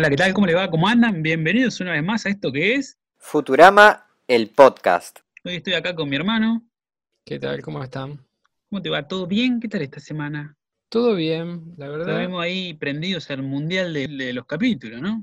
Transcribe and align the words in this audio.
Hola, 0.00 0.08
¿qué 0.08 0.16
tal? 0.16 0.32
¿Cómo 0.32 0.46
le 0.46 0.54
va? 0.54 0.70
¿Cómo 0.70 0.88
andan? 0.88 1.22
Bienvenidos 1.22 1.78
una 1.80 1.92
vez 1.92 2.02
más 2.02 2.24
a 2.24 2.30
esto 2.30 2.50
que 2.50 2.74
es 2.74 2.98
Futurama, 3.18 4.06
el 4.26 4.48
podcast. 4.48 5.18
Hoy 5.44 5.56
estoy 5.56 5.74
acá 5.74 5.94
con 5.94 6.08
mi 6.08 6.16
hermano. 6.16 6.66
¿Qué 7.22 7.38
tal? 7.38 7.60
¿Cómo 7.60 7.84
están? 7.84 8.18
¿Cómo 8.70 8.80
te 8.80 8.88
va? 8.88 9.06
¿Todo 9.06 9.26
bien? 9.26 9.60
¿Qué 9.60 9.68
tal 9.68 9.82
esta 9.82 10.00
semana? 10.00 10.56
Todo 10.88 11.14
bien, 11.16 11.74
la 11.76 11.88
verdad. 11.90 12.18
Estamos 12.18 12.42
ahí 12.42 12.72
prendidos 12.72 13.30
al 13.30 13.42
mundial 13.42 13.92
de, 13.92 14.08
de 14.08 14.32
los 14.32 14.46
capítulos, 14.46 15.02
¿no? 15.02 15.22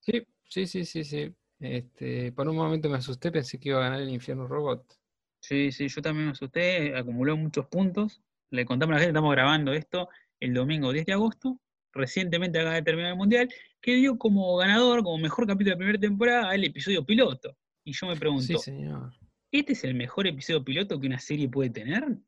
Sí, 0.00 0.26
sí, 0.48 0.66
sí, 0.66 0.84
sí, 0.84 1.04
sí. 1.04 1.32
Este, 1.60 2.32
por 2.32 2.48
un 2.48 2.56
momento 2.56 2.90
me 2.90 2.96
asusté, 2.96 3.30
pensé 3.30 3.60
que 3.60 3.68
iba 3.68 3.78
a 3.78 3.82
ganar 3.82 4.00
el 4.00 4.10
infierno 4.10 4.48
robot. 4.48 4.92
Sí, 5.38 5.70
sí, 5.70 5.86
yo 5.86 6.02
también 6.02 6.26
me 6.26 6.32
asusté, 6.32 6.96
acumuló 6.96 7.36
muchos 7.36 7.66
puntos. 7.66 8.20
Le 8.50 8.66
contamos 8.66 8.94
a 8.94 8.96
la 8.96 9.00
gente, 9.02 9.10
estamos 9.10 9.30
grabando 9.30 9.72
esto 9.72 10.08
el 10.40 10.52
domingo 10.52 10.90
10 10.90 11.06
de 11.06 11.12
agosto. 11.12 11.60
Recientemente 11.96 12.58
acaba 12.58 12.74
de 12.74 12.82
terminar 12.82 13.12
el 13.12 13.16
mundial, 13.16 13.48
que 13.80 13.94
dio 13.94 14.18
como 14.18 14.56
ganador, 14.56 15.02
como 15.02 15.18
mejor 15.18 15.46
capítulo 15.46 15.74
de 15.74 15.78
primera 15.78 15.98
temporada, 15.98 16.54
el 16.54 16.64
episodio 16.64 17.04
piloto. 17.04 17.56
Y 17.84 17.92
yo 17.92 18.06
me 18.06 18.16
pregunto, 18.16 18.44
Sí, 18.44 18.56
señor. 18.58 19.12
¿este 19.50 19.72
es 19.72 19.84
el 19.84 19.94
mejor 19.94 20.26
episodio 20.26 20.62
piloto 20.64 21.00
que 21.00 21.06
una 21.06 21.18
serie 21.18 21.48
puede 21.48 21.70
tener? 21.70 22.18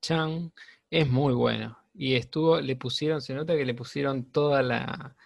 Chan 0.00 0.52
es 0.90 1.08
muy 1.08 1.34
bueno. 1.34 1.78
Y 1.94 2.14
estuvo, 2.14 2.60
le 2.60 2.76
pusieron, 2.76 3.20
se 3.20 3.34
nota 3.34 3.56
que 3.56 3.64
le 3.64 3.74
pusieron 3.74 4.24
toda 4.30 4.62
la, 4.62 5.16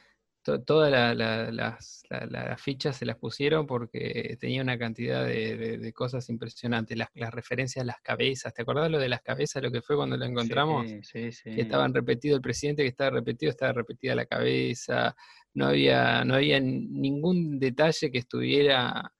to- 0.42 0.62
todas 0.62 0.90
la- 0.90 1.14
la- 1.14 1.50
las, 1.50 2.02
la- 2.10 2.26
la- 2.26 2.44
las 2.50 2.62
fichas 2.62 2.96
se 2.96 3.06
las 3.06 3.16
pusieron 3.16 3.66
porque 3.66 4.36
tenía 4.40 4.62
una 4.62 4.78
cantidad 4.78 5.24
de, 5.24 5.56
de- 5.56 5.78
de 5.78 5.92
cosas 5.92 6.28
impresionantes. 6.28 6.96
Las, 6.96 7.08
las 7.14 7.32
referencias 7.32 7.82
a 7.82 7.86
las 7.86 8.00
cabezas. 8.00 8.52
¿Te 8.54 8.62
acordás 8.62 8.90
lo 8.90 8.98
de 8.98 9.08
las 9.08 9.22
cabezas, 9.22 9.62
lo 9.62 9.70
que 9.70 9.82
fue 9.82 9.96
cuando 9.96 10.16
lo 10.16 10.24
encontramos? 10.24 10.88
Sí, 10.90 11.00
sí, 11.02 11.32
sí. 11.32 11.54
que 11.54 11.60
estaban 11.62 11.92
repetido 11.94 12.36
el 12.36 12.42
presidente 12.42 12.82
que 12.82 12.88
estaba 12.88 13.10
repetido, 13.10 13.50
estaba 13.50 13.72
repetida 13.72 14.14
la 14.14 14.26
cabeza, 14.26 15.14
no 15.54 15.66
había, 15.66 16.24
no 16.24 16.34
había 16.34 16.60
ningún 16.60 17.58
detalle 17.58 18.10
que 18.10 18.18
estuviera, 18.18 19.12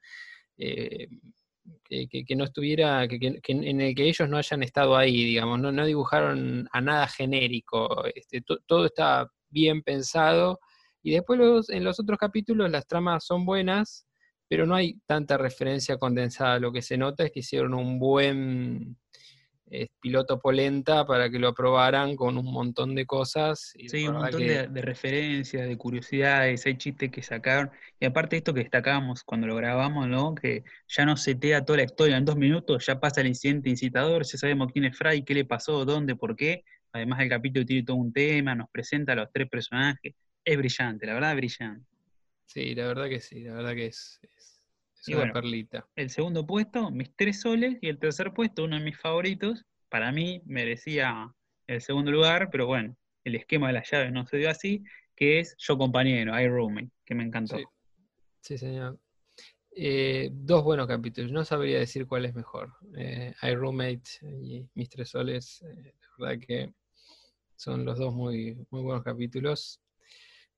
eh, 0.56 1.08
que, 1.84 2.08
que- 2.08 2.24
que 2.24 2.36
no 2.36 2.44
estuviera, 2.44 3.06
que, 3.08 3.18
que- 3.18 3.40
que 3.40 3.52
en 3.52 3.80
el 3.80 3.94
que 3.94 4.08
ellos 4.08 4.28
no 4.28 4.36
hayan 4.38 4.62
estado 4.62 4.96
ahí, 4.96 5.24
digamos, 5.24 5.60
no, 5.60 5.70
no 5.72 5.84
dibujaron 5.86 6.68
a 6.72 6.80
nada 6.80 7.06
genérico, 7.08 8.04
este, 8.14 8.40
to- 8.42 8.60
todo 8.66 8.86
está 8.86 9.28
bien 9.48 9.82
pensado, 9.82 10.60
y 11.02 11.12
después 11.12 11.38
los- 11.38 11.70
en 11.70 11.84
los 11.84 11.98
otros 12.00 12.18
capítulos 12.18 12.70
las 12.70 12.86
tramas 12.86 13.24
son 13.24 13.44
buenas, 13.46 14.06
pero 14.48 14.66
no 14.66 14.74
hay 14.74 14.98
tanta 15.06 15.36
referencia 15.38 15.96
condensada, 15.98 16.58
lo 16.58 16.72
que 16.72 16.82
se 16.82 16.96
nota 16.98 17.24
es 17.24 17.32
que 17.32 17.40
hicieron 17.40 17.74
un 17.74 17.98
buen 17.98 18.96
eh, 19.72 19.86
piloto 20.00 20.40
polenta 20.40 21.06
para 21.06 21.30
que 21.30 21.38
lo 21.38 21.48
aprobaran 21.48 22.16
con 22.16 22.36
un 22.36 22.52
montón 22.52 22.94
de 22.96 23.06
cosas. 23.06 23.72
Y 23.76 23.88
Sí, 23.88 24.08
un 24.08 24.14
montón 24.14 24.40
que- 24.40 24.46
de, 24.48 24.66
de 24.68 24.82
referencias, 24.82 25.68
de 25.68 25.76
curiosidades, 25.76 26.66
hay 26.66 26.76
chistes 26.76 27.10
que 27.10 27.22
sacaron. 27.22 27.70
Y 28.00 28.06
aparte 28.06 28.36
esto 28.36 28.52
que 28.52 28.60
destacábamos 28.64 29.22
cuando 29.22 29.46
lo 29.46 29.54
grabamos, 29.56 30.08
¿no? 30.08 30.34
Que 30.34 30.64
ya 30.88 31.04
no 31.06 31.16
setea 31.16 31.64
toda 31.64 31.76
la 31.78 31.84
historia 31.84 32.16
en 32.16 32.24
dos 32.24 32.36
minutos, 32.36 32.84
ya 32.86 32.98
pasa 32.98 33.20
el 33.20 33.28
incidente 33.28 33.70
incitador, 33.70 34.24
ya 34.24 34.38
sabemos 34.38 34.72
quién 34.72 34.86
es 34.86 34.96
Fry, 34.98 35.22
qué 35.24 35.34
le 35.34 35.44
pasó, 35.44 35.84
dónde, 35.84 36.16
por 36.16 36.34
qué. 36.36 36.64
Además 36.92 37.20
el 37.20 37.28
capítulo 37.28 37.64
tiene 37.64 37.84
todo 37.84 37.96
un 37.96 38.12
tema, 38.12 38.54
nos 38.56 38.68
presenta 38.72 39.12
a 39.12 39.16
los 39.16 39.28
tres 39.32 39.48
personajes. 39.48 40.14
Es 40.44 40.56
brillante, 40.56 41.06
la 41.06 41.14
verdad, 41.14 41.36
brillante. 41.36 41.86
Sí, 42.46 42.74
la 42.74 42.86
verdad 42.88 43.08
que 43.08 43.20
sí, 43.20 43.40
la 43.44 43.54
verdad 43.54 43.74
que 43.74 43.86
es, 43.86 44.18
es- 44.22 44.60
es 45.00 45.08
una 45.08 45.18
bueno, 45.18 45.32
perlita. 45.32 45.86
El 45.96 46.10
segundo 46.10 46.46
puesto, 46.46 46.90
mis 46.90 47.14
tres 47.16 47.40
soles, 47.40 47.78
y 47.80 47.88
el 47.88 47.98
tercer 47.98 48.32
puesto, 48.32 48.64
uno 48.64 48.76
de 48.76 48.84
mis 48.84 48.98
favoritos. 48.98 49.64
Para 49.88 50.12
mí 50.12 50.42
merecía 50.46 51.34
el 51.66 51.80
segundo 51.80 52.10
lugar, 52.10 52.48
pero 52.50 52.66
bueno, 52.66 52.96
el 53.24 53.34
esquema 53.34 53.68
de 53.68 53.74
las 53.74 53.90
llaves 53.90 54.12
no 54.12 54.26
se 54.26 54.36
dio 54.36 54.50
así, 54.50 54.84
que 55.16 55.40
es 55.40 55.56
Yo 55.58 55.76
Compañero, 55.78 56.38
I 56.38 56.48
Roommate, 56.48 56.90
que 57.04 57.14
me 57.14 57.24
encantó. 57.24 57.56
Sí, 57.58 57.64
sí, 58.40 58.58
señor. 58.58 58.98
Eh, 59.74 60.30
dos 60.32 60.64
buenos 60.64 60.86
capítulos, 60.86 61.30
no 61.30 61.44
sabría 61.44 61.78
decir 61.78 62.06
cuál 62.06 62.24
es 62.24 62.34
mejor. 62.34 62.72
Eh, 62.96 63.32
I 63.42 63.54
Roommate 63.54 64.02
y 64.22 64.68
Mis 64.74 64.88
Tres 64.88 65.10
Soles, 65.10 65.62
eh, 65.62 65.94
la 66.18 66.26
verdad 66.26 66.44
que 66.46 66.74
son 67.56 67.84
los 67.84 67.98
dos 67.98 68.14
muy, 68.14 68.56
muy 68.70 68.82
buenos 68.82 69.04
capítulos. 69.04 69.80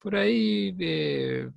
Por 0.02 0.16
ahí, 0.16 0.74
eh, 0.80 1.48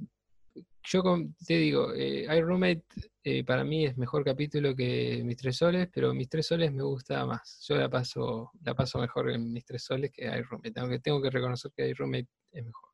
yo 0.84 1.02
te 1.48 1.54
digo, 1.56 1.92
eh, 1.96 2.28
I 2.30 2.84
eh, 3.24 3.44
para 3.44 3.64
mí 3.64 3.86
es 3.86 3.98
mejor 3.98 4.24
capítulo 4.24 4.76
que 4.76 5.24
Mis 5.26 5.38
Tres 5.38 5.58
Soles, 5.58 5.90
pero 5.92 6.14
Mis 6.14 6.30
Tres 6.30 6.46
Soles 6.46 6.72
me 6.72 6.84
gusta 6.84 7.26
más. 7.26 7.66
Yo 7.68 7.76
la 7.76 7.90
paso, 7.90 8.52
la 8.62 8.76
paso 8.76 9.00
mejor 9.00 9.32
en 9.32 9.52
Mis 9.52 9.66
Tres 9.66 9.84
Soles 9.84 10.12
que 10.12 10.26
I 10.26 10.44
Roommate, 10.44 10.80
aunque 10.80 11.00
tengo 11.00 11.20
que 11.24 11.32
reconocer 11.32 11.72
que 11.76 11.90
I 11.90 11.94
Roommate 11.94 12.28
es 12.52 12.64
mejor. 12.64 12.92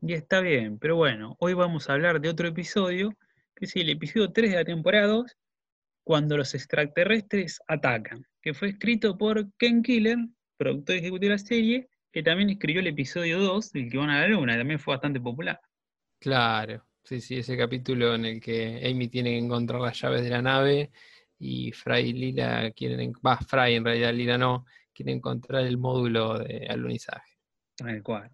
Y 0.00 0.14
está 0.14 0.40
bien, 0.40 0.80
pero 0.80 0.96
bueno, 0.96 1.36
hoy 1.38 1.54
vamos 1.54 1.88
a 1.88 1.92
hablar 1.92 2.20
de 2.20 2.30
otro 2.30 2.48
episodio, 2.48 3.16
que 3.54 3.66
es 3.66 3.76
el 3.76 3.90
episodio 3.90 4.32
3 4.32 4.50
de 4.50 4.56
la 4.56 4.64
temporada 4.64 5.06
2, 5.06 5.36
cuando 6.02 6.36
los 6.36 6.54
extraterrestres 6.54 7.60
atacan, 7.68 8.26
que 8.42 8.52
fue 8.52 8.70
escrito 8.70 9.16
por 9.16 9.48
Ken 9.58 9.80
Killer, 9.80 10.18
productor 10.56 10.96
ejecutivo 10.96 11.30
de 11.30 11.36
la 11.36 11.38
serie, 11.38 11.88
que 12.12 12.22
también 12.22 12.50
escribió 12.50 12.80
el 12.80 12.86
episodio 12.88 13.38
2, 13.38 13.74
el 13.74 13.90
que 13.90 13.98
van 13.98 14.10
a 14.10 14.20
la 14.20 14.28
luna, 14.28 14.54
y 14.54 14.58
también 14.58 14.80
fue 14.80 14.94
bastante 14.94 15.20
popular. 15.20 15.60
Claro, 16.20 16.84
sí, 17.04 17.20
sí, 17.20 17.36
ese 17.38 17.56
capítulo 17.56 18.14
en 18.14 18.24
el 18.24 18.40
que 18.40 18.82
Amy 18.90 19.08
tiene 19.08 19.30
que 19.30 19.38
encontrar 19.38 19.80
las 19.80 20.00
llaves 20.00 20.22
de 20.22 20.30
la 20.30 20.42
nave 20.42 20.90
y 21.38 21.70
Fry 21.72 22.00
y 22.00 22.12
Lila 22.12 22.70
quieren, 22.72 23.00
en- 23.00 23.12
va, 23.24 23.36
Fry 23.38 23.74
en 23.74 23.84
realidad, 23.84 24.12
Lila 24.12 24.38
no, 24.38 24.66
quiere 24.92 25.12
encontrar 25.12 25.64
el 25.64 25.78
módulo 25.78 26.38
de 26.38 26.66
alunizaje. 26.68 27.38
Tal 27.76 28.02
cual. 28.02 28.30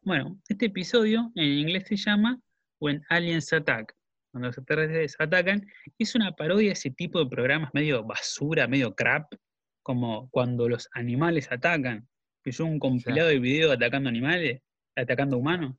Bueno, 0.00 0.40
este 0.48 0.66
episodio 0.66 1.30
en 1.34 1.44
inglés 1.44 1.84
se 1.86 1.96
llama 1.96 2.40
When 2.80 3.04
Aliens 3.10 3.52
Attack, 3.52 3.94
cuando 4.30 4.48
los 4.48 4.56
extraterrestres 4.56 5.16
atacan. 5.18 5.66
Es 5.98 6.14
una 6.14 6.32
parodia 6.32 6.68
de 6.68 6.72
ese 6.72 6.90
tipo 6.90 7.18
de 7.18 7.28
programas 7.28 7.70
medio 7.74 8.04
basura, 8.04 8.66
medio 8.66 8.94
crap, 8.94 9.34
como 9.82 10.30
cuando 10.30 10.68
los 10.68 10.88
animales 10.92 11.50
atacan, 11.50 12.08
es 12.48 12.60
un 12.60 12.78
compilado 12.78 13.28
de 13.28 13.38
videos 13.38 13.72
atacando 13.72 14.08
animales, 14.08 14.60
atacando 14.96 15.38
humanos. 15.38 15.76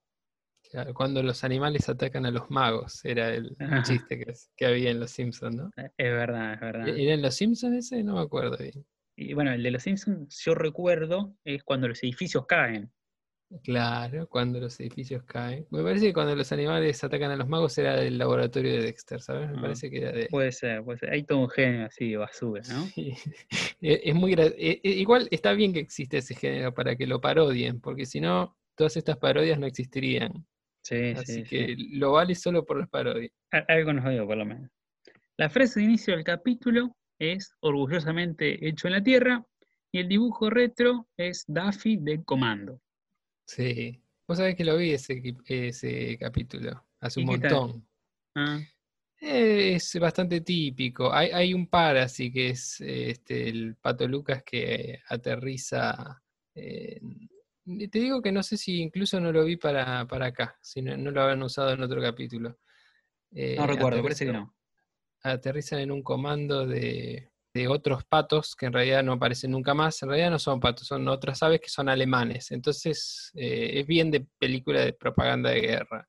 Claro, 0.72 0.94
cuando 0.94 1.24
los 1.24 1.44
animales 1.44 1.90
atacan 1.90 2.26
a 2.26 2.32
los 2.32 2.52
magos, 2.52 3.04
era 3.04 3.34
el 3.34 3.56
Ajá. 3.60 3.82
chiste 3.84 4.20
que, 4.20 4.34
que 4.56 4.66
había 4.66 4.92
en 4.92 5.00
Los 5.00 5.12
Simpsons, 5.12 5.56
¿no? 5.56 5.72
Es 5.76 6.12
verdad, 6.12 6.54
es 6.54 6.60
verdad. 6.60 6.88
¿Era 6.90 7.14
en 7.14 7.22
Los 7.22 7.36
Simpsons 7.36 7.76
ese? 7.78 8.04
No 8.04 8.16
me 8.16 8.22
acuerdo 8.22 8.58
bien. 8.58 8.86
Y 9.16 9.34
bueno, 9.34 9.52
el 9.52 9.64
de 9.64 9.72
los 9.72 9.84
Simpsons, 9.84 10.42
yo 10.46 10.56
recuerdo, 10.56 11.36
es 11.44 11.64
cuando 11.64 11.90
los 11.90 12.02
edificios 12.04 12.46
caen. 12.46 12.90
Claro, 13.64 14.28
cuando 14.28 14.60
los 14.60 14.80
edificios 14.80 15.24
caen. 15.24 15.66
Me 15.72 15.82
parece 15.82 16.06
que 16.08 16.14
cuando 16.14 16.36
los 16.36 16.52
animales 16.52 17.04
atacan 17.04 17.32
a 17.32 17.36
los 17.36 17.48
magos 17.48 17.76
era 17.80 17.96
del 17.96 18.18
laboratorio 18.18 18.74
de 18.74 18.82
Dexter, 18.84 19.22
¿sabes? 19.22 19.50
Me 19.50 19.58
Ah, 19.58 19.62
parece 19.62 19.90
que 19.90 19.98
era 19.98 20.12
de... 20.12 20.28
Puede 20.28 20.52
ser, 20.52 20.84
puede 20.84 21.00
ser. 21.00 21.12
Hay 21.12 21.24
todo 21.24 21.40
un 21.40 21.50
género 21.50 21.86
así 21.86 22.12
de 22.12 22.18
basura, 22.18 22.62
¿no? 22.68 22.86
Sí. 22.86 23.14
E- 23.82 24.02
Es 24.04 24.14
muy 24.16 24.34
e- 24.34 24.80
e- 24.84 24.90
igual 24.92 25.28
está 25.32 25.54
bien 25.54 25.74
que 25.74 25.80
existe 25.80 26.18
ese 26.18 26.36
género 26.36 26.74
para 26.74 26.96
que 26.96 27.08
lo 27.08 27.20
parodien, 27.22 27.80
porque 27.82 28.06
si 28.06 28.20
no, 28.22 28.56
todas 28.76 28.98
estas 28.98 29.18
parodias 29.18 29.58
no 29.58 29.66
existirían. 29.66 30.46
Sí, 30.84 31.14
Así 31.18 31.34
sí, 31.34 31.44
que 31.44 31.76
sí. 31.76 31.98
lo 31.98 32.12
vale 32.14 32.36
solo 32.36 32.66
por 32.66 32.78
las 32.80 32.90
parodias. 32.90 33.32
Al- 33.52 33.66
Algo 33.68 33.94
nos 33.94 34.10
dio, 34.12 34.28
por 34.28 34.38
lo 34.38 34.46
menos. 34.46 34.70
La 35.38 35.50
frase 35.50 35.80
de 35.80 35.86
inicio 35.88 36.14
del 36.16 36.24
capítulo 36.24 36.96
es 37.18 37.52
orgullosamente 37.62 38.68
hecho 38.68 38.88
en 38.88 38.94
la 38.94 39.02
Tierra 39.04 39.44
y 39.92 40.00
el 40.00 40.08
dibujo 40.08 40.50
retro 40.50 41.08
es 41.18 41.46
Daffy 41.48 41.98
de 41.98 42.24
Comando. 42.24 42.80
Sí. 43.50 44.00
Vos 44.28 44.38
sabés 44.38 44.56
que 44.56 44.64
lo 44.64 44.78
vi 44.78 44.92
ese, 44.92 45.22
ese 45.48 46.18
capítulo 46.20 46.86
hace 47.00 47.20
¿Y 47.20 47.24
un 47.24 47.30
montón. 47.32 47.88
Ah, 48.36 48.60
Eh, 49.20 49.74
Es 49.76 49.98
bastante 50.00 50.42
típico. 50.42 51.12
Hay, 51.12 51.32
hay 51.32 51.54
un 51.56 51.66
par 51.68 51.98
así 51.98 52.32
que 52.32 52.50
es 52.50 52.80
eh, 52.82 53.10
este, 53.10 53.50
el 53.50 53.76
Pato 53.76 54.08
Lucas 54.08 54.44
que 54.44 55.00
aterriza. 55.08 56.22
en- 56.54 57.28
te 57.92 58.00
digo 58.00 58.22
que 58.22 58.32
no 58.32 58.44
sé 58.44 58.56
si 58.58 58.82
incluso 58.82 59.20
no 59.20 59.32
lo 59.32 59.44
vi 59.46 59.56
para, 59.58 60.06
para 60.08 60.28
acá, 60.28 60.58
si 60.62 60.82
no, 60.82 60.96
no 60.98 61.12
lo 61.12 61.22
habían 61.22 61.42
usado 61.44 61.72
en 61.72 61.82
otro 61.82 62.02
capítulo. 62.02 62.60
Eh, 63.32 63.56
no 63.58 63.66
recuerdo, 63.68 64.02
parece 64.04 64.26
que 64.26 64.32
no. 64.32 64.56
aterrizan 65.22 65.80
en 65.80 65.92
un 65.92 66.02
comando 66.04 66.66
de, 66.68 67.29
de 67.54 67.68
otros 67.68 68.04
patos 68.06 68.56
que 68.56 68.68
en 68.68 68.74
realidad 68.74 69.04
no 69.04 69.14
aparecen 69.14 69.52
nunca 69.52 69.74
más. 69.74 70.02
En 70.04 70.10
realidad 70.10 70.32
no 70.32 70.40
son 70.40 70.60
patos, 70.60 70.88
son 70.88 71.08
otras 71.08 71.42
aves 71.44 71.62
que 71.62 71.70
son 71.70 71.90
alemanes. 71.90 72.52
Entonces 72.52 73.32
eh, 73.36 73.72
es 73.80 73.88
bien 73.88 74.12
de 74.12 74.26
película 74.38 74.82
de 74.82 74.94
propaganda 74.94 75.50
de 75.52 75.62
guerra. 75.62 76.08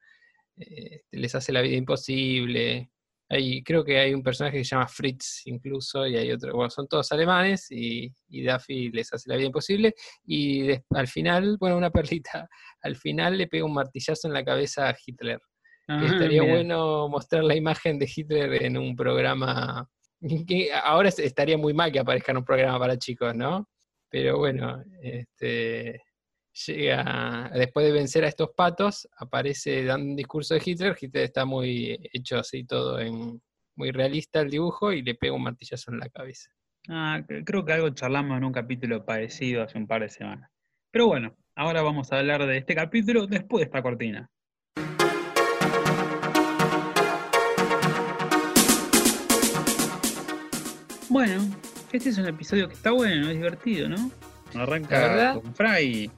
Eh, 0.56 1.02
les 1.12 1.34
hace 1.34 1.52
la 1.52 1.62
vida 1.62 1.76
imposible. 1.76 2.90
Hay, 3.28 3.62
creo 3.62 3.84
que 3.84 3.98
hay 3.98 4.12
un 4.12 4.22
personaje 4.24 4.58
que 4.58 4.64
se 4.64 4.70
llama 4.74 4.88
Fritz 4.88 5.42
incluso, 5.46 6.06
y 6.06 6.16
hay 6.16 6.32
otro, 6.32 6.52
bueno, 6.52 6.68
son 6.68 6.88
todos 6.88 7.12
alemanes, 7.12 7.70
y, 7.70 8.12
y 8.28 8.42
Daffy 8.42 8.90
les 8.90 9.12
hace 9.12 9.30
la 9.30 9.36
vida 9.36 9.46
imposible, 9.46 9.94
y 10.24 10.62
des- 10.62 10.82
al 10.90 11.06
final, 11.06 11.56
bueno, 11.60 11.76
una 11.76 11.90
perlita, 12.24 12.48
al 12.82 12.96
final 12.96 13.38
le 13.38 13.46
pega 13.46 13.64
un 13.64 13.72
martillazo 13.74 14.26
en 14.26 14.34
la 14.34 14.44
cabeza 14.44 14.88
a 14.88 14.96
Hitler. 15.06 15.40
Ah, 15.86 16.04
estaría 16.04 16.42
mira. 16.42 16.54
bueno 16.54 17.08
mostrar 17.08 17.44
la 17.44 17.54
imagen 17.54 18.00
de 18.00 18.10
Hitler 18.14 18.64
en 18.64 18.76
un 18.76 18.96
programa, 18.96 19.88
ahora 20.84 21.08
es- 21.08 21.18
estaría 21.18 21.56
muy 21.58 21.74
mal 21.74 21.92
que 21.92 21.98
aparezca 22.00 22.32
en 22.32 22.38
un 22.38 22.44
programa 22.44 22.78
para 22.78 22.98
chicos, 22.98 23.34
¿no? 23.34 23.68
Pero 24.10 24.38
bueno, 24.38 24.82
este, 25.02 26.02
llega, 26.66 27.50
después 27.54 27.86
de 27.86 27.92
vencer 27.92 28.24
a 28.24 28.28
estos 28.28 28.50
patos, 28.56 29.08
aparece 29.16 29.84
dando 29.84 30.10
un 30.10 30.16
discurso 30.16 30.54
de 30.54 30.62
Hitler. 30.64 30.96
Hitler 31.00 31.24
está 31.24 31.44
muy 31.44 31.98
hecho 32.12 32.38
así 32.38 32.64
todo 32.64 32.98
en 32.98 33.40
muy 33.76 33.92
realista 33.92 34.40
el 34.40 34.50
dibujo 34.50 34.92
y 34.92 35.02
le 35.02 35.14
pega 35.14 35.32
un 35.32 35.44
martillazo 35.44 35.92
en 35.92 36.00
la 36.00 36.08
cabeza. 36.08 36.50
Ah, 36.88 37.20
cre- 37.26 37.44
creo 37.44 37.64
que 37.64 37.72
algo 37.72 37.90
charlamos 37.90 38.36
en 38.36 38.44
un 38.44 38.52
capítulo 38.52 39.04
parecido 39.04 39.62
hace 39.62 39.78
un 39.78 39.86
par 39.86 40.02
de 40.02 40.08
semanas. 40.08 40.50
Pero 40.90 41.06
bueno, 41.06 41.36
ahora 41.54 41.82
vamos 41.82 42.10
a 42.12 42.18
hablar 42.18 42.44
de 42.46 42.58
este 42.58 42.74
capítulo 42.74 43.26
después 43.26 43.60
de 43.60 43.64
esta 43.66 43.82
cortina. 43.82 44.28
Bueno, 51.10 51.42
este 51.92 52.10
es 52.10 52.18
un 52.18 52.26
episodio 52.26 52.68
que 52.68 52.74
está 52.74 52.92
bueno, 52.92 53.28
es 53.28 53.34
divertido, 53.34 53.88
¿no? 53.88 54.12
Arranca 54.54 55.34
con 55.34 55.52
Fry 55.56 56.08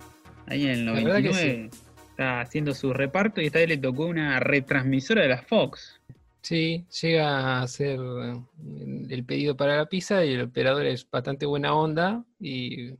ahí 0.46 0.64
en 0.66 0.70
el 0.70 0.84
La 0.84 0.92
verdad 0.92 1.16
que 1.16 1.30
99. 1.30 1.70
Está 2.10 2.40
haciendo 2.42 2.74
su 2.74 2.92
reparto 2.92 3.40
y 3.40 3.46
esta 3.46 3.60
vez 3.60 3.70
le 3.70 3.78
tocó 3.78 4.04
una 4.04 4.38
retransmisora 4.38 5.22
de 5.22 5.28
la 5.28 5.38
Fox. 5.38 5.98
Sí, 6.42 6.84
llega 7.00 7.38
a 7.38 7.62
hacer 7.62 7.98
eh, 7.98 9.06
el 9.08 9.24
pedido 9.24 9.56
para 9.56 9.78
la 9.78 9.86
pizza 9.86 10.22
y 10.26 10.34
el 10.34 10.42
operador 10.42 10.84
es 10.84 11.08
bastante 11.10 11.46
buena 11.46 11.74
onda 11.74 12.22
y, 12.38 12.90
y 12.90 12.96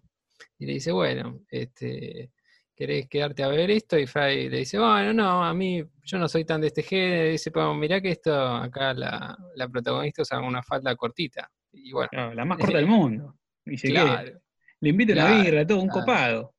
le 0.67 0.73
dice, 0.73 0.93
bueno, 0.93 1.41
este, 1.51 2.31
¿querés 2.75 3.07
quedarte 3.07 3.43
a 3.43 3.49
ver 3.49 3.71
esto? 3.71 3.99
Y 3.99 4.07
Fry 4.07 4.49
le 4.49 4.61
dice, 4.61 4.79
bueno, 4.79 5.13
no, 5.13 5.45
a 5.45 5.53
mí 5.53 5.85
yo 6.05 6.17
no 6.17 6.27
soy 6.27 6.47
tan 6.47 6.63
de 6.63 6.69
este 6.69 6.83
género. 6.83 7.29
Y 7.29 7.33
dice, 7.33 7.51
pues 7.51 7.67
mirá 7.77 8.01
que 8.01 8.13
esto 8.13 8.35
acá 8.35 8.95
la, 8.95 9.37
la 9.57 9.69
protagonista 9.69 10.23
usa 10.23 10.41
una 10.41 10.63
falda 10.63 10.97
cortita. 10.97 11.51
Y 11.73 11.93
bueno, 11.93 12.09
Claro, 12.11 12.35
la 12.35 12.45
más 12.45 12.59
corta 12.59 12.77
del 12.79 12.87
mundo. 12.87 13.37
Y 13.65 13.77
se 13.79 13.89
claro, 13.89 14.41
Le 14.81 14.91
invito 14.91 15.13
una 15.13 15.27
Claro, 15.27 15.43
birra, 15.43 15.67
todo 15.67 15.81
un 15.81 15.89
copado. 15.89 16.55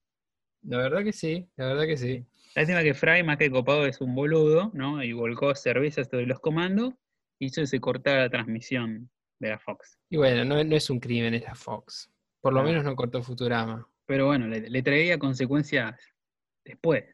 la 0.64 0.78
verdad 0.78 1.04
que 1.04 1.14
sí, 1.14 1.48
la 1.58 1.68
verdad 1.68 1.86
que 1.86 1.98
sí. 1.98 2.26
Lástima 2.56 2.84
que 2.84 2.94
Fry, 2.94 3.24
más 3.24 3.38
que 3.38 3.50
copado, 3.52 3.86
es 3.86 4.00
un 4.00 4.14
boludo, 4.16 4.72
¿no? 4.74 5.04
Y 5.04 5.12
volcó 5.14 5.54
cervezas 5.56 6.08
sobre 6.10 6.26
los 6.28 6.40
comandos 6.40 6.94
y 7.40 7.48
hizo 7.48 7.62
que 7.62 7.68
se 7.68 7.80
cortara 7.80 8.22
la 8.22 8.30
transmisión 8.30 9.10
de 9.40 9.50
la 9.50 9.60
Fox. 9.60 9.98
Y 10.10 10.18
bueno, 10.18 10.46
no, 10.46 10.64
no 10.64 10.76
es 10.76 10.90
un 10.90 11.00
crimen, 11.00 11.34
es 11.34 11.44
la 11.44 11.56
Fox. 11.56 12.10
Por 12.42 12.54
lo 12.54 12.64
menos 12.64 12.84
no 12.84 12.96
cortó 12.96 13.24
Futurama. 13.24 13.88
Pero 14.06 14.28
bueno, 14.28 14.48
le, 14.48 14.70
le 14.70 14.84
traía 14.84 15.18
consecuencias 15.18 15.96
después. 16.64 17.06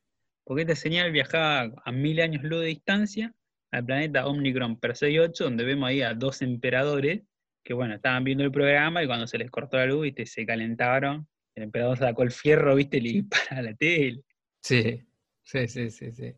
Porque 0.43 0.63
esta 0.63 0.75
señal 0.75 1.11
viajaba 1.11 1.71
a 1.85 1.91
mil 1.91 2.19
años 2.19 2.43
luz 2.43 2.59
de 2.61 2.67
distancia 2.67 3.33
al 3.71 3.85
planeta 3.85 4.25
Omnicron 4.27 4.79
Persei 4.79 5.17
8, 5.19 5.43
donde 5.43 5.63
vemos 5.63 5.87
ahí 5.89 6.01
a 6.01 6.13
dos 6.15 6.41
emperadores 6.41 7.21
que, 7.63 7.73
bueno, 7.73 7.95
estaban 7.95 8.23
viendo 8.23 8.43
el 8.43 8.51
programa 8.51 9.03
y 9.03 9.07
cuando 9.07 9.27
se 9.27 9.37
les 9.37 9.49
cortó 9.51 9.77
la 9.77 9.85
luz, 9.85 10.03
¿viste? 10.03 10.25
se 10.25 10.45
calentaron. 10.45 11.27
El 11.55 11.63
emperador 11.63 11.97
sacó 11.97 12.23
el 12.23 12.31
fierro, 12.31 12.75
¿viste? 12.75 12.97
Y 12.97 13.01
le 13.01 13.09
dispara 13.11 13.57
a 13.57 13.61
la 13.61 13.73
tele. 13.73 14.23
Sí, 14.61 15.01
sí, 15.43 15.67
sí, 15.67 15.89
sí, 15.89 16.11
sí. 16.11 16.33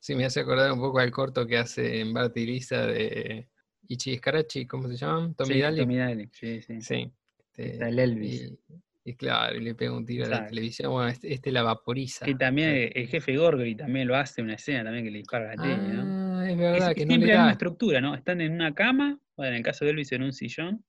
Sí, 0.00 0.14
me 0.14 0.24
hace 0.24 0.40
acordar 0.40 0.70
un 0.72 0.78
poco 0.80 0.98
al 0.98 1.10
corto 1.10 1.46
que 1.46 1.56
hace 1.56 2.00
en 2.00 2.12
Bart 2.12 2.36
y 2.36 2.46
Lisa 2.46 2.86
de 2.86 3.48
Ichi 3.88 4.16
Scarachi, 4.16 4.66
¿cómo 4.66 4.88
se 4.88 4.96
llaman? 4.96 5.34
Tommy 5.34 5.54
Sí, 5.54 5.60
Daly. 5.60 5.80
Tommy 5.80 5.96
Daly, 5.96 6.28
sí, 6.32 6.62
sí. 6.62 6.80
Sí. 6.80 7.12
este, 7.38 7.70
Está 7.72 7.88
el 7.88 7.98
Elvis. 7.98 8.42
Y, 8.42 9.10
y 9.10 9.14
claro, 9.14 9.56
y 9.56 9.60
le 9.60 9.74
pega 9.74 9.92
un 9.92 10.04
tiro 10.04 10.26
a 10.26 10.28
la 10.28 10.46
televisión. 10.46 10.92
Bueno, 10.92 11.08
este, 11.08 11.32
este 11.32 11.50
la 11.52 11.62
vaporiza. 11.62 12.24
Que 12.26 12.34
también 12.34 12.74
Sí. 12.74 12.92
el- 12.94 13.08
jefe 13.08 13.36
Gorgory 13.36 13.74
también 13.74 14.06
lo 14.08 14.16
hace, 14.16 14.42
una 14.42 14.54
escena 14.54 14.84
también 14.84 15.04
que 15.04 15.10
le 15.10 15.18
dispara 15.18 15.52
a 15.52 15.56
la 15.56 15.62
tele, 15.62 15.88
¿no? 15.92 16.02
Ah, 16.38 16.44
es 16.44 16.52
Es, 16.52 16.58
verdad 16.58 16.88
es 16.90 16.94
que 16.94 17.04
no 17.06 17.08
siempre 17.10 17.26
le 17.28 17.34
da. 17.34 17.50
estructura, 17.52 18.00
¿no? 18.00 18.14
Están 18.14 18.40
en 18.40 18.52
una 18.52 18.74
cama, 18.74 19.18
bueno, 19.36 19.50
en 19.52 19.56
el 19.58 19.62
caso 19.62 19.84
de 19.84 19.90
Elvis 19.92 20.12
en 20.12 20.22
un 20.22 20.32
sillón, 20.32 20.84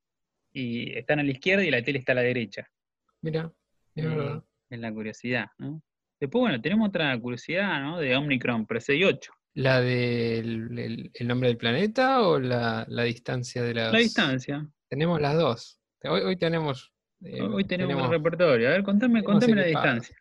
y 0.54 0.98
están 0.98 1.20
a 1.20 1.24
la 1.24 1.32
izquierda 1.32 1.64
y 1.64 1.72
la 1.72 1.82
tele 1.82 2.00
está 2.00 2.14
a 2.14 2.16
la 2.16 2.22
derecha. 2.22 2.68
Mira, 3.22 3.52
es 3.96 4.06
Eh, 4.06 4.08
verdad. 4.08 4.44
Es 4.70 4.80
la 4.80 4.92
curiosidad, 4.94 5.48
¿no? 5.60 5.82
Después, 6.20 6.42
bueno, 6.42 6.60
tenemos 6.62 6.90
otra 6.90 7.18
curiosidad, 7.20 7.80
¿no? 7.82 8.00
De 8.00 8.16
Omnicron 8.16 8.66
Persei 8.66 9.04
8. 9.04 9.32
¿La 9.54 9.82
del 9.82 10.78
el, 10.80 11.12
el 11.14 11.28
nombre 11.28 11.48
del 11.50 11.58
planeta 11.58 12.22
o 12.22 12.40
la, 12.40 12.86
la 12.90 13.04
distancia 13.04 13.64
de 13.64 13.74
las. 13.74 13.94
La 13.94 14.00
distancia. 14.00 14.68
Tenemos 14.90 15.20
las 15.22 15.36
dos. 15.36 15.80
Hoy, 16.04 16.22
hoy 16.22 16.36
tenemos. 16.38 16.92
eh, 17.24 17.42
Hoy 17.42 17.64
tenemos, 17.66 18.04
el 18.06 18.12
repertorio. 18.12 18.68
A 18.68 18.72
ver, 18.72 18.84
contame, 18.84 19.22
tenemos 19.22 19.32
contame 19.42 19.62
la 19.62 19.68
distancia. 19.68 20.16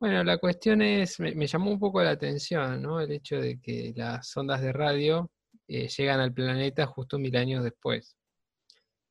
Bueno, 0.00 0.22
la 0.24 0.38
cuestión 0.38 0.80
es, 0.82 1.18
me, 1.20 1.34
me 1.34 1.46
llamó 1.46 1.70
un 1.70 1.78
poco 1.78 2.02
la 2.02 2.10
atención, 2.10 2.80
¿no? 2.82 3.00
El 3.00 3.10
hecho 3.12 3.40
de 3.40 3.60
que 3.60 3.92
las 3.96 4.36
ondas 4.36 4.60
de 4.62 4.72
radio 4.72 5.30
eh, 5.68 5.88
llegan 5.88 6.20
al 6.20 6.32
planeta 6.32 6.86
justo 6.86 7.18
mil 7.18 7.36
años 7.36 7.62
después. 7.64 8.16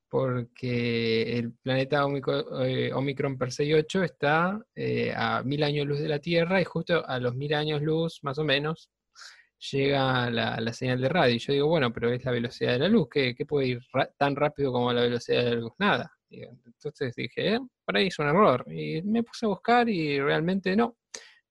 Porque 0.09 1.37
el 1.37 1.53
planeta 1.53 2.05
Omico- 2.05 2.65
eh, 2.65 2.93
Omicron 2.93 3.37
Persei 3.37 3.73
8 3.73 4.03
está 4.03 4.59
eh, 4.75 5.13
a 5.15 5.43
mil 5.43 5.63
años 5.63 5.85
luz 5.85 5.99
de 5.99 6.07
la 6.07 6.19
Tierra 6.19 6.61
y 6.61 6.63
justo 6.65 7.05
a 7.07 7.19
los 7.19 7.35
mil 7.35 7.53
años 7.53 7.81
luz, 7.81 8.19
más 8.23 8.37
o 8.39 8.43
menos, 8.43 8.89
llega 9.71 10.29
la, 10.29 10.73
señal 10.73 11.01
de 11.01 11.09
radio. 11.09 11.35
Y 11.35 11.39
yo 11.39 11.53
digo, 11.53 11.67
bueno, 11.67 11.91
pero 11.91 12.11
es 12.11 12.23
la 12.25 12.31
velocidad 12.31 12.73
de 12.73 12.79
la 12.79 12.89
luz, 12.89 13.07
¿qué, 13.11 13.35
puede 13.47 13.67
ir 13.67 13.79
tan 14.17 14.35
rápido 14.35 14.71
como 14.71 14.93
la 14.93 15.01
velocidad 15.01 15.43
de 15.43 15.49
la 15.51 15.61
luz? 15.61 15.73
Nada. 15.79 16.11
Entonces 16.29 17.15
dije, 17.15 17.55
"Eh, 17.55 17.59
por 17.85 17.97
ahí 17.97 18.07
es 18.07 18.19
un 18.19 18.27
error. 18.27 18.65
Y 18.71 19.01
me 19.03 19.23
puse 19.23 19.45
a 19.45 19.49
buscar 19.49 19.87
y 19.89 20.19
realmente 20.19 20.75
no. 20.75 20.97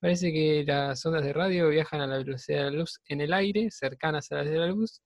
Parece 0.01 0.33
que 0.33 0.65
las 0.67 1.05
ondas 1.07 1.25
de 1.25 1.33
radio 1.33 1.69
viajan 1.71 2.01
a 2.01 2.07
la 2.07 2.19
velocidad 2.19 2.59
de 2.59 2.71
la 2.71 2.79
luz 2.79 3.01
en 3.09 3.21
el 3.23 3.33
aire, 3.33 3.71
cercanas 3.71 4.31
a 4.33 4.37
las 4.37 4.47
de 4.47 4.59
la 4.59 4.67
luz, 4.67 5.03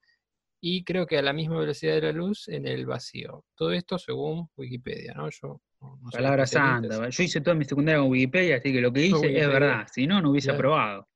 y 0.61 0.85
creo 0.85 1.07
que 1.07 1.17
a 1.19 1.23
la 1.23 1.33
misma 1.33 1.59
velocidad 1.61 1.95
de 1.95 2.03
la 2.03 2.13
luz 2.13 2.49
en 2.49 2.67
el 2.67 2.85
vacío. 2.87 3.45
Todo 3.55 3.73
esto 3.73 3.99
según 3.99 4.51
Wikipedia, 4.57 5.15
¿no? 5.15 5.31
Yo 5.31 5.61
no- 5.81 5.99
Palabra 6.13 6.45
santa. 6.47 7.09
Yo 7.09 7.23
hice 7.23 7.41
toda 7.41 7.55
mi 7.57 7.65
secundaria 7.65 8.01
con 8.01 8.11
Wikipedia, 8.11 8.57
así 8.57 8.73
que 8.73 8.81
lo 8.81 8.93
que 8.93 9.01
hice 9.07 9.17
es 9.17 9.23
Wikipedia. 9.23 9.49
verdad. 9.49 9.87
Si 9.91 10.07
no, 10.07 10.21
no 10.21 10.31
hubiese 10.31 10.49
Claro. 10.49 10.59
aprobado. 10.59 11.09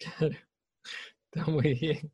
Está 1.32 1.50
muy 1.50 1.74
bien. 1.74 2.12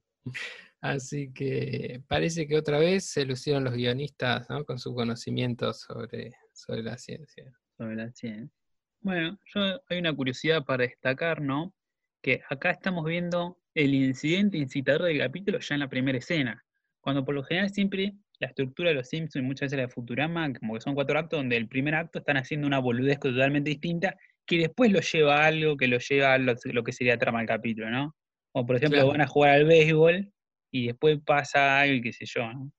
Así 0.81 1.33
que 1.33 2.03
parece 2.07 2.47
que 2.47 2.57
otra 2.57 2.79
vez 2.79 3.07
se 3.07 3.25
lucieron 3.25 3.65
los 3.65 3.75
guionistas 3.75 4.49
¿no? 4.49 4.65
con 4.65 4.79
su 4.79 4.95
conocimiento 4.95 5.73
sobre, 5.73 6.33
sobre 6.53 6.83
la 6.85 6.97
ciencia. 6.99 7.53
sobre 7.77 7.97
la 7.97 8.13
ciencia. 8.13 8.57
Bueno, 9.01 9.39
yo 9.55 9.81
hay 9.89 9.99
una 9.99 10.13
curiosidad 10.15 10.65
para 10.65 10.85
destacar, 10.85 11.41
¿no? 11.41 11.75
Que 12.23 12.41
acá 12.51 12.71
estamos 12.71 13.05
viendo 13.05 13.59
el 13.75 13.95
incidente 13.95 14.59
incitador 14.59 15.03
del 15.05 15.19
capítulo 15.19 15.59
ya 15.61 15.75
en 15.75 15.81
la 15.81 15.89
primera 15.89 16.19
escena. 16.19 16.65
Cuando 17.01 17.25
por 17.25 17.35
lo 17.35 17.45
general 17.45 17.71
siempre 17.71 18.15
la 18.41 18.49
estructura 18.49 18.91
de 18.91 18.97
los 18.97 19.09
Simpsons 19.09 19.43
y 19.45 19.47
muchas 19.47 19.67
veces 19.67 19.77
la 19.79 19.83
de 19.87 19.89
Futurama, 19.93 20.53
como 20.53 20.75
que 20.75 20.81
son 20.81 20.95
cuatro 20.95 21.19
actos, 21.19 21.39
donde 21.39 21.57
el 21.57 21.69
primer 21.69 21.95
acto 21.95 22.19
están 22.19 22.37
haciendo 22.37 22.67
una 22.67 22.79
boludez 22.81 23.19
totalmente 23.21 23.71
distinta, 23.71 24.17
que 24.47 24.59
después 24.59 24.91
lo 24.93 25.01
lleva 25.01 25.43
a 25.45 25.47
algo 25.47 25.77
que 25.77 25.89
lo 25.89 25.99
lleva 25.99 26.35
a 26.35 26.39
lo, 26.39 26.55
lo 26.65 26.85
que 26.85 26.93
sería 26.93 27.19
trama 27.19 27.39
del 27.39 27.49
capítulo, 27.49 27.91
¿no? 27.91 28.17
O 28.53 28.67
por 28.67 28.77
ejemplo, 28.77 29.01
Claro. 29.01 29.09
van 29.09 29.21
a 29.21 29.27
jugar 29.27 29.51
al 29.55 29.65
béisbol 29.65 30.33
y 30.73 30.87
después 30.89 31.19
pasa 31.25 31.81
algo 31.81 31.95
y 31.97 32.03
qué 32.03 32.13
sé 32.13 32.25
yo, 32.27 32.53
¿no? 32.53 32.73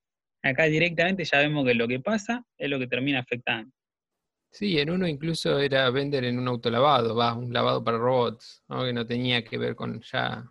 Acá 0.43 0.65
directamente 0.65 1.25
ya 1.25 1.39
vemos 1.39 1.65
que 1.65 1.73
lo 1.75 1.88
que 1.88 1.99
pasa 1.99 2.45
es 2.57 2.69
lo 2.69 2.79
que 2.79 2.88
termina 2.88 3.19
afectando. 3.19 3.71
Sí, 4.51 4.79
en 4.79 4.89
uno 4.89 5.07
incluso 5.07 5.59
era 5.59 5.89
vender 5.91 6.23
en 6.25 6.39
un 6.39 6.47
autolavado, 6.47 7.15
va, 7.15 7.33
un 7.35 7.53
lavado 7.53 7.83
para 7.83 7.97
robots, 7.97 8.63
¿no? 8.67 8.83
que 8.83 8.93
no 8.93 9.05
tenía 9.05 9.43
que 9.43 9.57
ver 9.57 9.75
con 9.75 10.01
ya. 10.01 10.43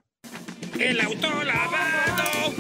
El 0.79 1.01
auto 1.01 1.43
lavado. 1.45 2.55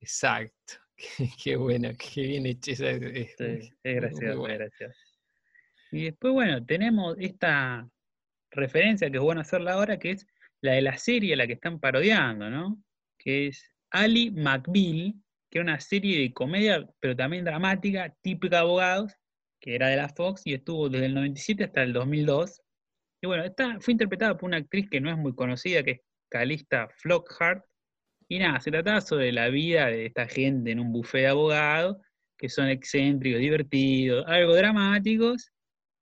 Exacto. 0.00 0.74
Qué, 0.96 1.28
qué 1.42 1.56
buena, 1.56 1.92
qué 1.94 2.22
bien 2.22 2.46
hecha 2.46 2.72
esa. 2.72 2.90
es- 2.90 3.02
es 3.02 3.34
Sí, 3.36 3.44
es 3.44 3.72
muy 3.84 3.94
gracioso, 3.94 4.30
es 4.30 4.36
buena. 4.36 4.54
gracioso. 4.56 4.98
Y 5.90 6.04
después, 6.04 6.32
bueno, 6.32 6.64
tenemos 6.64 7.16
esta 7.18 7.88
referencia 8.52 9.10
que 9.10 9.16
es 9.18 9.22
bueno 9.22 9.40
hacerla 9.42 9.72
ahora, 9.72 9.98
que 9.98 10.12
es 10.12 10.26
la 10.62 10.72
de 10.72 10.82
la 10.82 10.96
serie 10.96 11.34
a 11.34 11.36
la 11.36 11.46
que 11.46 11.54
están 11.54 11.78
parodiando, 11.80 12.48
¿no? 12.48 12.80
Que 13.18 13.48
es 13.48 13.70
Ali 13.90 14.30
McBeal, 14.30 15.14
que 15.54 15.60
era 15.60 15.70
una 15.70 15.78
serie 15.78 16.18
de 16.18 16.32
comedia, 16.32 16.84
pero 16.98 17.14
también 17.14 17.44
dramática, 17.44 18.12
típica 18.22 18.56
de 18.56 18.62
abogados, 18.62 19.12
que 19.60 19.76
era 19.76 19.86
de 19.86 19.96
la 19.96 20.08
Fox 20.08 20.42
y 20.46 20.52
estuvo 20.52 20.88
desde 20.88 21.06
el 21.06 21.14
97 21.14 21.62
hasta 21.62 21.84
el 21.84 21.92
2002. 21.92 22.60
Y 23.22 23.28
bueno, 23.28 23.44
esta 23.44 23.78
fue 23.78 23.92
interpretada 23.92 24.36
por 24.36 24.48
una 24.48 24.56
actriz 24.56 24.90
que 24.90 25.00
no 25.00 25.10
es 25.10 25.16
muy 25.16 25.32
conocida, 25.32 25.84
que 25.84 25.90
es 25.92 26.00
Calista 26.28 26.88
Flockhart. 26.96 27.64
Y 28.26 28.40
nada, 28.40 28.58
se 28.58 28.72
trataba 28.72 29.00
sobre 29.00 29.30
la 29.30 29.48
vida 29.48 29.86
de 29.86 30.06
esta 30.06 30.26
gente 30.26 30.72
en 30.72 30.80
un 30.80 30.92
buffet 30.92 31.20
de 31.20 31.28
abogados, 31.28 31.98
que 32.36 32.48
son 32.48 32.66
excéntricos, 32.66 33.40
divertidos, 33.40 34.24
algo 34.26 34.56
dramáticos, 34.56 35.52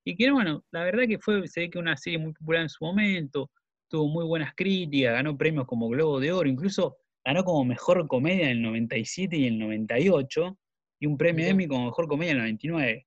y 0.03 0.17
que 0.17 0.31
bueno, 0.31 0.65
la 0.71 0.85
verdad 0.85 1.05
que 1.07 1.19
fue, 1.19 1.47
se 1.47 1.61
ve 1.61 1.71
que 1.71 1.79
una 1.79 1.99
serie 1.99 2.19
muy 2.19 2.33
popular 2.33 2.63
en 2.63 2.71
su 2.71 2.87
momento, 2.87 3.51
tuvo 3.91 4.09
muy 4.09 4.25
buenas 4.25 4.55
críticas, 4.55 5.13
ganó 5.13 5.37
premios 5.37 5.67
como 5.67 5.91
Globo 5.91 6.21
de 6.21 6.33
Oro, 6.33 6.49
incluso 6.49 6.97
ganó 7.25 7.45
como 7.45 7.65
mejor 7.65 8.07
comedia 8.09 8.45
en 8.45 8.51
el 8.51 8.63
97 8.63 9.37
y 9.37 9.47
el 9.47 9.59
98, 9.59 10.59
y 11.01 11.07
un 11.07 11.17
premio. 11.17 11.47
Emmy 11.47 11.67
como 11.67 11.87
mejor 11.87 12.09
comedia 12.09 12.33
en 12.33 12.37
el 12.39 12.43
99. 12.45 13.07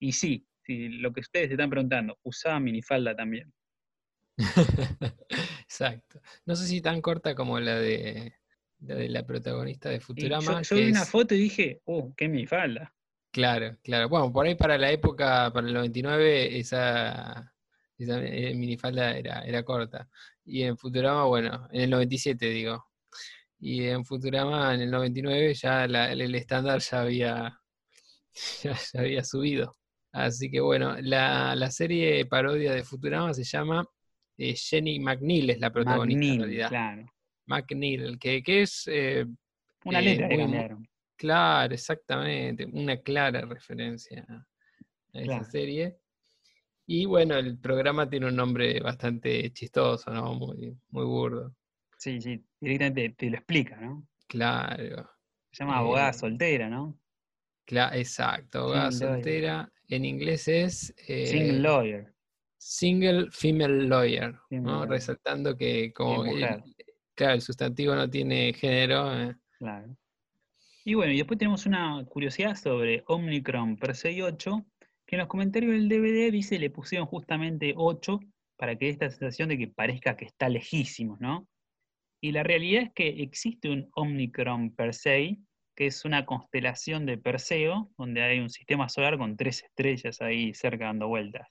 Y 0.00 0.12
sí, 0.12 0.46
sí, 0.62 0.88
lo 0.88 1.12
que 1.12 1.20
ustedes 1.20 1.48
se 1.48 1.54
están 1.54 1.70
preguntando, 1.70 2.18
usaba 2.22 2.60
minifalda 2.60 3.14
también. 3.16 3.52
Exacto. 5.62 6.20
No 6.44 6.56
sé 6.56 6.66
si 6.66 6.80
tan 6.80 7.00
corta 7.00 7.34
como 7.34 7.58
la 7.58 7.78
de 7.78 8.34
la, 8.80 8.94
de 8.94 9.08
la 9.08 9.26
protagonista 9.26 9.88
de 9.88 9.96
Y 9.96 10.00
Futurama. 10.00 10.62
yo 10.62 10.76
yo 10.76 10.76
vi 10.76 10.90
una 10.90 11.04
foto 11.04 11.34
y 11.34 11.38
dije, 11.38 11.80
oh, 11.84 12.12
qué 12.16 12.28
minifalda. 12.28 12.94
Claro, 13.30 13.76
claro. 13.82 14.08
Bueno, 14.08 14.32
por 14.32 14.46
ahí 14.46 14.54
para 14.54 14.78
la 14.78 14.92
época, 14.92 15.50
para 15.52 15.66
el 15.66 15.74
99, 15.74 16.56
esa, 16.58 17.52
esa 17.98 18.24
eh, 18.24 18.54
minifalda 18.54 19.16
era, 19.16 19.40
era 19.40 19.64
corta. 19.64 20.08
Y 20.44 20.62
en 20.62 20.76
Futurama, 20.76 21.24
bueno, 21.24 21.68
en 21.72 21.82
el 21.82 21.90
97 21.90 22.46
digo. 22.50 22.86
Y 23.64 23.84
en 23.88 24.04
Futurama, 24.04 24.74
en 24.74 24.82
el 24.82 24.90
99, 24.90 25.54
ya 25.54 25.86
la- 25.88 26.12
el, 26.12 26.34
estándar 26.34 26.80
ya 26.80 27.00
había, 27.02 27.60
ya, 28.62 28.76
ya 28.92 29.00
había 29.00 29.24
subido. 29.24 29.76
Así 30.12 30.50
que 30.50 30.60
bueno, 30.60 30.96
la, 31.02 31.54
la 31.56 31.70
serie 31.70 32.26
parodia 32.26 32.72
de 32.74 32.84
Futurama 32.84 33.34
se 33.34 33.44
llama 33.44 33.86
eh, 34.38 34.54
Jenny 34.56 35.00
McNeil, 35.00 35.50
es 35.50 35.60
la 35.60 35.72
protagonista 35.72 36.32
en 36.32 36.38
McNeil, 36.38 36.40
realidad. 36.40 36.68
claro. 36.68 37.06
McNeil, 37.46 38.18
que, 38.18 38.42
que 38.42 38.62
es 38.62 38.84
eh, 38.88 39.26
Una 39.84 40.00
Eh, 40.00 40.02
letra 40.02 40.28
le 40.28 40.36
muy-. 40.38 40.68
Claro, 41.16 41.74
exactamente, 41.74 42.66
una 42.66 42.98
clara 42.98 43.42
referencia 43.42 44.24
a 44.28 44.46
esa 45.20 45.26
Claro. 45.26 45.44
serie. 45.44 45.98
Y 46.86 47.06
bueno, 47.06 47.36
el 47.36 47.58
programa 47.58 48.08
tiene 48.10 48.26
un 48.28 48.36
nombre 48.36 48.80
bastante 48.80 49.52
chistoso, 49.52 50.10
¿no? 50.12 50.34
Muy, 50.34 50.76
muy 50.90 51.04
burdo. 51.04 51.54
Sí, 52.04 52.20
sí, 52.20 52.44
directamente 52.60 53.08
te 53.16 53.30
lo 53.30 53.36
explica, 53.38 53.76
¿no? 53.80 54.06
Claro, 54.26 55.08
Se 55.50 55.64
llama 55.64 55.78
abogada 55.78 56.10
Eh, 56.10 56.12
soltera, 56.12 56.68
¿no? 56.68 57.00
cla- 57.66 57.96
exacto, 57.96 58.58
abogada 58.58 58.90
Single 58.90 59.06
lawyer. 59.06 59.22
soltera. 59.24 59.72
En 59.88 60.04
inglés 60.04 60.48
es 60.48 60.94
eh, 61.08 61.26
Single 61.28 61.60
lawyer. 61.60 62.14
single 62.58 63.30
female 63.30 63.86
lawyer, 63.88 64.34
Female 64.50 64.66
¿no? 64.66 64.72
lawyer. 64.80 64.90
Resaltando 64.90 65.56
que 65.56 65.94
como 65.94 66.26
el- 66.26 66.62
claro, 67.14 67.32
el 67.32 67.40
sustantivo 67.40 67.94
no 67.94 68.10
tiene 68.10 68.52
género. 68.52 69.10
eh, 69.22 69.34
Claro. 69.58 69.96
Y 70.84 70.92
bueno, 70.92 71.10
y 71.12 71.16
después 71.16 71.38
tenemos 71.38 71.64
una 71.64 72.04
curiosidad 72.04 72.54
sobre 72.54 73.02
Omnicron 73.06 73.78
Persei 73.78 74.20
8, 74.20 74.66
que 75.06 75.16
en 75.16 75.20
los 75.20 75.28
comentarios 75.28 75.72
del 75.72 75.88
DVD 75.88 76.30
dice 76.30 76.58
le 76.58 76.68
pusieron 76.68 77.06
justamente 77.06 77.72
8 77.74 78.20
para 78.58 78.76
que 78.76 78.90
esta 78.90 79.08
sensación 79.08 79.48
de 79.48 79.56
que 79.56 79.68
parezca 79.68 80.16
que 80.18 80.26
está 80.26 80.50
lejísimos, 80.50 81.18
¿no? 81.18 81.48
Y 82.24 82.32
la 82.32 82.42
realidad 82.42 82.84
es 82.84 82.92
que 82.94 83.08
existe 83.22 83.68
un 83.68 83.90
Omnicron 83.94 84.74
Persei, 84.74 85.44
que 85.76 85.84
es 85.84 86.06
una 86.06 86.24
constelación 86.24 87.04
de 87.04 87.18
Perseo, 87.18 87.92
donde 87.98 88.22
hay 88.22 88.38
un 88.38 88.48
sistema 88.48 88.88
solar 88.88 89.18
con 89.18 89.36
tres 89.36 89.62
estrellas 89.62 90.22
ahí 90.22 90.54
cerca 90.54 90.86
dando 90.86 91.06
vueltas. 91.06 91.46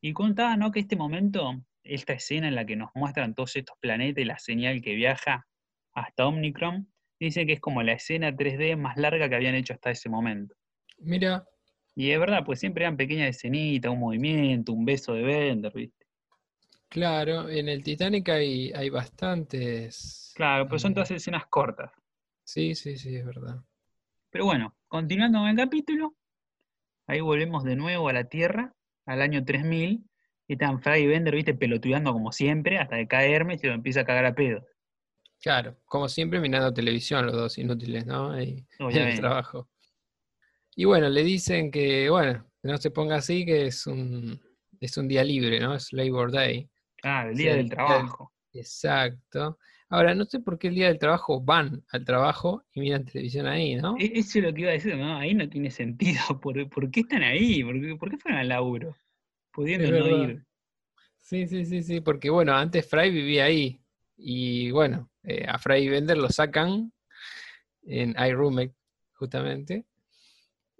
Y 0.00 0.14
contaba, 0.14 0.56
¿no? 0.56 0.72
Que 0.72 0.80
este 0.80 0.96
momento, 0.96 1.62
esta 1.82 2.14
escena 2.14 2.48
en 2.48 2.54
la 2.54 2.64
que 2.64 2.74
nos 2.74 2.88
muestran 2.94 3.34
todos 3.34 3.54
estos 3.54 3.76
planetas 3.80 4.22
y 4.22 4.24
la 4.24 4.38
señal 4.38 4.80
que 4.80 4.94
viaja 4.94 5.46
hasta 5.92 6.26
Omnicron, 6.26 6.90
Dicen 7.20 7.46
que 7.46 7.52
es 7.52 7.60
como 7.60 7.82
la 7.82 7.92
escena 7.92 8.34
3D 8.34 8.78
más 8.78 8.96
larga 8.96 9.28
que 9.28 9.34
habían 9.34 9.54
hecho 9.56 9.74
hasta 9.74 9.90
ese 9.90 10.08
momento. 10.08 10.54
Mira, 11.00 11.44
Y 11.94 12.12
es 12.12 12.18
verdad, 12.18 12.46
pues 12.46 12.60
siempre 12.60 12.84
eran 12.84 12.96
pequeñas 12.96 13.28
escenitas, 13.28 13.92
un 13.92 14.00
movimiento, 14.00 14.72
un 14.72 14.86
beso 14.86 15.12
de 15.12 15.22
Bender, 15.22 15.72
¿viste? 15.74 16.01
Claro, 16.92 17.48
en 17.48 17.68
el 17.68 17.82
Titanic 17.82 18.28
hay, 18.28 18.70
hay 18.72 18.90
bastantes. 18.90 20.32
Claro, 20.36 20.66
pero 20.66 20.78
son 20.78 20.92
eh, 20.92 20.94
todas 20.94 21.10
escenas 21.10 21.46
cortas. 21.46 21.90
Sí, 22.44 22.74
sí, 22.74 22.98
sí, 22.98 23.16
es 23.16 23.24
verdad. 23.24 23.62
Pero 24.30 24.44
bueno, 24.44 24.76
continuando 24.88 25.38
con 25.38 25.48
el 25.48 25.56
capítulo, 25.56 26.14
ahí 27.06 27.20
volvemos 27.20 27.64
de 27.64 27.76
nuevo 27.76 28.08
a 28.08 28.12
la 28.12 28.24
Tierra, 28.24 28.74
al 29.06 29.22
año 29.22 29.44
3000, 29.44 30.04
y 30.46 30.52
están 30.52 30.82
Fry 30.82 31.00
y 31.00 31.06
Bender, 31.06 31.34
¿viste? 31.34 31.54
Pelotudeando 31.54 32.12
como 32.12 32.30
siempre, 32.30 32.78
hasta 32.78 32.96
que 32.96 33.08
cae 33.08 33.32
Hermes 33.32 33.64
y 33.64 33.68
lo 33.68 33.72
empieza 33.72 34.00
a 34.00 34.04
cagar 34.04 34.26
a 34.26 34.34
pedo. 34.34 34.66
Claro, 35.40 35.76
como 35.86 36.08
siempre 36.08 36.40
mirando 36.40 36.72
televisión 36.74 37.26
los 37.26 37.34
dos 37.34 37.58
inútiles, 37.58 38.06
¿no? 38.06 38.40
Y, 38.40 38.66
en 38.78 38.96
el 38.96 39.18
trabajo. 39.18 39.68
Y 40.76 40.84
bueno, 40.84 41.08
le 41.08 41.24
dicen 41.24 41.70
que, 41.70 42.10
bueno, 42.10 42.46
no 42.62 42.76
se 42.76 42.90
ponga 42.90 43.16
así, 43.16 43.46
que 43.46 43.66
es 43.66 43.86
un, 43.86 44.40
es 44.80 44.96
un 44.96 45.08
día 45.08 45.24
libre, 45.24 45.58
¿no? 45.58 45.74
Es 45.74 45.92
Labor 45.92 46.30
Day. 46.30 46.68
Claro, 47.02 47.30
el 47.30 47.36
día 47.36 47.50
el 47.50 47.56
del 47.58 47.68
trabajo. 47.68 48.32
Exacto. 48.54 49.58
Ahora, 49.88 50.14
no 50.14 50.24
sé 50.24 50.40
por 50.40 50.58
qué 50.58 50.68
el 50.68 50.74
día 50.74 50.88
del 50.88 50.98
trabajo 50.98 51.40
van 51.40 51.84
al 51.90 52.04
trabajo 52.04 52.64
y 52.72 52.80
miran 52.80 53.04
televisión 53.04 53.46
ahí, 53.46 53.74
¿no? 53.76 53.96
E- 53.98 54.12
Eso 54.14 54.38
es 54.38 54.44
lo 54.44 54.54
que 54.54 54.62
iba 54.62 54.70
a 54.70 54.74
decir, 54.74 54.96
¿no? 54.96 55.16
Ahí 55.18 55.34
no 55.34 55.48
tiene 55.48 55.70
sentido. 55.70 56.20
¿Por, 56.40 56.68
por 56.70 56.90
qué 56.90 57.00
están 57.00 57.22
ahí? 57.22 57.62
¿Por 57.62 57.80
qué, 57.80 57.96
por 57.96 58.10
qué 58.10 58.16
fueron 58.18 58.40
al 58.40 58.48
laburo? 58.48 58.96
Pudiendo 59.52 59.90
no 59.90 60.08
ir. 60.08 60.44
Sí, 61.20 61.46
sí, 61.46 61.64
sí, 61.64 61.82
sí, 61.82 62.00
porque 62.00 62.30
bueno, 62.30 62.54
antes 62.54 62.88
Fry 62.88 63.10
vivía 63.10 63.44
ahí. 63.44 63.80
Y 64.16 64.70
bueno, 64.70 65.10
eh, 65.22 65.46
a 65.48 65.58
Fry 65.58 65.78
y 65.84 65.88
Bender 65.88 66.18
lo 66.18 66.28
sacan 66.28 66.92
en 67.84 68.14
iRoommate, 68.18 68.74
justamente. 69.14 69.86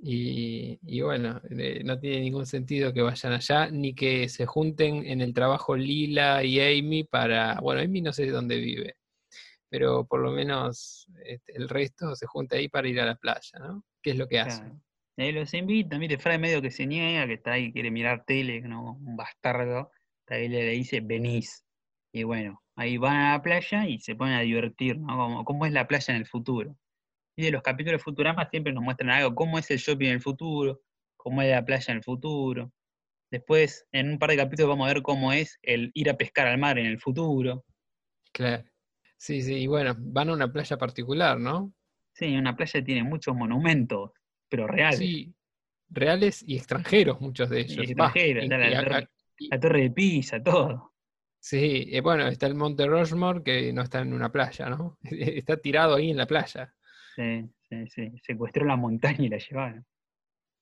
Y, 0.04 1.00
bueno, 1.00 1.40
eh, 1.48 1.82
no 1.84 1.96
tiene 2.00 2.20
ningún 2.22 2.44
sentido 2.44 2.92
que 2.92 3.02
vayan 3.02 3.32
allá, 3.34 3.70
ni 3.70 3.94
que 3.94 4.28
se 4.28 4.46
junten 4.46 5.06
en 5.06 5.20
el 5.20 5.32
trabajo 5.32 5.76
Lila 5.76 6.42
y 6.42 6.60
Amy 6.60 7.04
para. 7.04 7.60
Bueno, 7.60 7.82
Amy 7.82 8.00
no 8.00 8.12
sé 8.12 8.26
dónde 8.26 8.56
vive, 8.56 8.96
pero 9.68 10.04
por 10.04 10.20
lo 10.20 10.32
menos 10.32 11.06
este, 11.24 11.56
el 11.56 11.68
resto 11.68 12.16
se 12.16 12.26
junta 12.26 12.56
ahí 12.56 12.68
para 12.68 12.88
ir 12.88 13.00
a 13.00 13.06
la 13.06 13.14
playa, 13.14 13.60
¿no? 13.60 13.84
¿Qué 14.02 14.10
es 14.10 14.16
lo 14.16 14.26
que 14.26 14.40
hacen? 14.40 14.82
Ahí 15.16 15.30
los 15.30 15.54
invitan, 15.54 16.00
viste, 16.00 16.18
Fray 16.18 16.38
medio 16.38 16.60
que 16.60 16.72
se 16.72 16.84
niega, 16.84 17.28
que 17.28 17.34
está 17.34 17.52
ahí, 17.52 17.72
quiere 17.72 17.92
mirar 17.92 18.24
tele, 18.24 18.60
¿no? 18.62 18.94
Un 18.94 19.16
bastardo. 19.16 19.92
Ahí 20.26 20.48
le, 20.48 20.64
le 20.64 20.70
dice, 20.72 21.00
venís. 21.00 21.64
Y 22.12 22.24
bueno, 22.24 22.60
ahí 22.74 22.96
van 22.96 23.16
a 23.16 23.32
la 23.32 23.42
playa 23.42 23.86
y 23.86 24.00
se 24.00 24.16
ponen 24.16 24.34
a 24.34 24.40
divertir, 24.40 24.98
¿no? 24.98 25.16
Como, 25.16 25.44
cómo 25.44 25.64
es 25.64 25.72
la 25.72 25.86
playa 25.86 26.12
en 26.12 26.20
el 26.22 26.26
futuro. 26.26 26.76
Y 27.36 27.44
de 27.44 27.50
los 27.50 27.62
capítulos 27.62 27.98
de 28.00 28.04
Futurama 28.04 28.48
siempre 28.50 28.72
nos 28.72 28.82
muestran 28.84 29.10
algo, 29.10 29.34
cómo 29.34 29.58
es 29.58 29.70
el 29.70 29.78
shopping 29.78 30.06
en 30.08 30.12
el 30.14 30.20
futuro, 30.20 30.82
cómo 31.16 31.40
es 31.42 31.50
la 31.50 31.64
playa 31.64 31.86
en 31.92 31.96
el 31.98 32.02
futuro. 32.04 32.72
Después, 33.30 33.86
en 33.92 34.10
un 34.10 34.18
par 34.18 34.30
de 34.30 34.36
capítulos 34.36 34.68
vamos 34.70 34.84
a 34.90 34.92
ver 34.92 35.02
cómo 35.02 35.32
es 35.32 35.58
el 35.62 35.90
ir 35.94 36.10
a 36.10 36.16
pescar 36.16 36.46
al 36.46 36.58
mar 36.58 36.78
en 36.78 36.86
el 36.86 36.98
futuro. 37.00 37.64
Claro. 38.32 38.64
Sí, 39.16 39.40
sí, 39.40 39.54
y 39.54 39.66
bueno, 39.66 39.94
van 39.98 40.28
a 40.28 40.32
una 40.34 40.52
playa 40.52 40.76
particular, 40.76 41.38
¿no? 41.38 41.72
Sí, 42.14 42.36
una 42.36 42.54
playa 42.56 42.84
tiene 42.84 43.04
muchos 43.04 43.34
monumentos, 43.34 44.10
pero 44.48 44.66
reales. 44.66 44.98
Sí, 44.98 45.34
reales 45.88 46.44
y 46.46 46.56
extranjeros, 46.56 47.20
muchos 47.20 47.48
de 47.48 47.60
Y 47.60 47.64
ellos. 47.64 47.76
Va, 47.78 47.82
extranjeros, 48.08 48.42
está 48.44 48.58
la 48.58 48.70
y 48.70 48.74
torre- 48.74 48.96
acá- 48.96 49.10
y- 49.38 49.48
La 49.48 49.60
torre 49.60 49.80
de 49.82 49.90
Pisa, 49.90 50.42
todo. 50.42 50.92
sí, 51.38 51.88
eh, 51.90 52.00
bueno, 52.02 52.26
está 52.28 52.46
el 52.46 52.54
Monte 52.54 52.86
Rushmore 52.86 53.42
que 53.42 53.72
no 53.72 53.82
está 53.82 54.00
en 54.00 54.12
una 54.12 54.30
playa, 54.30 54.68
¿no? 54.68 54.98
Está 55.02 55.56
tirado 55.56 55.94
ahí 55.94 56.10
en 56.10 56.16
la 56.18 56.26
playa. 56.26 56.74
Sí, 57.14 57.48
sí, 57.68 57.86
sí. 57.88 58.12
Secuestró 58.22 58.64
la 58.64 58.76
montaña 58.76 59.24
y 59.24 59.28
la 59.28 59.38
llevaron. 59.38 59.84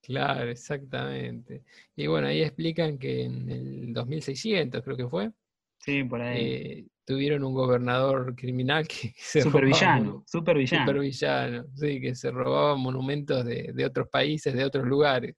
Claro, 0.02 0.50
exactamente. 0.50 1.62
Y 1.94 2.06
bueno, 2.06 2.26
ahí 2.28 2.42
explican 2.42 2.98
que 2.98 3.24
en 3.24 3.50
el 3.50 3.92
2600, 3.92 4.82
creo 4.82 4.96
que 4.96 5.08
fue, 5.08 5.30
Sí, 5.78 6.04
por 6.04 6.20
ahí. 6.22 6.46
eh, 6.46 6.86
tuvieron 7.04 7.44
un 7.44 7.54
gobernador 7.54 8.34
criminal 8.34 8.86
que 8.88 9.12
se 9.16 9.40
robaba 9.44 9.50
Supervillano, 9.52 10.24
supervillano. 10.26 10.86
supervillano, 10.86 11.64
sí, 11.74 12.00
que 12.00 12.14
se 12.14 12.30
robaba 12.30 12.76
monumentos 12.76 13.44
de, 13.44 13.72
de 13.74 13.84
otros 13.84 14.08
países, 14.08 14.54
de 14.54 14.64
otros 14.64 14.86
lugares, 14.86 15.34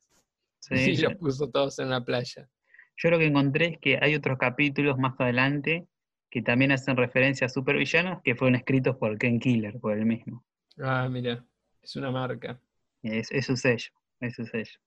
Sí, 0.60 0.74
y 0.92 0.94
yo, 0.96 1.08
los 1.10 1.18
puso 1.18 1.50
todos 1.50 1.78
en 1.80 1.90
la 1.90 2.04
playa. 2.04 2.48
yo 2.96 3.10
lo 3.10 3.18
que 3.18 3.26
encontré 3.26 3.66
es 3.66 3.78
que 3.80 3.98
hay 4.00 4.14
otros 4.14 4.38
capítulos 4.38 4.96
más 4.98 5.14
adelante 5.18 5.86
que 6.30 6.40
también 6.42 6.72
hacen 6.72 6.96
referencia 6.96 7.46
a 7.46 7.50
supervillanos 7.50 8.22
que 8.22 8.34
fueron 8.36 8.54
escritos 8.54 8.96
por 8.96 9.18
Ken 9.18 9.38
Killer, 9.40 9.78
por 9.80 9.96
él 9.98 10.06
mismo. 10.06 10.44
Ah, 10.78 11.08
mira, 11.10 11.44
es 11.82 11.96
una 11.96 12.10
marca. 12.10 12.60
Es, 13.02 13.30
es 13.30 13.46
su 13.46 13.56
sello, 13.56 13.92
es 14.20 14.34
su 14.34 14.46
sello. 14.46 14.78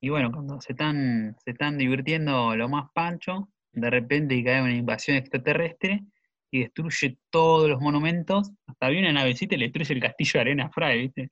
Y 0.00 0.10
bueno, 0.10 0.30
cuando 0.30 0.60
se 0.60 0.72
están, 0.72 1.34
se 1.44 1.52
están 1.52 1.78
divirtiendo 1.78 2.54
lo 2.54 2.68
más 2.68 2.90
pancho, 2.94 3.48
de 3.72 3.90
repente 3.90 4.42
cae 4.44 4.62
una 4.62 4.74
invasión 4.74 5.16
extraterrestre 5.16 6.04
y 6.50 6.60
destruye 6.60 7.18
todos 7.30 7.68
los 7.68 7.80
monumentos. 7.80 8.50
Hasta 8.66 8.86
había 8.86 9.00
una 9.00 9.12
navecita 9.12 9.54
y 9.54 9.58
le 9.58 9.64
destruye 9.66 9.94
el 9.94 10.00
castillo 10.00 10.32
de 10.34 10.40
arena 10.40 10.66
a 10.66 10.70
Fry, 10.70 11.00
¿viste? 11.00 11.30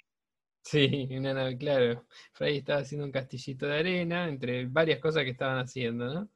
Sí, 0.65 1.09
una 1.11 1.35
nave, 1.35 1.57
claro. 1.59 2.07
Fray 2.33 2.59
estaba 2.59 2.81
haciendo 2.81 3.05
un 3.05 3.13
castillito 3.13 3.67
de 3.67 3.79
arena, 3.79 4.29
entre 4.29 4.67
varias 4.67 5.01
cosas 5.01 5.25
que 5.25 5.31
estaban 5.31 5.59
haciendo, 5.59 6.13
¿no? 6.13 6.31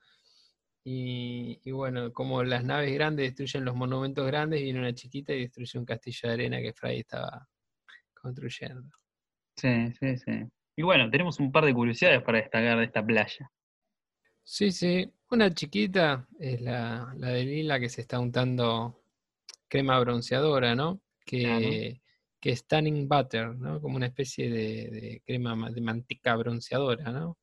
Y, 0.84 1.60
y 1.64 1.70
bueno, 1.72 2.12
como 2.12 2.44
las 2.44 2.64
naves 2.64 2.92
grandes 2.94 3.26
destruyen 3.26 3.64
los 3.64 3.74
monumentos 3.74 4.26
grandes, 4.26 4.62
viene 4.62 4.78
una 4.78 4.94
chiquita 4.94 5.32
y 5.32 5.40
destruye 5.40 5.78
un 5.78 5.84
castillo 5.84 6.28
de 6.28 6.34
arena 6.34 6.60
que 6.60 6.72
Fray 6.72 7.00
estaba 7.00 7.48
construyendo. 8.26 8.90
Sí, 9.56 9.92
sí, 9.98 10.16
sí. 10.18 10.32
Y 10.76 10.82
bueno, 10.82 11.10
tenemos 11.10 11.40
un 11.40 11.50
par 11.50 11.64
de 11.64 11.72
curiosidades 11.72 12.22
para 12.22 12.38
destacar 12.38 12.78
de 12.78 12.84
esta 12.84 13.04
playa. 13.04 13.50
Sí, 14.42 14.70
sí, 14.70 15.10
una 15.30 15.52
chiquita 15.52 16.26
es 16.38 16.60
la, 16.60 17.12
la 17.16 17.28
de 17.30 17.44
Lila 17.44 17.80
que 17.80 17.88
se 17.88 18.02
está 18.02 18.20
untando 18.20 19.02
crema 19.68 19.98
bronceadora, 20.00 20.74
¿no? 20.74 21.00
Que, 21.24 22.00
que 22.40 22.50
es 22.50 22.66
tanning 22.66 23.08
butter, 23.08 23.56
¿no? 23.56 23.80
Como 23.80 23.96
una 23.96 24.06
especie 24.06 24.48
de, 24.50 24.90
de 24.90 25.22
crema 25.26 25.56
ma- 25.56 25.70
de 25.70 25.80
manteca 25.80 26.36
bronceadora, 26.36 27.10
¿no? 27.10 27.38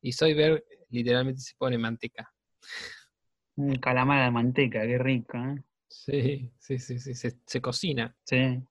Y 0.00 0.12
Soyberg 0.12 0.64
literalmente 0.88 1.40
se 1.42 1.54
pone 1.58 1.76
manteca. 1.76 2.32
Un 3.56 3.74
calamar 3.76 4.24
de 4.24 4.30
manteca, 4.30 4.86
qué 4.86 4.96
rico, 4.98 5.36
¿eh? 5.36 5.62
Sí, 5.88 6.50
sí, 6.58 6.78
sí, 6.78 6.98
sí, 6.98 7.14
se, 7.14 7.36
se 7.44 7.60
cocina. 7.60 8.16
Sí. 8.24 8.62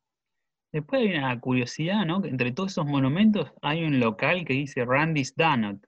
Después 0.71 1.01
hay 1.01 1.15
una 1.15 1.39
curiosidad, 1.39 2.05
¿no? 2.07 2.25
Entre 2.25 2.51
todos 2.51 2.71
esos 2.71 2.85
monumentos 2.87 3.51
hay 3.61 3.83
un 3.83 3.99
local 3.99 4.45
que 4.45 4.53
dice 4.53 4.83
Randy's 4.83 5.35
Donut, 5.35 5.85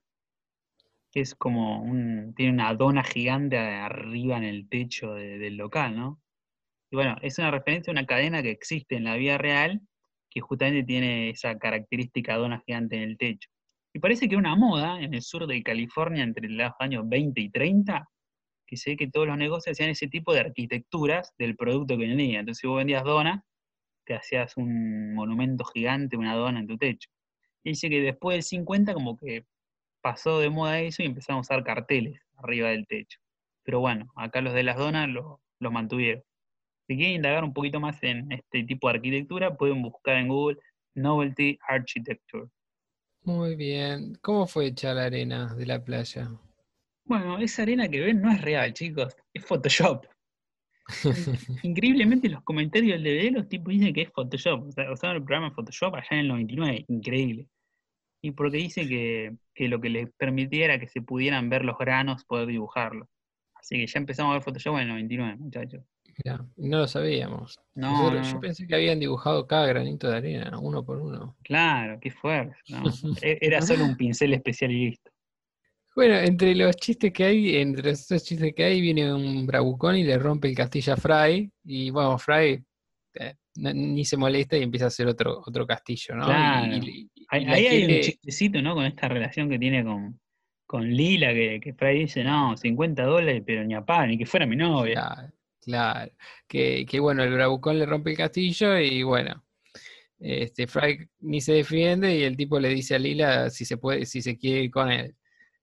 que 1.12 1.20
es 1.20 1.34
como 1.34 1.82
un, 1.82 2.32
tiene 2.34 2.52
una 2.52 2.74
dona 2.74 3.04
gigante 3.04 3.58
arriba 3.58 4.36
en 4.38 4.44
el 4.44 4.68
techo 4.68 5.14
de- 5.14 5.38
del 5.38 5.56
local, 5.56 5.96
¿no? 5.96 6.20
Y 6.92 6.96
bueno, 6.96 7.16
es 7.22 7.38
una 7.38 7.50
referencia 7.50 7.90
a 7.90 7.94
una 7.94 8.06
cadena 8.06 8.42
que 8.42 8.50
existe 8.50 8.96
en 8.96 9.04
la 9.04 9.16
vida 9.16 9.38
real, 9.38 9.80
que 10.30 10.40
justamente 10.40 10.84
tiene 10.84 11.30
esa 11.30 11.58
característica 11.58 12.36
dona 12.36 12.62
gigante 12.66 12.96
en 12.96 13.02
el 13.04 13.18
techo. 13.18 13.50
Y 13.94 14.00
parece 14.00 14.28
que 14.28 14.36
una 14.36 14.56
moda 14.56 15.00
en 15.02 15.14
el 15.14 15.22
sur 15.22 15.46
de 15.46 15.62
California 15.62 16.24
entre 16.24 16.48
los 16.48 16.72
años 16.80 17.08
20 17.08 17.40
y 17.42 17.50
30, 17.50 18.08
que 18.66 18.76
se 18.76 18.90
ve 18.92 18.96
que 18.98 19.08
todos 19.10 19.26
los 19.28 19.38
negocios 19.38 19.72
hacían 19.74 19.90
ese 19.90 20.08
tipo 20.08 20.32
de 20.34 20.40
arquitecturas 20.40 21.32
del 21.38 21.56
producto 21.56 21.98
que 21.98 22.06
vendían. 22.06 22.40
Entonces, 22.40 22.60
si 22.62 22.66
vos 22.68 22.78
vendías 22.78 23.04
dona, 23.04 23.44
te 24.04 24.14
hacías 24.14 24.56
un 24.56 25.14
monumento 25.14 25.64
gigante, 25.64 26.16
una 26.16 26.34
dona 26.34 26.60
en 26.60 26.66
tu 26.66 26.76
techo. 26.78 27.08
Y 27.64 27.70
dice 27.70 27.90
que 27.90 28.00
después 28.00 28.36
del 28.36 28.42
50 28.42 28.94
como 28.94 29.16
que 29.16 29.44
pasó 30.02 30.40
de 30.40 30.50
moda 30.50 30.80
eso 30.80 31.02
y 31.02 31.06
empezaron 31.06 31.38
a 31.38 31.40
usar 31.42 31.64
carteles 31.64 32.20
arriba 32.36 32.70
del 32.70 32.86
techo. 32.86 33.18
Pero 33.64 33.80
bueno, 33.80 34.12
acá 34.16 34.40
los 34.40 34.54
de 34.54 34.64
las 34.64 34.76
donas 34.76 35.08
lo- 35.08 35.40
los 35.60 35.72
mantuvieron. 35.72 36.22
Si 36.88 36.96
quieren 36.96 37.16
indagar 37.16 37.44
un 37.44 37.52
poquito 37.54 37.80
más 37.80 38.02
en 38.02 38.30
este 38.32 38.64
tipo 38.64 38.88
de 38.88 38.96
arquitectura, 38.96 39.56
pueden 39.56 39.82
buscar 39.82 40.16
en 40.16 40.28
Google 40.28 40.58
Novelty 40.94 41.58
Architecture. 41.68 42.48
Muy 43.24 43.54
bien. 43.56 44.16
¿Cómo 44.20 44.46
fue 44.46 44.66
hecha 44.66 44.92
la 44.94 45.04
arena 45.04 45.54
de 45.54 45.66
la 45.66 45.82
playa? 45.84 46.28
Bueno, 47.04 47.38
esa 47.38 47.62
arena 47.62 47.88
que 47.88 48.00
ven 48.00 48.20
no 48.20 48.30
es 48.32 48.40
real, 48.40 48.72
chicos, 48.74 49.16
es 49.32 49.44
Photoshop. 49.44 50.04
Increíblemente 51.62 52.26
en 52.26 52.34
los 52.34 52.42
comentarios 52.42 53.00
del 53.00 53.04
DVD 53.04 53.30
los 53.32 53.48
tipos 53.48 53.72
dicen 53.72 53.94
que 53.94 54.02
es 54.02 54.10
Photoshop. 54.12 54.66
O 54.68 54.72
sea, 54.72 54.92
usaron 54.92 55.16
el 55.16 55.24
programa 55.24 55.54
Photoshop 55.54 55.94
allá 55.94 56.08
en 56.12 56.18
el 56.20 56.28
99, 56.28 56.84
increíble. 56.88 57.46
Y 58.22 58.32
porque 58.32 58.58
dice 58.58 58.86
que, 58.88 59.34
que 59.54 59.68
lo 59.68 59.80
que 59.80 59.90
les 59.90 60.08
permitía 60.16 60.66
era 60.66 60.78
que 60.78 60.88
se 60.88 61.02
pudieran 61.02 61.48
ver 61.48 61.64
los 61.64 61.76
granos, 61.78 62.24
poder 62.24 62.46
dibujarlos. 62.48 63.08
Así 63.54 63.76
que 63.76 63.86
ya 63.86 63.98
empezamos 63.98 64.30
a 64.30 64.34
ver 64.34 64.42
Photoshop 64.42 64.74
en 64.76 64.80
el 64.82 64.88
99, 64.88 65.36
muchachos. 65.36 65.82
Mirá, 66.24 66.44
no 66.56 66.78
lo 66.78 66.88
sabíamos. 66.88 67.58
No, 67.74 68.22
Yo 68.22 68.40
pensé 68.40 68.66
que 68.66 68.74
habían 68.74 69.00
dibujado 69.00 69.46
cada 69.46 69.66
granito 69.66 70.10
de 70.10 70.16
arena, 70.16 70.58
uno 70.58 70.84
por 70.84 70.98
uno. 70.98 71.36
Claro, 71.42 71.98
qué 72.00 72.10
fuerte. 72.10 72.56
¿no? 72.68 72.82
E- 73.22 73.38
Era 73.40 73.62
solo 73.62 73.84
un 73.84 73.96
pincel 73.96 74.34
especial 74.34 74.72
y 74.72 74.86
listo. 74.86 75.10
Bueno, 75.94 76.14
entre 76.16 76.54
los 76.54 76.74
chistes 76.76 77.12
que 77.12 77.24
hay, 77.24 77.56
entre 77.56 77.90
los 77.90 78.08
dos 78.08 78.24
chistes 78.24 78.54
que 78.54 78.64
hay, 78.64 78.80
viene 78.80 79.12
un 79.12 79.46
bravucón 79.46 79.96
y 79.96 80.04
le 80.04 80.18
rompe 80.18 80.48
el 80.48 80.54
castillo 80.56 80.94
a 80.94 80.96
Fry. 80.96 81.50
Y 81.64 81.90
bueno, 81.90 82.18
Fry 82.18 82.64
eh, 83.14 83.34
ni 83.56 84.04
se 84.04 84.16
molesta 84.16 84.56
y 84.56 84.62
empieza 84.62 84.86
a 84.86 84.88
hacer 84.88 85.06
otro, 85.06 85.42
otro 85.46 85.66
castillo, 85.66 86.14
¿no? 86.14 86.24
Claro. 86.24 86.76
y- 86.76 87.10
y 87.14 87.26
Ahí, 87.28 87.44
hay 87.66 87.84
un 87.84 88.00
chistecito, 88.00 88.60
¿no? 88.62 88.74
Con 88.74 88.84
esta 88.84 89.08
relación 89.08 89.48
que 89.50 89.58
tiene 89.58 89.84
con, 89.84 90.18
con 90.66 90.88
Lila, 90.90 91.32
que, 91.34 91.60
que 91.62 91.74
Fry 91.74 92.00
dice, 92.00 92.24
no, 92.24 92.56
50 92.56 93.04
dólares, 93.04 93.42
pero 93.46 93.64
ni 93.64 93.74
a 93.74 93.82
pan, 93.84 94.08
ni 94.08 94.18
que 94.18 94.26
fuera 94.26 94.46
mi 94.46 94.56
novia. 94.56 94.94
Claro, 94.94 95.32
claro. 95.60 96.12
Que, 96.48 96.86
que 96.86 97.00
bueno, 97.00 97.22
el 97.22 97.32
bravucón 97.34 97.78
le 97.78 97.86
rompe 97.86 98.10
el 98.12 98.16
castillo 98.16 98.78
y 98.78 99.02
bueno, 99.02 99.44
este 100.18 100.66
Fry 100.66 101.08
ni 101.20 101.40
se 101.40 101.52
defiende 101.52 102.16
y 102.16 102.22
el 102.22 102.36
tipo 102.36 102.58
le 102.60 102.68
dice 102.68 102.94
a 102.94 102.98
Lila 102.98 103.50
si 103.50 103.64
se 103.64 103.76
puede, 103.76 104.06
si 104.06 104.22
se 104.22 104.36
quiere 104.38 104.64
ir 104.64 104.70
con 104.70 104.90
él. 104.90 105.14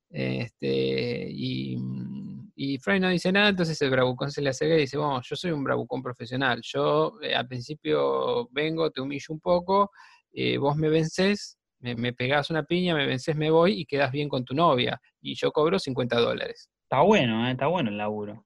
Este, 0.09 1.27
y, 1.29 1.77
mm, 1.77 2.51
y 2.55 2.77
Fry 2.79 2.99
no 2.99 3.09
dice 3.09 3.31
nada, 3.31 3.49
entonces 3.49 3.79
el 3.81 3.91
bravucón 3.91 4.31
se 4.31 4.41
le 4.41 4.49
acerca 4.49 4.75
y 4.75 4.81
dice, 4.81 4.97
bueno, 4.97 5.21
yo 5.23 5.35
soy 5.35 5.51
un 5.51 5.63
bravucón 5.63 6.01
profesional, 6.01 6.59
yo 6.63 7.13
eh, 7.21 7.35
al 7.35 7.47
principio 7.47 8.49
vengo, 8.51 8.89
te 8.91 9.01
humillo 9.01 9.27
un 9.29 9.39
poco, 9.39 9.91
eh, 10.33 10.57
vos 10.57 10.75
me 10.75 10.89
vencés, 10.89 11.57
me, 11.79 11.95
me 11.95 12.13
pegás 12.13 12.49
una 12.49 12.63
piña, 12.63 12.95
me 12.95 13.05
vencés, 13.05 13.35
me 13.35 13.51
voy 13.51 13.79
y 13.81 13.85
quedás 13.85 14.11
bien 14.11 14.29
con 14.29 14.43
tu 14.43 14.53
novia, 14.55 14.99
y 15.21 15.35
yo 15.35 15.51
cobro 15.51 15.79
50 15.79 16.19
dólares. 16.19 16.69
Está 16.83 17.01
bueno, 17.01 17.47
¿eh? 17.47 17.51
está 17.51 17.67
bueno 17.67 17.89
el 17.91 17.97
laburo. 17.97 18.45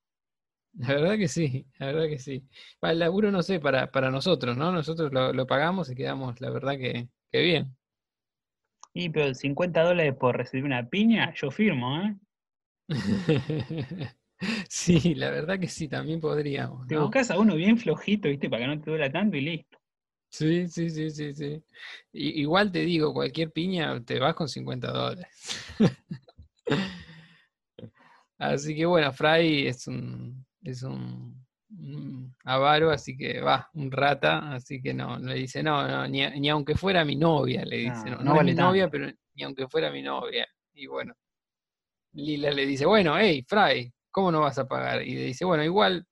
La 0.76 0.88
verdad 0.96 1.18
que 1.18 1.28
sí, 1.28 1.66
la 1.80 1.88
verdad 1.88 2.08
que 2.08 2.20
sí. 2.20 2.44
Para 2.80 2.94
el 2.94 3.00
laburo, 3.00 3.32
no 3.32 3.44
sé, 3.44 3.60
para, 3.60 3.92
para 3.92 4.10
nosotros, 4.10 4.58
¿no? 4.58 4.72
Nosotros 4.72 5.14
lo, 5.14 5.32
lo 5.32 5.46
pagamos 5.48 5.90
y 5.90 5.96
quedamos, 5.96 6.42
la 6.42 6.50
verdad 6.50 6.78
que, 6.78 7.10
que 7.32 7.42
bien. 7.42 7.76
Y 8.94 9.10
pero 9.10 9.34
50 9.34 9.84
dólares 9.84 10.16
por 10.16 10.38
recibir 10.38 10.66
una 10.66 10.88
piña, 10.88 11.34
yo 11.36 11.52
firmo, 11.52 12.02
¿eh? 12.02 12.16
Sí, 14.70 15.16
la 15.16 15.30
verdad 15.30 15.60
que 15.60 15.68
sí, 15.68 15.88
también 15.88 16.20
podríamos, 16.20 16.88
Te 16.88 16.98
buscas 16.98 17.32
a 17.32 17.40
uno 17.40 17.56
bien 17.56 17.78
flojito, 17.78 18.28
¿viste? 18.28 18.50
Para 18.50 18.64
que 18.64 18.68
no 18.68 18.82
te 18.82 18.92
duela 18.92 19.12
tanto 19.12 19.38
y 19.38 19.42
listo. 19.42 19.78
Sí, 20.30 20.68
sí, 20.68 20.90
sí, 20.90 21.12
sí, 21.12 21.34
sí. 21.34 21.64
Igual 22.12 22.72
te 22.72 22.80
digo, 22.80 23.14
cualquier 23.14 23.52
piña 23.52 24.04
te 24.04 24.20
vas 24.20 24.34
con 24.34 24.50
50 24.50 24.92
dólares. 24.92 25.28
Así 28.38 28.76
que 28.76 28.86
bueno, 28.86 29.14
Fry 29.14 29.68
es 29.68 29.88
un, 29.88 30.46
es 30.64 30.84
un 30.84 31.43
avaro, 32.46 32.92
así 32.92 33.18
que 33.18 33.42
va, 33.42 33.70
un 33.74 33.92
rata, 33.92 34.54
así 34.54 34.82
que 34.82 34.94
no, 34.94 35.18
le 35.20 35.36
dice, 35.36 35.64
no, 35.64 35.88
no, 35.88 36.08
ni, 36.08 36.50
aunque 36.50 36.76
fuera 36.76 37.06
mi 37.06 37.16
novia, 37.16 37.66
le 37.66 37.78
dice, 37.78 38.10
No, 38.10 38.18
no, 38.18 38.24
no 38.24 38.32
es 38.32 38.38
vale 38.38 38.52
mi 38.52 38.58
novia, 38.58 38.90
pero 38.90 39.12
ni 39.36 39.44
aunque 39.44 39.68
fuera 39.68 39.92
mi 39.92 40.02
novia. 40.02 40.48
Y 40.74 40.88
bueno, 40.88 41.14
Lila 42.14 42.52
le 42.52 42.66
dice, 42.66 42.86
bueno, 42.86 43.18
hey, 43.18 43.44
Fry, 43.48 43.92
¿cómo 44.12 44.32
no 44.32 44.42
vas 44.42 44.58
a 44.60 44.68
pagar? 44.68 45.02
Y 45.04 45.16
le 45.16 45.26
dice, 45.26 45.46
bueno, 45.46 45.64
igual 45.64 46.06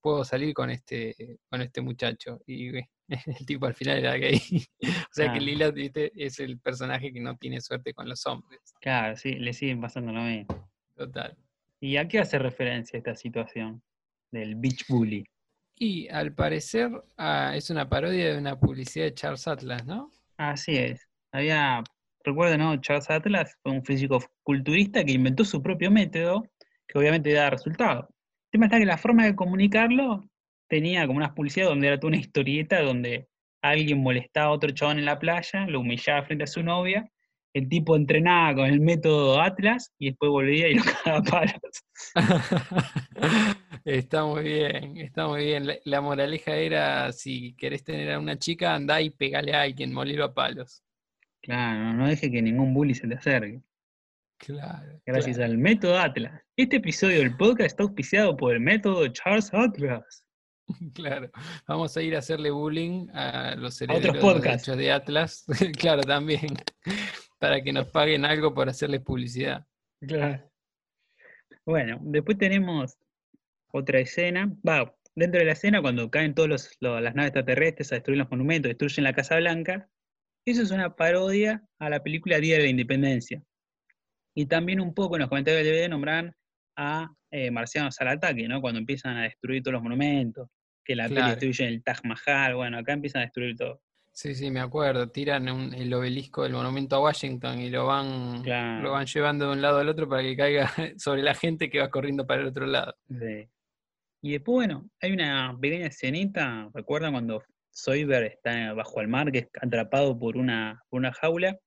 puedo 0.00 0.24
salir 0.24 0.54
con 0.54 0.70
este, 0.70 1.38
con 1.48 1.60
este 1.62 1.80
muchacho. 1.80 2.40
Y 2.46 2.76
el 3.08 3.46
tipo 3.46 3.66
al 3.66 3.74
final 3.74 3.98
era 3.98 4.14
gay. 4.14 4.40
o 4.82 5.12
sea 5.12 5.32
que 5.32 5.38
Ah. 5.38 5.42
Lila, 5.42 5.70
viste, 5.70 6.12
es 6.14 6.38
el 6.40 6.58
personaje 6.60 7.12
que 7.12 7.20
no 7.20 7.36
tiene 7.36 7.60
suerte 7.60 7.94
con 7.94 8.08
los 8.08 8.24
hombres. 8.26 8.60
Claro, 8.80 9.16
sí, 9.16 9.34
le 9.34 9.52
siguen 9.52 9.80
pasando 9.80 10.12
lo 10.12 10.22
mismo. 10.22 10.70
Total. 10.94 11.36
¿Y 11.80 11.96
a 11.96 12.08
qué 12.08 12.20
hace 12.20 12.38
referencia 12.38 12.96
esta 12.96 13.14
situación 13.14 13.82
del 14.30 14.54
beach 14.54 14.86
bully? 14.88 15.24
Y 15.78 16.08
al 16.08 16.34
parecer 16.34 16.90
ah, 17.18 17.52
es 17.54 17.70
una 17.70 17.88
parodia 17.88 18.32
de 18.32 18.38
una 18.38 18.58
publicidad 18.58 19.06
de 19.06 19.14
Charles 19.14 19.46
Atlas, 19.46 19.84
¿no? 19.84 20.10
Así 20.36 20.76
es. 20.76 21.06
Había, 21.32 21.84
recuerdo, 22.24 22.56
¿no? 22.56 22.80
Charles 22.80 23.10
Atlas 23.10 23.58
fue 23.62 23.72
un 23.72 23.84
físico 23.84 24.18
culturista 24.42 25.04
que 25.04 25.12
inventó 25.12 25.44
su 25.44 25.62
propio 25.62 25.90
método, 25.90 26.44
que 26.86 26.98
obviamente 26.98 27.32
da 27.32 27.50
resultado. 27.50 28.08
El 28.46 28.50
tema 28.52 28.66
está 28.66 28.78
que 28.78 28.86
la 28.86 28.98
forma 28.98 29.24
de 29.26 29.36
comunicarlo 29.36 30.28
tenía 30.68 31.06
como 31.06 31.18
una 31.18 31.34
publicidad 31.34 31.66
donde 31.66 31.88
era 31.88 32.00
toda 32.00 32.08
una 32.08 32.20
historieta 32.20 32.80
donde 32.80 33.28
alguien 33.62 33.98
molestaba 33.98 34.48
a 34.48 34.52
otro 34.52 34.70
chabón 34.70 34.98
en 34.98 35.04
la 35.04 35.18
playa, 35.18 35.66
lo 35.66 35.80
humillaba 35.80 36.24
frente 36.24 36.44
a 36.44 36.48
su 36.48 36.62
novia, 36.62 37.10
el 37.56 37.70
tipo 37.70 37.96
entrenaba 37.96 38.56
con 38.56 38.66
el 38.66 38.80
método 38.80 39.40
Atlas 39.40 39.90
y 39.98 40.10
después 40.10 40.30
volvía 40.30 40.68
y 40.68 40.74
lo 40.74 40.82
cagaba 41.04 41.18
a 41.18 41.22
palos. 41.22 41.84
Está 43.86 44.26
muy 44.26 44.42
bien, 44.42 44.96
está 44.98 45.26
muy 45.28 45.44
bien. 45.44 45.66
La, 45.66 45.76
la 45.84 46.00
moraleja 46.02 46.54
era, 46.54 47.12
si 47.12 47.54
querés 47.54 47.82
tener 47.82 48.12
a 48.12 48.18
una 48.18 48.36
chica, 48.36 48.74
andá 48.74 49.00
y 49.00 49.10
pegale 49.10 49.54
a 49.54 49.62
alguien, 49.62 49.94
molilo 49.94 50.24
a 50.24 50.34
palos. 50.34 50.82
Claro, 51.40 51.94
no 51.94 52.08
deje 52.08 52.30
que 52.30 52.42
ningún 52.42 52.74
bully 52.74 52.94
se 52.94 53.08
te 53.08 53.14
acerque. 53.14 53.62
Claro. 54.38 55.00
Gracias 55.06 55.36
claro. 55.36 55.52
al 55.52 55.58
método 55.58 55.98
Atlas. 55.98 56.42
Este 56.56 56.76
episodio 56.76 57.20
del 57.20 57.36
podcast 57.36 57.68
está 57.68 57.84
auspiciado 57.84 58.36
por 58.36 58.52
el 58.52 58.60
método 58.60 59.08
Charles 59.08 59.54
Atlas. 59.54 60.25
Claro, 60.94 61.30
vamos 61.66 61.96
a 61.96 62.02
ir 62.02 62.16
a 62.16 62.18
hacerle 62.18 62.50
bullying 62.50 63.08
a 63.12 63.54
los 63.56 63.78
de 63.78 63.86
derechos 63.86 64.76
de 64.76 64.92
Atlas, 64.92 65.44
claro, 65.78 66.02
también, 66.02 66.56
para 67.38 67.62
que 67.62 67.72
nos 67.72 67.88
paguen 67.88 68.24
algo 68.24 68.52
por 68.52 68.68
hacerles 68.68 69.00
publicidad. 69.00 69.64
Claro. 70.00 70.50
Bueno, 71.64 71.98
después 72.02 72.38
tenemos 72.38 72.96
otra 73.72 74.00
escena. 74.00 74.52
Va, 74.66 74.94
dentro 75.14 75.40
de 75.40 75.46
la 75.46 75.52
escena, 75.52 75.82
cuando 75.82 76.10
caen 76.10 76.34
todas 76.34 76.76
las 76.80 77.14
naves 77.14 77.28
extraterrestres 77.28 77.92
a 77.92 77.96
destruir 77.96 78.18
los 78.18 78.30
monumentos, 78.30 78.70
destruyen 78.70 79.04
la 79.04 79.14
Casa 79.14 79.36
Blanca, 79.36 79.88
eso 80.44 80.62
es 80.62 80.70
una 80.70 80.94
parodia 80.94 81.64
a 81.80 81.90
la 81.90 82.02
película 82.02 82.38
Día 82.38 82.56
de 82.56 82.64
la 82.64 82.68
Independencia. 82.68 83.42
Y 84.34 84.46
también 84.46 84.80
un 84.80 84.94
poco 84.94 85.16
en 85.16 85.20
los 85.20 85.28
comentarios 85.28 85.64
del 85.64 85.74
DVD 85.74 85.88
nombran 85.88 86.34
a 86.76 87.10
eh, 87.30 87.50
Marcianos 87.50 88.00
al 88.00 88.08
ataque, 88.08 88.46
¿no? 88.46 88.60
Cuando 88.60 88.78
empiezan 88.78 89.16
a 89.16 89.22
destruir 89.24 89.62
todos 89.62 89.72
los 89.72 89.82
monumentos, 89.82 90.48
que 90.86 90.94
la 90.96 91.04
peli 91.04 91.16
Claro. 91.16 91.30
destruye 91.32 91.66
el 91.68 91.82
Taj 91.82 92.00
Mahal, 92.04 92.54
bueno, 92.54 92.78
acá 92.78 92.92
empiezan 92.92 93.20
a 93.22 93.24
destruir 93.26 93.56
todo. 93.56 93.80
Sí, 94.12 94.34
sí, 94.34 94.50
me 94.50 94.60
acuerdo, 94.60 95.08
tiran 95.10 95.48
un- 95.50 95.74
el 95.74 95.92
obelisco 95.92 96.44
del 96.44 96.52
monumento 96.54 96.96
a 96.96 97.00
Washington 97.02 97.60
y 97.60 97.68
lo 97.68 97.86
van, 97.86 98.42
Claro. 98.42 98.82
lo 98.82 98.92
van 98.92 99.04
llevando 99.06 99.46
de 99.46 99.52
un 99.52 99.60
lado 99.62 99.78
al 99.80 99.88
otro 99.90 100.08
para 100.08 100.22
que 100.22 100.36
caiga 100.36 100.62
sobre 100.98 101.22
la 101.22 101.34
gente 101.34 101.68
que 101.68 101.80
va 101.80 101.90
corriendo 101.90 102.26
para 102.26 102.40
el 102.42 102.46
otro 102.48 102.64
lado. 102.66 102.94
Sí. 103.10 103.48
Y 104.22 104.32
después, 104.32 104.54
bueno, 104.66 104.88
hay 105.02 105.12
una 105.12 105.54
pequeña 105.60 105.86
escenita, 105.88 106.70
¿recuerdan 106.72 107.12
cuando 107.12 107.42
Soyber 107.70 108.22
está 108.24 108.72
bajo 108.72 109.00
el 109.02 109.08
mar, 109.08 109.30
que 109.30 109.38
es 109.40 109.48
atrapado 109.60 110.18
por 110.18 110.36
una, 110.38 110.82
por 110.88 110.98
una 111.00 111.12
jaula? 111.12 111.58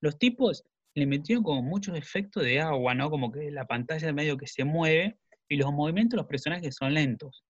Los 0.00 0.18
tipos 0.18 0.64
le 0.94 1.06
metieron 1.06 1.44
como 1.44 1.62
muchos 1.62 1.96
efectos 1.96 2.42
de 2.42 2.60
agua, 2.60 2.94
¿no? 2.94 3.10
Como 3.10 3.30
que 3.30 3.50
la 3.50 3.66
pantalla 3.66 4.12
medio 4.14 4.38
que 4.38 4.46
se 4.46 4.64
mueve 4.64 5.18
y 5.46 5.56
los 5.56 5.70
movimientos 5.72 6.16
de 6.16 6.22
los 6.22 6.26
personajes 6.26 6.74
son 6.74 6.94
lentos. 6.94 7.44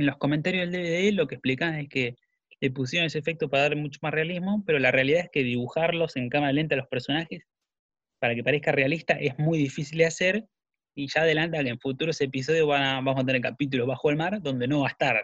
En 0.00 0.06
los 0.06 0.16
comentarios 0.16 0.70
del 0.70 0.82
DVD 0.82 1.12
lo 1.12 1.26
que 1.28 1.34
explican 1.34 1.74
es 1.74 1.86
que 1.90 2.16
le 2.58 2.70
pusieron 2.70 3.06
ese 3.06 3.18
efecto 3.18 3.50
para 3.50 3.64
dar 3.64 3.76
mucho 3.76 3.98
más 4.00 4.14
realismo, 4.14 4.64
pero 4.66 4.78
la 4.78 4.90
realidad 4.90 5.24
es 5.24 5.30
que 5.30 5.42
dibujarlos 5.42 6.16
en 6.16 6.30
cámara 6.30 6.54
lenta 6.54 6.74
a 6.74 6.78
los 6.78 6.88
personajes, 6.88 7.44
para 8.18 8.34
que 8.34 8.42
parezca 8.42 8.72
realista, 8.72 9.12
es 9.14 9.38
muy 9.38 9.58
difícil 9.58 9.98
de 9.98 10.06
hacer, 10.06 10.46
y 10.94 11.06
ya 11.08 11.20
adelanta 11.20 11.62
que 11.62 11.68
en 11.68 11.78
futuros 11.78 12.18
episodios 12.22 12.66
van 12.66 12.82
a- 12.82 12.94
vamos 13.02 13.22
a 13.22 13.26
tener 13.26 13.42
capítulos 13.42 13.86
bajo 13.86 14.08
el 14.08 14.16
mar 14.16 14.40
donde 14.40 14.66
no 14.66 14.80
va 14.80 14.88
a 14.88 14.90
estar 14.90 15.22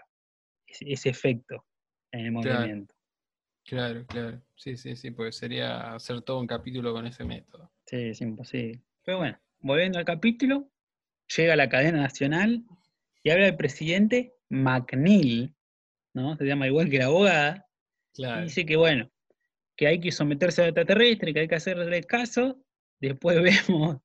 ese, 0.67 0.93
ese 0.93 1.09
efecto 1.09 1.65
en 2.13 2.27
el 2.27 2.33
Claro. 2.33 2.59
movimiento. 2.59 2.95
Claro, 3.65 4.07
claro. 4.07 4.43
Sí, 4.57 4.77
sí, 4.77 4.95
sí, 4.95 5.11
porque 5.11 5.33
sería 5.33 5.95
hacer 5.95 6.21
todo 6.21 6.39
un 6.39 6.47
capítulo 6.47 6.93
con 6.93 7.07
ese 7.07 7.25
método. 7.25 7.73
Sí, 7.87 7.97
es 8.11 8.21
imposible. 8.21 8.83
Pero 9.07 9.19
bueno, 9.19 9.39
volviendo 9.61 9.99
al 9.99 10.05
capítulo, 10.05 10.71
llega 11.35 11.55
a 11.55 11.57
la 11.57 11.69
cadena 11.71 11.99
nacional 12.03 12.63
y 13.23 13.31
habla 13.31 13.49
el 13.49 13.57
presidente 13.57 14.35
McNeil, 14.51 15.55
¿no? 16.15 16.37
Se 16.37 16.45
llama 16.45 16.67
igual 16.67 16.89
que 16.91 16.99
la 16.99 17.07
abogada, 17.07 17.67
y 18.15 18.17
Claro. 18.23 18.43
dice 18.45 18.65
que 18.65 18.77
bueno, 18.77 19.11
que 19.77 19.87
hay 19.87 20.01
que 20.01 20.11
someterse 20.13 20.63
al 20.63 20.69
extraterrestre, 20.69 21.35
que 21.35 21.41
hay 21.41 21.49
que 21.49 21.55
hacerle 21.57 22.03
caso. 22.05 22.59
Después 23.01 23.37
vemos 23.71 23.99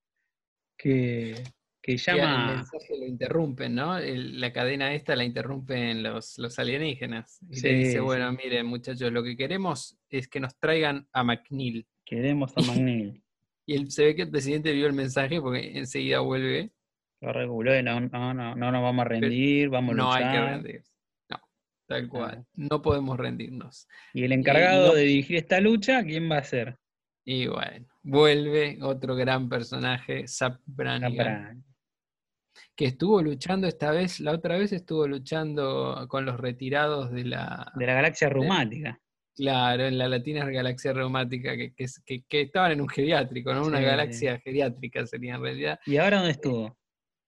que, 0.78 1.36
que 1.82 1.92
Y 1.92 1.96
el 1.96 2.02
llama. 2.02 2.56
mensaje 2.56 2.98
lo 3.00 3.06
interrumpen, 3.06 3.76
¿no? 3.76 3.98
El- 3.98 4.40
la 4.42 4.52
cadena 4.52 4.94
esta 4.94 5.16
la 5.16 5.24
interrumpen 5.24 6.04
los, 6.04 6.38
los 6.40 6.60
alienígenas. 6.60 7.40
Y 7.50 7.56
Sí, 7.58 7.68
le 7.68 7.74
dice, 7.76 8.00
bueno, 8.00 8.32
miren, 8.34 8.66
muchachos, 8.66 9.12
lo 9.12 9.24
que 9.24 9.38
queremos 9.38 9.98
es 10.10 10.28
que 10.28 10.40
nos 10.40 10.58
traigan 10.58 11.08
a 11.14 11.24
McNeil. 11.24 11.88
Queremos 12.06 12.52
a 12.58 12.62
McNeil. 12.62 13.22
Y 13.68 13.76
él, 13.76 13.92
se 13.92 14.04
ve 14.04 14.16
que 14.16 14.24
el 14.24 14.32
presidente 14.32 14.74
vio 14.74 14.88
el 14.88 14.94
mensaje 14.94 15.40
porque 15.40 15.78
enseguida 15.78 16.20
vuelve. 16.20 16.72
Lo 17.22 17.32
reguló 17.34 17.78
y 17.78 17.84
no, 17.84 18.00
no, 18.00 18.34
no, 18.34 18.56
no 18.56 18.72
nos 18.72 18.82
vamos 18.82 19.06
a 19.06 19.10
rendir, 19.10 19.70
vamos 19.70 19.94
a 19.94 19.98
No 19.98 20.12
hay 20.14 20.24
que 20.24 20.30
luchar. 20.40 20.50
rendirse. 20.54 20.92
No, 21.30 21.38
tal 21.88 22.10
cual. 22.10 22.46
No 22.56 22.82
podemos 22.82 23.18
rendirnos. 23.18 23.88
Y 24.14 24.24
el 24.24 24.32
encargado 24.32 24.88
no- 24.88 24.94
de 24.96 25.04
dirigir 25.04 25.38
esta 25.38 25.60
lucha, 25.60 26.04
¿quién 26.04 26.30
va 26.32 26.38
a 26.40 26.44
ser? 26.44 26.78
Y 27.24 27.46
bueno, 27.46 27.86
vuelve 28.02 28.80
otro 28.82 29.16
gran 29.16 29.48
personaje, 29.50 30.28
Zap 30.28 30.60
Brannigan, 30.66 31.16
Capra- 31.16 31.56
que 32.76 32.86
estuvo 32.86 33.22
luchando 33.22 33.68
esta 33.68 33.92
vez, 33.92 34.20
la 34.20 34.32
otra 34.32 34.58
vez 34.58 34.72
estuvo 34.74 35.06
luchando 35.08 36.08
con 36.10 36.26
los 36.26 36.40
retirados 36.40 37.12
de 37.12 37.26
la, 37.26 37.72
de 37.76 37.86
la 37.86 37.94
galaxia 37.94 38.30
reumática. 38.30 39.00
claro, 39.36 39.86
en 39.86 39.98
la 39.98 40.08
Latina 40.10 40.46
Galaxia 40.46 40.92
Reumática, 40.94 41.56
que, 41.56 41.74
que, 41.74 41.86
que- 42.06 42.24
que 42.28 42.42
estaban 42.42 42.72
en 42.74 42.82
un 42.82 42.90
geriátrico, 42.90 43.54
¿no? 43.54 43.66
Una 43.66 43.78
Sí. 43.80 43.84
galaxia 43.86 44.40
geriátrica 44.40 45.06
sería 45.08 45.36
en 45.36 45.42
realidad. 45.42 45.80
¿Y 45.86 45.98
ahora 45.98 46.18
dónde 46.18 46.32
estuvo? 46.34 46.78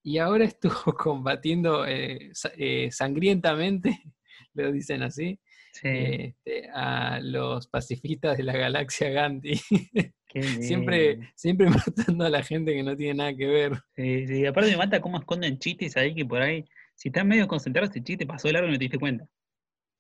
Y 0.04 0.18
ahora 0.18 0.46
estuvo 0.46 0.74
combatiendo 0.98 1.86
eh, 1.86 2.32
eh, 2.58 2.90
sangrientamente, 2.92 4.04
lo 4.54 4.72
dicen 4.72 5.04
así, 5.04 5.40
Sí, 5.74 5.90
este, 5.90 6.70
a 6.72 7.20
los 7.20 7.68
pacifistas 7.68 8.38
de 8.38 8.44
la 8.44 8.54
galaxia 8.54 9.10
Gandhi. 9.10 9.56
siempre, 10.62 11.20
siempre 11.36 11.68
matando 11.68 12.26
a 12.26 12.30
la 12.30 12.44
gente 12.44 12.74
que 12.74 12.84
no 12.84 12.96
tiene 12.96 13.16
nada 13.16 13.36
que 13.36 13.48
ver. 13.48 13.82
Sí, 13.96 14.28
sí, 14.28 14.46
aparte 14.46 14.70
me 14.70 14.78
mata 14.78 15.02
cómo 15.02 15.18
esconden 15.18 15.58
chistes 15.58 15.98
ahí 15.98 16.14
que 16.14 16.26
por 16.26 16.44
ahí, 16.44 16.64
si 16.94 17.10
estás 17.10 17.26
medio 17.26 17.48
concentrado, 17.48 17.90
ese 17.90 18.04
chiste 18.04 18.28
pasó 18.28 18.48
de 18.48 18.54
largo 18.54 18.70
y 18.70 18.74
no 18.74 18.78
te 18.78 18.84
diste 18.84 19.00
cuenta. 19.00 19.26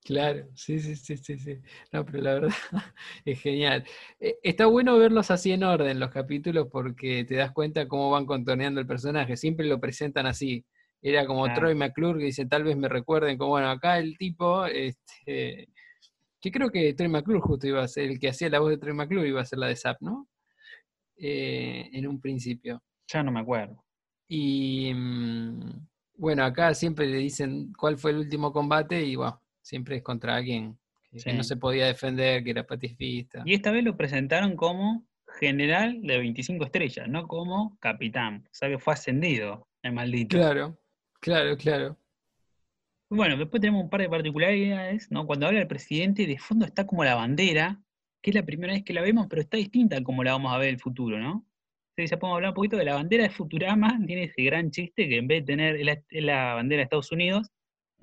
Claro, 0.03 0.47
sí, 0.53 0.79
sí, 0.79 0.95
sí, 0.95 1.15
sí, 1.15 1.37
sí. 1.37 1.61
No, 1.91 2.05
pero 2.05 2.21
la 2.21 2.33
verdad 2.33 2.49
es 3.25 3.39
genial. 3.41 3.85
Eh, 4.19 4.37
Está 4.43 4.65
bueno 4.65 4.97
verlos 4.97 5.31
así 5.31 5.51
en 5.51 5.63
orden 5.63 5.99
los 5.99 6.09
capítulos 6.09 6.67
porque 6.69 7.23
te 7.23 7.35
das 7.35 7.51
cuenta 7.51 7.87
cómo 7.87 8.09
van 8.11 8.25
contorneando 8.25 8.81
el 8.81 8.87
personaje. 8.87 9.37
Siempre 9.37 9.65
lo 9.65 9.79
presentan 9.79 10.25
así. 10.25 10.65
Era 11.01 11.25
como. 11.25 11.51
Troy 11.53 11.75
McClure 11.75 12.19
que 12.19 12.25
dice, 12.25 12.45
tal 12.45 12.63
vez 12.63 12.75
me 12.77 12.89
recuerden 12.89 13.37
como, 13.37 13.51
bueno, 13.51 13.69
acá 13.69 13.97
el 13.99 14.17
tipo, 14.17 14.65
este, 14.65 15.69
que 16.39 16.51
creo 16.51 16.69
que 16.69 16.93
Troy 16.93 17.09
McClure 17.09 17.41
justo 17.41 17.67
iba 17.67 17.83
a 17.83 17.87
ser, 17.87 18.09
el 18.09 18.19
que 18.19 18.29
hacía 18.29 18.49
la 18.49 18.59
voz 18.59 18.71
de 18.71 18.77
Troy 18.77 18.93
McClure 18.93 19.27
iba 19.27 19.41
a 19.41 19.45
ser 19.45 19.59
la 19.59 19.67
de 19.67 19.75
Zap, 19.75 20.01
¿no? 20.01 20.27
Eh, 21.17 21.89
en 21.93 22.07
un 22.07 22.19
principio. 22.19 22.81
Ya 23.07 23.21
no 23.23 23.31
me 23.31 23.41
acuerdo. 23.41 23.83
Y 24.27 24.93
mm, 24.93 25.87
bueno, 26.15 26.43
acá 26.43 26.73
siempre 26.73 27.05
le 27.07 27.17
dicen 27.17 27.73
cuál 27.73 27.97
fue 27.97 28.11
el 28.11 28.17
último 28.17 28.51
combate 28.51 29.03
y 29.03 29.15
bueno, 29.15 29.42
siempre 29.63 29.95
es 29.95 30.03
contra 30.03 30.35
alguien 30.35 30.77
que, 31.11 31.33
no 31.33 31.43
se 31.43 31.57
podía 31.57 31.87
defender, 31.87 32.43
que 32.43 32.51
era 32.51 32.67
pacifista. 32.67 33.41
Y 33.45 33.53
esta 33.53 33.71
vez 33.71 33.83
lo 33.83 33.97
presentaron 33.97 34.55
como 34.55 35.05
general 35.39 36.01
de 36.01 36.17
25 36.19 36.65
estrellas, 36.65 37.07
no 37.07 37.27
como 37.27 37.77
capitán. 37.79 38.43
O 38.45 38.53
sea 38.53 38.69
que 38.69 38.77
fue 38.77 38.93
ascendido, 38.93 39.67
el 39.81 39.93
maldito. 39.93 40.37
Claro, 40.37 40.77
claro, 41.19 41.57
claro. 41.57 41.97
Bueno, 43.09 43.37
después 43.37 43.61
tenemos 43.61 43.83
un 43.83 43.89
par 43.89 44.01
de 44.01 44.09
particularidades, 44.09 45.11
¿no? 45.11 45.25
Cuando 45.27 45.47
habla 45.47 45.61
el 45.61 45.67
presidente, 45.67 46.25
de 46.25 46.39
fondo 46.39 46.65
está 46.65 46.87
como 46.87 47.03
la 47.03 47.15
bandera, 47.15 47.79
que 48.21 48.31
es 48.31 48.35
la 48.35 48.43
primera 48.43 48.73
vez 48.73 48.83
que 48.83 48.93
la 48.93 49.01
vemos, 49.01 49.27
pero 49.29 49.41
está 49.41 49.57
distinta 49.57 49.97
a 49.97 50.03
como 50.03 50.23
la 50.23 50.31
vamos 50.31 50.51
a 50.51 50.57
ver 50.57 50.69
en 50.69 50.75
el 50.75 50.81
futuro, 50.81 51.19
¿no? 51.19 51.45
Entonces 51.89 52.09
ya 52.09 52.17
podemos 52.17 52.37
hablar 52.37 52.51
un 52.51 52.55
poquito 52.55 52.77
de 52.77 52.85
la 52.85 52.95
bandera 52.95 53.23
de 53.23 53.29
Futurama, 53.29 53.99
tiene 54.07 54.23
ese 54.23 54.41
gran 54.41 54.71
chiste 54.71 55.07
que 55.07 55.17
en 55.17 55.27
vez 55.27 55.41
de 55.41 55.45
tener, 55.45 55.85
la, 55.85 56.01
la 56.09 56.53
bandera 56.55 56.79
de 56.79 56.83
Estados 56.85 57.11
Unidos, 57.11 57.51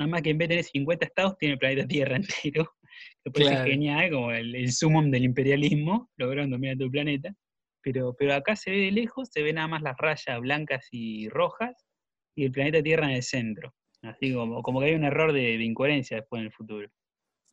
nada 0.01 0.11
más 0.11 0.23
que 0.23 0.31
en 0.31 0.39
vez 0.39 0.49
de 0.49 0.55
tener 0.55 0.65
50 0.65 1.05
estados, 1.07 1.37
tiene 1.39 1.53
el 1.55 1.59
planeta 1.59 1.87
Tierra 1.87 2.17
entero. 2.17 2.69
Que 3.25 3.31
parece 3.31 3.51
Claro. 3.53 3.71
genial, 3.71 4.11
como 4.11 4.33
el, 4.33 4.55
el 4.55 4.73
sumum 4.73 5.11
del 5.11 5.25
imperialismo, 5.25 6.11
lograron 6.17 6.51
dominar 6.51 6.77
todo 6.77 6.87
el 6.87 6.91
planeta. 6.91 7.35
Pero, 7.83 8.15
pero 8.19 8.35
acá 8.35 8.57
se 8.57 8.71
ve 8.71 8.77
de 8.79 8.91
lejos, 8.91 9.29
se 9.33 9.43
ven 9.43 9.55
nada 9.57 9.69
más 9.69 9.83
las 9.83 9.97
rayas 9.99 10.41
blancas 10.41 10.87
y 10.91 11.29
rojas, 11.29 11.87
y 12.37 12.47
el 12.47 12.53
planeta 12.53 12.83
Tierra 12.83 13.05
en 13.07 13.17
el 13.17 13.23
centro. 13.23 13.73
Así 14.03 14.35
como, 14.35 14.63
como 14.63 14.81
que 14.81 14.87
hay 14.87 14.95
un 14.95 15.05
error 15.05 15.33
de, 15.33 15.59
de 15.59 15.65
incoherencia 15.65 16.17
después 16.17 16.41
en 16.41 16.47
el 16.47 16.53
futuro. 16.53 16.89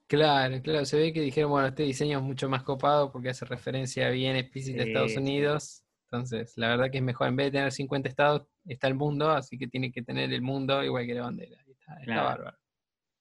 Claro, 0.07 0.61
claro. 0.61 0.85
Se 0.85 0.97
ve 0.97 1.11
que 1.13 1.21
dijeron, 1.21 1.51
bueno, 1.51 1.67
este 1.67 1.83
diseño 1.83 2.17
es 2.17 2.23
mucho 2.23 2.47
más 2.49 2.63
copado 2.63 3.11
porque 3.11 3.29
hace 3.29 3.45
referencia 3.45 4.09
bien 4.09 4.35
explícita 4.37 4.81
a 4.83 4.85
Estados. 4.85 5.17
Unidos. 5.17 5.83
Entonces, 6.09 6.53
la 6.55 6.69
verdad 6.69 6.89
que 6.89 6.97
es 6.99 7.03
mejor, 7.03 7.27
en 7.27 7.35
vez 7.35 7.47
de 7.47 7.51
tener 7.59 7.71
50 7.71 8.07
estados, 8.07 8.47
está 8.65 8.87
el 8.87 8.95
mundo, 8.95 9.29
así 9.29 9.57
que 9.57 9.67
tiene 9.67 9.91
que 9.91 10.01
tener 10.01 10.31
el 10.31 10.41
mundo 10.41 10.81
igual 10.83 11.05
que 11.05 11.13
la 11.13 11.23
bandera. 11.23 11.61
Está, 11.87 11.93
está 12.01 12.03
Claro. 12.05 12.23
bárbaro. 12.27 12.57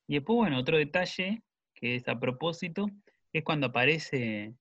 Y 0.09 0.15
después, 0.15 0.37
bueno, 0.37 0.59
otro 0.59 0.77
detalle 0.79 1.43
que 1.75 1.97
es 1.97 2.09
a 2.09 2.19
propósito, 2.19 2.87
es 3.33 3.45
cuando 3.45 3.67
aparece 3.67 4.55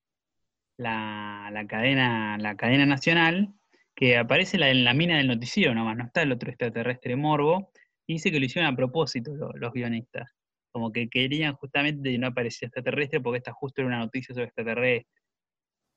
la, 0.76 1.48
la 1.52 1.66
cadena, 1.66 2.36
la 2.38 2.56
cadena 2.56 2.84
nacional, 2.84 3.54
que 3.94 4.18
aparece 4.18 4.58
la, 4.58 4.68
en 4.70 4.84
la 4.84 4.92
mina 4.92 5.16
del 5.16 5.26
noticiero 5.28 5.74
nomás, 5.74 5.96
no 5.96 6.04
está 6.04 6.22
el 6.22 6.32
otro 6.32 6.50
extraterrestre 6.50 7.16
morbo, 7.16 7.70
y 8.06 8.14
dice 8.14 8.30
que 8.30 8.38
lo 8.38 8.44
hicieron 8.44 8.70
a 8.70 8.76
propósito 8.76 9.34
lo- 9.34 9.52
los 9.54 9.72
guionistas. 9.72 10.34
Como 10.72 10.92
que 10.92 11.08
querían 11.08 11.54
justamente 11.54 12.10
que 12.10 12.18
no 12.18 12.26
apareciera 12.26 12.68
extraterrestre 12.68 13.20
porque 13.20 13.38
esta 13.38 13.52
justo 13.52 13.80
era 13.80 13.88
una 13.88 13.98
noticia 13.98 14.34
sobre 14.34 14.46
extraterrestre. 14.48 15.08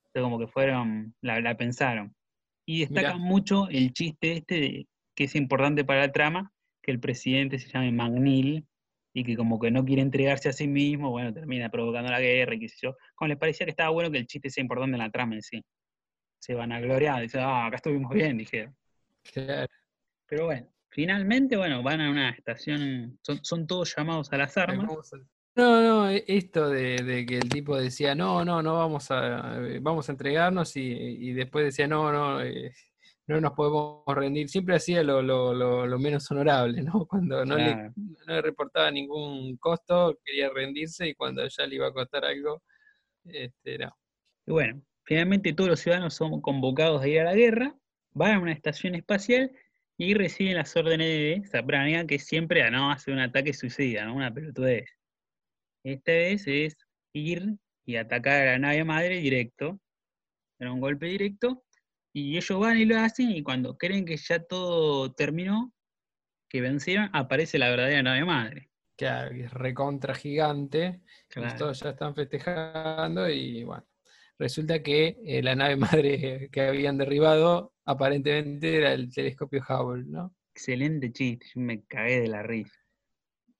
Entonces 0.05 0.23
como 0.23 0.39
que 0.39 0.47
fueron, 0.47 1.13
la, 1.21 1.41
la 1.41 1.57
pensaron. 1.57 2.15
Y 2.65 2.79
destacan 2.81 3.17
Mirá. 3.17 3.27
mucho 3.27 3.67
el 3.69 3.91
chiste 3.93 4.31
este 4.37 4.55
de- 4.55 4.87
que 5.15 5.25
es 5.25 5.35
importante 5.35 5.83
para 5.83 5.99
la 6.07 6.11
trama, 6.13 6.53
que 6.81 6.91
el 6.91 6.99
presidente 6.99 7.59
se 7.59 7.69
llame 7.69 7.91
McNeil, 7.91 8.65
y 9.11 9.23
que 9.23 9.35
como 9.35 9.59
que 9.59 9.71
no 9.71 9.83
quiere 9.83 10.03
entregarse 10.03 10.49
a 10.49 10.53
sí 10.53 10.67
mismo, 10.67 11.09
bueno, 11.09 11.33
termina 11.33 11.69
provocando 11.69 12.11
la 12.11 12.19
guerra 12.19 12.53
y 12.55 12.59
qué 12.59 12.69
sé 12.69 12.77
yo. 12.83 12.95
Como 13.15 13.27
les 13.27 13.37
parecía 13.37 13.65
que 13.65 13.71
estaba 13.71 13.89
bueno 13.89 14.11
que 14.11 14.19
el 14.19 14.27
chiste 14.27 14.49
sea 14.51 14.61
importante 14.61 14.95
en 14.95 14.99
la 14.99 15.09
trama 15.09 15.35
en 15.35 15.41
sí. 15.41 15.63
Se 16.39 16.53
van 16.53 16.71
a 16.71 16.79
gloriar, 16.79 17.21
dicen, 17.21 17.41
ah, 17.41 17.65
acá 17.65 17.77
estuvimos 17.77 18.13
bien, 18.13 18.37
dijeron. 18.37 18.75
Claro. 19.33 19.67
Pero 20.27 20.45
bueno, 20.45 20.67
finalmente, 20.89 21.57
bueno, 21.57 21.81
van 21.81 22.01
a 22.01 22.11
una 22.11 22.29
estación, 22.29 23.17
son, 23.23 23.43
son 23.43 23.65
todos 23.65 23.93
llamados 23.97 24.31
a 24.31 24.37
las 24.37 24.55
armas. 24.57 25.11
No, 25.55 25.81
no, 25.81 26.09
e- 26.09 26.23
esto 26.27 26.69
de, 26.69 26.97
de 26.97 27.25
que 27.25 27.39
el 27.39 27.49
tipo 27.49 27.75
decía, 27.75 28.13
no, 28.13 28.45
no, 28.45 28.61
no 28.61 28.75
vamos 28.75 29.09
a, 29.09 29.57
eh, 29.67 29.79
vamos 29.81 30.07
a 30.07 30.11
entregarnos 30.11 30.77
y, 30.77 30.81
y 30.81 31.33
después 31.33 31.65
decía, 31.65 31.87
no, 31.87 32.11
no, 32.11 32.41
eh, 32.41 32.71
no 33.29 33.39
nos 33.39 33.53
podemos 33.53 34.03
rendir. 34.07 34.49
Siempre 34.49 34.75
hacía 34.75 35.03
lo, 35.03 35.21
lo- 35.21 35.53
lo- 35.53 35.85
lo 35.87 35.99
menos 35.99 36.29
honorable, 36.31 36.81
¿no? 36.81 37.05
Cuando 37.07 37.45
no, 37.45 37.55
le, 37.55 37.75
no 37.95 38.33
le 38.35 38.41
reportaba 38.41 38.91
ningún 38.91 39.55
costo, 39.57 40.17
quería 40.25 40.49
rendirse 40.49 41.07
y 41.07 41.13
cuando 41.15 41.47
ya 41.47 41.65
le 41.67 41.75
iba 41.75 41.87
a 41.87 41.93
costar 41.93 42.25
algo, 42.25 42.61
este, 43.25 43.77
no. 43.77 43.91
Y 44.47 44.51
bueno, 44.51 44.81
finalmente 45.05 45.53
todos 45.53 45.69
los 45.69 45.79
ciudadanos 45.79 46.13
son 46.15 46.41
convocados 46.41 47.01
a 47.03 47.07
ir 47.07 47.19
a 47.21 47.25
la 47.25 47.35
guerra, 47.35 47.75
van 48.13 48.33
a 48.33 48.39
una 48.39 48.51
estación 48.51 48.95
espacial 48.95 49.51
y 49.97 50.13
reciben 50.15 50.55
las 50.55 50.75
órdenes 50.75 51.07
de 51.07 51.47
Zaprania, 51.49 52.07
que 52.07 52.17
siempre 52.19 52.63
ah, 52.63 52.71
no 52.71 52.89
hace 52.91 53.11
un 53.11 53.19
ataque 53.19 53.53
suicida, 53.53 54.05
¿no? 54.05 54.15
Una 54.15 54.33
pelotudez. 54.33 54.89
Esta 55.83 56.11
vez 56.11 56.47
es 56.47 56.77
ir 57.13 57.55
y 57.85 57.95
atacar 57.97 58.41
a 58.47 58.51
la 58.53 58.59
nave 58.59 58.83
madre 58.83 59.17
directo, 59.17 59.79
era 60.59 60.71
un 60.73 60.79
golpe 60.81 61.05
directo, 61.07 61.63
y 62.13 62.37
ellos 62.37 62.59
van 62.59 62.77
y 62.79 62.85
lo 62.85 62.97
hacen, 62.99 63.31
y 63.31 63.43
cuando 63.43 63.77
creen 63.77 64.05
que 64.05 64.17
ya 64.17 64.39
todo 64.39 65.11
terminó, 65.13 65.73
que 66.49 66.61
vencieron, 66.61 67.09
aparece 67.13 67.59
la 67.59 67.69
verdadera 67.69 68.01
nave 68.03 68.25
madre. 68.25 68.69
Claro, 68.97 69.31
que 69.31 69.43
es 69.45 69.53
recontra 69.53 70.13
gigante, 70.13 71.01
Claro. 71.29 71.55
todos 71.57 71.79
ya 71.79 71.91
están 71.91 72.15
festejando 72.15 73.29
y 73.29 73.63
bueno, 73.63 73.85
resulta 74.37 74.81
que 74.81 75.17
eh, 75.23 75.41
la 75.43 75.55
nave 75.55 75.75
madre 76.03 76.49
que 76.51 76.61
habían 76.61 76.97
derribado 76.97 77.73
aparentemente 77.85 78.75
era 78.77 78.93
el 78.93 79.13
telescopio 79.13 79.63
Hubble, 79.67 80.05
¿no? 80.05 80.35
Excelente 80.53 81.11
chiste, 81.13 81.45
yo 81.53 81.61
me 81.61 81.83
cagué 81.85 82.19
de 82.21 82.27
la 82.27 82.43
risa. 82.43 82.75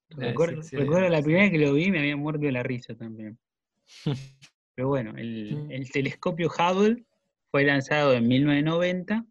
Recuerdo, 0.10 1.08
la 1.08 1.22
primera 1.22 1.44
vez 1.44 1.52
que 1.52 1.60
lo 1.60 1.74
vi 1.74 1.92
me 1.92 2.00
había 2.00 2.18
muerto 2.18 2.42
de 2.46 2.52
la 2.52 2.64
risa 2.64 2.96
también. 2.96 3.38
Pero 4.76 4.88
bueno, 4.88 5.14
el, 5.18 5.68
el 5.70 5.92
telescopio 5.92 6.50
Hubble 6.50 7.06
fue 7.52 7.64
lanzado 7.64 8.14
en 8.14 8.28
1990 8.28 9.26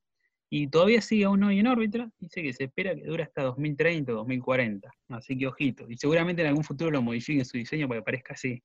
y 0.50 0.68
todavía 0.68 1.00
sigue 1.00 1.24
aún 1.24 1.42
hoy 1.42 1.59
en 1.59 1.66
órbita. 1.66 2.11
Dice 2.18 2.42
que 2.42 2.52
se 2.52 2.64
espera 2.64 2.94
que 2.94 3.02
dure 3.02 3.22
hasta 3.22 3.42
2030 3.42 4.12
o 4.12 4.16
2040. 4.16 4.90
Así 5.11 5.37
que 5.37 5.46
ojito. 5.46 5.85
Y 5.88 5.96
seguramente 5.96 6.42
en 6.42 6.48
algún 6.48 6.64
futuro 6.64 6.90
lo 6.90 7.02
modifiquen 7.02 7.44
su 7.44 7.59
diseño 7.59 7.87
para 7.87 8.00
que 8.00 8.04
parezca 8.04 8.35
así. 8.35 8.62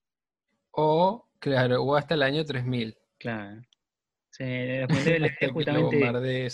O, 0.71 1.27
claro, 1.39 1.83
o 1.83 1.95
hasta 1.95 2.15
el 2.15 2.23
año 2.23 2.45
3000. 2.45 2.95
Claro. 3.19 3.61
De 4.39 4.87
lo 5.39 5.53
justamente, 5.53 6.49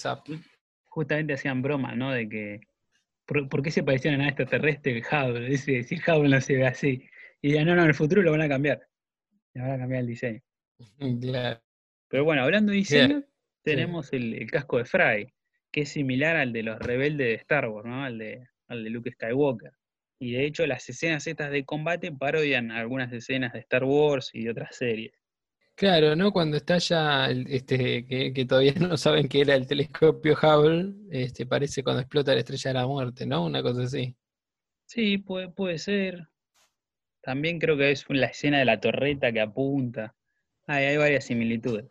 justamente 0.86 1.34
hacían 1.34 1.62
broma, 1.62 1.96
¿no? 1.96 2.12
De 2.12 2.28
que. 2.28 2.62
¿Por, 3.26 3.48
por 3.48 3.62
qué 3.62 3.72
se 3.72 3.84
parecía 3.84 4.12
a 4.12 4.16
una 4.16 4.26
nave 4.26 4.32
extraterrestre 4.32 4.98
el 4.98 5.04
Hubble? 5.04 5.50
Dice, 5.50 5.84
si 5.84 5.96
el 5.96 6.02
Hubble 6.02 6.30
no 6.30 6.42
se 6.42 6.56
ve 6.56 6.66
así. 6.66 7.04
Y 7.42 7.50
decían, 7.50 7.68
no, 7.68 7.76
no, 7.76 7.84
en 7.84 7.90
el 7.90 7.96
futuro 7.96 8.22
lo 8.22 8.32
van 8.32 8.42
a 8.42 8.50
cambiar. 8.50 8.82
Le 9.54 9.62
van 9.62 9.72
a 9.72 9.78
cambiar 9.78 10.02
el 10.02 10.08
diseño. 10.08 10.42
Claro. 11.22 11.62
Pero 12.10 12.24
bueno, 12.26 12.44
hablando 12.44 12.72
de 12.72 12.80
diseño, 12.80 13.24
tenemos 13.64 14.12
el, 14.14 14.34
el 14.34 14.50
casco 14.50 14.78
de 14.78 14.86
Fry, 14.86 15.34
que 15.72 15.82
es 15.82 15.90
similar 15.90 16.36
al 16.36 16.52
de 16.52 16.64
los 16.64 16.80
rebeldes 16.80 17.28
de 17.28 17.34
Star 17.36 17.70
Wars, 17.70 17.88
¿no? 17.88 18.04
Al 18.04 18.18
de, 18.18 18.48
al 18.68 18.84
de 18.84 18.90
Luke 18.90 19.12
Skywalker. 19.12 19.72
Y 20.20 20.34
de 20.34 20.46
hecho, 20.46 20.68
las 20.68 20.88
escenas 20.90 21.26
estas 21.28 21.52
de 21.52 21.64
combate 21.64 22.12
parodian 22.12 22.72
algunas 22.72 23.14
escenas 23.14 23.54
de 23.54 23.60
Star 23.60 23.84
Wars 23.86 24.32
y 24.34 24.44
de 24.44 24.52
otras 24.52 24.76
series. 24.76 25.14
Claro, 25.76 26.14
¿no? 26.14 26.34
Cuando 26.34 26.58
está 26.58 26.78
ya, 26.78 27.30
este, 27.30 28.06
que, 28.06 28.34
que 28.34 28.46
todavía 28.46 28.74
no 28.74 28.98
saben 28.98 29.30
que 29.30 29.40
era 29.40 29.56
el 29.56 29.66
telescopio 29.66 30.34
Hubble, 30.34 30.94
este, 31.10 31.46
parece 31.46 31.84
cuando 31.84 32.02
explota 32.02 32.34
la 32.34 32.40
estrella 32.40 32.72
de 32.72 32.74
la 32.74 32.88
muerte, 32.88 33.26
¿no? 33.26 33.46
Una 33.46 33.64
cosa 33.64 33.84
así. 33.84 34.14
Sí, 34.88 35.20
puede, 35.20 35.48
puede 35.50 35.78
ser. 35.78 36.28
También 37.22 37.60
creo 37.60 37.78
que 37.78 37.92
es 37.92 38.06
la 38.10 38.26
escena 38.26 38.60
de 38.60 38.66
la 38.66 38.82
torreta 38.82 39.32
que 39.32 39.40
apunta. 39.40 40.16
Hay, 40.68 40.86
hay 40.86 40.98
varias 40.98 41.26
similitudes. 41.26 41.86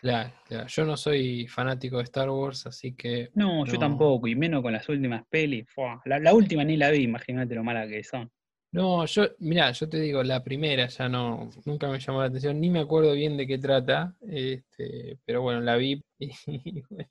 Claro, 0.00 0.32
claro. 0.46 0.66
Yo 0.68 0.84
no 0.84 0.96
soy 0.96 1.46
fanático 1.48 1.98
de 1.98 2.04
Star 2.04 2.30
Wars, 2.30 2.66
así 2.66 2.94
que 2.94 3.30
No, 3.34 3.64
yo 3.66 3.78
tampoco, 3.78 4.28
y 4.28 4.34
menos 4.36 4.62
con 4.62 4.72
las 4.72 4.88
últimas 4.88 5.24
pelis. 5.28 5.66
La, 6.04 6.18
la 6.18 6.34
última 6.34 6.64
ni 6.64 6.76
la 6.76 6.90
vi, 6.90 7.02
imagínate 7.02 7.54
lo 7.54 7.64
mala 7.64 7.86
que 7.88 8.04
son. 8.04 8.30
No, 8.70 9.06
yo, 9.06 9.24
mira, 9.38 9.72
yo 9.72 9.88
te 9.88 9.98
digo, 9.98 10.22
la 10.22 10.44
primera 10.44 10.86
ya 10.88 11.08
no, 11.08 11.48
nunca 11.64 11.88
me 11.88 11.98
llamó 11.98 12.20
la 12.20 12.26
atención, 12.26 12.60
ni 12.60 12.68
me 12.68 12.80
acuerdo 12.80 13.12
bien 13.14 13.36
de 13.38 13.46
qué 13.46 13.56
trata, 13.58 14.14
este, 14.28 15.18
pero 15.24 15.40
bueno, 15.40 15.60
la 15.62 15.76
vi 15.76 16.04
y 16.18 16.82
bueno, 16.90 17.08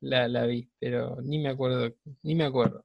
la, 0.00 0.28
la 0.28 0.46
vi, 0.46 0.68
pero 0.78 1.18
ni 1.22 1.40
me 1.40 1.48
acuerdo, 1.48 1.92
ni 2.22 2.34
me 2.36 2.44
acuerdo. 2.44 2.84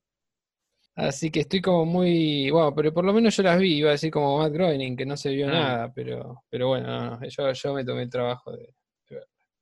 Así 0.95 1.29
que 1.29 1.41
estoy 1.41 1.61
como 1.61 1.85
muy, 1.85 2.49
bueno, 2.49 2.73
pero 2.73 2.93
por 2.93 3.05
lo 3.05 3.13
menos 3.13 3.35
yo 3.37 3.43
las 3.43 3.59
vi, 3.59 3.75
iba 3.75 3.89
a 3.89 3.91
decir 3.93 4.09
como 4.11 4.39
Matt 4.39 4.53
Groening, 4.53 4.95
que 4.95 5.05
no 5.05 5.17
se 5.17 5.29
vio 5.29 5.47
Ah. 5.47 5.51
nada, 5.51 5.93
pero, 5.93 6.43
pero 6.49 6.69
bueno, 6.69 6.87
no, 6.87 7.19
no, 7.19 7.27
yo, 7.27 7.51
yo 7.51 7.73
me 7.73 7.85
tomé 7.85 8.03
el 8.03 8.09
trabajo 8.09 8.53
de. 8.53 8.73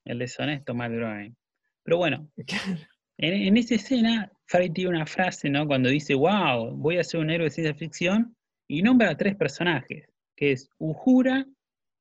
El 0.06 0.20
deshonesto 0.20 0.74
Matt 0.74 0.92
Groening. 0.92 1.36
Pero 1.84 1.98
bueno, 1.98 2.30
en, 3.18 3.34
en 3.34 3.58
esa 3.58 3.76
escena, 3.76 4.32
Fry 4.46 4.70
tiene 4.70 4.92
una 4.92 5.06
frase, 5.06 5.50
¿no? 5.50 5.66
Cuando 5.68 5.90
dice, 5.90 6.14
wow, 6.16 6.76
voy 6.76 6.98
a 6.98 7.04
ser 7.04 7.20
un 7.20 7.30
héroe 7.30 7.46
de 7.46 7.52
ciencia 7.52 7.76
ficción, 7.76 8.36
y 8.68 8.82
nombra 8.82 9.10
a 9.10 9.18
tres 9.18 9.36
personajes, 9.36 10.08
que 10.36 10.52
es 10.54 10.70
Uhura, 10.78 11.46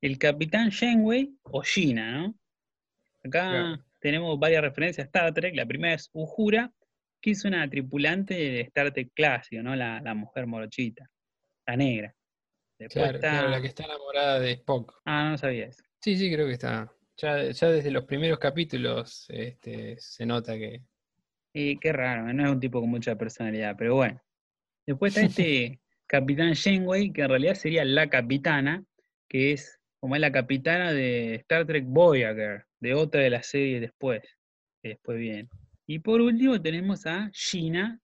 el 0.00 0.18
Capitán 0.18 0.70
Janeway 0.70 1.36
o 1.42 1.60
Gina, 1.62 2.12
¿no? 2.12 2.34
Acá 3.24 3.50
Claro. 3.50 3.84
tenemos 4.00 4.38
varias 4.38 4.62
referencias 4.62 5.04
a 5.04 5.08
Star 5.08 5.34
Trek. 5.34 5.54
La 5.54 5.66
primera 5.66 5.94
es 5.94 6.08
Uhura, 6.12 6.72
que 7.20 7.32
es 7.32 7.44
una 7.44 7.68
tripulante 7.68 8.34
de 8.34 8.60
Star 8.62 8.92
Trek 8.92 9.10
clásico, 9.14 9.62
¿no? 9.62 9.76
La, 9.76 10.00
la 10.00 10.14
mujer 10.14 10.46
morochita, 10.46 11.08
la 11.66 11.76
negra. 11.76 12.14
Después 12.78 13.04
Claro, 13.04 13.20
claro, 13.20 13.48
la 13.48 13.60
que 13.60 13.68
está 13.68 13.84
enamorada 13.84 14.40
de 14.40 14.52
Spock. 14.52 15.00
Ah, 15.04 15.30
no 15.30 15.38
sabía 15.38 15.66
eso. 15.66 15.82
Sí, 16.00 16.16
sí, 16.16 16.32
creo 16.32 16.46
que 16.46 16.54
está. 16.54 16.90
Ya, 17.16 17.50
ya 17.50 17.68
desde 17.68 17.90
los 17.90 18.04
primeros 18.04 18.38
capítulos 18.38 19.26
este, 19.28 19.96
se 19.98 20.26
nota 20.26 20.56
que. 20.56 20.82
Y 21.54 21.76
qué 21.78 21.92
raro, 21.92 22.32
no 22.32 22.44
es 22.44 22.50
un 22.50 22.60
tipo 22.60 22.80
con 22.80 22.88
mucha 22.88 23.16
personalidad, 23.16 23.76
pero 23.76 23.96
bueno. 23.96 24.20
Después 24.86 25.14
está 25.14 25.26
este 25.26 25.80
Capitán 26.06 26.54
Janeway, 26.54 27.12
que 27.12 27.22
en 27.22 27.28
realidad 27.28 27.54
sería 27.54 27.84
la 27.84 28.08
capitana, 28.08 28.84
que 29.28 29.52
es 29.52 29.78
como 30.00 30.16
es 30.16 30.20
la 30.20 30.32
capitana 30.32 30.92
de 30.92 31.36
Star 31.36 31.64
Trek 31.64 31.84
Voyager, 31.86 32.66
de 32.80 32.94
otra 32.94 33.20
de 33.20 33.30
las 33.30 33.46
series 33.46 33.80
después, 33.80 34.20
que 34.82 34.90
después 34.90 35.18
viene. 35.18 35.48
Y 35.86 36.00
por 36.00 36.20
último 36.20 36.60
tenemos 36.60 37.06
a 37.06 37.30
Gina, 37.32 38.00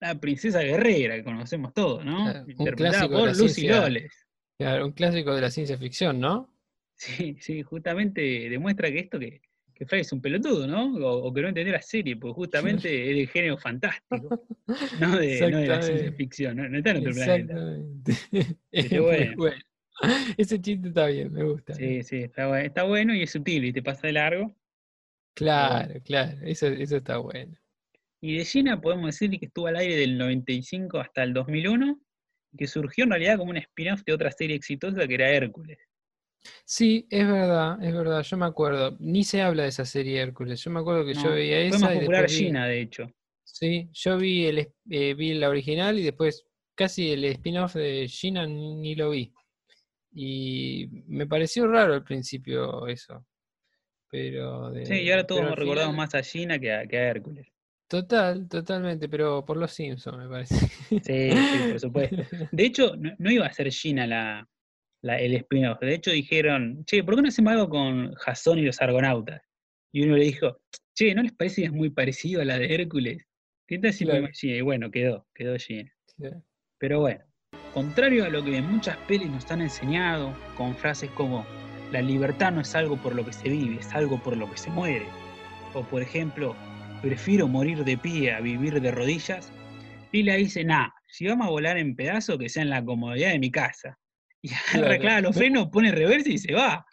la 0.00 0.18
princesa 0.18 0.60
guerrera, 0.60 1.16
que 1.16 1.24
conocemos 1.24 1.72
todos, 1.74 2.04
¿no? 2.04 2.24
Claro, 2.24 2.44
un 2.44 2.50
Interpretada 2.50 3.08
por 3.08 3.36
Lucy. 3.36 3.68
Loles. 3.68 4.26
Claro, 4.58 4.86
un 4.86 4.92
clásico 4.92 5.34
de 5.34 5.40
la 5.40 5.50
ciencia 5.50 5.76
ficción, 5.76 6.20
¿no? 6.20 6.51
Sí, 7.04 7.36
sí, 7.40 7.62
justamente 7.62 8.20
demuestra 8.48 8.88
que 8.90 9.00
esto 9.00 9.18
que, 9.18 9.40
que 9.74 9.86
Fry 9.86 10.00
es 10.00 10.12
un 10.12 10.20
pelotudo, 10.22 10.68
¿no? 10.68 10.94
O, 11.04 11.26
o 11.28 11.34
que 11.34 11.42
no 11.42 11.48
entendió 11.48 11.72
la 11.72 11.82
serie, 11.82 12.16
porque 12.16 12.34
justamente 12.36 13.10
es 13.10 13.16
de 13.16 13.26
género 13.26 13.58
fantástico, 13.58 14.46
no 15.00 15.18
de, 15.18 15.50
no 15.50 15.58
de 15.58 15.66
la 15.66 15.82
ciencia 15.82 16.12
ficción, 16.12 16.56
no, 16.58 16.68
no 16.68 16.78
está 16.78 16.90
en 16.92 16.96
otro 16.98 17.12
planeta. 17.12 17.54
Exactamente. 17.54 18.12
Pero 18.70 18.88
muy 18.90 19.00
bueno. 19.00 19.34
bueno. 19.36 19.56
Ese 20.36 20.60
chiste 20.60 20.88
está 20.88 21.06
bien, 21.06 21.32
me 21.32 21.42
gusta. 21.42 21.74
Sí, 21.74 22.02
sí, 22.04 22.18
está, 22.18 22.48
bu- 22.48 22.64
está 22.64 22.84
bueno 22.84 23.14
y 23.16 23.22
es 23.22 23.30
sutil 23.32 23.64
y 23.64 23.72
te 23.72 23.82
pasa 23.82 24.06
de 24.06 24.12
largo. 24.12 24.54
Claro, 25.34 26.00
claro, 26.04 26.38
eso, 26.42 26.68
eso 26.68 26.96
está 26.98 27.16
bueno. 27.18 27.56
Y 28.20 28.36
de 28.38 28.44
Gina 28.44 28.80
podemos 28.80 29.06
decir 29.06 29.30
que 29.40 29.46
estuvo 29.46 29.66
al 29.66 29.76
aire 29.76 29.96
del 29.96 30.16
95 30.18 30.98
hasta 31.00 31.24
el 31.24 31.32
2001, 31.32 32.00
que 32.56 32.66
surgió 32.68 33.04
en 33.04 33.10
realidad 33.10 33.38
como 33.38 33.50
un 33.50 33.56
spin-off 33.56 34.02
de 34.04 34.12
otra 34.12 34.30
serie 34.30 34.54
exitosa 34.54 35.08
que 35.08 35.14
era 35.14 35.28
Hércules. 35.30 35.78
Sí, 36.64 37.06
es 37.10 37.26
verdad, 37.26 37.82
es 37.82 37.94
verdad, 37.94 38.22
yo 38.22 38.36
me 38.36 38.46
acuerdo. 38.46 38.96
Ni 38.98 39.24
se 39.24 39.42
habla 39.42 39.64
de 39.64 39.68
esa 39.68 39.84
serie 39.84 40.20
Hércules. 40.20 40.62
Yo 40.62 40.70
me 40.70 40.80
acuerdo 40.80 41.04
que 41.04 41.14
yo 41.14 41.30
veía 41.30 41.56
Fue 41.58 41.68
esa 41.68 41.78
más 41.78 41.90
y 41.96 41.98
popular 42.00 42.20
después 42.22 42.38
vi- 42.38 42.44
Gina, 42.46 42.66
de 42.66 42.80
hecho. 42.80 43.12
Sí, 43.44 43.88
yo 43.92 44.16
vi 44.16 44.46
el 44.46 44.72
eh, 44.90 45.14
vi 45.14 45.34
la 45.34 45.48
original 45.48 45.98
y 45.98 46.02
después 46.02 46.46
casi 46.74 47.10
el 47.12 47.24
spin-off 47.26 47.74
de 47.74 48.08
Gina 48.08 48.46
ni, 48.46 48.74
ni 48.76 48.94
lo 48.94 49.10
vi. 49.10 49.32
Y 50.14 50.88
me 51.06 51.26
pareció 51.26 51.66
raro 51.66 51.94
al 51.94 52.04
principio 52.04 52.86
eso. 52.86 53.24
Pero 54.10 54.70
de- 54.70 54.86
Sí, 54.86 54.94
y 54.94 55.10
ahora 55.10 55.26
todos 55.26 55.42
al 55.44 55.56
recordamos 55.56 55.96
más 55.96 56.14
a 56.14 56.22
Gina 56.22 56.58
que 56.58 56.72
a, 56.72 56.86
que 56.86 56.98
a 56.98 57.08
Hércules. 57.10 57.46
Total, 57.88 58.48
totalmente, 58.48 59.08
pero 59.08 59.44
por 59.44 59.58
los 59.58 59.70
Simpsons 59.72 60.16
me 60.18 60.28
parece. 60.28 60.54
Sí, 60.56 61.00
sí, 61.02 61.58
por 61.68 61.78
supuesto. 61.78 62.16
De 62.52 62.64
hecho, 62.64 62.96
no, 62.96 63.12
no 63.18 63.30
iba 63.30 63.46
a 63.46 63.52
ser 63.52 63.70
Gina 63.70 64.06
la, 64.06 64.48
la- 65.02 65.18
el 65.18 65.34
spin-off. 65.34 65.80
De 65.80 65.94
hecho, 65.94 66.10
dijeron, 66.10 66.84
che, 66.84 67.04
¿por 67.04 67.16
qué 67.16 67.22
no 67.22 67.28
hacemos 67.28 67.52
algo 67.52 67.68
con 67.68 68.14
Jason 68.14 68.58
y 68.58 68.62
los 68.62 68.80
argonautas? 68.80 69.42
Y 69.92 70.04
uno 70.04 70.16
le 70.16 70.24
dijo, 70.24 70.60
che, 70.94 71.14
¿no 71.14 71.22
les 71.22 71.32
parece 71.32 71.62
que 71.62 71.66
es 71.66 71.72
muy 71.72 71.90
parecido 71.90 72.40
a 72.40 72.44
la 72.44 72.58
de 72.58 72.74
Hércules? 72.74 73.24
¿Qué 73.66 73.78
tal 73.78 73.92
si 73.92 74.04
Claro. 74.04 74.28
Y 74.42 74.60
bueno, 74.60 74.90
quedó, 74.90 75.26
quedó. 75.34 75.56
Claro. 76.16 76.42
Pero 76.78 77.00
bueno, 77.00 77.24
contrario 77.74 78.24
a 78.24 78.28
lo 78.28 78.44
que 78.44 78.56
en 78.56 78.70
muchas 78.70 78.96
pelis 79.08 79.30
nos 79.30 79.50
han 79.50 79.60
enseñado, 79.60 80.36
con 80.56 80.74
frases 80.76 81.10
como, 81.10 81.46
la 81.90 82.00
libertad 82.00 82.52
no 82.52 82.60
es 82.62 82.74
algo 82.74 82.96
por 82.96 83.14
lo 83.14 83.24
que 83.24 83.32
se 83.32 83.48
vive, 83.48 83.76
es 83.80 83.94
algo 83.94 84.22
por 84.22 84.36
lo 84.36 84.50
que 84.50 84.56
se 84.56 84.70
muere. 84.70 85.06
O 85.74 85.82
por 85.84 86.02
ejemplo, 86.02 86.56
prefiero 87.02 87.48
morir 87.48 87.84
de 87.84 87.98
pie 87.98 88.32
a 88.32 88.40
vivir 88.40 88.80
de 88.80 88.90
rodillas. 88.90 89.52
Lila 90.12 90.34
dice, 90.34 90.64
nah, 90.64 90.88
si 91.06 91.26
vamos 91.26 91.46
a 91.46 91.50
volar 91.50 91.78
en 91.78 91.94
pedazos, 91.96 92.38
que 92.38 92.48
sea 92.48 92.62
en 92.62 92.70
la 92.70 92.84
comodidad 92.84 93.30
de 93.32 93.38
mi 93.38 93.50
casa. 93.50 93.98
Y 94.42 94.98
Claro. 94.98 95.22
los 95.22 95.36
frenos, 95.36 95.68
pone 95.68 95.92
reversa 95.92 96.28
y 96.30 96.38
se 96.38 96.52
va. 96.52 96.84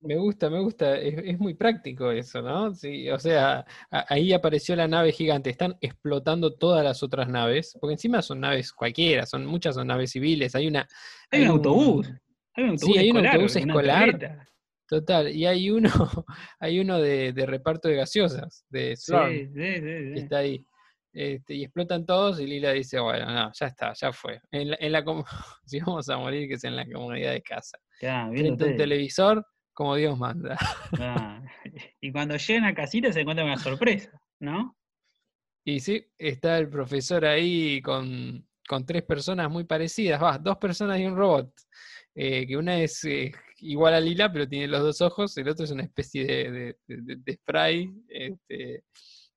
Me 0.00 0.16
gusta, 0.16 0.50
me 0.50 0.60
gusta, 0.60 0.98
es, 0.98 1.14
es 1.24 1.38
muy 1.38 1.54
práctico 1.54 2.10
eso, 2.10 2.42
¿no? 2.42 2.74
Sí, 2.74 3.08
o 3.08 3.18
sea, 3.18 3.64
a- 3.90 4.04
ahí 4.10 4.34
apareció 4.34 4.76
la 4.76 4.86
nave 4.86 5.12
gigante, 5.12 5.48
están 5.48 5.76
explotando 5.80 6.54
todas 6.54 6.84
las 6.84 7.02
otras 7.02 7.26
naves, 7.28 7.74
porque 7.80 7.94
encima 7.94 8.20
son 8.20 8.40
naves 8.40 8.70
cualquiera, 8.72 9.24
son 9.24 9.46
muchas 9.46 9.76
son 9.76 9.86
naves 9.86 10.10
civiles, 10.10 10.54
hay 10.54 10.66
una 10.68 10.86
Hay 11.30 11.40
un 11.42 11.48
autobús. 11.48 12.06
Hay 12.54 12.64
un 12.64 12.70
autobús 12.70 12.92
Sí, 12.92 12.98
hay 12.98 13.10
un 13.10 13.16
escolar, 13.16 13.34
autobús 13.34 13.56
escolar. 13.56 14.46
total, 14.86 15.28
y 15.34 15.46
hay 15.46 15.70
uno, 15.70 15.88
hay 16.60 16.80
uno 16.80 17.00
de, 17.00 17.32
de 17.32 17.46
reparto 17.46 17.88
de 17.88 17.96
gaseosas, 17.96 18.66
de 18.68 18.96
Sí, 18.96 19.04
Slurm, 19.06 19.32
sí, 19.32 19.46
sí, 19.54 19.80
que 19.80 20.14
está 20.16 20.36
ahí. 20.38 20.66
Este, 21.16 21.54
y 21.54 21.62
explotan 21.64 22.04
todos 22.04 22.40
y 22.40 22.46
Lila 22.46 22.72
dice, 22.72 22.98
bueno, 22.98 23.26
no, 23.32 23.52
ya 23.54 23.66
está, 23.66 23.92
ya 23.92 24.12
fue. 24.12 24.40
En 24.50 24.70
la, 24.70 24.76
en 24.80 24.90
la 24.92 25.04
com- 25.04 25.24
si 25.64 25.78
vamos 25.80 26.08
a 26.08 26.18
morir, 26.18 26.48
que 26.48 26.58
sea 26.58 26.70
en 26.70 26.76
la 26.76 26.86
comunidad 26.86 27.30
de 27.32 27.40
casa. 27.42 27.78
Viendo 28.00 28.32
Frente 28.32 28.48
a 28.48 28.52
un 28.52 28.58
tele. 28.58 28.76
televisor, 28.76 29.46
como 29.72 29.94
Dios 29.96 30.18
manda. 30.18 30.58
Ah, 31.00 31.40
Y 32.00 32.10
cuando 32.12 32.36
llegan 32.36 32.64
a 32.64 32.74
casita 32.74 33.12
se 33.12 33.20
encuentran 33.20 33.46
una 33.46 33.58
sorpresa, 33.58 34.10
¿no? 34.40 34.76
Y 35.64 35.80
sí, 35.80 36.04
está 36.18 36.58
el 36.58 36.68
profesor 36.68 37.24
ahí 37.24 37.80
con, 37.80 38.46
con 38.68 38.84
tres 38.84 39.02
personas 39.04 39.50
muy 39.50 39.64
parecidas, 39.64 40.22
va, 40.22 40.36
dos 40.38 40.58
personas 40.58 40.98
y 41.00 41.06
un 41.06 41.16
robot. 41.16 41.50
eh, 42.14 42.46
que 42.46 42.56
una 42.56 42.78
es 42.80 43.02
eh, 43.04 43.32
igual 43.60 43.94
a 43.94 44.00
Lila, 44.00 44.30
pero 44.32 44.46
tiene 44.48 44.68
los 44.68 44.82
dos 44.82 45.00
ojos, 45.00 45.36
el 45.38 45.48
otro 45.48 45.64
es 45.64 45.70
una 45.70 45.82
especie 45.84 46.24
de, 46.26 46.50
de, 46.50 46.76
de- 46.86 47.16
de 47.16 47.32
spray. 47.34 47.90
este, 48.08 48.84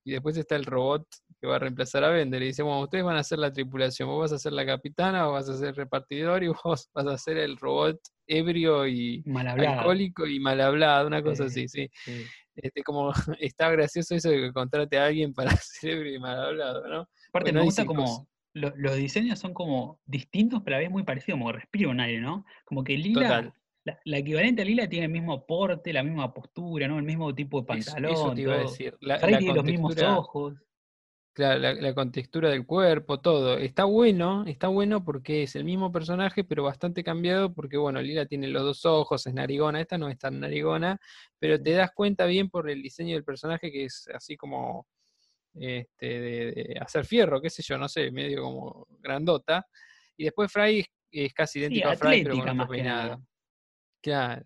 Y 0.08 0.12
después 0.12 0.38
está 0.38 0.56
el 0.56 0.64
robot 0.64 1.06
que 1.38 1.46
va 1.46 1.56
a 1.56 1.58
reemplazar 1.58 2.02
a 2.02 2.08
Bender. 2.08 2.42
Y 2.42 2.46
dice, 2.46 2.62
bueno, 2.62 2.80
ustedes 2.80 3.04
van 3.04 3.18
a 3.18 3.22
ser 3.22 3.38
la 3.38 3.52
tripulación, 3.52 4.08
vos 4.08 4.22
vas 4.22 4.32
a 4.32 4.38
ser 4.38 4.54
la 4.54 4.64
capitana, 4.64 5.26
vos 5.26 5.34
vas 5.34 5.48
a 5.50 5.58
ser 5.58 5.74
repartidor 5.76 6.42
y 6.42 6.48
vos 6.64 6.88
vas 6.94 7.06
a 7.06 7.18
ser 7.18 7.36
el 7.36 7.58
robot 7.58 8.00
ebrio 8.26 8.86
y 8.86 9.22
alcohólico 9.26 10.26
y 10.26 10.40
mal 10.40 10.60
hablado, 10.62 11.06
una 11.06 11.22
cosa 11.22 11.48
Sí. 11.50 11.64
así, 11.64 11.68
sí. 11.68 11.90
Sí. 12.04 12.24
Este, 12.56 12.82
como 12.82 13.12
está 13.38 13.70
gracioso 13.70 14.14
eso 14.14 14.30
de 14.30 14.40
que 14.40 14.52
contrate 14.52 14.98
a 14.98 15.04
alguien 15.04 15.34
para 15.34 15.50
ser 15.62 15.90
ebrio 15.98 16.14
y 16.14 16.18
mal 16.18 16.40
hablado, 16.42 16.88
¿no? 16.88 17.00
Aparte 17.28 17.50
Bueno, 17.52 17.60
me 17.60 17.64
gusta 17.66 17.84
como 17.84 18.26
los 18.54 18.96
diseños 18.96 19.38
son 19.38 19.52
como 19.52 20.00
distintos, 20.06 20.62
pero 20.64 20.76
a 20.76 20.78
la 20.78 20.84
vez 20.84 20.90
muy 20.90 21.04
parecidos, 21.04 21.38
como 21.38 21.52
respira 21.52 21.90
un 21.90 22.00
aire, 22.00 22.20
¿no? 22.20 22.44
Como 22.64 22.82
que 22.82 22.96
Lila, 22.96 23.20
Total. 23.28 23.54
La, 23.88 24.00
la 24.04 24.18
equivalente 24.18 24.62
a 24.62 24.64
Lila 24.64 24.88
tiene 24.88 25.06
el 25.06 25.12
mismo 25.12 25.44
porte, 25.46 25.92
la 25.92 26.02
misma 26.02 26.32
postura, 26.32 26.86
¿no? 26.88 26.98
El 26.98 27.04
mismo 27.04 27.34
tipo 27.34 27.62
de 27.62 27.78
Eso, 27.78 27.92
pantalón. 27.92 28.12
eso 28.12 28.34
te 28.34 28.40
iba 28.42 28.54
a 28.54 28.58
decir. 28.58 28.96
La, 29.00 29.18
la 29.18 29.38
tiene 29.38 29.54
los 29.54 29.64
mismos 29.64 30.00
ojos. 30.02 30.54
Claro, 31.32 31.60
la, 31.60 31.72
la 31.72 31.94
contextura 31.94 32.50
del 32.50 32.66
cuerpo, 32.66 33.20
todo. 33.20 33.58
Está 33.58 33.84
bueno, 33.84 34.44
está 34.46 34.66
bueno 34.66 35.04
porque 35.04 35.44
es 35.44 35.54
el 35.54 35.64
mismo 35.64 35.92
personaje, 35.92 36.42
pero 36.42 36.64
bastante 36.64 37.04
cambiado, 37.04 37.54
porque 37.54 37.76
bueno, 37.76 38.02
Lila 38.02 38.26
tiene 38.26 38.48
los 38.48 38.64
dos 38.64 38.84
ojos, 38.84 39.24
es 39.24 39.34
narigona, 39.34 39.80
esta 39.80 39.98
no 39.98 40.08
es 40.08 40.18
tan 40.18 40.40
narigona, 40.40 40.98
pero 41.38 41.62
te 41.62 41.70
das 41.74 41.92
cuenta 41.94 42.26
bien 42.26 42.50
por 42.50 42.68
el 42.68 42.82
diseño 42.82 43.14
del 43.14 43.22
personaje 43.22 43.70
que 43.70 43.84
es 43.84 44.08
así 44.12 44.36
como 44.36 44.88
este, 45.54 46.06
de, 46.06 46.52
de 46.52 46.76
hacer 46.80 47.04
fierro, 47.04 47.40
qué 47.40 47.50
sé 47.50 47.62
yo, 47.62 47.78
no 47.78 47.88
sé, 47.88 48.10
medio 48.10 48.42
como 48.42 48.86
grandota. 48.98 49.64
Y 50.16 50.24
después 50.24 50.50
Fry 50.50 50.80
es, 50.80 50.86
es 51.12 51.32
casi 51.34 51.52
Sí, 51.52 51.58
idéntico 51.60 51.88
a 51.88 51.96
Fry, 51.96 52.24
pero 52.24 52.38
con 52.38 52.48
otro 52.50 52.68
peinado. 52.68 53.22
Claro. 54.02 54.44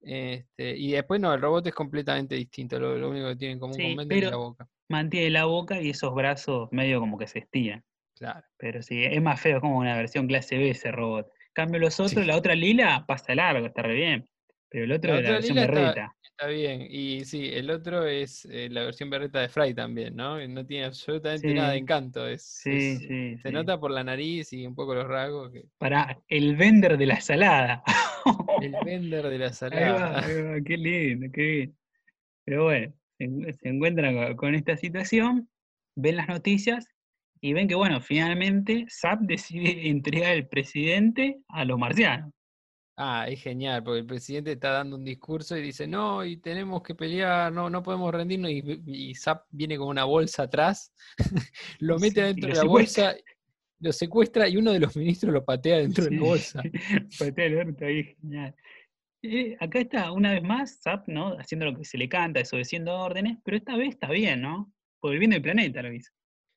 Este, 0.00 0.76
y 0.76 0.92
después 0.92 1.20
no, 1.20 1.32
el 1.32 1.40
robot 1.40 1.66
es 1.66 1.74
completamente 1.74 2.34
distinto, 2.34 2.78
lo, 2.78 2.98
lo 2.98 3.08
único 3.10 3.28
que 3.28 3.36
tiene 3.36 3.52
en 3.54 3.58
común 3.60 3.74
Sí, 3.76 3.82
con 3.88 3.96
Bender 4.08 4.24
es 4.24 4.30
la 4.30 4.36
boca. 4.36 4.68
Mantiene 4.88 5.30
la 5.30 5.44
boca 5.46 5.80
y 5.80 5.90
esos 5.90 6.14
brazos 6.14 6.68
medio 6.72 7.00
como 7.00 7.16
que 7.16 7.26
se 7.26 7.38
estiran. 7.38 7.82
Claro. 8.16 8.46
Pero 8.58 8.82
sí, 8.82 9.02
es 9.04 9.20
más 9.22 9.40
feo, 9.40 9.56
es 9.56 9.60
como 9.62 9.78
una 9.78 9.96
versión 9.96 10.26
clase 10.26 10.58
B 10.58 10.70
ese 10.70 10.92
robot. 10.92 11.28
Cambio 11.54 11.80
los 11.80 11.98
otros, 12.00 12.22
Sí. 12.22 12.24
la 12.26 12.36
otra 12.36 12.54
Lila 12.54 13.04
pasa 13.08 13.34
largo, 13.34 13.66
está 13.66 13.82
re 13.82 13.94
bien. 13.94 14.28
Pero 14.68 14.84
el 14.84 14.92
otro 14.92 15.12
La 15.14 15.18
es 15.20 15.24
la 15.24 15.30
versión 15.32 15.54
Lila 15.56 15.66
está- 15.66 15.80
berreta. 15.80 16.16
Está 16.22 16.46
bien, 16.48 16.86
y 16.90 17.24
sí, 17.24 17.48
el 17.52 17.70
otro 17.70 18.04
es 18.06 18.44
eh, 18.50 18.68
la 18.68 18.82
versión 18.82 19.08
berreta 19.08 19.40
de 19.40 19.48
Fry 19.48 19.72
también, 19.72 20.16
¿no? 20.16 20.44
No 20.48 20.66
tiene 20.66 20.86
absolutamente 20.86 21.54
nada 21.54 21.68
de 21.70 21.74
Sí. 21.76 21.80
encanto, 21.80 22.26
es, 22.26 22.42
Sí, 22.42 22.70
es- 22.72 22.98
sí, 22.98 23.38
se 23.38 23.48
sí. 23.48 23.54
nota 23.54 23.78
por 23.78 23.92
la 23.92 24.02
nariz 24.02 24.52
y 24.52 24.66
un 24.66 24.74
poco 24.74 24.94
los 24.96 25.06
rasgos 25.06 25.52
que 25.52 25.62
Para 25.78 26.18
el 26.28 26.56
vender 26.56 26.98
de 26.98 27.06
la 27.06 27.20
salada. 27.20 27.82
el 28.62 28.72
vender 28.84 29.28
de 29.28 29.38
la 29.38 29.46
Ahí 29.70 29.88
va, 29.88 30.08
salada. 30.10 30.18
ahí 30.26 30.42
va, 30.42 30.60
qué 30.64 30.76
lindo, 30.76 31.26
qué 31.32 31.42
bien. 31.42 31.78
Pero 32.44 32.64
bueno, 32.64 32.94
se, 33.18 33.24
en- 33.24 33.54
se 33.54 33.68
encuentran 33.68 34.36
con, 34.36 34.54
esta 34.54 34.76
situación, 34.76 35.48
ven 35.96 36.16
las 36.16 36.28
noticias 36.28 36.86
y 37.40 37.52
ven 37.52 37.68
que, 37.68 37.74
bueno, 37.74 38.00
finalmente 38.00 38.86
SAP 38.88 39.20
decide 39.22 39.88
entregar 39.88 40.34
el 40.34 40.48
presidente 40.48 41.40
a 41.48 41.64
los 41.64 41.78
marcianos. 41.78 42.32
Ah, 42.96 43.26
es 43.28 43.42
genial, 43.42 43.82
porque 43.82 44.00
el 44.00 44.06
presidente 44.06 44.52
está 44.52 44.70
dando 44.70 44.94
un 44.94 45.04
discurso 45.04 45.56
y 45.56 45.62
dice, 45.62 45.88
no, 45.88 46.24
y 46.24 46.36
tenemos 46.36 46.80
que 46.82 46.94
pelear, 46.94 47.52
no, 47.52 47.68
no 47.68 47.82
podemos 47.82 48.14
rendirnos, 48.14 48.52
y, 48.52 48.62
y 48.86 49.14
Zap 49.16 49.46
viene 49.50 49.76
con 49.76 49.88
una 49.88 50.04
bolsa 50.04 50.44
atrás, 50.44 50.94
lo 51.80 51.98
mete 51.98 52.14
Sí, 52.14 52.20
adentro 52.20 52.50
de 52.50 52.54
la 52.54 52.62
bolsa, 52.64 53.16
lo 53.84 53.92
secuestra 53.92 54.48
y 54.48 54.56
uno 54.56 54.72
de 54.72 54.80
los 54.80 54.96
ministros 54.96 55.32
lo 55.32 55.44
patea 55.44 55.78
dentro 55.78 56.04
de 56.06 56.12
la 56.12 56.16
Sí, 56.16 56.24
bolsa. 56.24 56.62
patea 57.18 57.44
el 57.46 57.58
orto 57.58 57.84
ahí, 57.86 58.04
genial. 58.20 58.54
Eh, 59.22 59.56
acá 59.60 59.80
está, 59.80 60.12
una 60.12 60.32
vez 60.32 60.42
más, 60.42 60.80
SAP, 60.82 61.08
¿no? 61.08 61.38
Haciendo 61.38 61.66
lo 61.66 61.76
que 61.76 61.84
se 61.84 61.98
le 61.98 62.08
canta, 62.08 62.40
desobedeciendo 62.40 62.94
órdenes, 62.94 63.38
pero 63.44 63.56
esta 63.56 63.76
vez 63.76 63.90
está 63.90 64.10
bien, 64.10 64.42
¿no? 64.42 64.72
Por 65.00 65.12
el 65.12 65.18
bien 65.18 65.30
del 65.32 65.42
planeta 65.42 65.82
lo 65.82 65.92
hizo. 65.92 66.10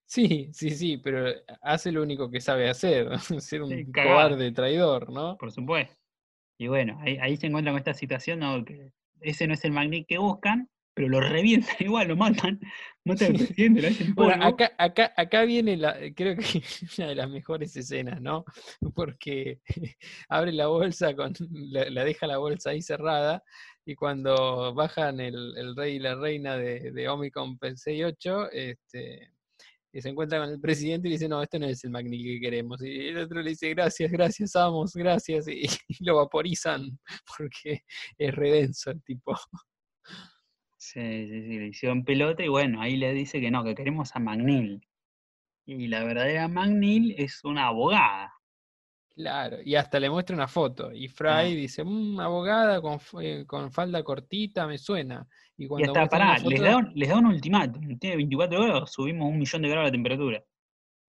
Sí, 0.06 0.50
sí, 0.54 0.72
sí, 0.72 0.98
pero 0.98 1.26
hace 1.62 1.92
lo 1.92 2.02
único 2.02 2.30
que 2.32 2.40
sabe 2.40 2.70
hacer, 2.70 3.08
ser 3.42 3.62
un 3.62 3.70
Sí, 3.72 3.86
cobarde 3.92 4.52
traidor, 4.52 5.12
¿no? 5.12 5.38
por 5.38 5.52
supuesto. 5.52 5.96
Y 6.58 6.68
bueno, 6.68 6.98
ahí, 7.02 7.18
ahí 7.22 7.38
se 7.38 7.48
encuentran 7.48 7.74
con 7.76 7.80
esta 7.80 7.94
situación, 7.94 8.40
¿no? 8.40 8.64
Que 8.66 8.92
ese 9.22 9.48
no 9.48 9.54
es 9.54 9.64
el 9.66 9.72
magnet 9.72 10.06
que 10.08 10.18
buscan, 10.18 10.70
pero 10.98 11.10
lo 11.10 11.22
revientan 11.22 11.76
igual, 11.80 12.08
lo 12.08 12.16
matan, 12.16 12.60
matan 13.06 13.28
al 13.28 13.38
presidente, 13.38 13.82
lo 13.84 13.88
hacen 13.90 14.16
Bueno, 14.16 14.34
polvo. 14.34 14.48
acá, 14.48 14.72
acá, 14.80 15.14
acá 15.16 15.44
viene 15.44 15.78
la, 15.78 15.96
creo 16.16 16.36
que 16.36 16.64
una 16.98 17.10
de 17.10 17.16
las 17.16 17.30
mejores 17.30 17.78
escenas, 17.78 18.20
¿no? 18.20 18.44
Porque 18.96 19.62
abre 20.28 20.52
la 20.54 20.66
bolsa, 20.68 21.16
con, 21.16 21.34
la, 21.52 21.88
la 21.92 22.04
deja 22.04 22.26
la 22.26 22.40
bolsa 22.40 22.72
ahí 22.72 22.82
cerrada, 22.82 23.44
y 23.86 23.94
cuando 23.94 24.74
bajan 24.74 25.20
el, 25.20 25.56
el 25.56 25.76
rey 25.76 25.98
y 25.98 26.00
la 26.00 26.16
reina 26.16 26.58
de, 26.58 26.92
de 26.92 27.08
Omicron 27.08 27.60
68, 27.62 28.50
este, 28.52 29.32
y 29.94 30.02
se 30.02 30.10
encuentra 30.10 30.40
con 30.40 30.50
el 30.50 30.60
presidente 30.60 31.08
y 31.08 31.12
le 31.12 31.16
dice, 31.18 31.30
no, 31.30 31.44
este 31.44 31.60
no 31.60 31.68
es 31.68 31.84
el 31.84 31.92
Magni 31.92 32.24
que 32.24 32.40
queremos. 32.40 32.82
Y 32.82 33.10
el 33.10 33.20
otro 33.20 33.44
le 33.44 33.52
dice, 33.52 33.70
gracias, 33.70 34.12
gracias, 34.12 34.56
amos, 34.56 34.94
gracias, 34.96 35.48
y, 35.48 35.62
y 35.90 36.04
lo 36.04 36.16
vaporizan, 36.16 37.00
porque 37.38 37.84
es 38.18 38.34
redenso 38.34 38.90
el 38.90 39.04
tipo. 39.04 39.38
Sí, 40.94 41.28
sí, 41.28 41.42
sí, 41.44 41.60
le 41.60 41.68
hicieron 41.68 42.06
pelota 42.06 42.44
y 42.46 42.48
bueno, 42.48 42.82
ahí 42.82 42.96
le 42.96 43.12
dice 43.14 43.42
que 43.42 43.52
no, 43.52 43.62
que 43.64 43.76
queremos 43.76 44.16
a 44.16 44.20
Magnil. 44.20 44.82
Y 45.66 45.88
la 45.88 46.02
verdadera 46.06 46.48
Magnil 46.48 47.14
es 47.18 47.44
una 47.44 47.68
abogada. 47.68 48.32
Claro, 49.14 49.58
y 49.66 49.76
hasta 49.76 50.00
le 50.00 50.10
muestra 50.10 50.34
una 50.36 50.48
foto. 50.48 50.94
Y 50.94 51.10
Fry 51.10 51.28
Ah. 51.30 51.42
dice, 51.44 51.84
"Mm, 51.84 52.20
abogada 52.22 52.80
con, 52.82 53.00
eh, 53.22 53.44
con 53.46 53.70
falda 53.72 54.02
cortita, 54.04 54.66
me 54.66 54.78
suena. 54.78 55.28
Y 55.58 55.66
Y 55.66 55.68
cuando 55.68 55.90
hasta, 55.92 56.08
pará, 56.08 56.38
les 56.38 56.62
da, 56.62 56.78
un, 56.78 56.92
les 56.96 57.10
da 57.10 57.18
un 57.18 57.26
ultimátum. 57.26 57.98
Tiene 58.00 58.16
24 58.16 58.62
horas, 58.62 58.90
subimos 58.92 59.28
un 59.30 59.40
millón 59.40 59.64
de 59.64 59.70
grados 59.70 59.88
la 59.88 59.92
temperatura. 59.92 60.44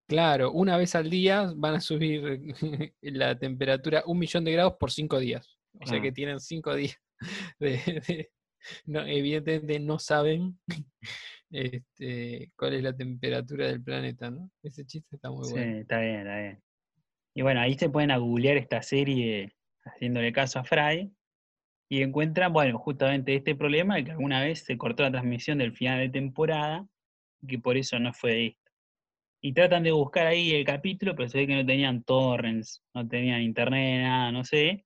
claro, 0.09 0.51
una 0.53 0.77
vez 0.79 0.95
al 0.95 1.09
día 1.11 1.53
van 1.55 1.75
a 1.77 1.81
subir 1.81 2.41
la 3.03 3.38
temperatura 3.38 4.03
un 4.07 4.19
millón 4.19 4.43
de 4.45 4.53
grados 4.53 4.75
por 4.81 4.91
cinco 4.91 5.19
días. 5.21 5.57
O 5.81 5.87
sea 5.87 5.99
que 5.99 6.09
Claro. 6.09 6.14
tienen 6.14 6.41
cinco 6.41 6.75
días 6.75 6.97
de, 7.61 7.77
de- 8.09 8.31
no, 8.87 9.01
evidentemente 9.07 9.81
no 9.81 9.99
saben 9.99 10.59
este, 11.51 12.51
cuál 12.57 12.75
es 12.75 12.83
la 12.83 12.97
temperatura 12.97 13.66
del 13.68 13.83
planeta, 13.83 14.31
¿no? 14.31 14.51
Ese 14.62 14.85
chiste 14.85 15.16
está 15.16 15.31
muy 15.31 15.44
Sí, 15.44 15.53
bueno. 15.53 15.77
está 15.79 16.01
bien, 16.01 16.18
está 16.21 16.38
bien. 16.38 16.62
Y 17.35 17.42
bueno, 17.42 17.61
ahí 17.61 17.75
se 17.79 17.90
pueden 17.90 18.11
a 18.11 18.16
googlear 18.18 18.57
esta 18.57 18.83
serie 18.83 19.53
haciéndole 19.85 20.33
caso 20.33 20.59
a 20.59 20.64
Fry 20.64 21.12
y 21.88 22.03
encuentran, 22.03 22.53
bueno, 22.53 22.79
justamente 22.79 23.35
este 23.35 23.55
problema 23.55 23.97
de 23.97 24.05
que 24.05 24.11
alguna 24.11 24.42
vez 24.42 24.64
se 24.64 24.77
cortó 24.77 25.05
la 25.05 25.11
transmisión 25.11 25.59
del 25.59 25.73
final 25.73 25.99
de 26.01 26.11
temporada 26.11 26.87
y 27.40 27.47
que 27.47 27.59
por 27.59 27.77
eso 27.77 27.99
no 27.99 28.12
fue 28.12 28.47
esto. 28.49 28.71
Y 29.40 29.53
tratan 29.53 29.85
de 29.85 29.92
buscar 29.92 30.27
ahí 30.27 30.53
el 30.53 30.64
capítulo, 30.64 31.14
pero 31.14 31.29
se 31.29 31.38
ve 31.38 31.47
que 31.47 31.55
no 31.55 31.64
tenían 31.64 32.03
torrents, 32.03 32.83
no 32.92 33.07
tenían 33.07 33.40
internet, 33.40 34.03
nada, 34.03 34.33
no 34.33 34.44
sé. 34.44 34.85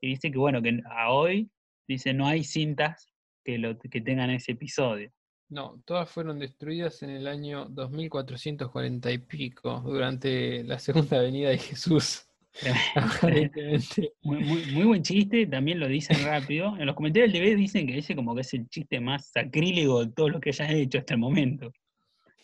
Y 0.00 0.08
dice 0.10 0.30
que 0.30 0.38
bueno, 0.38 0.62
que 0.62 0.80
a 0.90 1.10
hoy, 1.10 1.50
dice, 1.88 2.12
no 2.14 2.26
hay 2.26 2.44
cintas 2.44 3.08
que, 3.44 3.58
lo, 3.58 3.78
que 3.78 4.00
tengan 4.00 4.30
ese 4.30 4.52
episodio. 4.52 5.10
No, 5.48 5.80
todas 5.86 6.10
fueron 6.10 6.38
destruidas 6.38 7.02
en 7.02 7.10
el 7.10 7.26
año 7.26 7.64
2440 7.70 9.10
y 9.10 9.18
pico, 9.18 9.80
durante 9.84 10.62
la 10.64 10.78
segunda 10.78 11.20
venida 11.20 11.48
de 11.48 11.58
Jesús. 11.58 12.26
Aparentemente. 12.94 14.12
Muy, 14.22 14.38
muy, 14.44 14.66
muy 14.72 14.84
buen 14.84 15.02
chiste, 15.02 15.46
también 15.46 15.80
lo 15.80 15.88
dicen 15.88 16.22
rápido. 16.24 16.76
En 16.76 16.86
los 16.86 16.94
comentarios 16.94 17.32
del 17.32 17.40
TV 17.42 17.56
dicen 17.56 17.86
que 17.86 17.98
ese 17.98 18.14
como 18.14 18.34
que 18.34 18.42
es 18.42 18.52
el 18.54 18.68
chiste 18.68 19.00
más 19.00 19.30
sacrílego 19.30 20.04
de 20.04 20.12
todo 20.12 20.28
lo 20.28 20.40
que 20.40 20.50
hayan 20.50 20.70
hecho 20.70 20.98
hasta 20.98 21.14
el 21.14 21.20
momento. 21.20 21.72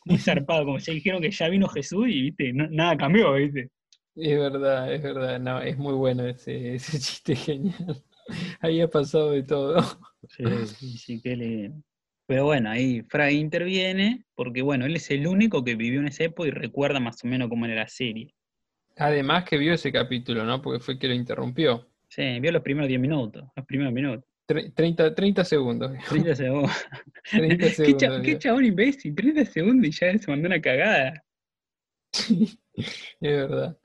Muy 0.06 0.18
zarpado, 0.18 0.64
como 0.64 0.78
ya 0.78 0.92
dijeron 0.92 1.20
que 1.20 1.30
ya 1.30 1.48
vino 1.48 1.68
Jesús 1.68 2.06
y 2.08 2.22
viste, 2.22 2.52
no- 2.52 2.68
nada 2.70 2.96
cambió, 2.96 3.32
viste. 3.34 3.70
Es 4.16 4.38
verdad, 4.38 4.92
es 4.92 5.02
verdad. 5.02 5.40
No, 5.40 5.60
es 5.60 5.76
muy 5.76 5.94
bueno 5.94 6.26
ese, 6.26 6.74
ese 6.76 6.98
chiste 6.98 7.34
genial. 7.36 8.02
Ahí 8.60 8.80
ha 8.80 8.88
pasado 8.88 9.30
de 9.32 9.42
todo. 9.42 9.80
Sí, 10.28 10.44
sí, 10.66 10.98
sí, 10.98 11.20
qué 11.22 11.36
lindo. 11.36 11.82
Pero 12.26 12.44
bueno, 12.44 12.70
ahí 12.70 13.02
Fry 13.02 13.34
interviene, 13.34 14.24
porque 14.34 14.62
bueno, 14.62 14.86
él 14.86 14.96
es 14.96 15.10
el 15.10 15.26
único 15.26 15.62
que 15.62 15.74
vivió 15.74 16.00
en 16.00 16.08
esa 16.08 16.24
época 16.24 16.48
y 16.48 16.52
recuerda 16.52 16.98
más 16.98 17.22
o 17.22 17.26
menos 17.26 17.50
cómo 17.50 17.66
era 17.66 17.74
la 17.74 17.88
serie. 17.88 18.34
Además 18.96 19.44
que 19.44 19.58
vio 19.58 19.74
ese 19.74 19.92
capítulo, 19.92 20.44
¿no? 20.44 20.62
Porque 20.62 20.80
fue 20.80 20.94
el 20.94 21.00
que 21.00 21.08
lo 21.08 21.14
interrumpió. 21.14 21.86
Sí, 22.08 22.40
vio 22.40 22.52
los 22.52 22.62
primeros 22.62 22.88
10 22.88 23.00
minutos, 23.00 23.44
los 23.54 23.66
primeros 23.66 23.92
minutos. 23.92 24.24
Tre- 24.48 24.72
30, 24.74 25.14
30 25.14 25.44
segundos. 25.44 25.92
30 26.08 26.34
segundos. 26.34 26.70
30 27.30 27.56
¿Qué, 27.66 27.70
segundos. 27.74 28.00
cha- 28.00 28.22
qué 28.22 28.38
chabón 28.38 28.64
imbécil, 28.64 29.14
30 29.14 29.44
segundos 29.44 29.86
y 29.86 29.90
ya 29.90 30.16
se 30.16 30.30
mandó 30.30 30.46
una 30.46 30.60
cagada. 30.62 31.22
Es 32.76 32.90
verdad. 33.20 33.78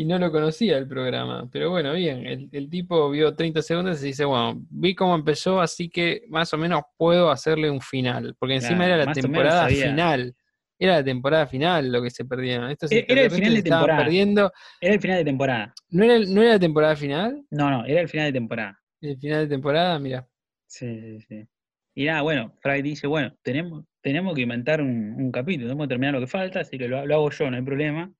Y 0.00 0.04
no 0.04 0.16
lo 0.16 0.30
conocía 0.30 0.78
el 0.78 0.86
programa. 0.86 1.48
Pero 1.50 1.70
bueno, 1.70 1.92
bien. 1.92 2.24
El, 2.24 2.48
el 2.52 2.70
tipo 2.70 3.10
vio 3.10 3.34
30 3.34 3.62
segundos 3.62 4.00
y 4.00 4.06
dice, 4.06 4.24
bueno, 4.24 4.64
vi 4.70 4.94
cómo 4.94 5.16
empezó, 5.16 5.60
así 5.60 5.88
que 5.90 6.22
más 6.28 6.54
o 6.54 6.56
menos 6.56 6.82
puedo 6.96 7.32
hacerle 7.32 7.68
un 7.68 7.80
final. 7.80 8.36
Porque 8.38 8.54
encima 8.54 8.84
Claro, 8.84 8.94
era 8.94 9.04
la 9.06 9.12
temporada 9.12 9.68
final. 9.68 10.36
Era 10.78 10.92
la 10.98 11.02
temporada 11.04 11.46
final 11.48 11.90
lo 11.90 12.00
que 12.00 12.10
se 12.10 12.24
perdieron. 12.24 12.70
Estos 12.70 12.92
E- 12.92 13.06
era 13.08 13.22
el 13.22 13.30
final 13.32 13.52
de 13.54 13.62
temporada. 13.64 14.04
perdiendo. 14.04 14.52
Era 14.80 14.94
el 14.94 15.00
final 15.00 15.18
de 15.18 15.24
temporada. 15.24 15.74
¿No 15.90 16.04
era, 16.04 16.18
¿No 16.28 16.42
era 16.42 16.52
la 16.52 16.60
temporada 16.60 16.94
final? 16.94 17.44
No, 17.50 17.68
no, 17.68 17.84
era 17.84 18.00
el 18.00 18.08
final 18.08 18.26
de 18.26 18.32
temporada. 18.34 18.78
El 19.00 19.18
final 19.18 19.40
de 19.40 19.48
temporada, 19.48 19.98
mira. 19.98 20.28
Sí, 20.68 21.00
sí, 21.00 21.20
sí. 21.28 21.48
Y 21.96 22.04
nada, 22.04 22.22
bueno, 22.22 22.54
Fry 22.60 22.82
dice, 22.82 23.08
bueno, 23.08 23.34
tenemos, 23.42 23.84
tenemos 24.00 24.32
que 24.36 24.42
inventar 24.42 24.80
un, 24.80 25.14
un 25.18 25.32
capítulo, 25.32 25.66
tenemos 25.66 25.86
que 25.86 25.88
terminar 25.88 26.14
lo 26.14 26.20
que 26.20 26.28
falta, 26.28 26.60
así 26.60 26.78
que 26.78 26.86
lo, 26.86 27.04
lo 27.04 27.14
hago 27.16 27.30
yo, 27.30 27.50
no 27.50 27.56
hay 27.56 27.62
problema. 27.64 28.12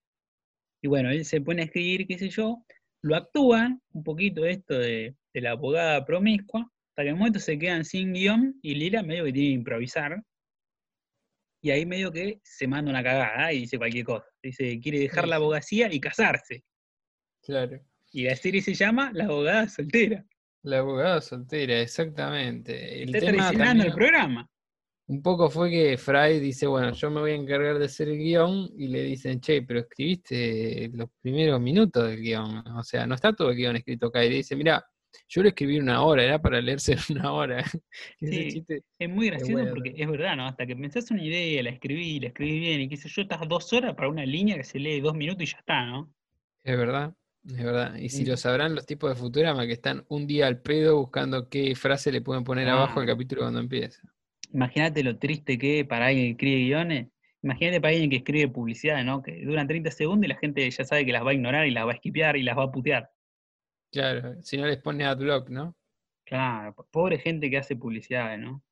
Y 0.81 0.87
bueno, 0.87 1.09
él 1.09 1.25
se 1.25 1.41
pone 1.41 1.61
a 1.61 1.65
escribir, 1.65 2.07
qué 2.07 2.17
sé 2.17 2.29
yo, 2.29 2.63
lo 3.01 3.15
actúan 3.15 3.81
un 3.91 4.03
poquito 4.03 4.45
esto 4.45 4.77
de, 4.77 5.15
de 5.33 5.41
la 5.41 5.51
abogada 5.51 6.05
promiscua, 6.05 6.61
hasta 6.61 7.03
que 7.03 7.07
en 7.09 7.13
un 7.13 7.19
momento 7.19 7.39
se 7.39 7.57
quedan 7.57 7.85
sin 7.85 8.13
guion 8.13 8.59
y 8.61 8.75
Lila 8.75 9.03
medio 9.03 9.25
que 9.25 9.33
tiene 9.33 9.49
que 9.49 9.53
improvisar. 9.55 10.23
Y 11.61 11.71
ahí 11.71 11.85
medio 11.85 12.11
que 12.11 12.39
se 12.43 12.67
manda 12.67 12.89
una 12.89 13.03
cagada 13.03 13.51
y 13.51 13.61
dice 13.61 13.77
cualquier 13.77 14.05
cosa. 14.05 14.25
Dice 14.41 14.79
quiere 14.79 14.99
dejar 14.99 15.27
la 15.27 15.35
abogacía 15.35 15.91
y 15.91 15.99
casarse. 15.99 16.63
Claro. 17.43 17.81
Y 18.11 18.23
la 18.23 18.35
serie 18.35 18.61
se 18.61 18.73
llama 18.73 19.11
La 19.13 19.25
abogada 19.25 19.67
soltera. 19.67 20.25
La 20.63 20.79
abogada 20.79 21.21
soltera, 21.21 21.79
exactamente. 21.81 23.03
El 23.03 23.15
Está 23.15 23.31
tema 23.31 23.43
traicionando 23.43 23.83
el 23.85 23.93
programa. 23.93 24.49
Un 25.09 25.23
poco 25.23 25.49
fue 25.49 25.71
que 25.71 25.97
Fry 25.97 26.39
dice, 26.39 26.67
bueno, 26.67 26.93
yo 26.93 27.09
me 27.09 27.19
voy 27.19 27.31
a 27.31 27.35
encargar 27.35 27.79
de 27.79 27.85
hacer 27.85 28.09
el 28.09 28.17
guion, 28.19 28.69
y 28.77 28.87
le 28.89 29.03
dicen, 29.03 29.41
che, 29.41 29.63
pero 29.63 29.79
escribiste 29.79 30.89
los 30.93 31.09
primeros 31.19 31.59
minutos 31.59 32.07
del 32.07 32.21
guion. 32.21 32.59
O 32.77 32.83
sea, 32.83 33.07
no 33.07 33.15
está 33.15 33.33
todo 33.33 33.49
el 33.49 33.57
guion 33.57 33.75
escrito 33.75 34.07
acá. 34.07 34.23
Y 34.23 34.29
le 34.29 34.35
dice, 34.35 34.55
mira, 34.55 34.85
yo 35.27 35.41
lo 35.41 35.49
escribí 35.49 35.79
una 35.79 36.03
hora, 36.03 36.23
era 36.23 36.39
para 36.39 36.61
leerse 36.61 36.93
en 36.93 37.17
una 37.17 37.33
hora. 37.33 37.63
Sí. 38.21 38.63
Es 38.99 39.09
muy 39.09 39.27
gracioso 39.31 39.65
porque 39.69 39.95
es 39.97 40.07
verdad, 40.07 40.35
¿no? 40.37 40.45
Hasta 40.45 40.67
que 40.67 40.75
pensás 40.75 41.09
una 41.09 41.23
idea, 41.23 41.63
la 41.63 41.71
escribí, 41.71 42.19
la 42.19 42.27
escribí 42.27 42.59
bien, 42.59 42.81
y 42.81 42.87
qué 42.89 42.95
sé 42.97 43.09
yo, 43.09 43.23
estás 43.23 43.41
dos 43.49 43.73
horas 43.73 43.95
para 43.95 44.09
una 44.09 44.25
línea 44.27 44.57
que 44.57 44.63
se 44.63 44.77
lee 44.77 45.01
dos 45.01 45.15
minutos 45.15 45.41
y 45.41 45.47
ya 45.47 45.57
está, 45.57 45.85
¿no? 45.87 46.13
Es 46.63 46.77
verdad, 46.77 47.15
es 47.47 47.63
verdad. 47.63 47.95
Y 47.95 48.09
si 48.09 48.17
Sí. 48.17 48.25
lo 48.25 48.37
sabrán 48.37 48.75
los 48.75 48.85
tipos 48.85 49.09
de 49.09 49.15
Futurama 49.15 49.65
que 49.65 49.73
están 49.73 50.05
un 50.09 50.27
día 50.27 50.45
al 50.45 50.61
pedo 50.61 50.97
buscando 50.97 51.49
qué 51.49 51.73
frase 51.75 52.11
le 52.11 52.21
pueden 52.21 52.43
poner 52.43 52.69
abajo 52.69 52.99
al 52.99 53.07
capítulo 53.07 53.41
cuando 53.41 53.59
empieza. 53.59 54.01
Imagínate 54.53 55.03
lo 55.03 55.17
triste 55.17 55.57
que 55.57 55.81
es 55.81 55.87
para 55.87 56.07
alguien 56.07 56.25
que 56.25 56.31
escribe 56.31 56.61
guiones. 56.65 57.07
Imagínate 57.41 57.79
para 57.79 57.91
alguien 57.91 58.09
que 58.09 58.17
escribe 58.17 58.47
publicidad, 58.49 59.03
¿no? 59.03 59.21
Que 59.21 59.43
duran 59.45 59.67
30 59.67 59.91
segundos 59.91 60.25
y 60.25 60.29
la 60.29 60.37
gente 60.37 60.69
ya 60.69 60.83
sabe 60.83 61.05
que 61.05 61.11
las 61.11 61.25
va 61.25 61.31
a 61.31 61.33
ignorar 61.33 61.67
y 61.67 61.71
las 61.71 61.85
va 61.85 61.91
a 61.91 61.95
esquipear 61.95 62.35
y 62.37 62.43
las 62.43 62.57
va 62.57 62.63
a 62.63 62.71
putear. 62.71 63.09
Claro, 63.91 64.41
si 64.41 64.57
no 64.57 64.65
les 64.67 64.77
pone 64.77 65.05
adblock, 65.05 65.49
¿no? 65.49 65.75
Claro, 66.25 66.73
po- 66.75 66.87
pobre 66.91 67.17
gente 67.19 67.49
que 67.49 67.57
hace 67.57 67.75
publicidad, 67.75 68.37
¿no? 68.37 68.63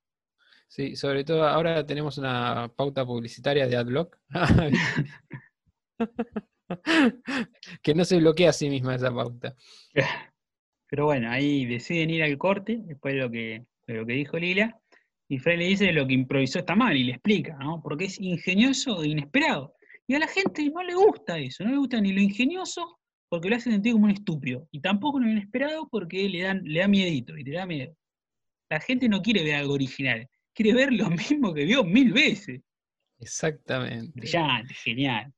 Sí, 0.68 0.96
sobre 0.96 1.24
todo 1.24 1.46
ahora 1.48 1.84
tenemos 1.86 2.18
una 2.18 2.70
pauta 2.76 3.06
publicitaria 3.06 3.66
de 3.66 3.76
adblock. 3.76 4.18
que 7.82 7.94
no 7.94 8.04
se 8.04 8.18
bloquea 8.18 8.50
a 8.50 8.52
sí 8.52 8.68
misma 8.68 8.94
esa 8.94 9.12
pauta. 9.12 9.56
Pero 10.90 11.06
bueno, 11.06 11.30
ahí 11.30 11.66
deciden 11.66 12.10
ir 12.10 12.22
al 12.22 12.38
corte, 12.38 12.78
después 12.82 13.14
de 13.14 13.20
lo 13.20 13.30
que, 13.30 13.66
de 13.86 13.94
lo 13.94 14.06
que 14.06 14.12
dijo 14.14 14.38
Lila, 14.38 14.78
y 15.28 15.38
Frey 15.38 15.58
le 15.58 15.66
dice 15.66 15.92
lo 15.92 16.06
que 16.06 16.14
improvisó 16.14 16.60
está 16.60 16.74
mal 16.74 16.96
y 16.96 17.04
le 17.04 17.12
explica, 17.12 17.56
¿no? 17.58 17.82
Porque 17.82 18.06
es 18.06 18.18
ingenioso 18.20 19.02
e 19.02 19.08
inesperado. 19.08 19.74
Y 20.06 20.14
a 20.14 20.18
la 20.18 20.26
gente 20.26 20.68
no 20.70 20.82
le 20.82 20.94
gusta 20.94 21.38
eso, 21.38 21.64
no 21.64 21.70
le 21.70 21.76
gusta 21.76 22.00
ni 22.00 22.12
lo 22.12 22.20
ingenioso 22.20 22.98
porque 23.28 23.50
lo 23.50 23.56
hace 23.56 23.70
sentir 23.70 23.92
como 23.92 24.06
un 24.06 24.10
estúpido, 24.10 24.66
y 24.70 24.80
tampoco 24.80 25.20
lo 25.20 25.28
inesperado 25.28 25.86
porque 25.90 26.28
le, 26.30 26.42
dan, 26.42 26.62
le 26.64 26.80
da 26.80 26.88
miedito 26.88 27.36
y 27.36 27.44
te 27.44 27.52
da 27.52 27.66
miedo. 27.66 27.94
La 28.70 28.80
gente 28.80 29.06
no 29.06 29.20
quiere 29.20 29.44
ver 29.44 29.56
algo 29.56 29.74
original, 29.74 30.26
quiere 30.54 30.72
ver 30.72 30.92
lo 30.92 31.10
mismo 31.10 31.52
que 31.52 31.64
vio 31.64 31.84
mil 31.84 32.12
veces. 32.12 32.62
Exactamente. 33.20 34.12
Brillante, 34.14 34.72
genial. 34.74 35.32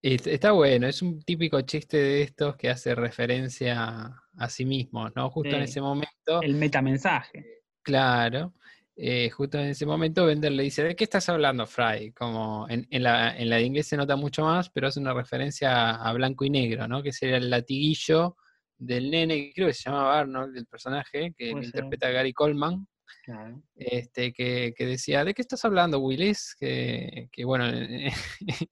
Está 0.00 0.52
bueno, 0.52 0.86
es 0.86 1.02
un 1.02 1.20
típico 1.22 1.60
chiste 1.62 1.96
de 1.96 2.22
estos 2.22 2.56
que 2.56 2.70
hace 2.70 2.94
referencia 2.94 4.14
a 4.36 4.48
sí 4.48 4.64
mismo, 4.64 5.10
¿no? 5.10 5.28
Justo 5.30 5.56
en 5.56 5.62
ese 5.62 5.80
momento, 5.80 6.40
El 6.40 6.54
metamensaje. 6.54 7.62
claro, 7.82 8.54
eh, 9.00 9.30
justo 9.30 9.58
en 9.58 9.68
ese 9.68 9.86
momento 9.86 10.26
Bender 10.26 10.50
le 10.50 10.64
dice, 10.64 10.82
¿de 10.82 10.96
qué 10.96 11.04
estás 11.04 11.28
hablando, 11.28 11.66
Fry? 11.66 12.10
Como 12.12 12.66
en, 12.68 12.84
en 12.90 13.02
la, 13.04 13.36
en 13.38 13.48
la 13.48 13.56
de 13.56 13.62
inglés 13.62 13.86
se 13.86 13.96
nota 13.96 14.16
mucho 14.16 14.42
más, 14.44 14.70
pero 14.70 14.88
hace 14.88 14.98
una 14.98 15.14
referencia 15.14 15.90
a 15.92 16.12
blanco 16.12 16.44
y 16.44 16.50
negro, 16.50 16.88
¿no? 16.88 17.00
Que 17.02 17.12
sería 17.12 17.36
el 17.36 17.48
latiguillo 17.48 18.36
del 18.76 19.10
nene, 19.10 19.52
creo 19.54 19.68
que 19.68 19.74
se 19.74 19.88
llamaba 19.88 20.18
Arnold, 20.18 20.56
el 20.56 20.66
personaje, 20.66 21.32
que 21.36 21.50
interpreta 21.50 22.10
Gary 22.10 22.32
Coleman, 22.32 22.86
Claro. 23.24 23.62
este, 23.76 24.32
que, 24.32 24.72
que 24.76 24.84
decía, 24.86 25.24
¿de 25.24 25.32
qué 25.32 25.42
estás 25.42 25.64
hablando, 25.64 25.98
Willis? 26.00 26.54
Que, 26.58 27.28
que 27.32 27.44
bueno, 27.44 27.66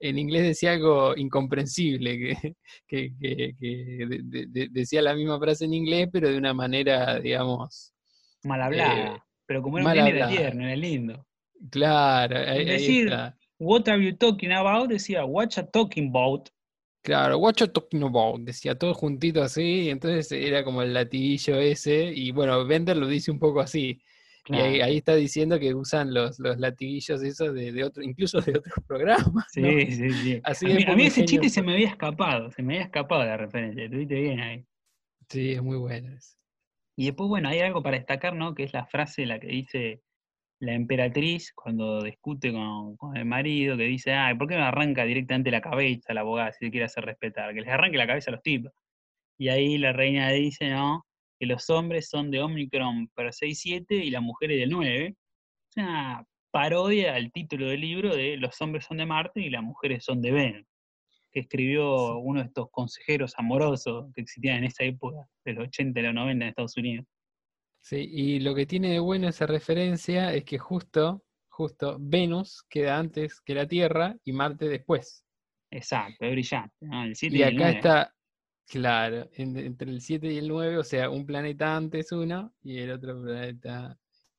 en, 0.00 0.18
inglés 0.18 0.42
decía 0.42 0.72
algo 0.72 1.14
incomprensible, 1.16 2.18
que, 2.18 2.54
que- 2.86 3.12
que- 3.20 3.54
que 3.58 4.06
de- 4.08 4.20
de- 4.24 4.46
de- 4.48 4.68
decía 4.70 5.02
la 5.02 5.14
misma 5.14 5.38
frase 5.38 5.64
en 5.66 5.74
inglés, 5.74 6.08
pero 6.12 6.28
de 6.30 6.36
una 6.38 6.54
manera, 6.54 7.20
digamos, 7.20 7.92
Mal 8.42 8.62
hablada. 8.62 9.16
Eh, 9.16 9.20
pero 9.50 9.62
como 9.62 9.78
era 9.78 9.88
un 9.88 9.94
nene 9.96 10.10
era 10.10 10.28
tierno, 10.28 10.64
era 10.64 10.76
lindo. 10.76 11.26
claro, 11.70 12.36
ahí, 12.36 12.46
ahí 12.60 12.64
decir- 12.66 13.06
está. 13.08 13.36
What 13.58 13.88
are 13.88 14.02
you 14.02 14.16
talking 14.16 14.52
about? 14.52 14.88
Decía, 14.88 15.24
what 15.24 15.50
you 15.56 15.62
talking 15.72 16.08
about? 16.08 16.48
Claro, 17.02 17.38
what 17.38 17.56
you 17.56 17.66
talking 17.66 18.02
about, 18.04 18.40
decía 18.42 18.78
todo 18.78 18.94
juntito 18.94 19.42
así, 19.42 19.62
y 19.62 19.90
entonces 19.90 20.30
era 20.32 20.62
como 20.62 20.82
el 20.82 20.94
latiguillo 20.94 21.56
ese, 21.58 22.12
y 22.14 22.30
bueno, 22.30 22.64
Bender 22.64 22.96
lo 22.96 23.08
dice 23.08 23.30
un 23.30 23.38
poco 23.40 23.60
así, 23.60 24.00
y 24.48 24.54
ahí, 24.54 24.96
está 24.98 25.14
diciendo 25.16 25.58
que 25.58 25.74
usan 25.74 26.14
los, 26.14 26.38
los 26.38 26.58
latiguillos 26.58 27.22
esos 27.22 27.54
de, 27.54 27.72
de 27.72 27.84
otro, 27.84 28.02
incluso 28.02 28.40
de 28.40 28.58
otros 28.58 28.74
programas, 28.86 29.46
Sí, 29.48 29.60
¿no? 29.62 29.70
sí, 29.70 30.10
sí. 30.10 30.40
Así 30.44 30.66
a 30.70 30.74
mí, 30.74 30.82
a 30.82 30.86
poco 30.86 30.96
mí 30.96 31.02
ese 31.06 31.24
chiste 31.24 31.48
se 31.48 31.62
me 31.62 31.72
había 31.72 31.88
escapado, 31.88 32.50
se 32.52 32.62
me 32.62 32.74
había 32.74 32.84
escapado 32.86 33.24
la 33.24 33.36
referencia, 33.36 33.84
estuviste 33.84 34.14
bien 34.20 34.40
ahí. 34.40 34.64
Sí, 35.28 35.52
es 35.52 35.62
muy 35.62 35.76
bueno 35.76 36.12
eso. 36.14 36.36
Y 37.00 37.06
después, 37.06 37.30
bueno, 37.30 37.48
hay 37.48 37.60
algo 37.60 37.82
para 37.82 37.96
destacar, 37.96 38.34
¿no? 38.34 38.54
Que 38.54 38.64
es 38.64 38.74
la 38.74 38.84
frase 38.84 39.24
la 39.24 39.40
que 39.40 39.46
dice 39.46 40.02
la 40.60 40.74
emperatriz 40.74 41.50
cuando 41.54 42.02
discute 42.02 42.52
con, 42.52 42.94
con 42.98 43.16
el 43.16 43.24
marido, 43.24 43.74
que 43.78 43.84
dice, 43.84 44.12
ay, 44.12 44.34
¿por 44.36 44.48
qué 44.48 44.56
no 44.58 44.64
arranca 44.64 45.06
directamente 45.06 45.50
la 45.50 45.62
cabeza 45.62 46.12
la 46.12 46.20
abogada 46.20 46.52
si 46.52 46.66
se 46.66 46.70
quiere 46.70 46.84
hacer 46.84 47.06
respetar? 47.06 47.54
Que 47.54 47.62
les 47.62 47.70
arranque 47.70 47.96
la 47.96 48.06
cabeza 48.06 48.30
a 48.30 48.34
los 48.34 48.42
tipos. 48.42 48.72
Y 49.38 49.48
ahí 49.48 49.78
la 49.78 49.94
reina 49.94 50.28
dice, 50.28 50.68
¿no? 50.68 51.06
Que 51.38 51.46
los 51.46 51.70
hombres 51.70 52.10
son 52.10 52.30
de 52.30 52.42
Omicron 52.42 53.08
per 53.14 53.28
6-7 53.28 53.86
y 54.04 54.10
las 54.10 54.22
mujeres 54.22 54.60
del 54.60 54.68
9. 54.68 55.06
Es 55.70 55.76
una 55.78 56.26
parodia 56.50 57.14
al 57.14 57.32
título 57.32 57.68
del 57.68 57.80
libro 57.80 58.14
de 58.14 58.36
Los 58.36 58.60
hombres 58.60 58.84
son 58.84 58.98
de 58.98 59.06
Marte 59.06 59.40
y 59.40 59.48
las 59.48 59.62
mujeres 59.62 60.04
son 60.04 60.20
de 60.20 60.32
Venus, 60.32 60.66
que 61.30 61.40
escribió 61.40 62.18
uno 62.18 62.40
de 62.40 62.46
estos 62.46 62.70
consejeros 62.70 63.34
amorosos 63.38 64.12
que 64.14 64.22
existían 64.22 64.58
en 64.58 64.64
esa 64.64 64.84
época, 64.84 65.28
de 65.44 65.52
los 65.54 65.68
80 65.68 66.00
y 66.00 66.02
los 66.04 66.14
90 66.14 66.44
en 66.44 66.48
Estados 66.50 66.76
Unidos. 66.76 67.06
Sí, 67.82 68.08
y 68.10 68.40
lo 68.40 68.54
que 68.54 68.66
tiene 68.66 68.90
de 68.90 68.98
bueno 69.00 69.28
esa 69.28 69.46
referencia 69.46 70.32
es 70.34 70.44
que 70.44 70.58
justo, 70.58 71.24
justo, 71.48 71.96
Venus 72.00 72.62
queda 72.68 72.98
antes 72.98 73.40
que 73.40 73.54
la 73.54 73.66
Tierra 73.66 74.16
y 74.24 74.32
Marte 74.32 74.68
después. 74.68 75.24
Exacto, 75.70 76.24
es 76.24 76.32
brillante. 76.32 76.74
¿no? 76.80 77.04
El 77.04 77.14
7 77.16 77.36
Y 77.36 77.38
y, 77.38 77.42
el 77.42 77.54
acá 77.54 77.70
9. 77.70 77.76
está, 77.76 78.14
claro, 78.66 79.28
en- 79.34 79.56
entre 79.56 79.90
el 79.90 80.00
7 80.00 80.32
y 80.32 80.38
el 80.38 80.48
9, 80.48 80.78
o 80.78 80.84
sea, 80.84 81.10
un 81.10 81.24
planeta 81.26 81.76
antes 81.76 82.12
uno 82.12 82.54
y 82.62 82.78
el 82.78 82.90
otro 82.92 83.22
planeta, 83.22 83.98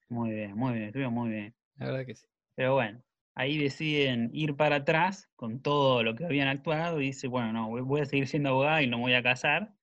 Muy 0.09 0.31
bien, 0.31 0.55
muy 0.55 0.73
bien, 0.73 0.85
estuvo 0.87 1.09
muy 1.11 1.29
bien. 1.29 1.55
la 1.77 1.85
verdad 1.87 2.05
que 2.05 2.15
sí. 2.15 2.27
Pero 2.55 2.73
bueno, 2.75 3.01
ahí 3.36 3.57
deciden 3.57 4.29
ir 4.34 4.55
para 4.55 4.77
atrás 4.77 5.29
con 5.36 5.61
todo 5.61 6.03
lo 6.03 6.15
que 6.15 6.25
habían 6.25 6.47
actuado 6.47 7.01
y 7.01 7.07
dice, 7.07 7.27
bueno, 7.27 7.53
no, 7.53 7.69
voy- 7.86 8.01
a 8.01 8.05
seguir 8.05 8.27
siendo 8.27 8.49
abogada 8.49 8.82
y 8.84 8.88
no 8.88 8.99
voy 8.99 9.13
a 9.13 9.23
casar. 9.23 9.73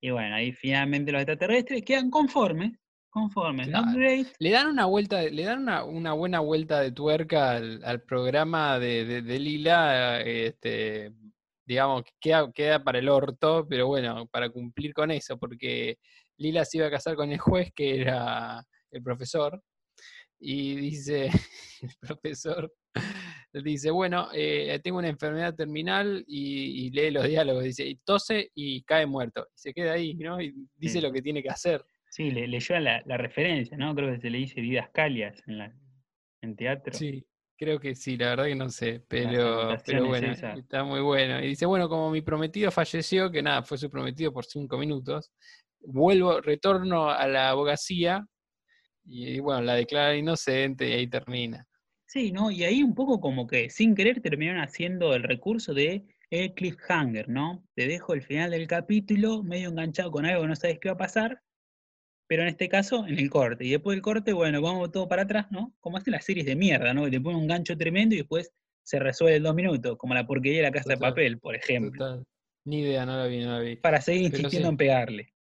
Y 0.00 0.10
bueno, 0.10 0.34
ahí 0.36 0.52
finalmente 0.52 1.12
los 1.12 1.20
extraterrestres 1.22 1.82
quedan 1.84 2.10
conformes, 2.10 2.78
conformes, 3.10 3.68
Claro. 3.68 3.86
great. 3.94 4.28
Le 4.38 4.50
dan 4.50 4.68
una 4.68 4.86
vuelta, 4.86 5.22
le 5.22 5.42
dan 5.44 5.60
una, 5.62 5.84
una 5.84 6.12
buena 6.12 6.40
vuelta 6.40 6.80
de 6.80 6.92
tuerca 6.92 7.52
al, 7.52 7.82
al 7.84 8.02
programa 8.02 8.78
de, 8.78 9.04
de- 9.04 9.22
de 9.22 9.38
Lila, 9.40 10.20
este, 10.20 11.12
digamos, 11.66 12.04
que 12.04 12.12
queda, 12.20 12.52
queda 12.52 12.84
para 12.84 12.98
el 13.00 13.08
orto, 13.08 13.66
pero 13.68 13.88
bueno, 13.88 14.26
para 14.28 14.50
cumplir 14.50 14.94
con 14.94 15.10
eso, 15.10 15.36
porque 15.38 15.98
Lila 16.36 16.64
se 16.64 16.78
iba 16.78 16.86
a 16.86 16.90
casar 16.90 17.16
con 17.16 17.30
el 17.32 17.38
juez, 17.38 17.72
que 17.74 18.00
era 18.00 18.64
el 18.90 19.02
profesor, 19.02 19.62
y 20.40 20.74
dice, 20.76 21.26
el 21.82 21.90
profesor 22.00 22.72
dice, 23.52 23.90
bueno, 23.90 24.28
eh, 24.34 24.78
tengo 24.82 24.98
una 24.98 25.08
enfermedad 25.08 25.54
terminal 25.54 26.24
y, 26.26 26.86
y 26.86 26.90
lee 26.90 27.10
los 27.10 27.26
diálogos, 27.26 27.64
dice, 27.64 27.86
y 27.86 27.96
tose 27.96 28.50
y 28.54 28.82
cae 28.82 29.06
muerto, 29.06 29.46
y 29.54 29.58
se 29.58 29.72
queda 29.72 29.92
ahí, 29.94 30.14
¿no? 30.14 30.40
Y 30.40 30.54
dice 30.76 30.94
Sí. 30.94 31.00
lo 31.00 31.12
que 31.12 31.22
tiene 31.22 31.42
que 31.42 31.48
hacer. 31.50 31.84
Sí, 32.10 32.30
le, 32.30 32.46
leyó 32.46 32.78
la, 32.78 33.02
la 33.06 33.16
referencia, 33.16 33.76
¿no? 33.76 33.94
Creo 33.94 34.12
que 34.12 34.20
se 34.20 34.30
le 34.30 34.38
dice 34.38 34.60
Didascalias 34.60 35.42
en, 35.46 35.58
la, 35.58 35.74
en 36.42 36.56
teatro. 36.56 36.92
Sí, 36.94 37.26
creo 37.58 37.80
que 37.80 37.94
sí, 37.94 38.16
la 38.16 38.30
verdad 38.30 38.44
que 38.46 38.54
no 38.54 38.68
sé, 38.70 39.04
pero, 39.08 39.76
pero 39.84 40.06
bueno, 40.06 40.32
está 40.32 40.84
muy 40.84 41.00
bueno. 41.00 41.42
Y 41.42 41.48
dice, 41.48 41.66
bueno, 41.66 41.88
como 41.88 42.10
mi 42.10 42.22
prometido 42.22 42.70
falleció, 42.70 43.30
que 43.30 43.42
nada, 43.42 43.62
fue 43.62 43.76
su 43.76 43.90
prometido 43.90 44.32
por 44.32 44.44
cinco 44.44 44.78
minutos, 44.78 45.32
vuelvo, 45.80 46.40
retorno 46.40 47.10
a 47.10 47.26
la 47.26 47.50
abogacía 47.50 48.24
y, 49.08 49.40
bueno, 49.40 49.62
la 49.62 49.74
declara 49.74 50.16
inocente 50.16 50.88
y 50.88 50.92
ahí 50.92 51.06
termina. 51.06 51.66
Sí, 52.06 52.32
¿no? 52.32 52.50
Y 52.50 52.64
ahí 52.64 52.82
un 52.82 52.94
poco 52.94 53.20
como 53.20 53.46
que 53.46 53.70
sin 53.70 53.94
querer 53.94 54.20
terminaron 54.20 54.62
haciendo 54.62 55.14
el 55.14 55.22
recurso 55.22 55.74
de 55.74 56.06
el 56.30 56.54
cliffhanger, 56.54 57.28
¿no? 57.28 57.64
Te 57.74 57.86
dejo 57.86 58.14
el 58.14 58.22
final 58.22 58.50
del 58.50 58.66
capítulo 58.66 59.42
medio 59.42 59.68
enganchado 59.68 60.10
con 60.10 60.26
algo 60.26 60.42
que 60.42 60.48
no 60.48 60.56
sabes 60.56 60.78
qué 60.78 60.88
va 60.88 60.94
a 60.94 60.98
pasar 60.98 61.42
pero 62.28 62.42
en 62.42 62.48
este 62.48 62.68
caso 62.68 63.06
en 63.06 63.18
el 63.18 63.30
corte. 63.30 63.64
Y 63.64 63.70
después 63.70 63.96
del 63.96 64.02
corte, 64.02 64.32
bueno, 64.32 64.60
vamos 64.60 64.92
todo 64.92 65.08
para 65.08 65.22
atrás, 65.22 65.46
¿no? 65.50 65.74
Como 65.80 65.96
hacen 65.96 66.12
las 66.12 66.24
series 66.24 66.46
de 66.46 66.54
mierda, 66.54 66.92
¿no? 66.94 67.04
Que 67.04 67.10
te 67.10 67.20
ponen 67.20 67.40
un 67.40 67.48
gancho 67.48 67.76
tremendo 67.76 68.14
y 68.14 68.18
después 68.18 68.52
se 68.84 68.98
resuelve 68.98 69.36
en 69.36 69.42
dos 69.42 69.54
minutos, 69.54 69.96
como 69.96 70.14
la 70.14 70.26
porquería 70.26 70.58
de 70.58 70.64
la 70.64 70.72
casa 70.72 70.90
de 70.90 70.98
papel, 70.98 71.38
por 71.38 71.56
ejemplo. 71.56 72.04
Total. 72.04 72.24
Ni 72.64 72.80
idea, 72.80 73.06
no 73.06 73.16
la 73.16 73.26
vi, 73.26 73.42
no 73.42 73.52
la 73.52 73.60
vi. 73.60 73.76
Para 73.76 74.00
seguir 74.02 74.30
Pero 74.30 74.42
insistiendo 74.42 74.68
sí. 74.68 74.72
en 74.72 74.76
pegarle. 74.76 75.34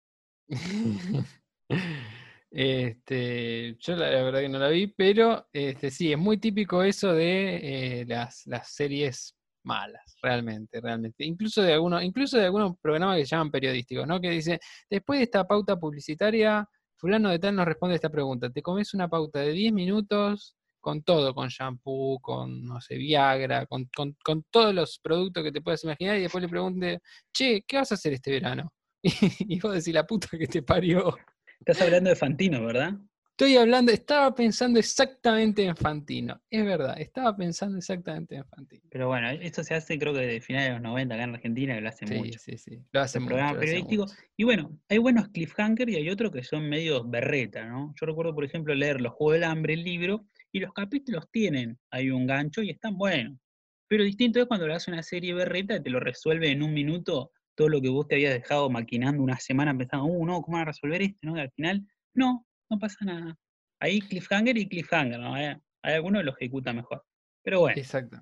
Este, 2.59 3.77
yo 3.81 3.97
la, 3.97 4.09
verdad 4.09 4.41
que 4.41 4.49
no 4.49 4.59
la 4.59 4.71
vi, 4.71 4.87
pero 4.87 5.47
este, 5.53 5.91
sí, 5.91 6.11
es 6.11 6.17
muy 6.19 6.39
típico 6.39 6.83
eso 6.83 7.13
de 7.13 8.01
eh, 8.01 8.07
las, 8.07 8.47
series 8.65 9.37
malas, 9.63 10.17
realmente, 10.23 10.81
realmente. 10.81 11.23
Incluso 11.27 11.61
de 11.61 11.75
algunos, 11.75 12.03
incluso 12.03 12.39
de 12.39 12.47
algunos 12.47 12.79
programas 12.81 13.19
que 13.19 13.27
se 13.27 13.37
llaman 13.37 13.51
periodísticos, 13.51 14.07
¿no? 14.07 14.19
Que 14.23 14.31
dice, 14.31 14.59
después 14.89 15.19
de 15.19 15.25
esta 15.25 15.47
pauta 15.47 15.79
publicitaria, 15.79 16.67
fulano 16.97 17.29
de 17.29 17.39
tal 17.39 17.57
nos 17.57 17.67
responde 17.67 17.97
esta 17.97 18.09
pregunta. 18.09 18.49
¿Te 18.49 18.63
comes 18.63 18.95
una 18.95 19.07
pauta 19.07 19.41
de 19.41 19.53
10 19.53 19.75
minutos 19.75 20.57
con 20.81 21.03
todo, 21.03 21.35
con 21.35 21.49
shampoo, 21.49 22.19
con, 22.21 22.65
no 22.65 22.81
sé, 22.81 22.97
Viagra, 22.97 23.67
con, 23.67 23.85
con- 23.95 24.17
con 24.25 24.45
todos 24.51 24.75
los 24.75 24.99
productos 24.99 25.45
que 25.45 25.53
te 25.53 25.61
puedas 25.61 25.85
imaginar, 25.85 26.17
y 26.17 26.23
después 26.23 26.41
le 26.41 26.49
pregunte, 26.49 27.01
che, 27.35 27.63
¿qué 27.69 27.77
vas 27.77 27.93
a 27.93 27.97
hacer 27.97 28.15
este 28.15 28.31
verano? 28.31 28.73
Y, 29.41 29.61
vos 29.61 29.75
decís, 29.75 29.93
la 29.93 30.07
puta 30.07 30.29
que 30.39 30.47
te 30.47 30.63
parió. 30.63 31.15
Estás 31.61 31.81
hablando 31.83 32.11
de 32.11 32.17
Fantino, 32.17 32.65
¿verdad? 32.65 32.95
Estoy 33.31 33.57
hablando, 33.59 33.93
estaba 33.93 34.35
pensando 34.35 34.79
exactamente 34.79 35.63
en 35.65 35.77
Fantino. 35.77 36.41
Es 36.49 36.65
verdad, 36.65 36.99
estaba 36.99 37.37
pensando 37.37 37.77
exactamente 37.77 38.35
en 38.37 38.47
Fantino. 38.47 38.83
Pero 38.91 39.09
bueno, 39.09 39.29
esto 39.29 39.63
se 39.63 39.75
hace 39.75 39.99
creo 39.99 40.15
que 40.15 40.21
de 40.21 40.41
finales 40.41 40.69
de 40.69 40.73
los 40.75 40.83
90 40.83 41.15
acá 41.15 41.25
en 41.25 41.35
Argentina, 41.35 41.75
que 41.75 41.81
lo 41.83 41.89
hace 41.91 42.07
Sí, 42.07 42.15
mucho. 42.15 42.39
sí, 42.39 42.57
sí. 42.57 42.79
Lo 42.93 43.01
hace 43.03 43.19
el 43.19 43.25
mucho. 43.25 43.35
programa 43.35 43.53
lo 43.59 43.61
hace 43.63 43.83
mucho. 43.83 44.07
Y 44.39 44.45
bueno, 44.45 44.79
hay 44.89 44.97
buenos 44.99 45.29
cliffhanger 45.29 45.91
y 45.91 45.97
hay 45.97 46.09
otros 46.09 46.33
que 46.33 46.43
son 46.45 46.67
medio 46.67 47.05
berreta, 47.05 47.67
¿no? 47.67 47.93
Yo 48.01 48.07
recuerdo, 48.07 48.35
por 48.35 48.45
ejemplo, 48.45 48.75
leer 48.75 49.03
Los 49.03 49.13
Juegos 49.13 49.35
del 49.35 49.45
Hambre, 49.45 49.75
el 49.75 49.85
libro, 49.85 50.27
y 50.51 50.61
los 50.61 50.73
capítulos 50.73 51.29
tienen 51.31 51.79
ahí 51.91 52.11
un 52.11 52.27
gancho 52.27 52.63
y 52.63 52.71
están 52.71 52.97
buenos. 52.97 53.39
Pero 53.87 54.03
distinto 54.03 54.41
es 54.41 54.47
cuando 54.47 54.67
le 54.67 54.73
das 54.73 54.89
una 54.89 55.03
serie 55.03 55.35
berreta 55.35 55.77
y 55.77 55.83
te 55.83 55.91
lo 55.91 56.01
resuelve 56.01 56.51
en 56.51 56.63
un 56.63 56.73
minuto 56.73 57.33
todo 57.57 57.69
lo 57.69 57.81
que 57.81 57.89
vos 57.89 58.07
te 58.07 58.15
habías 58.15 58.35
dejado 58.35 58.71
maquinando 58.71 59.23
una 59.23 59.39
semana 59.41 59.77
pensando, 59.77 60.05
uh, 60.05 60.27
no, 60.27 60.43
¿cómo 60.43 60.59
van 60.59 60.63
a 60.63 60.71
resolver 60.71 61.03
esto? 61.03 61.19
¿no? 61.23 61.37
Y 61.37 61.41
al 61.41 61.51
final, 61.51 61.87
no, 62.15 62.47
no 62.71 62.79
pasa 62.79 63.05
nada. 63.05 63.37
Ahí 63.81 64.01
cliffhanger 64.01 64.57
y 64.57 64.69
cliffhanger, 64.69 65.19
¿no? 65.19 65.35
Hay, 65.35 65.57
hay 65.83 65.95
algunos 65.95 66.21
que 66.21 66.27
lo 66.27 66.33
ejecutan 66.33 66.77
mejor. 66.77 67.05
Pero 67.43 67.61
bueno. 67.61 67.79
Exacto. 67.79 68.19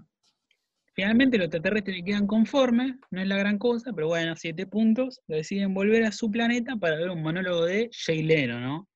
Finalmente 0.95 1.39
los 1.39 1.47
extraterrestres 1.47 1.97
le 1.97 2.05
quedan 2.05 2.27
conformes, 2.29 2.95
no 3.11 3.21
es 3.21 3.27
la 3.27 3.37
gran 3.37 3.59
cosa, 3.59 3.93
pero 3.93 4.07
bueno, 4.07 4.37
siete 4.37 4.65
puntos, 4.65 5.21
deciden 5.27 5.75
volver 5.75 6.05
a 6.05 6.13
su 6.13 6.31
planeta 6.31 6.77
para 6.77 6.97
ver 6.97 7.11
un 7.11 7.21
monólogo 7.21 7.65
de 7.65 7.91
Jay 7.93 8.23
Leno, 8.23 8.61
¿no? 8.61 8.89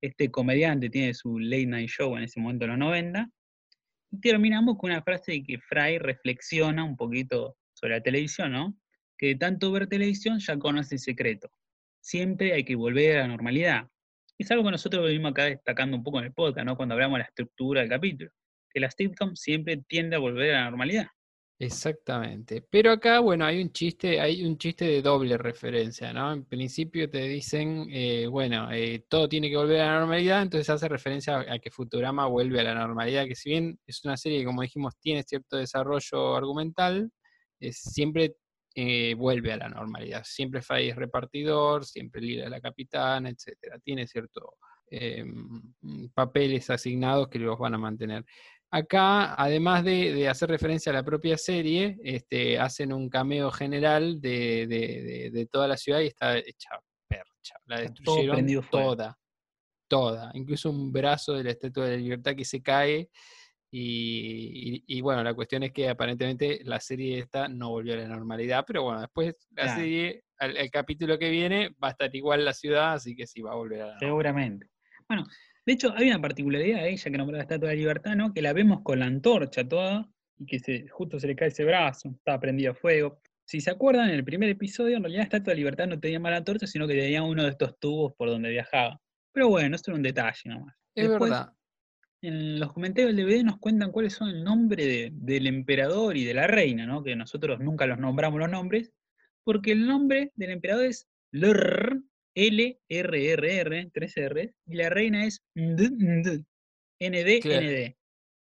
Este 0.00 0.30
comediante 0.30 0.88
tiene 0.88 1.12
su 1.12 1.38
late 1.38 1.66
night 1.66 1.90
show 1.90 2.16
en 2.16 2.24
ese 2.24 2.40
momento, 2.40 2.64
en 2.64 2.70
los 2.70 2.78
90. 2.78 3.28
Y 4.12 4.20
terminamos 4.20 4.78
con 4.78 4.90
una 4.90 5.02
frase 5.02 5.32
de 5.32 5.42
que 5.42 5.58
Fry 5.58 5.98
reflexiona 5.98 6.84
un 6.84 6.96
poquito 6.96 7.56
sobre 7.74 7.96
la 7.96 8.02
televisión, 8.02 8.52
¿no? 8.52 8.74
Que 9.22 9.28
de 9.28 9.36
tanto 9.36 9.70
ver 9.70 9.86
televisión 9.86 10.40
ya 10.40 10.58
conoce 10.58 10.96
el 10.96 10.98
secreto. 10.98 11.48
Siempre 12.00 12.54
hay 12.54 12.64
que 12.64 12.74
volver 12.74 13.18
a 13.18 13.20
la 13.20 13.28
normalidad. 13.28 13.88
Es 14.36 14.50
algo 14.50 14.64
que 14.64 14.72
nosotros 14.72 15.04
venimos 15.04 15.30
acá 15.30 15.44
destacando 15.44 15.96
un 15.96 16.02
poco 16.02 16.18
en 16.18 16.24
el 16.24 16.32
podcast, 16.32 16.66
¿no? 16.66 16.76
Cuando 16.76 16.94
hablamos 16.94 17.18
de 17.18 17.20
la 17.20 17.26
estructura 17.26 17.82
del 17.82 17.88
capítulo. 17.88 18.32
Que 18.68 18.80
la 18.80 18.90
sitcom 18.90 19.36
siempre 19.36 19.76
tiende 19.86 20.16
a 20.16 20.18
volver 20.18 20.56
a 20.56 20.62
la 20.62 20.70
normalidad. 20.70 21.06
Exactamente. 21.56 22.66
Pero 22.68 22.90
acá, 22.90 23.20
bueno, 23.20 23.44
hay 23.44 23.62
un 23.62 23.70
chiste, 23.70 24.20
hay 24.20 24.44
un 24.44 24.58
chiste 24.58 24.86
de 24.86 25.02
doble 25.02 25.38
referencia, 25.38 26.12
¿no? 26.12 26.32
En 26.32 26.44
principio 26.44 27.08
te 27.08 27.20
dicen, 27.20 27.86
eh, 27.92 28.26
bueno, 28.26 28.72
eh, 28.72 29.04
todo 29.08 29.28
tiene 29.28 29.48
que 29.48 29.56
volver 29.56 29.82
a 29.82 29.86
la 29.86 29.98
normalidad, 30.00 30.42
entonces 30.42 30.68
hace 30.68 30.88
referencia 30.88 31.38
a, 31.48 31.60
que 31.60 31.70
Futurama 31.70 32.26
vuelve 32.26 32.58
a 32.58 32.64
la 32.64 32.74
normalidad, 32.74 33.28
que 33.28 33.36
si 33.36 33.50
bien 33.50 33.78
es 33.86 34.04
una 34.04 34.16
serie 34.16 34.40
que, 34.40 34.46
como 34.46 34.62
dijimos, 34.62 34.94
tiene 34.98 35.22
cierto 35.22 35.58
desarrollo 35.58 36.34
argumental, 36.34 37.12
eh, 37.60 37.72
siempre 37.72 38.34
eh, 38.74 39.14
vuelve 39.14 39.52
a 39.52 39.56
la 39.56 39.68
normalidad. 39.68 40.22
Siempre 40.24 40.62
Fry 40.62 40.88
es 40.90 40.96
repartidor, 40.96 41.84
siempre 41.84 42.20
Lila 42.20 42.44
es 42.44 42.50
la 42.50 42.60
capitana, 42.60 43.28
etcétera. 43.28 43.78
Tiene 43.78 44.06
ciertos 44.06 44.44
papeles 46.14 46.68
asignados 46.70 47.28
que 47.28 47.38
los 47.38 47.58
van 47.58 47.74
a 47.74 47.78
mantener. 47.78 48.24
Acá, 48.70 49.34
además 49.34 49.84
de, 49.84 50.14
de 50.14 50.28
hacer 50.28 50.48
referencia 50.48 50.90
a 50.90 50.94
la 50.94 51.02
propia 51.02 51.36
serie, 51.36 51.98
este, 52.02 52.58
hacen 52.58 52.92
un 52.92 53.08
cameo 53.10 53.50
general 53.50 54.20
de, 54.20 54.66
de- 54.66 55.30
de- 55.30 55.46
toda 55.46 55.68
la 55.68 55.76
ciudad 55.76 56.00
y 56.00 56.06
está 56.06 56.38
hecha 56.38 56.70
percha. 57.06 57.54
La 57.66 57.80
destruyeron 57.80 58.46
toda, 58.70 59.18
toda. 59.88 60.30
Incluso 60.34 60.70
un 60.70 60.90
brazo 60.90 61.34
de 61.34 61.44
la 61.44 61.50
Estatua 61.50 61.84
de 61.86 61.96
la 61.96 62.02
Libertad 62.02 62.34
que 62.34 62.46
se 62.46 62.62
cae. 62.62 63.10
Y, 63.74 64.84
y- 64.86 64.98
y 64.98 65.00
bueno, 65.00 65.24
la 65.24 65.32
cuestión 65.32 65.62
es 65.62 65.72
que 65.72 65.88
aparentemente 65.88 66.60
la 66.64 66.78
serie 66.78 67.18
esta 67.18 67.48
no 67.48 67.70
volvió 67.70 67.94
a 67.94 67.96
la 67.96 68.06
normalidad, 68.08 68.64
pero 68.66 68.82
bueno, 68.82 69.00
después 69.00 69.34
la 69.50 69.62
Claro. 69.64 69.80
serie, 69.80 70.24
el, 70.40 70.70
capítulo 70.70 71.18
que 71.18 71.30
viene, 71.30 71.70
va 71.82 71.88
a 71.88 71.90
estar 71.92 72.14
igual 72.14 72.44
la 72.44 72.52
ciudad, 72.52 72.92
así 72.92 73.16
que 73.16 73.26
sí 73.26 73.40
va 73.40 73.52
a 73.52 73.54
volver 73.56 73.80
a 73.80 73.86
la. 73.94 73.98
Seguramente. 73.98 74.66
Bueno, 75.08 75.24
de 75.64 75.72
hecho, 75.72 75.94
hay 75.96 76.08
una 76.10 76.20
particularidad 76.20 76.80
ahí, 76.84 76.96
ya 76.96 77.10
que 77.10 77.16
nombró 77.16 77.36
la 77.36 77.44
Estatua 77.44 77.70
de 77.70 77.74
la 77.76 77.80
Libertad, 77.80 78.14
¿no? 78.14 78.34
Que 78.34 78.42
la 78.42 78.52
vemos 78.52 78.82
con 78.82 78.98
la 78.98 79.06
antorcha 79.06 79.66
toda 79.66 80.06
y 80.38 80.44
que 80.44 80.58
se, 80.58 80.86
justo 80.88 81.18
se 81.18 81.26
le 81.28 81.34
cae 81.36 81.48
ese 81.48 81.64
brazo, 81.64 82.10
está 82.10 82.38
prendido 82.38 82.72
a 82.72 82.74
fuego. 82.74 83.20
Si 83.46 83.60
se 83.62 83.70
acuerdan, 83.70 84.10
en 84.10 84.16
el 84.16 84.24
primer 84.24 84.50
episodio, 84.50 84.96
en 84.98 85.02
realidad 85.04 85.20
la 85.20 85.24
Estatua 85.24 85.50
de 85.52 85.54
la 85.54 85.58
Libertad 85.60 85.86
no 85.86 85.98
tenía 85.98 86.20
más 86.20 86.32
la 86.32 86.38
antorcha, 86.38 86.66
sino 86.66 86.86
que 86.86 86.94
tenía 86.94 87.22
uno 87.22 87.42
de 87.44 87.50
estos 87.50 87.78
tubos 87.78 88.12
por 88.18 88.28
donde 88.28 88.50
viajaba. 88.50 89.00
Pero 89.32 89.48
bueno, 89.48 89.76
eso 89.76 89.84
era 89.88 89.96
un 89.96 90.02
detalle 90.02 90.40
nomás. 90.44 90.74
Es 90.94 91.08
Después, 91.08 91.30
verdad. 91.30 91.52
En 92.22 92.60
los 92.60 92.72
comentarios 92.72 93.14
del 93.14 93.26
DVD 93.26 93.42
nos 93.42 93.58
cuentan 93.58 93.90
cuáles 93.90 94.12
son 94.14 94.28
el 94.28 94.44
nombre 94.44 94.86
de- 94.86 95.10
del 95.12 95.46
emperador 95.48 96.16
y 96.16 96.24
de 96.24 96.34
la 96.34 96.46
reina, 96.46 96.86
¿no? 96.86 97.02
Que 97.02 97.16
nosotros 97.16 97.58
nunca 97.60 97.86
los 97.86 97.98
nombramos 97.98 98.38
los 98.38 98.48
nombres, 98.50 98.92
porque 99.44 99.72
el 99.72 99.86
nombre 99.86 100.30
del 100.36 100.50
emperador 100.50 100.84
es 100.84 101.08
LR, 101.32 102.00
L-R-R-R, 102.34 103.90
tres 103.92 104.16
R, 104.16 104.54
y 104.66 104.74
la 104.76 104.88
reina 104.88 105.26
es 105.26 105.42
Nd, 105.56 105.80
Nd, 105.98 106.44
ND, 107.00 107.40
Claro. 107.40 107.66
ND. 107.66 107.96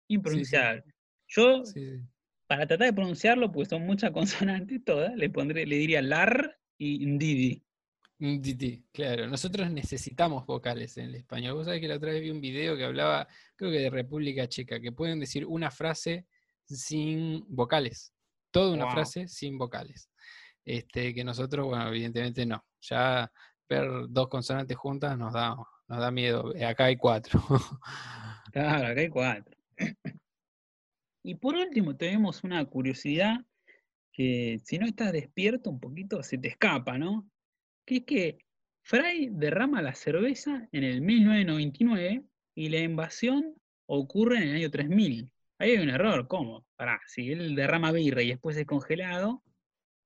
Impronunciable. 0.10 0.84
Yo, 1.28 1.66
Sí, 1.66 1.80
sí. 1.84 2.02
para 2.48 2.68
tratar 2.68 2.88
de 2.88 2.94
pronunciarlo, 2.94 3.52
pues 3.52 3.70
son 3.70 3.86
muchas 3.86 4.12
consonantes 4.48 4.84
todas, 4.86 5.16
le 5.16 5.30
pondré, 5.32 5.66
le 5.66 5.78
diría 5.78 6.02
LAR 6.04 6.58
y 6.78 7.06
Ndidi. 7.08 7.64
DT, 8.20 8.84
claro. 8.94 9.28
Nosotros 9.28 9.70
necesitamos 9.72 10.46
vocales 10.46 10.98
en 10.98 11.06
el 11.06 11.16
español. 11.16 11.56
Vos 11.56 11.66
sabés 11.66 11.82
que 11.82 11.88
la 11.88 11.96
otra 11.96 12.12
vez 12.12 12.22
vi 12.22 12.30
un 12.30 12.40
video 12.42 12.78
que 12.78 12.86
hablaba, 12.86 13.28
creo 13.56 13.72
que 13.72 13.80
de 13.80 13.90
República 13.90 14.48
Checa, 14.48 14.80
que 14.80 14.92
pueden 14.92 15.20
decir 15.20 15.46
una 15.46 15.70
frase 15.72 16.26
sin 16.66 17.44
vocales. 17.50 18.14
Toda 18.52 18.74
una 18.74 18.86
Wow. 18.86 18.94
frase 18.94 19.28
sin 19.28 19.58
vocales. 19.58 20.10
Este, 20.64 21.14
que 21.14 21.24
nosotros, 21.24 21.66
bueno, 21.66 21.88
evidentemente 21.90 22.46
no. 22.46 22.64
Ya 22.82 23.32
ver 23.68 23.90
dos 24.10 24.30
consonantes 24.30 24.78
juntas 24.78 25.18
nos 25.18 25.34
da, 25.34 25.56
nos 25.88 26.00
da 26.00 26.12
miedo. 26.12 26.54
Eh, 26.56 26.66
Acá 26.66 26.86
hay 26.86 26.96
cuatro. 26.98 27.40
Claro, 28.54 28.88
acá 28.90 29.02
hay 29.02 29.10
cuatro. 29.10 29.58
Y 31.24 31.34
por 31.36 31.56
último 31.56 31.96
tenemos 31.96 32.44
una 32.44 32.64
curiosidad 32.66 33.38
que 34.12 34.60
si 34.64 34.78
no 34.78 34.86
estás 34.86 35.12
despierto 35.12 35.72
un 35.72 35.80
poquito 35.80 36.22
se 36.22 36.38
te 36.38 36.50
escapa, 36.50 37.00
¿no? 37.00 37.28
Que 37.86 37.98
es 37.98 38.04
que 38.06 38.38
Fry 38.82 39.30
derrama 39.32 39.82
la 39.82 39.96
cerveza 39.96 40.68
en 40.72 40.84
el 40.84 41.02
1999 41.02 42.24
y 42.56 42.70
la 42.70 42.80
invasión 42.80 43.56
ocurre 43.86 44.38
en 44.38 44.44
el 44.44 44.56
año 44.56 44.72
3000. 44.72 45.30
Ahí 45.60 45.72
hay 45.72 45.78
un 45.78 45.90
error, 45.90 46.28
¿cómo? 46.28 46.66
Pará, 46.76 47.00
si 47.08 47.32
él 47.32 47.56
derrama 47.56 47.92
birra 47.92 48.22
y 48.22 48.30
después 48.30 48.58
es 48.58 48.66
congelado, 48.66 49.44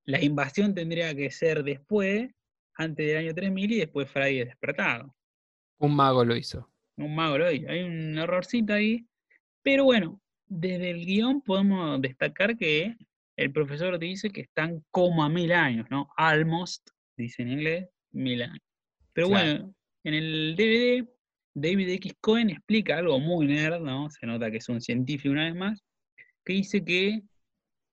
la 0.05 0.23
invasión 0.23 0.73
tendría 0.73 1.13
que 1.15 1.31
ser 1.31 1.63
después, 1.63 2.29
antes 2.75 3.07
del 3.07 3.17
año 3.17 3.33
3000 3.33 3.71
y 3.71 3.79
después 3.79 4.09
Fry 4.09 4.39
es 4.39 4.47
despertado 4.47 5.17
un 5.79 5.95
mago 5.95 6.25
lo 6.25 6.35
hizo. 6.35 6.69
un 6.97 7.15
mago 7.15 7.37
lo 7.37 7.51
hizo. 7.51 7.69
Hay 7.69 7.83
un 7.83 8.17
errorcito 8.17 8.73
ahí. 8.73 9.05
Pero 9.61 9.85
bueno, 9.85 10.19
desde 10.47 10.89
el 10.91 11.05
guion 11.05 11.41
podemos 11.41 12.01
destacar 12.01 12.57
que 12.57 12.95
el 13.35 13.51
profesor 13.51 13.99
dice 13.99 14.29
que 14.29 14.41
están 14.41 14.83
como 14.89 15.23
a 15.23 15.29
mil 15.29 15.51
años, 15.51 15.87
¿no? 15.91 16.09
Almost, 16.17 16.89
dice 17.23 17.41
en 17.41 17.51
inglés, 17.51 17.89
mil 18.11 18.41
años. 18.41 18.59
Pero 19.13 19.29
Claro. 19.29 19.51
bueno, 19.51 19.75
en 20.03 20.13
el 20.13 20.55
DVD, 20.55 21.07
David 21.53 21.89
X. 21.89 22.13
Cohen 22.21 22.49
explica 22.49 22.97
algo 22.97 23.19
muy 23.19 23.47
nerd, 23.47 23.81
¿no? 23.81 24.09
Se 24.09 24.25
nota 24.25 24.51
que 24.51 24.57
es 24.57 24.69
un 24.69 24.81
científico 24.81 25.31
una 25.31 25.45
vez 25.45 25.55
más, 25.55 25.83
que 26.45 26.53
dice 26.53 26.83
que 26.85 27.21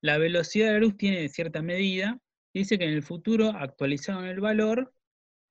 la 0.02 0.18
velocidad 0.18 0.66
de 0.68 0.72
la 0.74 0.78
luz 0.80 0.96
tiene 0.96 1.28
cierta 1.28 1.62
medida. 1.62 2.18
Dice 2.52 2.78
que 2.78 2.84
en 2.84 2.92
el 2.92 3.02
futuro 3.02 3.50
actualizaron 3.50 4.26
el 4.26 4.40
valor 4.40 4.92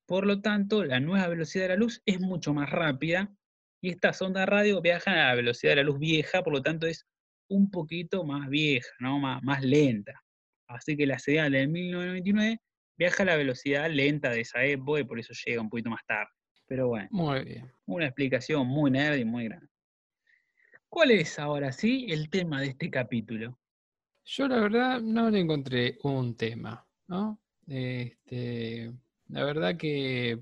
por 0.06 0.26
lo 0.26 0.42
tanto, 0.42 0.84
la 0.84 1.00
nueva 1.00 1.28
velocidad 1.28 1.64
de 1.64 1.70
la 1.70 1.76
luz 1.76 2.02
es 2.06 2.20
mucho 2.20 2.54
más 2.54 2.70
rápida 2.70 3.34
y 3.82 3.90
estas 3.90 4.22
ondas 4.22 4.48
radio 4.48 4.82
viajan 4.82 5.16
a 5.18 5.30
la 5.30 5.36
velocidad 5.36 5.72
de 5.72 5.78
la 5.78 5.84
luz 5.84 6.00
vieja, 6.00 6.44
por 6.44 6.54
lo 6.54 6.62
tanto 6.62 6.88
es 6.88 7.06
un 7.50 7.72
poquito 7.72 8.24
más 8.24 8.50
vieja, 8.50 8.90
¿no? 9.00 9.20
más, 9.20 9.42
más 9.44 9.62
lenta. 9.64 10.22
Así 10.68 10.98
que 10.98 11.06
la 11.08 11.20
señal 11.20 11.54
del 11.54 11.70
1999 11.70 12.60
viaja 12.98 13.24
a 13.24 13.26
la 13.26 13.36
velocidad 13.36 13.90
lenta 13.90 14.30
de 14.30 14.42
esa 14.42 14.64
época 14.64 15.00
y 15.02 15.04
por 15.04 15.20
eso 15.20 15.34
llega 15.46 15.62
un 15.62 15.70
poquito 15.70 15.90
más 15.90 16.06
tarde. 16.06 16.30
Pero 16.68 16.88
bueno, 16.88 17.08
Muy 17.12 17.44
bien. 17.44 17.72
una 17.86 18.06
explicación 18.06 18.68
muy 18.68 18.92
nerd 18.92 19.18
y 19.18 19.26
muy 19.26 19.46
grande. 19.46 19.68
¿Cuál 20.88 21.12
es 21.12 21.40
ahora 21.40 21.72
sí 21.72 22.06
el 22.10 22.30
tema 22.30 22.62
de 22.62 22.68
este 22.68 22.90
capítulo? 22.90 23.60
Yo 24.26 24.48
la 24.48 24.60
verdad 24.60 25.02
no 25.02 25.30
le 25.30 25.40
encontré 25.40 25.98
un 26.04 26.38
tema, 26.38 26.88
¿no? 27.08 27.42
Este, 27.68 28.92
la 29.28 29.44
verdad 29.44 29.76
que 29.76 30.40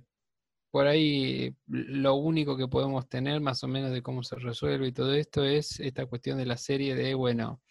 por 0.69 0.87
ahí 0.87 1.55
lo 1.67 2.15
único 2.15 2.55
que 2.57 2.67
podemos 2.67 3.07
tener 3.09 3.41
más 3.41 3.63
o 3.63 3.67
menos 3.67 3.91
de 3.91 4.01
cómo 4.01 4.23
se 4.23 4.35
resuelve 4.37 4.87
y 4.87 4.91
todo 4.91 5.13
esto 5.13 5.43
es 5.43 5.79
esta 5.79 6.05
cuestión 6.05 6.37
de 6.37 6.45
la 6.45 6.57
serie 6.57 6.95
de, 6.95 7.13
bueno, 7.13 7.61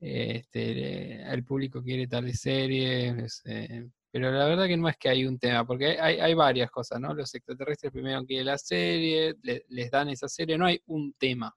este, 0.00 1.22
el 1.22 1.44
público 1.44 1.82
quiere 1.82 2.06
tal 2.06 2.32
serie, 2.32 3.26
pero 4.10 4.30
la 4.30 4.46
verdad 4.46 4.66
que 4.66 4.76
no 4.76 4.88
es 4.88 4.96
que 4.96 5.08
hay 5.08 5.24
un 5.26 5.38
tema, 5.38 5.64
porque 5.66 5.98
hay, 6.00 6.18
hay 6.20 6.34
varias 6.34 6.70
cosas, 6.70 7.00
¿no? 7.00 7.14
Los 7.14 7.34
extraterrestres 7.34 7.92
primero 7.92 8.24
quieren 8.24 8.46
la 8.46 8.58
serie, 8.58 9.34
le- 9.42 9.64
les 9.68 9.90
dan 9.90 10.08
esa 10.10 10.28
serie, 10.28 10.58
no 10.58 10.66
hay 10.66 10.80
un 10.86 11.12
tema, 11.14 11.54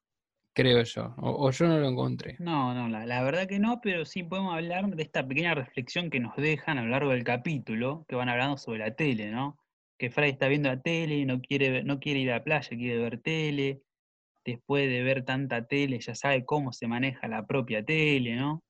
creo 0.54 0.84
yo, 0.84 1.16
o, 1.20 1.52
yo 1.52 1.68
no 1.68 1.80
lo 1.80 1.90
encontré. 1.90 2.40
No, 2.40 2.74
no, 2.74 2.90
la, 2.90 3.06
la 3.06 3.24
verdad 3.24 3.48
que 3.48 3.60
no, 3.60 3.80
pero 3.82 4.06
sí 4.06 4.24
podemos 4.24 4.54
hablar 4.56 4.88
de 4.96 5.04
esta 5.04 5.26
pequeña 5.28 5.54
reflexión 5.56 6.10
que 6.10 6.20
nos 6.20 6.36
dejan 6.36 6.78
a 6.78 6.84
lo 6.84 6.90
largo 6.90 7.12
del 7.12 7.24
capítulo, 7.24 8.06
que 8.08 8.16
van 8.16 8.28
hablando 8.30 8.58
sobre 8.58 8.80
la 8.80 8.96
tele, 8.96 9.32
¿no? 9.32 9.60
Que 9.98 10.10
Fry 10.10 10.30
está 10.30 10.48
viendo 10.48 10.70
la 10.70 10.82
tele, 10.82 11.26
no 11.26 11.42
quiere, 11.42 11.84
no 11.84 12.00
quiere 12.00 12.20
ir 12.20 12.32
a 12.32 12.38
la 12.40 12.44
playa, 12.44 12.70
quiere 12.70 12.98
ver 12.98 13.22
tele. 13.22 13.84
Después 14.46 14.90
de 14.90 15.04
ver 15.04 15.26
tanta 15.26 15.68
tele, 15.68 16.00
ya 16.02 16.16
sabe 16.16 16.46
cómo 16.46 16.74
se 16.74 16.88
maneja 16.88 17.28
la 17.28 17.46
propia 17.48 17.84
tele, 17.86 18.36
¿no? 18.36 18.64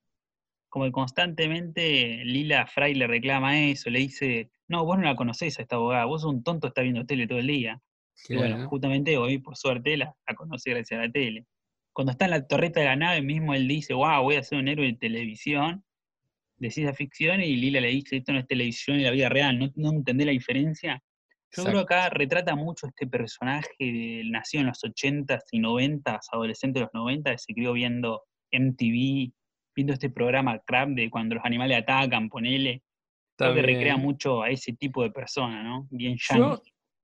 Como 0.73 0.85
que 0.85 0.91
constantemente 0.91 2.23
Lila 2.25 2.65
Fry 2.65 2.95
le 2.95 3.05
reclama 3.05 3.59
eso, 3.61 3.91
le 3.91 3.99
dice, 3.99 4.49
no, 4.67 4.83
vos 4.85 4.97
no 4.97 5.03
la 5.03 5.15
conocés 5.15 5.59
a 5.59 5.61
esta 5.61 5.75
abogada, 5.75 6.05
vos 6.05 6.23
sos 6.23 6.33
un 6.33 6.43
tonto, 6.43 6.67
está 6.67 6.81
viendo 6.81 7.05
tele 7.05 7.27
todo 7.27 7.37
el 7.37 7.45
día. 7.47 7.79
Y 8.31 8.37
bueno, 8.37 8.57
justamente 8.63 9.15
hoy, 9.17 9.37
por 9.37 9.55
suerte, 9.55 9.95
la, 9.97 10.15
la 10.27 10.35
conocí 10.35 10.71
gracias 10.71 10.99
a 10.99 11.03
la 11.05 11.11
tele. 11.11 11.45
Cuando 11.93 12.11
está 12.13 12.25
en 12.25 12.31
la 12.31 12.47
torreta 12.47 12.79
de 12.79 12.87
la 12.87 12.95
nave, 12.95 13.21
mismo 13.21 13.53
él 13.53 13.67
dice, 13.67 13.93
wow, 13.93 14.23
voy 14.23 14.35
a 14.37 14.43
ser 14.43 14.57
un 14.57 14.67
héroe 14.67 14.87
de 14.87 14.93
televisión, 14.97 15.83
de 16.57 16.71
ciencia 16.71 16.95
ficción, 16.95 17.41
y 17.41 17.55
Lila 17.57 17.81
le 17.81 17.89
dice, 17.89 18.17
esto 18.17 18.33
no 18.33 18.39
es 18.39 18.47
televisión 18.47 18.99
y 18.99 19.03
la 19.03 19.11
vida 19.11 19.29
real, 19.29 19.59
¿no, 19.59 19.69
no 19.75 19.91
entendés 19.91 20.25
la 20.27 20.31
diferencia? 20.33 21.03
Yo 21.55 21.63
creo 21.65 21.85
que 21.85 21.93
acá 21.95 22.09
retrata 22.09 22.55
mucho 22.55 22.87
este 22.87 23.05
personaje, 23.07 23.69
del- 23.79 24.31
nacido 24.31 24.61
en 24.61 24.67
los 24.67 24.83
80s 24.83 25.43
y 25.51 25.59
90s, 25.59 26.27
adolescente 26.31 26.79
de 26.79 26.85
los 26.85 26.93
90, 26.93 27.31
que 27.31 27.37
se 27.37 27.53
crió 27.53 27.73
viendo 27.73 28.23
MTV, 28.51 29.33
viendo 29.75 29.93
este 29.93 30.09
programa 30.09 30.59
Crap 30.59 30.89
de 30.89 31.09
cuando 31.09 31.35
los 31.35 31.45
animales 31.45 31.77
atacan, 31.79 32.29
ponele. 32.29 32.83
Creo 33.35 33.53
que 33.55 33.61
recrea 33.63 33.97
mucho 33.97 34.43
a 34.43 34.49
ese 34.49 34.73
tipo 34.73 35.01
de 35.03 35.11
persona, 35.11 35.63
¿no? 35.63 35.87
Bien 35.89 36.17
Yo 36.17 36.61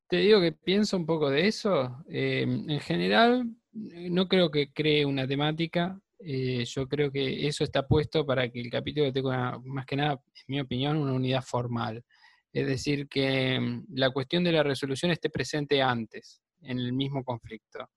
te 0.08 0.18
digo 0.18 0.40
que 0.40 0.52
pienso 0.52 0.96
un 0.98 1.06
poco 1.06 1.30
de 1.30 1.48
eso. 1.48 2.04
eh, 2.10 2.44
en 2.44 2.80
general, 2.80 3.50
no 3.74 4.28
creo 4.28 4.52
que 4.52 4.72
cree 4.72 5.06
una 5.06 5.28
temática. 5.28 6.00
eh, 6.22 6.66
yo 6.66 6.86
creo 6.90 7.12
que 7.14 7.48
eso 7.48 7.64
está 7.64 7.88
puesto 7.88 8.26
para 8.26 8.50
que 8.50 8.60
el 8.60 8.70
capítulo 8.70 9.12
tenga, 9.14 9.30
una- 9.58 9.60
más 9.64 9.86
que 9.86 9.96
nada, 9.96 10.14
en 10.36 10.44
mi 10.48 10.60
opinión, 10.60 10.98
una 10.98 11.14
unidad 11.14 11.42
formal. 11.42 12.04
Es 12.52 12.68
decir, 12.68 13.08
que 13.08 13.58
mm, 13.60 13.86
la 13.94 14.10
cuestión 14.12 14.44
de 14.44 14.52
la 14.52 14.62
resolución 14.64 15.12
esté 15.12 15.30
presente 15.30 15.82
antes, 15.82 16.42
en 16.62 16.78
el 16.78 16.92
mismo 16.92 17.24
conflicto. 17.24 17.90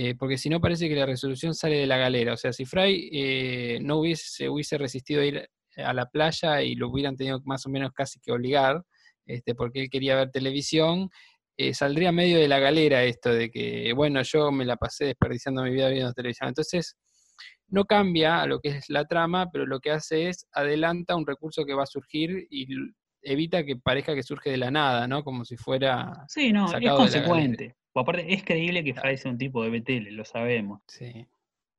Eh, 0.00 0.14
porque 0.14 0.38
si 0.38 0.48
no 0.48 0.60
parece 0.60 0.88
que 0.88 0.94
la 0.94 1.06
resolución 1.06 1.56
sale 1.56 1.74
de 1.74 1.86
la 1.88 1.96
galera. 1.96 2.34
O 2.34 2.36
sea, 2.36 2.52
si 2.52 2.64
Fry 2.64 3.10
eh, 3.12 3.80
no 3.82 3.96
hubiese, 3.96 4.28
se 4.28 4.48
hubiese 4.48 4.78
resistido 4.78 5.22
a 5.22 5.24
ir 5.24 5.50
a 5.76 5.92
la 5.92 6.06
playa 6.06 6.62
y 6.62 6.76
lo 6.76 6.88
hubieran 6.88 7.16
tenido 7.16 7.40
más 7.44 7.66
o 7.66 7.68
menos 7.68 7.90
casi 7.92 8.20
que 8.20 8.30
obligar, 8.30 8.84
este, 9.26 9.56
porque 9.56 9.82
él 9.82 9.90
quería 9.90 10.14
ver 10.14 10.30
televisión, 10.30 11.10
eh, 11.56 11.74
saldría 11.74 12.12
medio 12.12 12.38
de 12.38 12.46
la 12.46 12.60
galera 12.60 13.02
esto 13.02 13.30
de 13.30 13.50
que, 13.50 13.92
bueno, 13.92 14.22
yo 14.22 14.52
me 14.52 14.64
la 14.64 14.76
pasé 14.76 15.06
desperdiciando 15.06 15.64
mi 15.64 15.70
vida 15.70 15.88
viendo 15.88 16.12
televisión. 16.12 16.48
Entonces, 16.50 16.96
no 17.66 17.84
cambia 17.84 18.40
a 18.40 18.46
lo 18.46 18.60
que 18.60 18.68
es 18.68 18.88
la 18.90 19.04
trama, 19.04 19.50
pero 19.50 19.66
lo 19.66 19.80
que 19.80 19.90
hace 19.90 20.28
es 20.28 20.46
adelanta 20.52 21.16
un 21.16 21.26
recurso 21.26 21.64
que 21.64 21.74
va 21.74 21.82
a 21.82 21.86
surgir 21.86 22.46
y 22.50 22.68
evita 23.20 23.64
que 23.64 23.74
parezca 23.74 24.14
que 24.14 24.22
surge 24.22 24.50
de 24.50 24.58
la 24.58 24.70
nada, 24.70 25.08
¿no? 25.08 25.24
Como 25.24 25.44
si 25.44 25.56
fuera 25.56 26.24
Sí, 26.28 26.52
no, 26.52 26.72
es 26.72 26.90
consecuente. 26.92 27.74
O 27.94 28.00
aparte, 28.00 28.32
es 28.32 28.44
creíble 28.44 28.84
que 28.84 28.92
Claro. 28.92 29.16
Fry 29.16 29.30
un 29.30 29.38
tipo 29.38 29.62
de 29.64 29.70
BTL, 29.70 30.10
lo 30.12 30.24
sabemos. 30.24 30.82
Sí. 30.86 31.26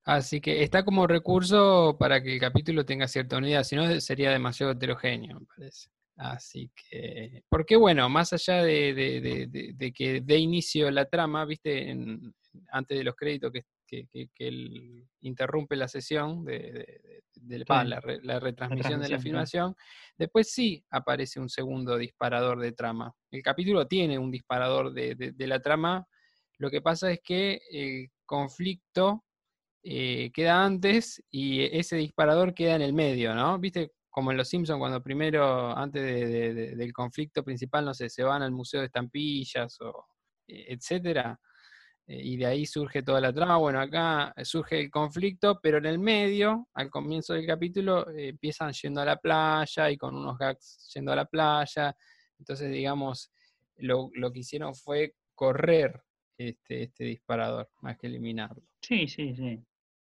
Así 0.05 0.41
que 0.41 0.63
está 0.63 0.83
como 0.83 1.05
recurso 1.05 1.95
para 1.99 2.21
que 2.23 2.33
el 2.33 2.39
capítulo 2.39 2.83
tenga 2.85 3.07
cierta 3.07 3.37
unidad, 3.37 3.63
si 3.63 3.75
no 3.75 3.99
sería 4.01 4.31
demasiado 4.31 4.71
heterogéneo, 4.71 5.39
me 5.39 5.45
parece. 5.45 5.89
Así 6.15 6.69
que, 6.75 7.43
porque 7.47 7.75
bueno, 7.77 8.09
más 8.09 8.33
allá 8.33 8.63
de, 8.63 8.93
de- 8.93 9.21
de- 9.21 9.47
de- 9.47 9.73
de 9.73 9.91
que 9.93 10.19
dé 10.21 10.37
inicio 10.37 10.89
la 10.91 11.05
trama, 11.05 11.45
viste, 11.45 11.89
en- 11.91 12.33
antes 12.71 12.97
de 12.97 13.03
los 13.03 13.15
créditos 13.15 13.51
que, 13.53 13.63
que- 13.89 14.29
que- 14.33 15.05
interrumpe 15.21 15.75
la 15.75 15.87
sesión 15.87 16.45
de, 16.45 17.21
la, 17.85 17.99
re- 17.99 18.19
la 18.23 18.39
retransmisión 18.39 19.01
de 19.01 19.09
la 19.09 19.17
filmación, 19.19 19.75
después 20.17 20.51
sí 20.51 20.85
aparece 20.91 21.39
un 21.39 21.49
segundo 21.49 21.97
disparador 21.97 22.59
de 22.59 22.71
trama. 22.71 23.13
El 23.31 23.41
capítulo 23.41 23.87
tiene 23.87 24.17
un 24.17 24.31
disparador 24.31 24.93
de, 24.93 25.33
la 25.47 25.59
trama, 25.61 26.07
lo 26.57 26.69
que 26.69 26.81
pasa 26.81 27.11
es 27.11 27.19
que 27.23 27.59
el 27.71 28.09
conflicto 28.25 29.25
eh, 29.83 30.29
queda 30.33 30.63
antes 30.65 31.23
y 31.31 31.61
ese 31.63 31.95
disparador 31.95 32.53
queda 32.53 32.75
en 32.75 32.81
el 32.81 32.93
medio, 32.93 33.33
¿no? 33.33 33.57
Viste, 33.59 33.91
como 34.09 34.31
en 34.31 34.37
Los 34.37 34.49
Simpsons, 34.49 34.79
cuando 34.79 35.01
primero, 35.01 35.75
antes 35.77 36.01
de- 36.03 36.25
de- 36.27 36.53
de- 36.53 36.75
del 36.75 36.91
conflicto 36.93 37.43
principal, 37.43 37.85
no 37.85 37.93
sé, 37.93 38.09
se 38.09 38.23
van 38.23 38.41
al 38.41 38.51
Museo 38.51 38.81
de 38.81 38.87
Estampillas 38.87 39.79
o 39.81 40.07
eh, 40.47 40.65
etcétera, 40.69 41.39
y 42.11 42.37
de 42.37 42.45
ahí 42.47 42.65
surge 42.65 43.03
toda 43.03 43.21
la 43.21 43.31
trama. 43.31 43.57
Bueno, 43.57 43.79
acá 43.79 44.33
surge 44.43 44.79
el 44.79 44.89
conflicto, 44.89 45.59
pero 45.61 45.77
en 45.77 45.85
el 45.85 45.99
medio, 45.99 46.67
al 46.73 46.89
comienzo 46.89 47.33
del 47.33 47.45
capítulo, 47.45 48.09
eh, 48.09 48.29
empiezan 48.29 48.73
yendo 48.73 49.01
a 49.01 49.05
la 49.05 49.17
playa 49.17 49.91
y 49.91 49.97
con 49.97 50.15
unos 50.15 50.37
gags 50.37 50.91
yendo 50.93 51.11
a 51.11 51.15
la 51.15 51.25
playa. 51.25 51.95
Entonces, 52.39 52.71
digamos, 52.71 53.31
lo, 53.77 54.09
lo 54.13 54.31
que 54.31 54.39
hicieron 54.39 54.73
fue 54.73 55.13
correr 55.35 56.01
este, 56.37 56.83
este 56.83 57.03
disparador, 57.03 57.69
más 57.81 57.97
que 57.97 58.07
eliminarlo. 58.07 58.63
Sí, 58.81 59.07
sí, 59.07 59.35
sí. 59.35 59.59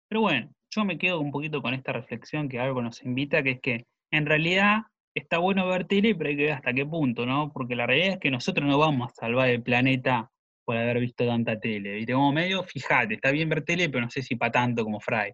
Pero 0.07 0.21
bueno, 0.21 0.51
yo 0.71 0.85
me 0.85 0.97
quedo 0.97 1.19
un 1.19 1.31
poquito 1.31 1.61
con 1.61 1.73
esta 1.73 1.93
reflexión 1.93 2.49
que 2.49 2.59
algo 2.59 2.81
nos 2.81 3.03
invita, 3.03 3.43
que 3.43 3.51
es 3.51 3.61
que 3.61 3.85
en 4.11 4.25
realidad 4.25 4.79
está 5.13 5.37
bueno 5.37 5.67
ver 5.67 5.85
tele, 5.85 6.15
pero 6.15 6.29
hay 6.29 6.37
que 6.37 6.43
ver 6.43 6.53
hasta 6.53 6.73
qué 6.73 6.85
punto, 6.85 7.25
¿no? 7.25 7.51
Porque 7.51 7.75
la 7.75 7.85
realidad 7.85 8.13
es 8.13 8.19
que 8.19 8.31
nosotros 8.31 8.67
no 8.67 8.77
vamos 8.77 9.11
a 9.11 9.15
salvar 9.15 9.49
el 9.49 9.61
planeta 9.61 10.30
por 10.65 10.77
haber 10.77 10.99
visto 10.99 11.25
tanta 11.25 11.59
tele. 11.59 11.93
¿Viste? 11.93 12.13
Como 12.13 12.31
medio, 12.31 12.63
fíjate, 12.63 13.15
está 13.15 13.31
bien 13.31 13.49
ver 13.49 13.63
tele, 13.63 13.89
pero 13.89 14.05
no 14.05 14.09
sé 14.09 14.21
si 14.21 14.35
para 14.35 14.51
tanto 14.51 14.83
como 14.83 14.99
Fry. 14.99 15.33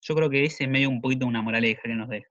Yo 0.00 0.14
creo 0.14 0.30
que 0.30 0.44
ese 0.44 0.64
es 0.64 0.70
medio 0.70 0.88
un 0.88 1.00
poquito 1.00 1.26
una 1.26 1.42
moraleja 1.42 1.82
que 1.82 1.94
nos 1.94 2.08
deja. 2.08 2.28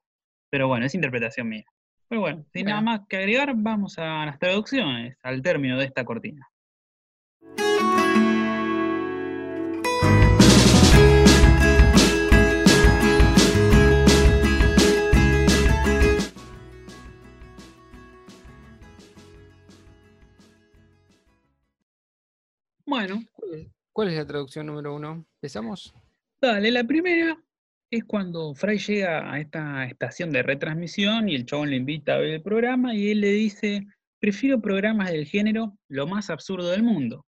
Pero 0.49 0.67
bueno, 0.67 0.85
es 0.85 0.95
interpretación 0.95 1.49
mía. 1.49 1.65
Pero 2.07 2.21
bueno, 2.21 2.45
sin 2.53 2.67
nada 2.67 2.81
más 2.81 3.01
que 3.09 3.17
agregar, 3.17 3.53
vamos 3.55 3.97
a 3.99 4.25
las 4.25 4.39
traducciones, 4.39 5.17
al 5.23 5.41
término 5.41 5.77
de 5.77 5.85
esta 5.85 6.05
cortina. 6.05 6.47
Bueno, 22.87 23.21
¿Cuál 23.91 24.07
es, 24.07 24.15
la 24.15 24.25
traducción 24.25 24.65
número 24.65 24.95
uno? 24.95 25.25
¿Empezamos? 25.41 25.93
Dale, 26.39 26.71
la 26.71 26.85
primera 26.85 27.37
es 27.91 28.05
cuando 28.05 28.55
Fry 28.55 28.77
llega 28.77 29.29
a 29.29 29.41
esta 29.41 29.83
estación 29.83 30.31
de 30.31 30.41
retransmisión 30.41 31.27
y 31.27 31.35
el 31.35 31.45
chabón 31.45 31.69
le 31.69 31.75
invita 31.75 32.15
a 32.15 32.19
ver 32.19 32.29
el 32.29 32.41
programa 32.41 32.95
y 32.95 33.11
él 33.11 33.19
le 33.19 33.31
dice, 33.31 33.85
prefiero 34.19 34.61
programas 34.61 35.11
del 35.11 35.25
género 35.25 35.77
lo 35.89 36.07
más 36.07 36.29
absurdo 36.29 36.69
del 36.69 36.81
mundo. 36.81 37.25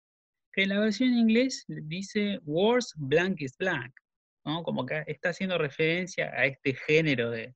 Que 0.52 0.64
en 0.64 0.70
la 0.70 0.80
versión 0.82 1.12
en 1.12 1.20
inglés 1.20 1.64
dice 1.68 2.42
Words 2.44 2.94
Blank 2.98 3.40
is 3.40 3.56
Blank, 3.58 3.94
¿no? 4.44 4.62
Como 4.62 4.86
que 4.86 5.06
está 5.08 5.30
haciendo 5.30 5.58
referencia 5.58 6.32
a 6.34 6.48
este 6.48 6.74
género 6.74 7.32
de, 7.32 7.56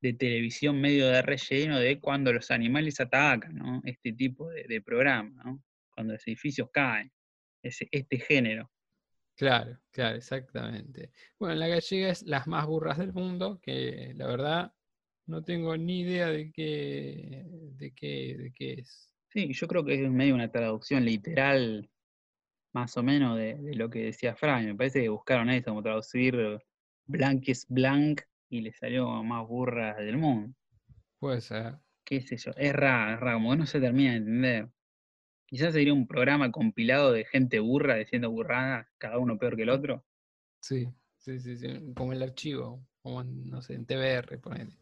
de 0.00 0.14
televisión 0.14 0.80
medio 0.80 1.08
de 1.08 1.20
relleno 1.20 1.78
de 1.78 2.00
cuando 2.00 2.32
los 2.32 2.50
animales 2.50 3.00
atacan, 3.00 3.54
¿no? 3.54 3.82
Este 3.84 4.14
tipo 4.14 4.48
de, 4.48 4.64
de 4.64 4.80
programa, 4.80 5.42
¿no? 5.44 5.62
Cuando 5.96 6.12
los 6.12 6.26
edificios 6.26 6.68
caen, 6.70 7.10
ese, 7.62 7.88
este 7.90 8.18
género. 8.18 8.70
Claro, 9.34 9.78
claro, 9.90 10.16
exactamente. 10.16 11.10
Bueno, 11.38 11.54
la 11.56 11.68
gallega 11.68 12.10
es 12.10 12.22
las 12.22 12.46
más 12.46 12.66
burras 12.66 12.98
del 12.98 13.12
mundo, 13.12 13.58
que 13.62 14.12
la 14.14 14.26
verdad 14.26 14.72
no 15.26 15.42
tengo 15.42 15.76
ni 15.76 16.00
idea 16.00 16.28
de 16.28 16.52
qué, 16.52 17.44
de 17.46 17.92
qué, 17.92 18.36
de 18.38 18.52
qué 18.52 18.72
es. 18.74 19.10
Sí, 19.30 19.52
yo 19.52 19.66
creo 19.66 19.84
que 19.84 20.04
es 20.04 20.10
medio 20.10 20.34
una 20.34 20.50
traducción 20.50 21.04
literal, 21.04 21.90
más 22.72 22.96
o 22.96 23.02
menos, 23.02 23.36
de, 23.36 23.54
de 23.54 23.74
lo 23.74 23.90
que 23.90 24.04
decía 24.04 24.36
Fry. 24.36 24.66
Me 24.66 24.74
parece 24.74 25.02
que 25.02 25.08
buscaron 25.08 25.50
eso, 25.50 25.70
como 25.70 25.82
traducir 25.82 26.60
blank 27.06 27.48
es 27.48 27.66
blank 27.68 28.22
y 28.48 28.60
le 28.60 28.72
salió 28.72 29.22
más 29.22 29.46
burra 29.46 29.94
del 29.94 30.18
mundo. 30.18 30.54
Puede 31.18 31.40
ser. 31.40 31.76
¿Qué 32.04 32.20
sé 32.20 32.36
yo? 32.36 32.52
Es 32.56 32.72
raro, 32.72 33.14
es 33.14 33.20
raro, 33.20 33.38
como 33.38 33.50
que 33.52 33.56
no 33.58 33.66
se 33.66 33.80
termina 33.80 34.12
de 34.12 34.16
entender. 34.18 34.68
Quizás 35.46 35.72
sería 35.74 35.94
un 35.94 36.06
programa 36.08 36.50
compilado 36.50 37.12
de 37.12 37.24
gente 37.24 37.60
burra 37.60 37.94
diciendo 37.94 38.30
burrada, 38.30 38.88
cada 38.98 39.18
uno 39.18 39.38
peor 39.38 39.56
que 39.56 39.62
el 39.62 39.70
otro. 39.70 40.04
Sí, 40.60 40.88
sí, 41.18 41.38
sí, 41.38 41.56
sí, 41.56 41.92
como 41.94 42.12
el 42.12 42.22
archivo, 42.22 42.84
como 43.00 43.20
en, 43.20 43.48
no 43.48 43.62
sé, 43.62 43.74
en 43.74 43.86
TBR, 43.86 44.38
ponele. 44.38 44.72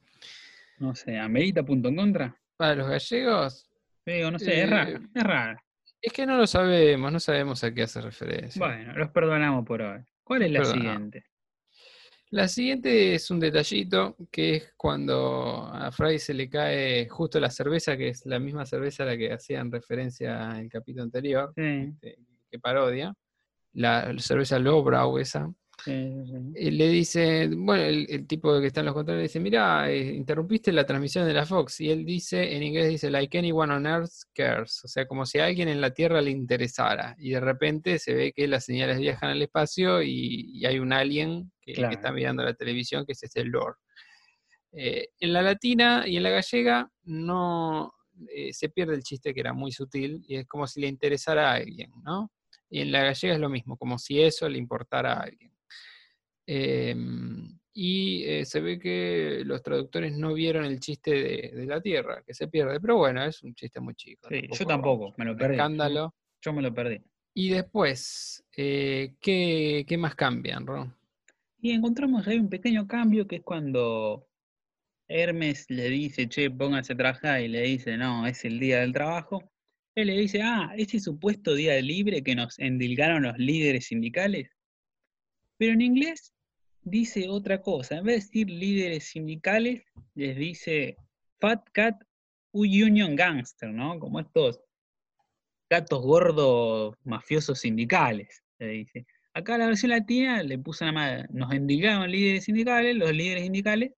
No 0.79 0.95
sé, 0.95 1.19
amerita 1.19 1.63
punto 1.63 1.89
en 1.91 1.97
contra. 1.97 2.37
Para 2.57 2.75
los 2.77 2.89
gallegos, 2.89 3.71
Digo, 4.07 4.31
no 4.31 4.39
sé, 4.39 4.63
es 4.63 4.71
raro, 4.71 4.91
Eh, 4.91 5.01
es 5.15 5.23
raro. 5.23 5.61
es 6.01 6.13
que 6.13 6.27
no 6.27 6.37
lo 6.37 6.47
sabemos, 6.47 7.13
no 7.13 7.21
sabemos 7.21 7.65
a 7.65 7.73
qué 7.73 7.83
hace 7.83 8.01
referencia. 8.01 8.59
Bueno, 8.59 8.93
los 8.95 9.11
perdonamos 9.11 9.65
por 9.67 9.83
hoy. 9.83 10.01
¿Cuál 10.23 10.43
es 10.43 10.51
la 10.51 10.65
siguiente? 10.65 11.25
La 12.35 12.49
siguiente 12.49 13.15
es 13.15 13.31
un 13.31 13.39
detallito, 13.39 14.17
que 14.29 14.57
es 14.57 14.73
cuando 14.77 15.69
a 15.73 15.93
Fry 15.93 16.19
se 16.19 16.35
le 16.35 16.51
cae 16.51 17.09
justo 17.09 17.39
la 17.39 17.49
cerveza, 17.49 17.97
que 17.97 18.09
es 18.09 18.27
la 18.27 18.41
misma 18.41 18.67
cerveza 18.67 19.05
a 19.05 19.07
la 19.07 19.17
que 19.17 19.33
hacían 19.33 19.71
referencia 19.71 20.51
en 20.51 20.65
el 20.65 20.69
capítulo 20.69 21.05
anterior, 21.05 21.53
Sí, 21.55 21.63
este, 21.63 22.19
que 22.51 22.59
parodia, 22.59 23.15
la, 23.75 24.13
la 24.13 24.19
cerveza 24.19 24.59
Lowbrow 24.59 25.17
esa. 25.19 25.49
Sí, 25.83 25.93
sí, 25.93 26.27
sí. 26.27 26.53
eh, 26.55 26.71
le 26.71 26.89
dice, 26.89 27.49
bueno, 27.49 27.83
el, 27.83 28.07
el 28.09 28.27
tipo 28.27 28.61
que 28.61 28.67
está 28.67 28.81
en 28.81 28.87
los 28.87 28.95
controles 28.95 29.21
le 29.21 29.29
dice, 29.29 29.41
mira, 29.41 29.93
interrumpiste 29.95 30.73
la 30.73 30.85
transmisión 30.85 31.27
de 31.27 31.35
la 31.35 31.47
Fox. 31.47 31.81
Y 31.81 31.91
él 31.91 32.05
dice, 32.05 32.57
en 32.57 32.63
inglés 32.63 32.89
dice, 32.89 33.11
like 33.11 33.39
anyone 33.39 33.73
on 33.73 33.87
earth 33.87 34.13
cares. 34.35 34.85
O 34.85 34.89
sea, 34.89 35.07
como 35.07 35.27
si 35.27 35.39
a 35.39 35.47
alguien 35.47 35.69
en 35.69 35.81
la 35.81 35.91
Tierra 35.91 36.21
le 36.21 36.31
interesara. 36.31 37.17
Y 37.19 37.31
de 37.31 37.41
repente 37.41 37.99
se 37.99 38.15
ve 38.15 38.33
que 38.33 38.47
las 38.47 38.65
señales 38.65 38.99
viajan 38.99 39.31
al 39.31 39.43
espacio 39.43 40.03
y, 40.03 40.51
y 40.53 40.67
hay 40.67 40.79
un 40.79 40.93
alien 40.93 41.53
que, 41.61 41.73
está 41.73 42.13
mirando 42.13 42.43
la 42.43 42.55
televisión, 42.55 43.05
que 43.07 43.13
es 43.13 43.23
este 43.23 43.45
Lord. 43.45 43.77
Eh, 44.73 45.09
en 45.21 45.33
la 45.33 45.43
latina 45.43 46.05
y 46.07 46.17
en 46.17 46.25
la 46.25 46.31
gallega 46.31 46.91
no 47.05 47.95
eh, 48.35 48.53
se 48.53 48.69
pierde 48.69 48.95
el 48.95 49.05
chiste 49.05 49.33
que 49.33 49.41
era 49.41 49.53
muy 49.53 49.71
sutil 49.71 50.25
y 50.27 50.37
es 50.37 50.47
como 50.47 50.67
si 50.67 50.81
le 50.81 50.89
interesara 50.89 51.51
a 51.51 51.55
alguien, 51.55 51.93
¿no? 52.03 52.33
Y 52.69 52.81
en 52.81 52.91
la 52.91 53.05
gallega 53.05 53.35
es 53.35 53.41
lo 53.41 53.49
mismo, 53.49 53.77
como 53.77 53.99
si 53.99 54.21
eso 54.21 54.49
le 54.49 54.59
importara 54.59 55.13
a 55.13 55.21
alguien. 55.23 55.54
Em, 56.47 57.59
y 57.73 58.23
eh, 58.25 58.45
se 58.45 58.61
ve 58.61 58.79
que 58.79 59.43
los 59.45 59.63
traductores 59.63 60.17
no 60.17 60.33
vieron 60.35 60.65
el 60.65 60.79
chiste 60.79 61.11
de, 61.11 61.51
de 61.55 61.67
la 61.67 61.81
Tierra, 61.81 62.23
que 62.25 62.35
se 62.35 62.47
pierde, 62.47 62.81
pero 62.81 62.97
bueno, 62.97 63.25
es 63.25 63.43
un 63.43 63.55
chiste 63.55 63.81
muy 63.81 63.95
chico. 63.95 64.29
Sí, 64.29 64.43
yo 64.53 64.65
tampoco, 64.65 65.13
me 65.17 65.25
lo 65.25 65.37
perdí. 65.37 65.55
Escándalo. 65.55 66.15
Yo 66.41 66.53
me 66.53 66.63
lo 66.63 66.73
perdí. 66.73 67.01
Y 67.35 67.49
después, 67.49 68.45
eh, 68.57 69.15
¿qué, 69.21 69.85
qué 69.89 69.99
más 69.99 70.15
cambian, 70.15 70.67
Ron? 70.67 70.95
Y 71.61 71.73
encontramos 71.73 72.29
ahí 72.29 72.39
un 72.39 72.49
pequeño 72.49 72.87
cambio 72.87 73.27
que 73.27 73.37
es 73.37 73.43
cuando 73.43 74.29
Hermes 75.09 75.67
le 75.69 75.89
dice, 75.89 76.29
che, 76.29 76.51
póngase 76.51 76.93
a 76.93 76.97
trabajar, 76.97 77.41
y 77.41 77.49
le 77.49 77.63
dice, 77.63 77.97
no, 77.97 78.27
es 78.27 78.45
el 78.45 78.61
día 78.61 78.81
del 78.81 78.93
trabajo. 78.93 79.43
Él 79.97 80.09
le 80.09 80.19
dice, 80.19 80.43
ah, 80.43 80.75
ese 80.77 81.01
supuesto 81.01 81.55
día 81.55 81.81
libre 81.81 82.23
que 82.23 82.35
nos 82.35 82.59
endilgaron 82.59 83.23
los 83.23 83.39
líderes 83.39 83.87
sindicales. 83.87 84.51
Pero 85.57 85.73
en 85.73 85.81
inglés 85.81 86.34
dice 86.85 87.29
otra 87.29 87.61
cosa. 87.61 87.97
En 87.97 88.05
vez 88.05 88.15
de 88.15 88.21
decir 88.21 88.51
líderes 88.51 89.05
sindicales, 89.05 89.83
les 90.15 90.37
dice 90.37 90.97
Fat 91.41 91.69
Cat 91.73 92.03
Union 92.53 93.17
Gangster, 93.17 93.71
¿no? 93.71 93.99
Como 93.99 94.21
estos 94.21 94.61
gatos 95.69 96.03
gordos 96.03 96.97
mafiosos 97.05 97.61
sindicales, 97.61 98.43
le 98.59 98.69
dice. 98.69 99.07
Acá 99.33 99.59
la 99.59 99.67
versión 99.67 99.91
latina 99.91 100.43
le 100.45 100.59
puso 100.59 100.85
nada 100.85 100.93
más, 100.93 101.31
nos 101.31 101.53
endilgaron 101.53 102.09
líderes 102.09 102.45
sindicales, 102.45 102.95
los 102.95 103.13
líderes 103.13 103.43
sindicales, 103.43 103.93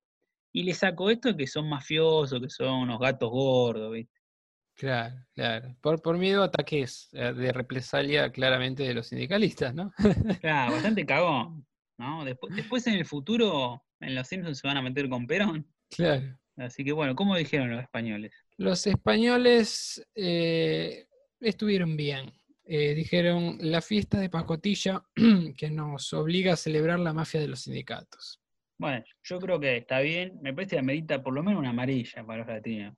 y 0.52 0.62
le 0.62 0.72
sacó 0.72 1.10
esto 1.10 1.36
que 1.36 1.46
son 1.46 1.68
mafiosos, 1.68 2.40
que 2.40 2.48
son 2.48 2.82
unos 2.82 2.98
gatos 2.98 3.30
gordos, 3.30 3.92
¿viste? 3.92 4.18
Claro, 4.74 5.16
claro. 5.34 5.76
Por, 5.82 6.00
por 6.00 6.16
miedo 6.16 6.42
a 6.42 6.46
ataques 6.46 7.10
eh, 7.12 7.32
de 7.32 7.52
represalia 7.52 8.30
claramente 8.30 8.82
de 8.82 8.94
los 8.94 9.08
sindicalistas, 9.08 9.74
¿no? 9.74 9.92
Claro, 10.40 10.72
bastante 10.72 11.04
cagón, 11.04 11.65
¿no? 11.98 12.24
Después, 12.24 12.54
después 12.54 12.86
en 12.86 12.94
el 12.94 13.04
futuro, 13.06 13.84
en 14.00 14.14
los 14.14 14.26
Simpsons 14.28 14.58
se 14.58 14.66
van 14.66 14.76
a 14.76 14.82
meter 14.82 15.08
con 15.08 15.26
Perón. 15.26 15.66
Claro. 15.90 16.38
Así 16.56 16.84
que 16.84 16.92
bueno, 16.92 17.14
¿cómo 17.14 17.36
dijeron 17.36 17.70
los 17.70 17.82
españoles? 17.82 18.32
Los 18.56 18.86
españoles 18.86 20.04
eh, 20.14 21.06
estuvieron 21.40 21.96
bien. 21.96 22.32
Eh, 22.64 22.94
dijeron 22.94 23.58
la 23.60 23.80
fiesta 23.80 24.18
de 24.18 24.28
pacotilla 24.28 25.04
que 25.56 25.70
nos 25.70 26.12
obliga 26.12 26.54
a 26.54 26.56
celebrar 26.56 26.98
la 26.98 27.12
mafia 27.12 27.40
de 27.40 27.48
los 27.48 27.60
sindicatos. 27.60 28.40
Bueno, 28.78 29.04
yo 29.22 29.38
creo 29.38 29.60
que 29.60 29.76
está 29.76 30.00
bien, 30.00 30.38
me 30.42 30.52
parece 30.52 30.76
que 30.76 30.80
amerita 30.80 31.22
por 31.22 31.32
lo 31.32 31.42
menos 31.42 31.60
una 31.60 31.70
amarilla 31.70 32.24
para 32.24 32.40
los 32.40 32.48
latinos. 32.48 32.94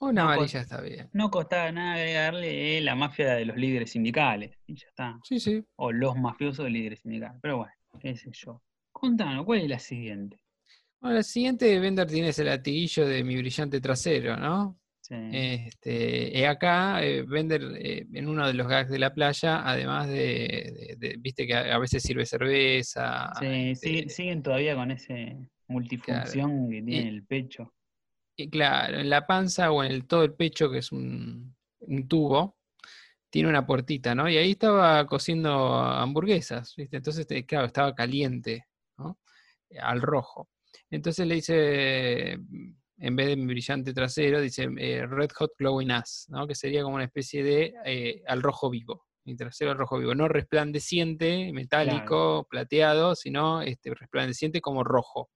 Una 0.00 0.22
No, 0.24 0.30
amarilla 0.30 0.60
está 0.60 0.80
bien. 0.80 1.10
No 1.12 1.30
costaba 1.30 1.70
nada 1.70 1.94
agregarle 1.94 2.78
eh, 2.78 2.80
la 2.80 2.94
mafia 2.96 3.34
de 3.34 3.44
los 3.44 3.56
líderes 3.56 3.90
sindicales, 3.90 4.58
y 4.66 4.74
ya 4.76 4.88
está. 4.88 5.20
Sí, 5.22 5.38
sí. 5.38 5.64
O 5.76 5.92
los 5.92 6.16
mafiosos 6.16 6.64
de 6.64 6.70
líderes 6.70 7.00
sindicales. 7.00 7.38
Pero 7.40 7.58
bueno, 7.58 7.72
qué 8.00 8.16
sé 8.16 8.30
yo. 8.32 8.62
Contanos, 8.90 9.44
¿cuál 9.44 9.60
es 9.60 9.68
la 9.68 9.78
siguiente? 9.78 10.38
Bueno, 11.00 11.16
la 11.16 11.22
siguiente, 11.22 11.78
Bender 11.80 12.06
tiene 12.06 12.28
ese 12.28 12.44
latiguillo 12.44 13.06
de 13.06 13.24
mi 13.24 13.36
brillante 13.36 13.80
trasero, 13.80 14.36
¿no? 14.36 14.78
Sí. 15.00 15.14
Este, 15.32 16.38
y 16.38 16.44
acá, 16.44 17.02
eh, 17.04 17.22
Bender, 17.22 17.62
eh, 17.76 18.06
en 18.12 18.28
uno 18.28 18.46
de 18.46 18.54
los 18.54 18.68
gags 18.68 18.88
de 18.90 18.98
la 19.00 19.12
playa, 19.12 19.68
además 19.68 20.06
de, 20.08 20.14
de- 20.14 20.96
de- 20.98 21.16
viste 21.18 21.46
que 21.46 21.54
a 21.54 21.78
veces 21.78 22.02
sirve 22.02 22.24
cerveza. 22.24 23.32
Sí, 23.40 23.46
este, 23.46 23.88
sigue- 23.88 24.08
siguen 24.08 24.42
todavía 24.42 24.76
con 24.76 24.90
ese 24.92 25.36
multifunción 25.68 26.70
que 26.70 26.82
tiene 26.82 27.08
el 27.08 27.24
pecho. 27.24 27.74
Y 28.36 28.48
claro, 28.48 28.98
en 28.98 29.10
la 29.10 29.26
panza 29.26 29.72
o 29.72 29.82
en 29.82 29.90
el, 29.92 30.06
todo 30.06 30.22
el 30.24 30.34
pecho, 30.34 30.70
que 30.70 30.78
es 30.78 30.92
un, 30.92 31.54
un 31.80 32.08
tubo, 32.08 32.56
tiene 33.32 33.48
una 33.48 33.66
puertita, 33.66 34.14
¿no? 34.14 34.28
Y 34.28 34.36
ahí 34.36 34.50
estaba 34.50 35.06
cociendo 35.06 35.74
hamburguesas, 35.74 36.74
¿viste? 36.76 36.98
Entonces, 36.98 37.26
eh, 37.30 37.46
claro, 37.46 37.66
estaba 37.66 37.94
caliente, 37.94 38.66
¿no? 38.98 39.18
Al 39.80 40.02
rojo. 40.02 40.50
Entonces 40.90 41.26
le 41.26 41.36
dice, 41.36 42.32
en 42.32 43.16
vez 43.16 43.26
de 43.28 43.36
mi 43.36 43.46
brillante 43.46 43.94
trasero, 43.94 44.38
dice 44.38 44.68
eh, 44.76 45.06
Red 45.06 45.30
Hot 45.36 45.52
Glowing 45.58 45.92
Ass, 45.92 46.26
¿no? 46.28 46.46
Que 46.46 46.54
sería 46.54 46.82
como 46.82 46.96
una 46.96 47.04
especie 47.04 47.42
de 47.42 47.74
eh, 47.86 48.22
al 48.26 48.42
rojo 48.42 48.68
vivo. 48.68 49.06
Mi 49.24 49.34
trasero 49.34 49.70
al 49.70 49.78
rojo 49.78 49.98
vivo. 49.98 50.14
No 50.14 50.28
resplandeciente, 50.28 51.52
metálico, 51.54 52.46
plateado, 52.50 53.14
sino 53.14 53.62
este, 53.62 53.94
resplandeciente 53.94 54.60
como 54.60 54.84
rojo. 54.84 55.30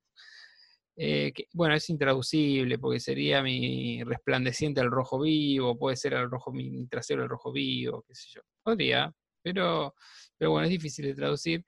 Eh, 0.98 1.30
que, 1.34 1.46
bueno, 1.52 1.74
es 1.74 1.90
intraducible 1.90 2.78
porque 2.78 3.00
sería 3.00 3.42
mi 3.42 4.02
resplandeciente 4.02 4.80
al 4.80 4.90
rojo 4.90 5.20
vivo, 5.20 5.76
puede 5.78 5.94
ser 5.96 6.14
al 6.14 6.30
rojo, 6.30 6.52
mi, 6.52 6.86
trasero 6.88 7.22
al 7.22 7.28
rojo 7.28 7.52
vivo, 7.52 8.02
qué 8.08 8.14
sé 8.14 8.28
yo. 8.34 8.40
Podría, 8.62 9.12
pero, 9.42 9.94
pero 10.38 10.52
bueno, 10.52 10.64
es 10.64 10.70
difícil 10.70 11.04
de 11.06 11.14
traducir. 11.14 11.64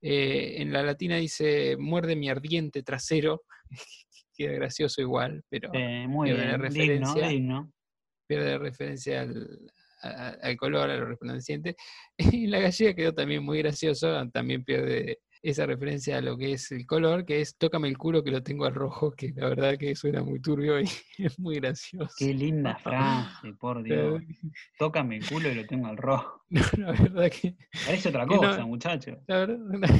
Eh, 0.00 0.56
en 0.62 0.72
la 0.72 0.82
latina 0.82 1.16
dice 1.16 1.76
muerde 1.78 2.16
mi 2.16 2.28
ardiente 2.30 2.82
trasero, 2.82 3.42
queda 4.36 4.52
gracioso 4.52 5.00
igual, 5.02 5.42
pero 5.48 5.70
muy 6.08 6.28
pierde 6.30 6.46
bien, 6.46 6.60
referencia, 6.60 7.28
digno. 7.28 7.72
pierde 8.26 8.58
referencia 8.58 9.20
al, 9.22 9.72
a- 10.02 10.36
al 10.42 10.56
color, 10.56 10.88
a 10.90 10.96
lo 10.96 11.06
resplandeciente. 11.06 11.76
Y 12.18 12.46
la 12.46 12.60
gallega 12.60 12.94
quedó 12.94 13.12
también 13.14 13.42
muy 13.44 13.58
gracioso, 13.58 14.26
también 14.30 14.64
pierde 14.64 15.20
esa 15.44 15.66
referencia 15.66 16.16
a 16.18 16.20
lo 16.22 16.36
que 16.38 16.52
es 16.52 16.72
el 16.72 16.86
color, 16.86 17.24
que 17.26 17.40
es 17.42 17.56
tócame 17.56 17.88
el 17.88 17.98
culo 17.98 18.24
que 18.24 18.30
lo 18.30 18.42
tengo 18.42 18.64
al 18.64 18.74
rojo, 18.74 19.12
que 19.12 19.32
la 19.36 19.48
verdad 19.50 19.76
que 19.78 19.94
suena 19.94 20.22
muy 20.22 20.40
turbio 20.40 20.80
y 20.80 20.84
es 21.18 21.38
muy 21.38 21.56
gracioso. 21.56 22.14
Qué 22.18 22.32
linda 22.32 22.76
frase, 22.82 23.52
por 23.60 23.82
Dios. 23.82 24.22
Tócame 24.78 25.16
el 25.18 25.26
culo 25.28 25.50
y 25.52 25.54
lo 25.54 25.66
tengo 25.66 25.86
al 25.88 25.96
rojo. 25.98 26.42
no, 26.50 26.62
la 26.78 26.92
verdad 26.92 27.30
que, 27.30 27.54
Parece 27.84 28.08
otra 28.08 28.26
Que 28.26 28.34
no- 28.34 28.40
cosa, 28.40 28.64
muchacho. 28.66 29.18
la 29.26 29.38
verdad, 29.46 29.90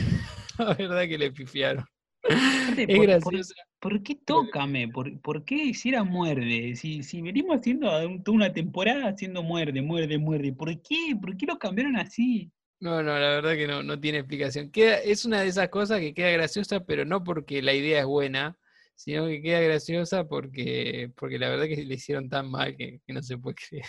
la 0.59 0.75
verdad 0.75 1.03
que 1.09 1.19
le 1.19 1.31
pifiaron. 1.33 1.85
Aparte, 2.23 2.83
Es 2.83 2.87
por- 2.87 2.97
por- 2.97 3.07
gracioso. 3.07 3.55
¿Por 3.79 4.03
qué 4.03 4.15
tócame? 4.15 4.89
¿Por, 4.89 5.21
por 5.21 5.45
qué 5.45 5.57
hiciera 5.57 6.05
muerde? 6.05 6.75
Si, 6.75 7.03
si 7.03 7.21
venimos 7.21 7.59
haciendo 7.59 7.91
toda 8.23 8.35
una 8.35 8.51
temporada 8.51 9.09
haciendo 9.09 9.43
muerde, 9.43 9.83
muerde, 9.83 10.17
muerde. 10.17 10.55
¿Por 10.55 10.81
qué? 10.81 11.15
¿Por 11.21 11.37
qué 11.37 11.45
lo 11.45 11.59
cambiaron 11.59 11.97
así? 11.97 12.51
No, 12.81 13.03
no, 13.03 13.19
la 13.19 13.29
verdad 13.29 13.55
que 13.55 13.67
no, 13.67 13.83
no 13.83 13.99
tiene 13.99 14.19
explicación. 14.19 14.71
Queda, 14.71 14.99
es 14.99 15.25
una 15.25 15.41
de 15.41 15.49
esas 15.49 15.69
cosas 15.69 16.01
que 16.01 16.13
queda 16.13 16.31
graciosa, 16.31 16.81
pero 16.81 17.05
no 17.05 17.25
porque 17.25 17.63
la 17.63 17.73
idea 17.73 18.01
es 18.01 18.07
buena, 18.07 18.59
sino 18.95 19.27
que 19.27 19.43
queda 19.43 19.61
graciosa 19.61 20.29
porque, 20.29 21.11
porque 21.17 21.39
la 21.39 21.49
verdad 21.49 21.67
que 21.67 21.77
le 21.85 21.95
hicieron 21.95 22.29
tan 22.29 22.51
mal 22.51 22.77
que, 22.77 23.01
que 23.07 23.13
no 23.13 23.23
se 23.23 23.39
puede 23.39 23.57
creer. 23.69 23.87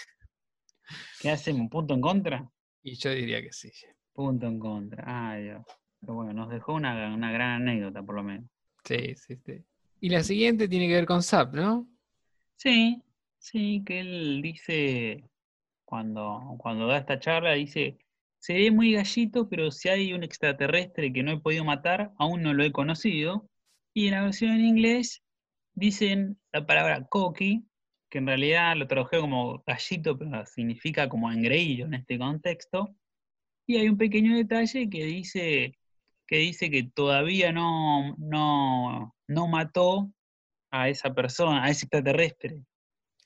¿Qué 1.19 1.31
hacemos? 1.31 1.69
¿Punto 1.69 1.93
en 1.93 2.01
contra? 2.01 2.49
Y 2.83 2.95
yo 2.95 3.09
diría 3.11 3.41
que 3.41 3.51
sí. 3.51 3.71
Punto 4.13 4.45
en 4.45 4.59
contra. 4.59 5.03
Ay, 5.05 5.43
Dios. 5.43 5.65
Pero 5.99 6.13
bueno, 6.13 6.33
nos 6.33 6.49
dejó 6.49 6.73
una, 6.73 7.13
una 7.13 7.31
gran 7.31 7.61
anécdota, 7.63 8.03
por 8.03 8.15
lo 8.15 8.23
menos. 8.23 8.49
Sí, 8.83 9.15
sí, 9.15 9.35
sí. 9.43 9.63
Y 9.99 10.09
la 10.09 10.23
siguiente 10.23 10.67
tiene 10.67 10.87
que 10.87 10.93
ver 10.93 11.05
con 11.05 11.23
SAP, 11.23 11.55
¿no? 11.55 11.87
Sí, 12.55 13.01
sí, 13.39 13.83
que 13.85 13.99
él 14.01 14.41
dice, 14.43 15.23
cuando, 15.83 16.55
cuando 16.59 16.85
da 16.87 16.99
esta 16.99 17.19
charla, 17.19 17.53
dice, 17.53 17.97
seré 18.45 18.69
muy 18.69 18.93
gallito, 18.93 19.49
pero 19.49 19.71
si 19.71 19.89
hay 19.89 20.13
un 20.13 20.23
extraterrestre 20.23 21.11
que 21.11 21.23
no 21.23 21.31
he 21.31 21.39
podido 21.39 21.65
matar, 21.65 22.11
aún 22.19 22.43
no 22.43 22.53
lo 22.53 22.63
he 22.63 22.71
conocido. 22.71 23.49
Y 23.91 24.05
en 24.05 24.11
la 24.11 24.21
versión 24.21 24.51
en 24.51 24.65
inglés 24.65 25.23
dicen 25.73 26.39
la 26.53 26.63
palabra 26.63 27.07
cocky, 27.07 27.65
que 28.07 28.19
en 28.19 28.27
realidad 28.27 28.75
lo 28.77 28.87
tradujeron 28.87 29.31
como 29.31 29.63
gallito, 29.65 30.19
pero 30.19 30.45
significa 30.45 31.09
como 31.09 31.31
engreído 31.31 31.87
en 31.87 31.95
este 31.95 32.19
contexto. 32.19 32.95
Y 33.65 33.77
hay 33.77 33.89
un 33.89 33.97
pequeño 33.97 34.37
detalle 34.37 34.89
que 34.91 35.05
dice 35.05 35.79
que, 36.27 36.37
dice 36.37 36.69
que 36.69 36.83
todavía 36.83 37.51
no, 37.51 38.15
no, 38.19 39.15
no 39.27 39.47
mató 39.47 40.11
a 40.69 40.89
esa 40.89 41.15
persona, 41.15 41.63
a 41.63 41.71
ese 41.71 41.85
extraterrestre. 41.85 42.59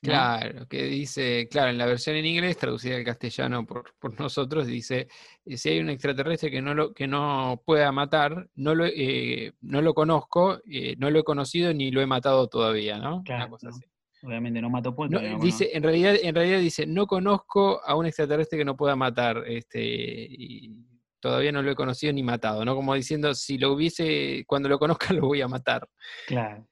Claro, 0.02 0.66
que 0.66 0.84
dice, 0.84 1.46
claro, 1.50 1.70
en 1.70 1.76
la 1.78 1.84
versión 1.84 2.16
en 2.16 2.24
inglés, 2.24 2.56
traducida 2.56 2.96
al 2.96 3.04
castellano 3.04 3.66
por, 3.66 3.94
por 3.98 4.12
nosotros, 4.20 4.66
dice, 4.66 5.08
eh, 5.44 5.56
si 5.56 5.68
hay 5.68 5.80
un 5.80 5.90
extraterrestre 5.90 6.50
que 6.50 6.62
no 6.62 6.74
lo, 6.74 6.94
que 6.94 7.06
no 7.06 7.62
pueda 7.66 7.92
matar, 7.92 8.48
no 8.54 8.74
lo, 8.74 8.86
eh, 8.86 9.52
no 9.60 9.82
lo 9.82 9.92
conozco, 9.92 10.60
eh, 10.70 10.96
no 10.98 11.10
lo 11.10 11.20
he 11.20 11.24
conocido 11.24 11.74
ni 11.74 11.90
lo 11.90 12.00
he 12.00 12.06
matado 12.06 12.48
todavía, 12.48 12.98
¿no? 12.98 13.16
Una 13.16 13.24
Claro, 13.24 13.50
cosa 13.50 13.68
¿no? 13.68 13.76
así. 13.76 13.84
Obviamente 14.22 14.60
no 14.60 14.68
mató 14.68 14.94
Puente. 14.94 15.20
No, 15.20 15.38
dice, 15.38 15.70
en 15.72 15.82
realidad, 15.82 16.14
en 16.22 16.34
realidad 16.34 16.60
dice, 16.60 16.86
no 16.86 17.06
conozco 17.06 17.82
a 17.84 17.94
un 17.96 18.06
extraterrestre 18.06 18.58
que 18.58 18.64
no 18.64 18.76
pueda 18.76 18.96
matar, 18.96 19.44
este, 19.46 19.80
y 19.82 20.74
todavía 21.20 21.52
no 21.52 21.62
lo 21.62 21.70
he 21.70 21.74
conocido 21.74 22.12
ni 22.12 22.22
matado, 22.22 22.64
¿no? 22.64 22.74
Como 22.74 22.94
diciendo, 22.94 23.34
si 23.34 23.58
lo 23.58 23.72
hubiese, 23.72 24.44
cuando 24.46 24.68
lo 24.68 24.78
conozca 24.78 25.08
lo 25.14 25.26
voy 25.26 25.40
a 25.42 25.48
matar. 25.48 25.88
Claro. 26.26 26.66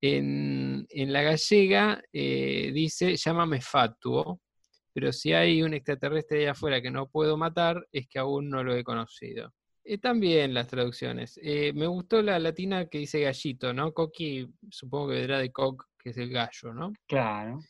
En, 0.00 0.86
en 0.90 1.12
la 1.12 1.22
gallega 1.22 2.02
eh, 2.12 2.70
dice, 2.72 3.16
llámame 3.16 3.60
fatuo, 3.60 4.40
pero 4.92 5.12
si 5.12 5.32
hay 5.32 5.62
un 5.62 5.74
extraterrestre 5.74 6.40
allá 6.40 6.52
afuera 6.52 6.80
que 6.80 6.90
no 6.90 7.08
puedo 7.08 7.36
matar, 7.36 7.86
es 7.92 8.06
que 8.08 8.18
aún 8.18 8.48
no 8.48 8.62
lo 8.62 8.74
he 8.74 8.84
conocido. 8.84 9.52
Eh, 9.84 9.98
también 9.98 10.52
las 10.52 10.66
traducciones. 10.66 11.38
Eh, 11.42 11.72
me 11.72 11.86
gustó 11.86 12.20
la 12.20 12.38
latina 12.38 12.86
que 12.86 12.98
dice 12.98 13.20
gallito, 13.20 13.72
¿no? 13.72 13.92
Coqui, 13.92 14.48
supongo 14.68 15.08
que 15.08 15.14
vendrá 15.14 15.38
de 15.38 15.52
coq, 15.52 15.84
que 15.98 16.10
es 16.10 16.18
el 16.18 16.30
gallo, 16.30 16.74
¿no? 16.74 16.92
Claro. 17.06 17.60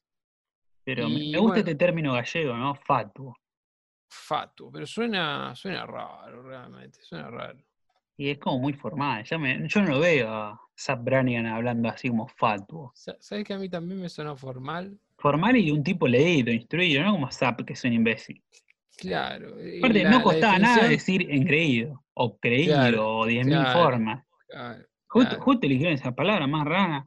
Pero 0.82 1.08
me, 1.08 1.14
Y 1.14 1.32
me 1.32 1.38
gusta 1.38 1.54
bueno. 1.54 1.56
este 1.56 1.74
término 1.74 2.14
gallego, 2.14 2.56
¿no? 2.56 2.74
Fatuo. 2.74 3.36
Fatuo, 4.08 4.70
pero 4.72 4.86
suena, 4.86 5.54
suena 5.54 5.84
raro 5.84 6.42
realmente, 6.42 7.00
suena 7.02 7.28
raro. 7.28 7.58
Y 8.16 8.30
es 8.30 8.38
como 8.38 8.58
muy 8.58 8.72
formal. 8.72 9.24
Ya 9.24 9.38
me- 9.38 9.68
yo 9.68 9.82
no 9.82 9.88
lo 9.90 10.00
veo 10.00 10.28
a 10.32 10.60
Zap 10.78 11.04
Brannigan 11.04 11.46
hablando 11.46 11.88
así 11.88 12.08
como 12.08 12.26
fatuo. 12.28 12.92
Sa- 12.94 13.16
¿Sabes 13.20 13.44
que 13.44 13.52
a 13.54 13.58
mí 13.58 13.68
también 13.68 14.00
me 14.00 14.08
sonó 14.08 14.36
formal? 14.36 14.98
Formal 15.18 15.56
y 15.56 15.70
un 15.70 15.82
tipo 15.82 16.06
leído, 16.08 16.50
instruido, 16.52 17.02
no 17.02 17.12
como 17.12 17.30
Zap, 17.30 17.62
que 17.64 17.74
es 17.74 17.84
un 17.84 17.92
imbécil. 17.92 18.42
Claro. 18.96 19.48
Aparte, 19.78 20.02
la- 20.02 20.10
no 20.10 20.22
costaba 20.22 20.58
nada 20.58 20.88
decir 20.88 21.30
engreído, 21.30 22.04
o 22.14 22.38
creído, 22.38 22.72
Claro, 22.74 23.18
o 23.18 23.26
10.000 23.26 23.56
claro, 23.58 23.72
formas. 23.72 24.24
claro, 24.48 24.84
Justo, 25.08 25.40
justo 25.40 25.66
eligieron 25.66 25.94
esa 25.94 26.14
palabra 26.14 26.46
más 26.46 26.66
rara. 26.66 27.04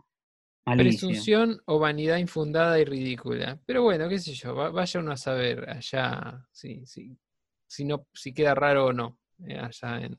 Malicia. 0.65 1.07
Presunción 1.07 1.61
o 1.65 1.79
vanidad 1.79 2.17
infundada 2.17 2.79
y 2.79 2.85
ridícula. 2.85 3.59
Pero 3.65 3.81
bueno, 3.81 4.07
qué 4.07 4.19
sé 4.19 4.33
yo, 4.33 4.53
va- 4.55 4.69
vaya 4.69 4.99
uno 4.99 5.11
a 5.11 5.17
saber 5.17 5.67
allá 5.67 6.45
si, 6.51 6.85
si, 6.85 7.17
si, 7.67 7.85
no, 7.85 8.05
si 8.13 8.33
queda 8.33 8.53
raro 8.53 8.85
o 8.85 8.93
no, 8.93 9.17
eh, 9.47 9.57
allá 9.57 10.01
en... 10.01 10.15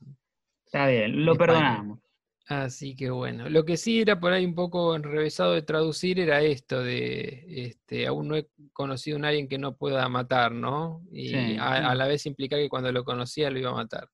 Está 0.73 0.87
bien, 0.89 1.25
lo 1.27 1.37
España. 1.37 1.37
perdonamos. 1.37 1.99
Así 2.47 2.97
que 2.97 3.11
bueno, 3.11 3.49
lo 3.49 3.65
que 3.65 3.77
sí 3.77 4.01
era 4.03 4.21
por 4.21 4.33
ahí 4.33 4.45
un 4.45 4.55
poco 4.57 4.97
enrevesado 4.97 5.55
de 5.55 5.63
traducir 5.63 6.21
era 6.21 6.43
esto 6.43 6.83
de, 6.83 7.45
este, 7.69 8.07
aún 8.09 8.29
no 8.29 8.37
he 8.37 8.49
conocido 8.73 9.19
a 9.25 9.29
alguien 9.29 9.49
que 9.49 9.59
no 9.59 9.77
pueda 9.77 10.09
matar, 10.09 10.53
¿no? 10.53 11.03
Y 11.13 11.57
Sí, 11.57 11.59
a, 11.59 11.91
sí. 11.91 11.91
a 11.91 11.95
la 11.95 12.07
vez 12.09 12.27
implicar 12.27 12.59
que 12.61 12.69
cuando 12.69 12.93
lo 12.93 13.05
conocía 13.05 13.51
lo 13.51 13.59
iba 13.61 13.71
a 13.71 13.75
matar. 13.75 14.09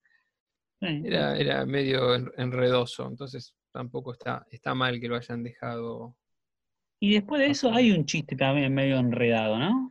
Sí, 0.80 1.10
Era, 1.10 1.38
era 1.38 1.64
medio 1.64 2.14
en- 2.14 2.30
enredoso, 2.36 3.06
entonces 3.08 3.54
tampoco 3.72 4.12
está, 4.12 4.46
está 4.50 4.74
mal 4.74 5.00
que 5.00 5.08
lo 5.08 5.16
hayan 5.16 5.42
dejado 5.42 6.14
Y 7.00 7.14
después 7.14 7.40
de 7.40 7.46
eso 7.48 7.72
hay 7.72 7.90
un 7.90 8.04
chiste 8.04 8.36
también 8.36 8.74
medio 8.74 8.98
enredado, 8.98 9.58
¿no? 9.58 9.90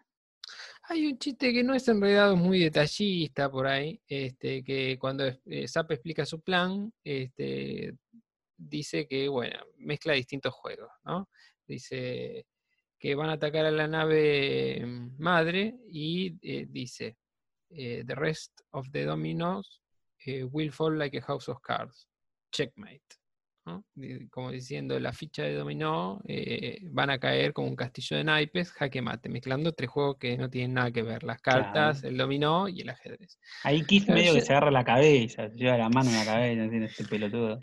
Hay 0.87 1.07
un 1.07 1.17
chiste 1.17 1.51
que 1.51 1.63
no 1.63 1.73
es 1.73 1.87
enredado, 1.87 2.35
muy 2.35 2.59
detallista 2.59 3.49
por 3.49 3.65
ahí, 3.65 3.99
este, 4.07 4.63
que 4.63 4.99
cuando 4.99 5.25
eh, 5.25 5.67
Zap 5.67 5.91
explica 5.91 6.25
su 6.25 6.41
plan, 6.41 6.93
este, 7.03 7.95
dice 8.55 9.07
que, 9.07 9.27
bueno, 9.27 9.59
mezcla 9.77 10.13
distintos 10.13 10.53
juegos, 10.53 10.91
¿no? 11.03 11.29
Dice 11.67 12.45
que 12.99 13.15
van 13.15 13.29
a 13.29 13.33
atacar 13.33 13.65
a 13.65 13.71
la 13.71 13.87
nave 13.87 14.83
mm, 14.85 15.15
madre 15.17 15.75
y 15.89 16.37
eh, 16.41 16.67
dice, 16.69 17.17
eh, 17.69 18.03
the 18.05 18.15
rest 18.15 18.61
of 18.71 18.89
the 18.91 19.05
dominoes 19.05 19.81
eh, 20.25 20.43
will 20.43 20.71
fall 20.71 20.97
like 20.97 21.17
a 21.17 21.21
house 21.21 21.49
of 21.49 21.61
cards. 21.61 22.07
Checkmate. 22.51 23.24
¿No? 23.65 23.83
Di- 23.95 24.27
Como 24.29 24.51
diciendo, 24.51 24.99
la 24.99 25.11
ficha 25.13 25.43
de 25.43 25.53
dominó 25.55 26.21
eh, 26.27 26.79
van 26.91 27.09
a 27.09 27.19
caer 27.19 27.53
como 27.53 27.67
un 27.67 27.75
castillo 27.75 28.17
de 28.17 28.23
naipes, 28.23 28.71
jaque 28.71 29.01
mate, 29.01 29.29
mezclando 29.29 29.71
tres 29.73 29.89
juegos 29.89 30.17
que 30.19 30.37
no 30.37 30.49
tienen 30.49 30.73
nada 30.75 30.91
que 30.91 31.01
ver, 31.03 31.23
las 31.23 31.41
Claro. 31.41 31.63
cartas, 31.63 32.03
el 32.03 32.17
dominó 32.17 32.67
y 32.67 32.81
el 32.81 32.89
ajedrez. 32.89 33.39
Ahí 33.63 33.81
Keith 33.83 34.05
Claro, 34.05 34.19
medio 34.21 34.33
que 34.35 34.41
se 34.41 34.53
agarra 34.53 34.71
la 34.71 34.83
cabeza, 34.83 35.49
se 35.49 35.55
lleva 35.55 35.77
la 35.77 35.89
mano 35.89 36.09
en 36.09 36.15
la 36.17 36.25
cabeza, 36.25 36.63
así, 36.65 36.77
este 36.77 37.05
pelotudo. 37.05 37.59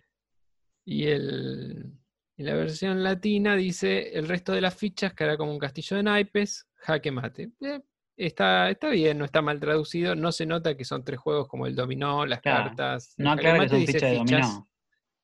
Y 0.84 1.06
el, 1.06 1.92
en 2.36 2.46
la 2.46 2.54
versión 2.54 3.02
latina 3.04 3.54
dice, 3.54 4.18
el 4.18 4.26
resto 4.26 4.52
de 4.52 4.60
las 4.60 4.74
fichas 4.74 5.14
caerá 5.14 5.36
como 5.36 5.52
un 5.52 5.58
castillo 5.58 5.96
de 5.96 6.02
naipes, 6.02 6.66
jaque 6.74 7.12
mate. 7.12 7.50
Eh, 7.60 7.80
está, 8.16 8.68
está 8.70 8.88
bien, 8.88 9.18
no 9.18 9.24
está 9.24 9.40
mal 9.42 9.60
traducido, 9.60 10.16
no 10.16 10.32
se 10.32 10.44
nota 10.46 10.76
que 10.76 10.84
son 10.84 11.04
tres 11.04 11.20
juegos 11.20 11.46
como 11.46 11.66
el 11.68 11.76
dominó, 11.76 12.26
las 12.26 12.40
Claro, 12.40 12.64
cartas. 12.64 13.14
No 13.16 13.30
aclara 13.30 13.60
que 13.60 13.68
son 13.68 13.86
fichas 13.86 14.02
de 14.10 14.16
dominó. 14.16 14.68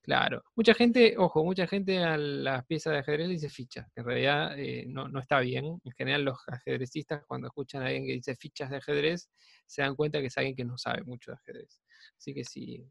Claro. 0.08 0.42
Mucha 0.56 0.72
gente, 0.72 1.16
ojo, 1.18 1.44
mucha 1.44 1.66
gente 1.66 1.98
a 1.98 2.16
las 2.16 2.64
piezas 2.64 2.94
de 2.94 3.00
ajedrez 3.00 3.26
le 3.26 3.34
dice 3.34 3.50
fichas, 3.50 3.86
que 3.94 4.00
en 4.00 4.06
realidad 4.06 4.58
eh, 4.58 4.86
no, 4.88 5.06
no 5.06 5.20
está 5.20 5.38
bien. 5.40 5.66
En 5.84 5.92
general 5.92 6.24
los 6.24 6.38
ajedrecistas 6.48 7.26
cuando 7.26 7.48
escuchan 7.48 7.82
a 7.82 7.88
alguien 7.88 8.06
que 8.06 8.12
dice 8.14 8.34
fichas 8.34 8.70
de 8.70 8.78
ajedrez, 8.78 9.28
se 9.66 9.82
dan 9.82 9.94
cuenta 9.94 10.20
que 10.20 10.28
es 10.28 10.38
alguien 10.38 10.56
que 10.56 10.64
no 10.64 10.78
sabe 10.78 11.02
mucho 11.04 11.32
de 11.32 11.36
ajedrez. 11.36 11.82
Así 12.16 12.32
que 12.32 12.42
si, 12.42 12.82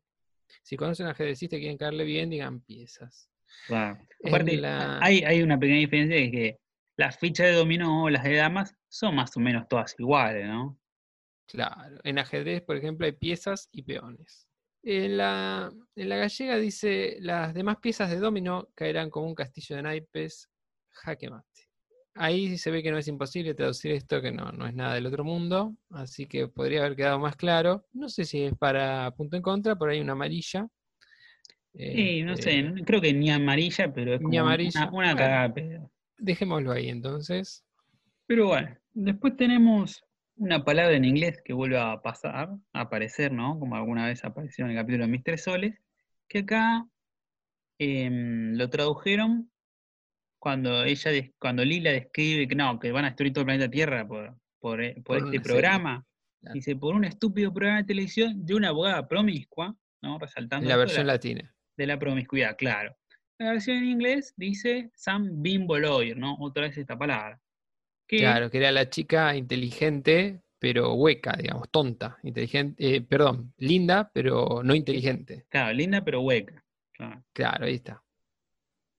si 0.61 0.77
conocen 0.77 1.07
a 1.07 1.09
un 1.09 1.13
ajedrecista 1.13 1.55
y 1.55 1.61
quieren 1.61 1.79
caerle 1.79 2.03
bien, 2.03 2.29
digan 2.29 2.61
piezas. 2.61 3.31
En 3.67 3.87
Aparte, 4.27 4.55
la- 4.57 4.99
hay, 5.01 5.23
hay 5.23 5.41
una 5.41 5.57
pequeña 5.57 5.79
diferencia 5.79 6.17
de 6.17 6.29
que 6.29 6.59
las 6.97 7.17
fichas 7.17 7.47
de 7.47 7.53
dominó 7.53 8.03
o 8.03 8.09
las 8.11 8.25
de 8.25 8.35
damas 8.35 8.75
son 8.89 9.15
más 9.15 9.35
o 9.35 9.39
menos 9.39 9.67
todas 9.67 9.95
iguales, 9.97 10.45
¿no? 10.45 10.79
Claro. 11.47 11.97
En 12.03 12.19
ajedrez, 12.19 12.61
por 12.61 12.77
ejemplo, 12.77 13.07
hay 13.07 13.13
piezas 13.13 13.69
y 13.71 13.81
peones. 13.81 14.46
En 14.89 15.17
la, 15.17 15.69
en 15.97 16.07
la 16.07 16.15
gallega 16.15 16.55
dice, 16.55 17.17
las 17.19 17.53
demás 17.53 17.75
piezas 17.81 18.09
de 18.09 18.19
dominó 18.19 18.69
caerán 18.73 19.09
como 19.09 19.27
un 19.27 19.35
castillo 19.35 19.75
de 19.75 19.81
naipes, 19.81 20.49
jaque 20.91 21.29
mate. 21.29 21.67
Ahí 22.13 22.57
se 22.57 22.71
ve 22.71 22.81
que 22.81 22.89
no 22.89 22.97
es 22.97 23.09
imposible 23.09 23.53
traducir 23.53 23.91
esto, 23.91 24.21
que 24.21 24.31
no, 24.31 24.49
no 24.53 24.65
es 24.65 24.73
nada 24.73 24.93
del 24.93 25.05
otro 25.07 25.25
mundo, 25.25 25.75
así 25.89 26.25
que 26.25 26.47
podría 26.47 26.85
haber 26.85 26.95
quedado 26.95 27.19
más 27.19 27.35
claro. 27.35 27.85
No 27.91 28.07
sé 28.07 28.23
si 28.23 28.43
es 28.43 28.55
para 28.55 29.11
punto 29.11 29.35
en 29.35 29.41
contra, 29.41 29.75
por 29.75 29.89
ahí 29.89 29.99
una 29.99 30.13
amarilla. 30.13 30.69
Sí, 31.75 32.23
no 32.23 32.37
sé, 32.37 32.59
Este, 32.59 32.85
creo 32.85 33.01
que 33.01 33.13
ni 33.13 33.29
amarilla, 33.29 33.93
pero 33.93 34.13
es 34.13 34.21
ni 34.21 34.37
como 34.37 34.39
amarilla, 34.39 34.83
una, 34.83 34.89
bueno. 34.91 35.15
cagada. 35.17 35.53
Dejémoslo 36.17 36.71
ahí 36.71 36.87
entonces. 36.87 37.65
Pero 38.25 38.47
bueno, 38.47 38.73
después 38.93 39.35
tenemos 39.35 40.01
una 40.37 40.63
palabra 40.63 40.95
en 40.95 41.05
inglés 41.05 41.41
que 41.43 41.53
vuelve 41.53 41.79
a 41.79 42.01
pasar, 42.01 42.49
a 42.73 42.81
aparecer, 42.81 43.31
¿no? 43.31 43.59
Como 43.59 43.75
alguna 43.75 44.07
vez 44.07 44.23
apareció 44.23 44.65
en 44.65 44.71
el 44.71 44.77
capítulo 44.77 45.05
de 45.05 45.11
Mis 45.11 45.41
Soles, 45.41 45.75
que 46.27 46.39
acá 46.39 46.85
em, 47.79 48.55
lo 48.55 48.69
tradujeron 48.69 49.51
cuando 50.39 50.83
ella, 50.83 51.11
cuando 51.39 51.65
Lila 51.65 51.91
describe 51.91 52.47
que 52.47 52.55
no, 52.55 52.79
que 52.79 52.91
van 52.91 53.05
a 53.05 53.09
destruir 53.09 53.33
todo 53.33 53.41
el 53.41 53.47
planeta 53.47 53.69
Tierra 53.69 54.07
por, 54.07 54.37
por, 54.59 54.83
eh, 54.83 54.93
por 55.03 55.19
Por 55.19 55.25
este 55.25 55.41
programa. 55.41 56.05
claro. 56.39 56.53
Dice, 56.53 56.75
por 56.75 56.95
un 56.95 57.05
estúpido 57.05 57.51
programa 57.53 57.79
de 57.79 57.85
televisión 57.85 58.45
de 58.45 58.55
una 58.55 58.69
abogada 58.69 59.07
promiscua, 59.07 59.75
¿no? 60.01 60.19
Resaltando 60.19 60.69
la 60.69 60.77
versión 60.77 61.07
latina. 61.07 61.53
de 61.75 61.87
la 61.87 61.97
promiscuidad, 61.97 62.55
claro. 62.57 62.95
La 63.39 63.51
versión 63.51 63.77
en 63.77 63.85
inglés 63.85 64.33
dice 64.37 64.91
Sam 64.95 65.41
Bimbo 65.41 65.77
Lawyer, 65.77 66.17
¿no? 66.17 66.35
Otra 66.39 66.63
vez 66.63 66.77
esta 66.77 66.97
palabra. 66.97 67.39
Que, 68.07 68.17
Claro, 68.19 68.49
que 68.49 68.57
era 68.57 68.71
la 68.71 68.89
chica 68.89 69.35
inteligente, 69.35 70.41
pero 70.59 70.93
hueca, 70.93 71.33
digamos, 71.37 71.69
tonta. 71.69 72.17
Inteligente, 72.23 72.95
eh, 72.95 73.01
perdón, 73.01 73.53
linda, 73.57 74.09
pero 74.13 74.61
no 74.63 74.73
inteligente. 74.75 75.45
claro, 75.49 75.73
linda 75.73 76.03
pero 76.03 76.21
hueca. 76.21 76.63
Claro. 76.93 77.23
Claro, 77.33 77.65
ahí 77.65 77.75
está. 77.75 78.03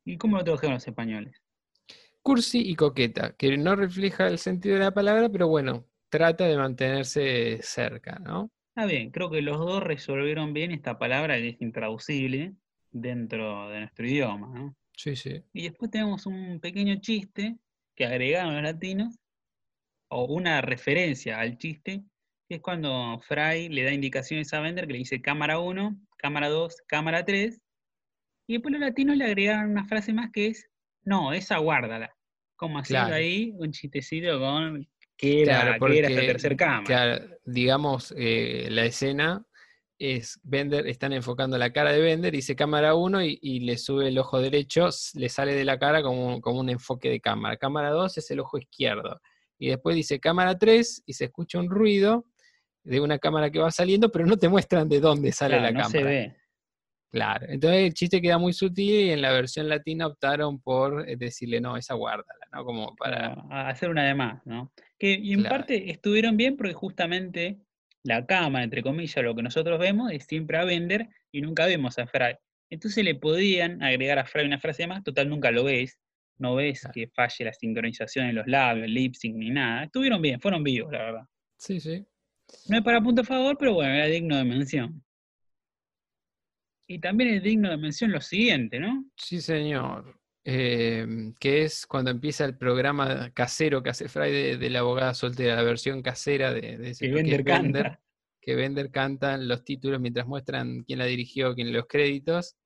¿Y 0.04 0.16
cómo 0.16 0.36
lo 0.36 0.44
tradujeron 0.44 0.74
los 0.74 0.86
españoles? 0.86 1.42
Cursi 2.22 2.60
y 2.60 2.74
coqueta, 2.76 3.34
que 3.36 3.56
no 3.56 3.74
refleja 3.76 4.26
el 4.28 4.38
sentido 4.38 4.74
de 4.76 4.84
la 4.84 4.90
palabra, 4.92 5.28
pero 5.28 5.48
bueno, 5.48 5.86
trata 6.10 6.44
de 6.44 6.56
mantenerse 6.56 7.58
cerca, 7.62 8.18
¿no? 8.18 8.50
Está 8.74 8.86
bien, 8.86 9.10
creo 9.10 9.30
que 9.30 9.42
los 9.42 9.58
dos 9.58 9.82
resolvieron 9.82 10.52
bien 10.52 10.70
esta 10.72 10.98
palabra 10.98 11.36
que 11.36 11.48
es 11.50 11.60
intraducible 11.60 12.54
dentro 12.90 13.68
de 13.70 13.80
nuestro 13.80 14.06
idioma, 14.06 14.48
¿no? 14.54 14.76
Sí, 14.96 15.16
sí. 15.16 15.42
Y 15.52 15.62
después 15.64 15.90
tenemos 15.90 16.26
un 16.26 16.60
pequeño 16.60 16.96
chiste 17.00 17.56
que 17.98 18.06
agregaron 18.06 18.54
los 18.54 18.62
latinos, 18.62 19.18
o 20.08 20.24
una 20.26 20.60
referencia 20.62 21.40
al 21.40 21.58
chiste, 21.58 22.04
que 22.48 22.56
es 22.56 22.60
cuando 22.62 23.18
Fry 23.26 23.68
le 23.68 23.82
da 23.82 23.92
indicaciones 23.92 24.54
a 24.54 24.60
Bender 24.60 24.86
que 24.86 24.92
le 24.92 24.98
dice 25.00 25.20
cámara 25.20 25.58
1, 25.58 26.00
cámara 26.16 26.48
2, 26.48 26.76
cámara 26.86 27.24
3, 27.24 27.60
y 28.48 28.52
después 28.54 28.70
los 28.72 28.80
latinos 28.80 29.16
le 29.16 29.24
agregaron 29.24 29.72
una 29.72 29.84
frase 29.84 30.12
más 30.12 30.30
que 30.32 30.46
es, 30.46 30.70
no, 31.02 31.32
esa 31.32 31.58
guárdala. 31.58 32.14
como 32.56 32.78
haciendo 32.78 33.06
Claro. 33.06 33.20
ahí 33.20 33.52
un 33.56 33.70
chistecito 33.72 34.38
con 34.40 34.84
qué 35.16 35.42
era, 35.42 35.62
Claro, 35.76 35.86
qué 35.86 35.98
era 35.98 36.08
esta 36.08 36.20
tercer 36.26 36.56
cámara. 36.56 36.84
claro, 36.84 37.36
digamos, 37.44 38.14
eh, 38.16 38.68
la 38.70 38.84
escena 38.84 39.44
es 39.98 40.38
Bender, 40.44 40.86
están 40.86 41.12
enfocando 41.12 41.58
la 41.58 41.72
cara 41.72 41.92
de 41.92 42.00
Bender, 42.00 42.32
dice 42.32 42.54
cámara 42.56 42.94
1 42.94 43.22
y, 43.24 43.38
y 43.42 43.60
le 43.60 43.76
sube 43.78 44.08
el 44.08 44.18
ojo 44.18 44.40
derecho, 44.40 44.88
le 45.14 45.28
sale 45.28 45.54
de 45.54 45.64
la 45.64 45.78
cara 45.78 46.02
como, 46.02 46.26
un- 46.34 46.40
como 46.40 46.60
un 46.60 46.68
enfoque 46.70 47.10
de 47.10 47.20
cámara. 47.20 47.56
Cámara 47.56 47.90
2 47.90 48.16
es 48.18 48.30
el 48.30 48.40
ojo 48.40 48.58
izquierdo. 48.58 49.20
Y 49.58 49.68
después 49.68 49.96
dice 49.96 50.20
cámara 50.20 50.56
3 50.56 51.02
y 51.04 51.12
se 51.14 51.24
escucha 51.26 51.58
un 51.58 51.68
ruido 51.68 52.26
de 52.84 53.00
una 53.00 53.18
cámara 53.18 53.50
que 53.50 53.58
va 53.58 53.70
saliendo, 53.70 54.10
pero 54.10 54.24
no 54.24 54.36
te 54.36 54.48
muestran 54.48 54.88
de 54.88 55.00
dónde 55.00 55.32
sale 55.32 55.56
Claro, 55.58 55.72
la 55.72 55.72
no 55.82 55.84
se 55.88 55.98
cámara. 55.98 56.10
ve. 56.10 56.36
Claro, 57.10 57.46
entonces 57.48 57.80
el 57.86 57.94
chiste 57.94 58.20
queda 58.20 58.36
muy 58.36 58.52
sutil 58.52 59.06
y 59.06 59.10
en 59.12 59.22
la 59.22 59.32
versión 59.32 59.66
latina 59.68 60.06
optaron 60.06 60.60
por 60.60 61.08
eh, 61.08 61.16
decirle, 61.16 61.58
no, 61.60 61.76
esa 61.76 61.94
guárdala, 61.94 62.46
¿no? 62.52 62.64
Como 62.64 62.94
para... 62.96 63.34
Claro, 63.34 63.48
hacer 63.50 63.88
una 63.88 64.06
de 64.06 64.14
más, 64.14 64.46
¿no? 64.46 64.72
Que, 64.98 65.12
y 65.14 65.32
en 65.32 65.40
Claro. 65.40 65.56
parte 65.56 65.90
estuvieron 65.90 66.36
bien 66.36 66.56
porque 66.56 66.74
justamente 66.74 67.62
la 68.08 68.26
cámara, 68.26 68.64
entre 68.64 68.82
comillas, 68.82 69.22
lo 69.22 69.34
que 69.34 69.42
nosotros 69.42 69.78
vemos 69.78 70.10
es 70.10 70.24
siempre 70.24 70.56
a 70.58 70.64
Bender 70.64 71.08
y 71.30 71.40
nunca 71.40 71.66
vemos 71.66 71.98
a 71.98 72.06
Fry. 72.06 72.36
Entonces 72.70 73.04
le 73.04 73.14
podían 73.14 73.82
agregar 73.82 74.18
a 74.18 74.24
Fry 74.24 74.44
una 74.44 74.58
frase 74.58 74.86
más, 74.86 75.04
total 75.04 75.28
nunca 75.28 75.50
lo 75.50 75.64
ves, 75.64 75.98
no 76.38 76.54
ves 76.54 76.86
que 76.92 77.08
falle 77.08 77.44
la 77.44 77.52
sincronización 77.52 78.26
en 78.26 78.34
los 78.36 78.46
labios, 78.46 78.86
el 78.86 78.94
lip 78.94 79.14
sync 79.14 79.36
ni 79.36 79.50
nada. 79.50 79.84
Estuvieron 79.84 80.22
bien, 80.22 80.40
fueron 80.40 80.64
vivos, 80.64 80.90
la 80.92 80.98
verdad. 80.98 81.22
Sí, 81.56 81.80
sí. 81.80 82.04
No 82.68 82.78
es 82.78 82.82
para 82.82 83.00
punto 83.00 83.22
a 83.22 83.24
favor, 83.24 83.56
pero 83.58 83.74
bueno, 83.74 83.92
era 83.92 84.06
digno 84.06 84.36
de 84.36 84.44
mención. 84.44 85.04
Y 86.86 86.98
también 86.98 87.34
es 87.34 87.42
digno 87.42 87.68
de 87.68 87.76
mención 87.76 88.10
lo 88.10 88.20
siguiente, 88.20 88.80
¿no? 88.80 89.04
Sí, 89.16 89.42
señor. 89.42 90.18
Em, 90.50 91.34
que 91.34 91.64
es 91.64 91.86
cuando 91.86 92.10
empieza 92.10 92.46
el 92.46 92.56
programa 92.56 93.30
casero 93.34 93.82
que 93.82 93.90
hace 93.90 94.08
Fry 94.08 94.32
de, 94.32 94.56
de 94.56 94.70
la 94.70 94.78
abogada 94.78 95.12
soltera, 95.12 95.54
la 95.56 95.62
versión 95.62 96.00
casera 96.00 96.54
de, 96.54 96.78
de 96.78 96.90
ese 96.92 97.04
Que 97.04 97.10
que 97.10 97.18
es 97.18 97.22
Bender 97.22 97.44
canta. 97.44 98.00
que 98.40 98.54
Bender 98.54 98.90
canta 98.90 99.36
los 99.36 99.62
títulos 99.62 100.00
mientras 100.00 100.26
muestran 100.26 100.84
quién 100.84 101.00
la 101.00 101.04
dirigió, 101.04 101.54
quién 101.54 101.70
los 101.70 101.84
créditos. 101.86 102.56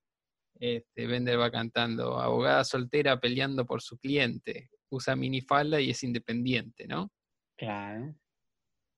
Este, 0.57 1.07
Bender 1.07 1.37
va 1.37 1.51
cantando 1.51 2.21
abogada 2.21 2.63
soltera 2.63 3.19
peleando 3.19 3.65
por 3.65 3.81
su 3.81 3.97
cliente, 3.97 4.69
usa 4.89 5.17
minifalda 5.17 5.81
y 5.81 5.89
es 5.89 6.03
independiente, 6.05 6.87
¿no? 6.87 7.11
Claro. 7.57 8.15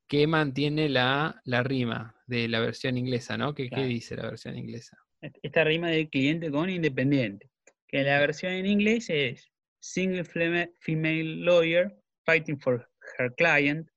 Que 0.07 0.27
mantiene 0.27 0.89
la, 0.89 1.41
la 1.45 1.63
rima 1.63 2.21
de 2.27 2.47
la 2.47 2.59
versión 2.59 2.99
inglesa, 2.99 3.35
¿no? 3.35 3.55
¿Qué, 3.55 3.67
qué 3.67 3.83
dice 3.85 4.15
la 4.15 4.27
versión 4.29 4.55
inglesa? 4.55 4.95
esta 5.41 5.63
rima 5.63 5.87
de 5.87 6.07
cliente 6.07 6.51
con 6.51 6.69
independiente, 6.69 7.49
que 7.87 8.03
la 8.03 8.19
versión 8.19 8.53
en 8.53 8.65
inglés 8.65 9.09
es 9.09 9.51
single 9.79 10.23
female 10.23 11.35
lawyer 11.43 11.95
fighting 12.25 12.59
for 12.59 12.87
her 13.17 13.33
client, 13.35 13.87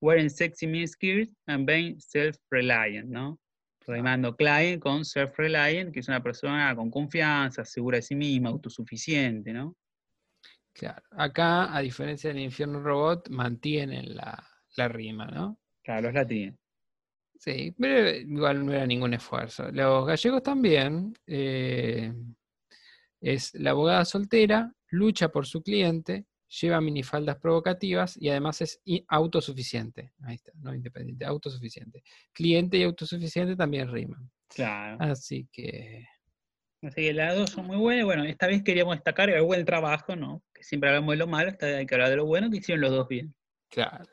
wearing 0.00 0.28
sexy 0.28 0.66
miniskirts 0.66 1.32
and 1.46 1.66
being 1.66 1.98
self-reliant, 2.00 3.08
¿no? 3.08 3.38
Rimando 3.86 4.34
client 4.36 4.82
con 4.82 5.04
self-reliant, 5.04 5.92
que 5.92 6.00
es 6.00 6.08
una 6.08 6.20
persona 6.22 6.74
con 6.74 6.90
confianza, 6.90 7.64
segura 7.64 7.98
de 7.98 8.02
sí 8.02 8.16
misma, 8.16 8.50
autosuficiente, 8.50 9.52
¿no? 9.52 9.76
Claro. 10.72 11.02
Acá, 11.12 11.74
a 11.74 11.80
diferencia 11.80 12.28
del 12.32 12.42
infierno 12.42 12.82
robot, 12.82 13.28
mantienen 13.30 14.14
la, 14.16 14.44
la 14.76 14.88
rima, 14.88 15.26
¿no? 15.26 15.58
Claro, 15.82 16.02
los 16.02 16.14
latinos. 16.14 16.58
Sí, 17.38 17.74
pero 17.78 18.10
igual 18.10 18.66
no 18.66 18.72
era 18.72 18.86
ningún 18.86 19.14
esfuerzo. 19.14 19.70
Los 19.70 20.06
gallegos 20.06 20.42
también. 20.42 21.14
eh, 21.26 22.12
es 23.20 23.54
la 23.54 23.70
abogada 23.70 24.04
soltera, 24.04 24.72
lucha 24.88 25.28
por 25.28 25.46
su 25.46 25.62
cliente, 25.62 26.26
lleva 26.48 26.80
minifaldas 26.80 27.36
provocativas 27.38 28.16
y 28.16 28.28
además 28.28 28.60
es 28.60 28.80
autosuficiente. 29.08 30.12
Ahí 30.22 30.36
está, 30.36 30.52
no 30.56 30.74
independiente, 30.74 31.24
autosuficiente. 31.24 32.02
Cliente 32.32 32.76
y 32.76 32.84
autosuficiente 32.84 33.56
también 33.56 33.90
riman. 33.90 34.30
Claro. 34.48 34.98
Así 35.00 35.48
que, 35.50 36.06
Así 36.82 37.02
que 37.02 37.12
las 37.12 37.34
dos 37.34 37.50
son 37.50 37.66
muy 37.66 37.76
buenas. 37.76 38.04
Bueno, 38.04 38.24
esta 38.24 38.46
vez 38.46 38.62
queríamos 38.62 38.96
destacar 38.96 39.30
el 39.30 39.42
buen 39.42 39.64
trabajo, 39.64 40.14
¿no? 40.14 40.42
Que 40.54 40.62
siempre 40.62 40.90
hablamos 40.90 41.12
de 41.12 41.16
lo 41.16 41.26
malo, 41.26 41.50
esta 41.50 41.66
vez 41.66 41.76
hay 41.76 41.86
que 41.86 41.94
hablar 41.94 42.10
de 42.10 42.16
lo 42.16 42.26
bueno, 42.26 42.50
que 42.50 42.58
hicieron 42.58 42.82
los 42.82 42.90
dos 42.90 43.08
bien. 43.08 43.34
claro. 43.70 44.06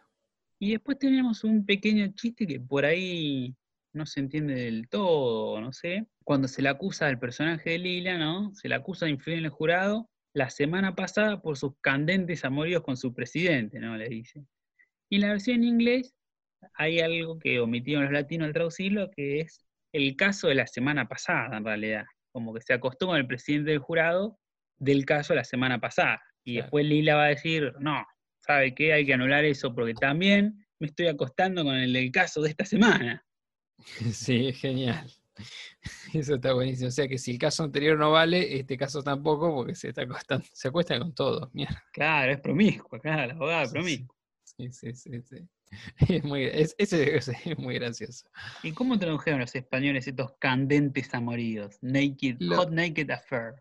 Y 0.59 0.71
después 0.71 0.97
tenemos 0.97 1.43
un 1.43 1.65
pequeño 1.65 2.07
chiste 2.13 2.47
que 2.47 2.57
por 2.57 2.85
ahí 2.85 3.53
no 3.91 4.05
se 4.05 4.21
entiende 4.21 4.55
del 4.55 4.87
todo, 4.87 5.59
no 5.59 5.73
sé. 5.73 6.07
Cuando 6.23 6.47
se 6.47 6.61
le 6.61 6.69
acusa 6.69 7.07
al 7.07 7.19
personaje 7.19 7.71
de 7.71 7.77
Lila, 7.79 8.17
¿no? 8.17 8.53
Se 8.55 8.69
le 8.69 8.75
acusa 8.75 9.05
de 9.05 9.11
influir 9.11 9.39
en 9.39 9.45
el 9.45 9.51
jurado 9.51 10.09
la 10.33 10.49
semana 10.49 10.95
pasada 10.95 11.41
por 11.41 11.57
sus 11.57 11.73
candentes 11.81 12.43
amoríos 12.45 12.81
con 12.83 12.97
su 12.97 13.13
presidente, 13.13 13.79
¿no? 13.79 13.95
Le 13.97 14.09
dice. 14.09 14.45
Y 15.09 15.15
en 15.17 15.21
la 15.21 15.29
versión 15.29 15.57
en 15.57 15.63
inglés 15.65 16.15
hay 16.75 17.01
algo 17.01 17.37
que 17.39 17.59
omitieron 17.59 18.05
los 18.05 18.13
latinos 18.13 18.47
al 18.47 18.53
traducirlo, 18.53 19.11
que 19.11 19.41
es 19.41 19.65
el 19.91 20.15
caso 20.15 20.47
de 20.47 20.55
la 20.55 20.65
semana 20.65 21.07
pasada, 21.07 21.57
en 21.57 21.65
realidad. 21.65 22.05
Como 22.31 22.53
que 22.53 22.61
se 22.61 22.73
acostó 22.73 23.07
con 23.07 23.17
el 23.17 23.27
presidente 23.27 23.71
del 23.71 23.79
jurado 23.79 24.39
del 24.79 25.05
caso 25.05 25.33
de 25.33 25.37
la 25.37 25.43
semana 25.43 25.79
pasada. 25.79 26.21
Y 26.43 26.53
Claro. 26.53 26.63
después 26.65 26.85
Lila 26.85 27.15
va 27.15 27.25
a 27.25 27.27
decir, 27.29 27.73
no, 27.79 28.05
¿sabe 28.39 28.73
qué? 28.73 28.93
Hay 28.93 29.05
que 29.05 29.13
anular 29.13 29.45
eso 29.45 29.73
porque 29.75 29.93
también 29.93 30.65
me 30.79 30.87
estoy 30.87 31.07
acostando 31.07 31.63
con 31.63 31.75
el 31.75 31.93
del 31.93 32.11
caso 32.11 32.41
de 32.41 32.49
esta 32.49 32.65
semana. 32.65 33.23
Sí, 34.13 34.47
es 34.47 34.59
genial. 34.59 35.11
Eso 36.13 36.35
está 36.35 36.53
buenísimo. 36.53 36.87
O 36.89 36.91
sea 36.91 37.07
que 37.07 37.17
si 37.17 37.31
el 37.31 37.37
caso 37.37 37.63
anterior 37.63 37.97
no 37.97 38.11
vale, 38.11 38.59
este 38.59 38.77
caso 38.77 39.01
tampoco, 39.03 39.53
porque 39.53 39.75
se 39.75 39.89
está 39.89 40.03
acostando, 40.03 40.45
se 40.51 40.67
acuesta 40.67 40.97
con 40.99 41.13
todo. 41.13 41.49
Mierda. 41.53 41.83
Claro, 41.91 42.31
es 42.31 42.39
promiscua, 42.39 42.99
claro, 42.99 43.27
la 43.27 43.33
abogada 43.33 43.63
es 43.63 43.71
promiscua. 43.71 44.15
Sí, 44.43 44.71
sí, 44.71 44.93
sí, 44.93 45.21
sí. 45.21 45.37
Es 46.07 46.23
muy, 46.23 46.43
es, 46.43 46.75
es, 46.77 46.93
es 46.93 47.31
muy 47.57 47.75
gracioso. 47.75 48.29
¿Y 48.61 48.73
cómo 48.73 48.99
tradujeron 48.99 49.39
los 49.39 49.55
españoles 49.55 50.07
estos 50.07 50.33
candentes 50.37 51.11
amoríos? 51.15 51.77
Naked, 51.81 52.35
Lo- 52.39 52.57
hot 52.57 52.69
naked 52.71 53.09
affair. 53.09 53.55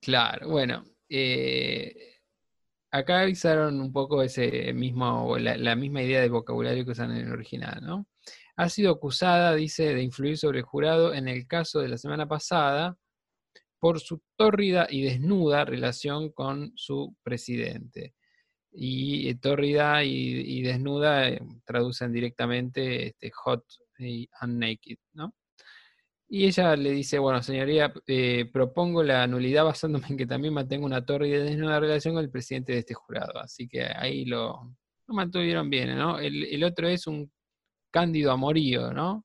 Claro, 0.00 0.48
bueno. 0.48 0.84
eh, 1.08 2.20
acá 2.92 3.20
avisaron 3.22 3.80
un 3.80 3.92
poco 3.92 4.22
ese 4.22 4.72
mismo, 4.72 5.36
la, 5.38 5.56
la 5.56 5.74
misma 5.74 6.02
idea 6.02 6.20
de 6.20 6.28
vocabulario 6.28 6.84
que 6.84 6.92
usan 6.92 7.10
en 7.10 7.26
el 7.26 7.32
original, 7.32 7.80
¿no? 7.82 8.06
Ha 8.56 8.68
sido 8.68 8.92
acusada, 8.92 9.54
dice, 9.54 9.94
de 9.94 10.02
influir 10.02 10.36
sobre 10.36 10.58
el 10.58 10.64
jurado 10.64 11.14
en 11.14 11.28
el 11.28 11.46
caso 11.46 11.80
de 11.80 11.88
la 11.88 11.98
semana 11.98 12.28
pasada 12.28 12.96
por 13.82 13.98
su 13.98 14.22
tórrida 14.36 14.86
y 14.88 15.02
desnuda 15.02 15.64
relación 15.64 16.30
con 16.30 16.72
su 16.76 17.16
presidente. 17.24 18.14
Y 18.70 19.28
eh, 19.28 19.34
tórrida 19.34 20.04
y, 20.04 20.62
desnuda 20.62 21.28
eh, 21.28 21.40
traducen 21.64 22.12
directamente 22.12 23.08
este, 23.08 23.30
hot 23.32 23.64
y 23.98 24.28
and 24.40 24.58
naked, 24.60 24.98
¿no? 25.14 25.34
Y 26.28 26.46
ella 26.46 26.76
le 26.76 26.92
dice, 26.92 27.18
bueno, 27.18 27.42
señoría, 27.42 27.92
eh, 28.06 28.46
propongo 28.52 29.02
la 29.02 29.26
nulidad 29.26 29.64
basándome 29.64 30.06
en 30.10 30.16
que 30.16 30.26
también 30.26 30.54
mantengo 30.54 30.86
una 30.86 31.04
tórrida 31.04 31.38
y 31.38 31.42
desnuda 31.50 31.80
relación 31.80 32.14
con 32.14 32.24
el 32.24 32.30
presidente 32.30 32.72
de 32.72 32.78
este 32.78 32.94
jurado. 32.94 33.40
Así 33.40 33.68
que 33.68 33.82
ahí 33.84 34.24
lo, 34.26 34.76
mantuvieron 35.08 35.68
bien, 35.68 35.96
¿no? 35.96 36.20
El 36.20 36.64
otro 36.64 36.88
es 36.88 37.06
un 37.06 37.30
cándido 37.92 38.32
amorío, 38.32 38.92
¿no? 38.92 39.24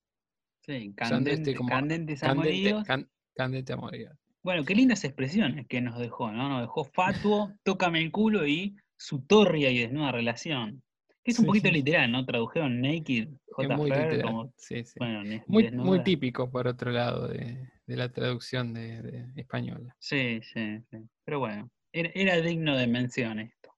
Sí, 0.61 0.93
Usando 1.01 1.31
este 1.31 1.53
candente- 1.53 1.55
como 1.55 1.69
candentes 1.69 2.19
Candente, 2.21 2.69
amoríos. 2.69 2.85
can- 2.87 3.09
candente 3.33 3.73
amorío. 3.73 4.11
Bueno, 4.43 4.63
qué 4.63 4.75
lindas 4.75 5.03
expresiones 5.03 5.65
que 5.67 5.81
nos 5.81 5.97
dejó, 5.99 6.31
¿no? 6.31 6.49
Nos 6.49 6.61
dejó 6.61 6.83
fatuo, 6.83 7.53
tócame 7.63 8.01
el 8.01 8.11
culo 8.11 8.45
y 8.45 8.75
su 8.97 9.21
tórrida 9.21 9.69
y 9.69 9.79
desnuda 9.79 10.11
relación. 10.11 10.83
Que 11.23 11.31
es 11.31 11.39
un 11.39 11.43
Sí, 11.43 11.47
poquito 11.47 11.67
sí. 11.69 11.73
literal, 11.73 12.11
¿no? 12.11 12.25
Tradujeron 12.25 12.79
naked, 12.81 13.29
Es 13.29 13.37
J. 13.51 13.75
muy 13.75 13.89
Fair, 13.89 14.03
literal. 14.11 14.25
como, 14.31 14.53
sí, 14.57 14.83
sí. 14.85 14.93
bueno, 14.99 15.23
Muy, 15.47 15.99
típico, 16.03 16.49
por 16.49 16.67
otro 16.67 16.91
lado, 16.91 17.27
de, 17.27 17.69
de 17.85 17.95
la 17.97 18.09
traducción 18.11 18.73
de, 18.73 19.01
de 19.01 19.41
española. 19.41 19.95
Sí, 19.99 20.39
sí, 20.41 20.79
sí. 20.89 20.97
Pero 21.25 21.39
bueno, 21.39 21.69
era, 21.91 22.09
era 22.13 22.37
digno 22.41 22.77
de 22.77 22.87
mención 22.87 23.39
esto. 23.39 23.73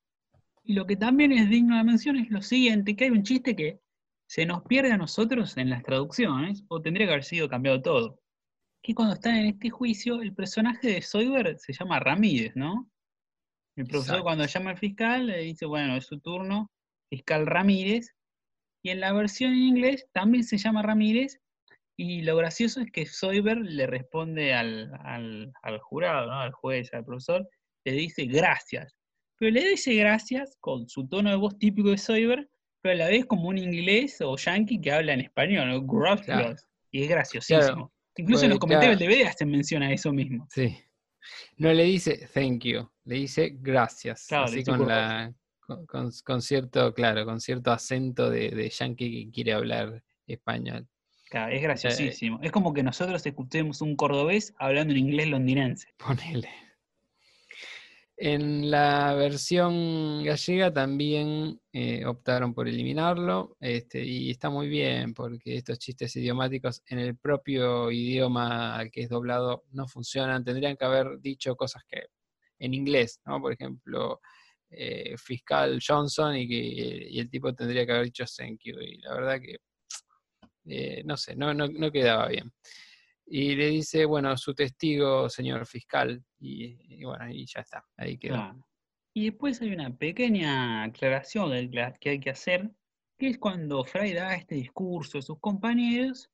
Y 0.64 0.74
lo 0.74 0.86
que 0.86 0.96
también 0.96 1.32
es 1.32 1.50
digno 1.50 1.78
de 1.78 1.84
mención 1.84 2.18
es 2.18 2.30
lo 2.30 2.42
siguiente, 2.44 2.96
que 2.96 3.06
hay 3.06 3.10
un 3.12 3.24
chiste 3.24 3.56
que 3.56 3.80
se 4.30 4.46
nos 4.46 4.62
pierde 4.64 4.92
a 4.92 4.98
nosotros 4.98 5.58
en 5.58 5.70
las 5.72 5.82
traducciones, 5.84 6.64
o 6.68 6.82
tendría 6.82 7.08
que 7.08 7.14
haber 7.14 7.24
sido 7.24 7.50
cambiado 7.50 7.82
todo. 7.82 8.20
Que 8.84 8.94
cuando 8.94 9.16
están 9.16 9.36
en 9.38 9.48
este 9.48 9.70
juicio, 9.72 10.22
el 10.22 10.34
personaje 10.36 10.88
de 10.88 11.02
Soyber 11.02 11.58
se 11.58 11.74
llama 11.74 12.00
Ramírez, 12.00 12.56
¿no? 12.56 12.90
El 13.76 13.86
profesor 13.86 14.18
Exacto. 14.18 14.24
cuando 14.24 14.46
llama 14.46 14.70
al 14.72 14.78
fiscal 14.78 15.28
le 15.28 15.40
dice, 15.40 15.66
bueno, 15.66 15.96
es 15.96 16.06
su 16.06 16.20
turno, 16.20 16.70
fiscal 17.10 17.48
Ramírez. 17.48 18.14
Y 18.84 18.92
en 18.92 19.00
la 19.00 19.12
versión 19.14 19.52
en 19.52 19.58
inglés 19.60 20.06
también 20.14 20.44
se 20.44 20.58
llama 20.58 20.82
Ramírez, 20.84 21.40
y 21.98 22.22
lo 22.22 22.38
gracioso 22.38 22.80
es 22.82 22.92
que 22.92 23.06
Soyber 23.06 23.58
le 23.58 23.88
responde 23.88 24.54
al, 24.54 24.92
al- 25.02 25.52
al 25.64 25.80
jurado, 25.80 26.28
¿no? 26.28 26.40
al 26.40 26.52
juez, 26.54 26.94
al 26.94 27.04
profesor, 27.04 27.50
le 27.84 27.92
dice 27.94 28.26
gracias. 28.26 28.96
Pero 29.38 29.52
le 29.52 29.70
dice 29.70 29.94
gracias 29.96 30.56
con 30.62 30.88
su 30.88 31.08
tono 31.08 31.30
de 31.32 31.36
voz 31.36 31.58
típico 31.58 31.90
de 31.90 31.98
Soyber, 31.98 32.50
pero 32.82 32.94
a 32.94 32.98
la 32.98 33.08
vez 33.08 33.26
como 33.26 33.48
un 33.50 33.58
inglés 33.58 34.22
o 34.22 34.36
yankee 34.38 34.80
que 34.80 34.92
habla 34.92 35.14
en 35.14 35.22
español. 35.22 35.86
Claro. 36.26 36.56
Y 36.92 37.04
es 37.04 37.10
graciosísimo. 37.10 37.60
Claro, 37.60 37.92
Incluso 38.18 38.44
en 38.46 38.50
los 38.52 38.60
comentarios 38.60 39.00
del 39.00 39.08
DVD 39.10 39.28
hacen 39.28 39.50
mención 39.50 39.84
a 39.84 39.92
eso 39.94 40.12
mismo. 40.12 40.48
Sí. 40.50 40.76
No 41.58 41.72
le 41.72 41.84
dice 41.84 42.28
thank 42.34 42.64
you, 42.64 42.90
le 43.06 43.16
dice 43.16 43.52
gracias. 43.60 44.26
Claro, 44.28 44.46
así 44.46 44.64
con, 44.64 44.88
la, 44.88 45.34
con, 45.60 45.86
con- 45.86 46.12
con 46.26 46.42
cierto, 46.42 46.94
claro, 46.94 47.26
con 47.26 47.40
cierto 47.40 47.72
acento 47.72 48.30
de, 48.30 48.50
de 48.50 48.70
yankee 48.70 49.26
que 49.26 49.32
quiere 49.32 49.54
hablar 49.54 50.04
español. 50.26 50.88
Claro, 51.30 51.54
es 51.54 51.62
graciosísimo. 51.62 52.40
Es 52.42 52.52
como 52.52 52.74
que 52.74 52.82
nosotros 52.82 53.24
escuchemos 53.26 53.82
un 53.82 53.96
cordobés 53.96 54.54
hablando 54.58 54.94
en 54.94 55.00
inglés 55.00 55.28
londinense. 55.28 55.88
Ponele. 55.98 56.50
En 58.22 58.70
la 58.70 59.14
versión 59.14 60.26
gallega 60.26 60.74
también 60.74 61.62
eh, 61.72 62.06
optaron 62.06 62.54
por 62.54 62.68
eliminarlo, 62.68 63.56
este, 63.62 64.04
y 64.04 64.30
está 64.30 64.50
muy 64.50 64.68
bien 64.68 65.14
porque 65.14 65.56
estos 65.56 65.80
chistes 65.80 66.14
idiomáticos 66.18 66.84
en 66.88 67.00
el 67.00 67.16
propio 67.16 67.90
idioma 67.90 68.84
que 68.92 69.04
es 69.04 69.10
doblado 69.10 69.64
no 69.72 69.88
funcionan. 69.88 70.44
Tendrían 70.44 70.76
que 70.76 70.84
haber 70.84 71.22
dicho 71.22 71.56
cosas 71.56 71.84
que 71.88 72.08
en 72.60 72.74
inglés, 72.74 73.22
¿no? 73.26 73.40
Por 73.40 73.54
ejemplo, 73.54 74.20
eh, 74.70 75.16
fiscal 75.18 75.80
Johnson 75.82 76.36
y, 76.36 76.46
que, 76.46 77.08
y 77.12 77.20
el 77.22 77.30
tipo 77.30 77.56
tendría 77.56 77.86
que 77.86 77.94
haber 77.94 78.06
dicho 78.06 78.26
thank 78.38 78.60
you. 78.66 78.82
Y 78.82 78.98
la 78.98 79.14
verdad 79.14 79.40
que, 79.40 79.60
eh, 80.66 81.04
no 81.06 81.16
sé, 81.16 81.38
no, 81.38 81.54
no, 81.54 81.68
no 81.70 81.90
quedaba 81.90 82.28
bien 82.28 82.52
y 83.32 83.56
le 83.56 83.70
dice, 83.70 84.06
bueno, 84.06 84.36
su 84.38 84.56
testigo, 84.56 85.30
señor 85.30 85.68
fiscal, 85.68 86.24
y, 86.40 87.04
bueno, 87.04 87.30
y 87.30 87.46
ya 87.46 87.62
está, 87.62 87.86
ahí 87.96 88.18
quedó. 88.18 88.56
Y 89.14 89.26
después 89.26 89.62
hay 89.62 89.72
una 89.72 89.96
pequeña 89.96 90.84
aclaración 90.84 91.52
que 92.00 92.10
hay 92.10 92.20
que 92.20 92.32
hacer, 92.32 92.72
que 93.20 93.28
es 93.28 93.38
cuando 93.38 93.84
Fry 93.84 94.14
da 94.14 94.34
este 94.34 94.56
discurso 94.56 95.20
a 95.20 95.22
sus 95.22 95.40
compañeros, 95.40 96.32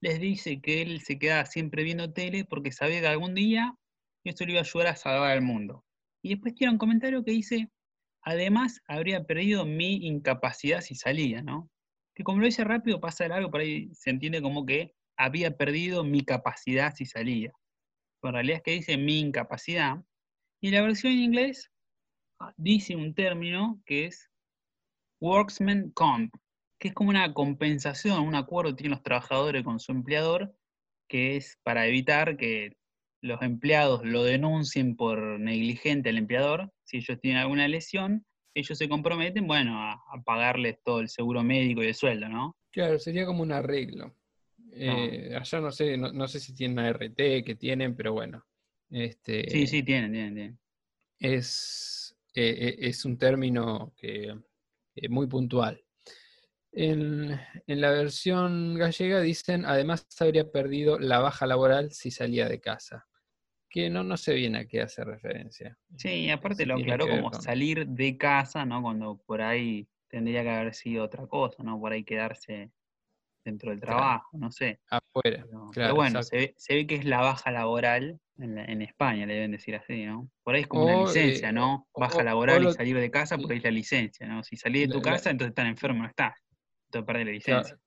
les 0.00 0.18
dice 0.18 0.60
que 0.60 0.80
él 0.80 1.02
se 1.02 1.18
queda 1.18 1.44
siempre 1.44 1.82
viendo 1.82 2.12
tele 2.12 2.44
porque 2.46 2.72
sabía 2.72 3.00
que 3.00 3.08
algún 3.08 3.34
día 3.34 3.74
esto 4.24 4.44
le 4.44 4.52
iba 4.52 4.60
a 4.60 4.64
ayudar 4.64 4.88
a 4.88 4.96
salvar 4.96 5.32
al 5.32 5.42
mundo. 5.42 5.84
Y 6.22 6.30
después 6.30 6.54
tiene 6.54 6.72
un 6.72 6.78
comentario 6.78 7.24
que 7.24 7.32
dice, 7.32 7.70
además 8.22 8.80
habría 8.88 9.24
perdido 9.24 9.66
mi 9.66 10.06
incapacidad 10.06 10.80
si 10.80 10.94
salía, 10.94 11.42
¿no? 11.42 11.70
Que 12.14 12.24
como 12.24 12.40
lo 12.40 12.46
dice 12.46 12.64
rápido, 12.64 13.00
pasa 13.00 13.28
largo, 13.28 13.50
por 13.50 13.60
ahí 13.60 13.90
se 13.92 14.10
entiende 14.10 14.40
como 14.40 14.64
que 14.64 14.95
había 15.16 15.56
perdido 15.56 16.04
mi 16.04 16.22
capacidad 16.22 16.94
si 16.94 17.06
salía. 17.06 17.52
Pero 18.20 18.30
en 18.30 18.34
realidad 18.34 18.56
es 18.58 18.62
que 18.62 18.70
dice 18.72 18.96
mi 18.96 19.20
incapacidad. 19.20 20.02
Y 20.60 20.70
la 20.70 20.82
versión 20.82 21.12
en 21.12 21.20
inglés 21.20 21.70
ah, 22.40 22.52
dice 22.56 22.96
un 22.96 23.14
término 23.14 23.80
que 23.84 24.06
es 24.06 24.30
worksman 25.20 25.90
comp, 25.90 26.34
que 26.78 26.88
es 26.88 26.94
como 26.94 27.10
una 27.10 27.32
compensación, 27.32 28.20
un 28.20 28.34
acuerdo 28.34 28.70
que 28.70 28.82
tienen 28.82 28.92
los 28.92 29.02
trabajadores 29.02 29.64
con 29.64 29.80
su 29.80 29.92
empleador, 29.92 30.54
que 31.08 31.36
es 31.36 31.58
para 31.62 31.86
evitar 31.86 32.36
que 32.36 32.76
los 33.22 33.40
empleados 33.42 34.04
lo 34.04 34.24
denuncien 34.24 34.96
por 34.96 35.40
negligente 35.40 36.10
al 36.10 36.18
empleador. 36.18 36.72
Si 36.84 36.98
ellos 36.98 37.18
tienen 37.20 37.40
alguna 37.40 37.66
lesión, 37.68 38.24
ellos 38.54 38.78
se 38.78 38.88
comprometen, 38.88 39.46
bueno, 39.46 39.78
a, 39.78 39.92
a 39.92 40.22
pagarles 40.24 40.82
todo 40.82 41.00
el 41.00 41.08
seguro 41.08 41.42
médico 41.42 41.82
y 41.82 41.88
el 41.88 41.94
sueldo, 41.94 42.28
¿no? 42.28 42.56
Claro, 42.72 42.98
sería 42.98 43.26
como 43.26 43.42
un 43.42 43.52
arreglo. 43.52 44.14
Eh, 44.78 45.34
allá 45.36 45.60
no 45.60 45.72
sé, 45.72 45.96
no, 45.96 46.12
no 46.12 46.28
sé 46.28 46.40
si 46.40 46.54
tienen 46.54 46.78
una 46.78 46.88
RT 46.90 47.44
que 47.44 47.54
tienen, 47.56 47.96
pero 47.96 48.12
bueno. 48.12 48.46
Este, 48.90 49.42
Sí, 49.50 49.66
sí, 49.66 49.82
tienen, 49.82 50.12
tienen, 50.12 50.34
tienen. 50.34 50.60
es, 51.18 52.16
eh, 52.34 52.50
eh, 52.68 52.76
es 52.80 53.04
un 53.04 53.18
término 53.18 53.94
que, 53.96 54.34
eh, 54.94 55.08
muy 55.08 55.26
puntual. 55.26 55.82
En, 56.72 57.38
en 57.66 57.80
la 57.80 57.90
versión 57.90 58.74
gallega 58.76 59.20
dicen, 59.20 59.64
además 59.66 60.06
habría 60.20 60.50
perdido 60.52 60.98
la 60.98 61.20
baja 61.20 61.46
laboral 61.46 61.92
si 61.92 62.10
salía 62.10 62.48
de 62.48 62.60
casa. 62.60 63.06
Que 63.70 63.90
no, 63.90 64.04
no 64.04 64.16
sé 64.16 64.34
bien 64.34 64.56
a 64.56 64.66
qué 64.66 64.82
hace 64.82 65.04
referencia. 65.04 65.78
Sí, 65.96 66.08
y 66.26 66.30
aparte 66.30 66.64
Si 66.64 66.66
lo 66.66 66.74
aclaró 66.76 67.08
como 67.08 67.30
con- 67.30 67.42
salir 67.42 67.86
de 67.86 68.16
casa, 68.18 68.64
¿no? 68.66 68.82
Cuando 68.82 69.16
por 69.26 69.40
ahí 69.42 69.88
tendría 70.08 70.42
que 70.42 70.50
haber 70.50 70.74
sido 70.74 71.04
otra 71.04 71.26
cosa, 71.26 71.62
¿no? 71.62 71.78
Por 71.80 71.92
ahí 71.92 72.04
quedarse 72.04 72.70
dentro 73.46 73.70
del 73.70 73.80
Claro. 73.80 73.96
trabajo, 73.98 74.38
no 74.38 74.50
sé. 74.50 74.80
Afuera. 74.90 75.46
Pero, 75.74 75.94
bueno, 75.94 76.22
se 76.22 76.36
ve, 76.36 76.54
se 76.58 76.74
ve 76.74 76.86
que 76.86 76.96
es 76.96 77.04
la 77.04 77.20
baja 77.20 77.50
laboral 77.50 78.20
en, 78.38 78.54
la- 78.56 78.64
en 78.64 78.82
España, 78.82 79.24
le 79.24 79.34
deben 79.34 79.52
decir 79.52 79.74
así, 79.76 80.04
¿no? 80.04 80.28
Por 80.42 80.54
ahí 80.54 80.62
es 80.62 80.66
como 80.66 80.84
una 80.84 80.96
O, 80.96 81.06
licencia, 81.06 81.48
eh, 81.48 81.52
¿no? 81.52 81.86
o- 81.92 82.00
Baja 82.00 82.18
o- 82.18 82.22
laboral 82.22 82.58
o 82.58 82.60
lo- 82.64 82.70
y 82.70 82.74
salir 82.74 82.98
de 82.98 83.10
casa, 83.10 83.38
por 83.38 83.50
ahí 83.50 83.58
es 83.58 83.64
la 83.64 83.70
licencia, 83.70 84.26
¿no? 84.26 84.42
Si 84.42 84.56
salís 84.56 84.82
de 84.88 84.92
tu 84.92 84.98
La- 84.98 85.12
casa, 85.12 85.30
entonces 85.30 85.50
estás 85.50 85.66
enfermo, 85.66 86.02
no 86.02 86.08
estás. 86.08 86.34
Entonces 86.88 87.06
perdés 87.06 87.26
la 87.26 87.32
licencia. 87.32 87.78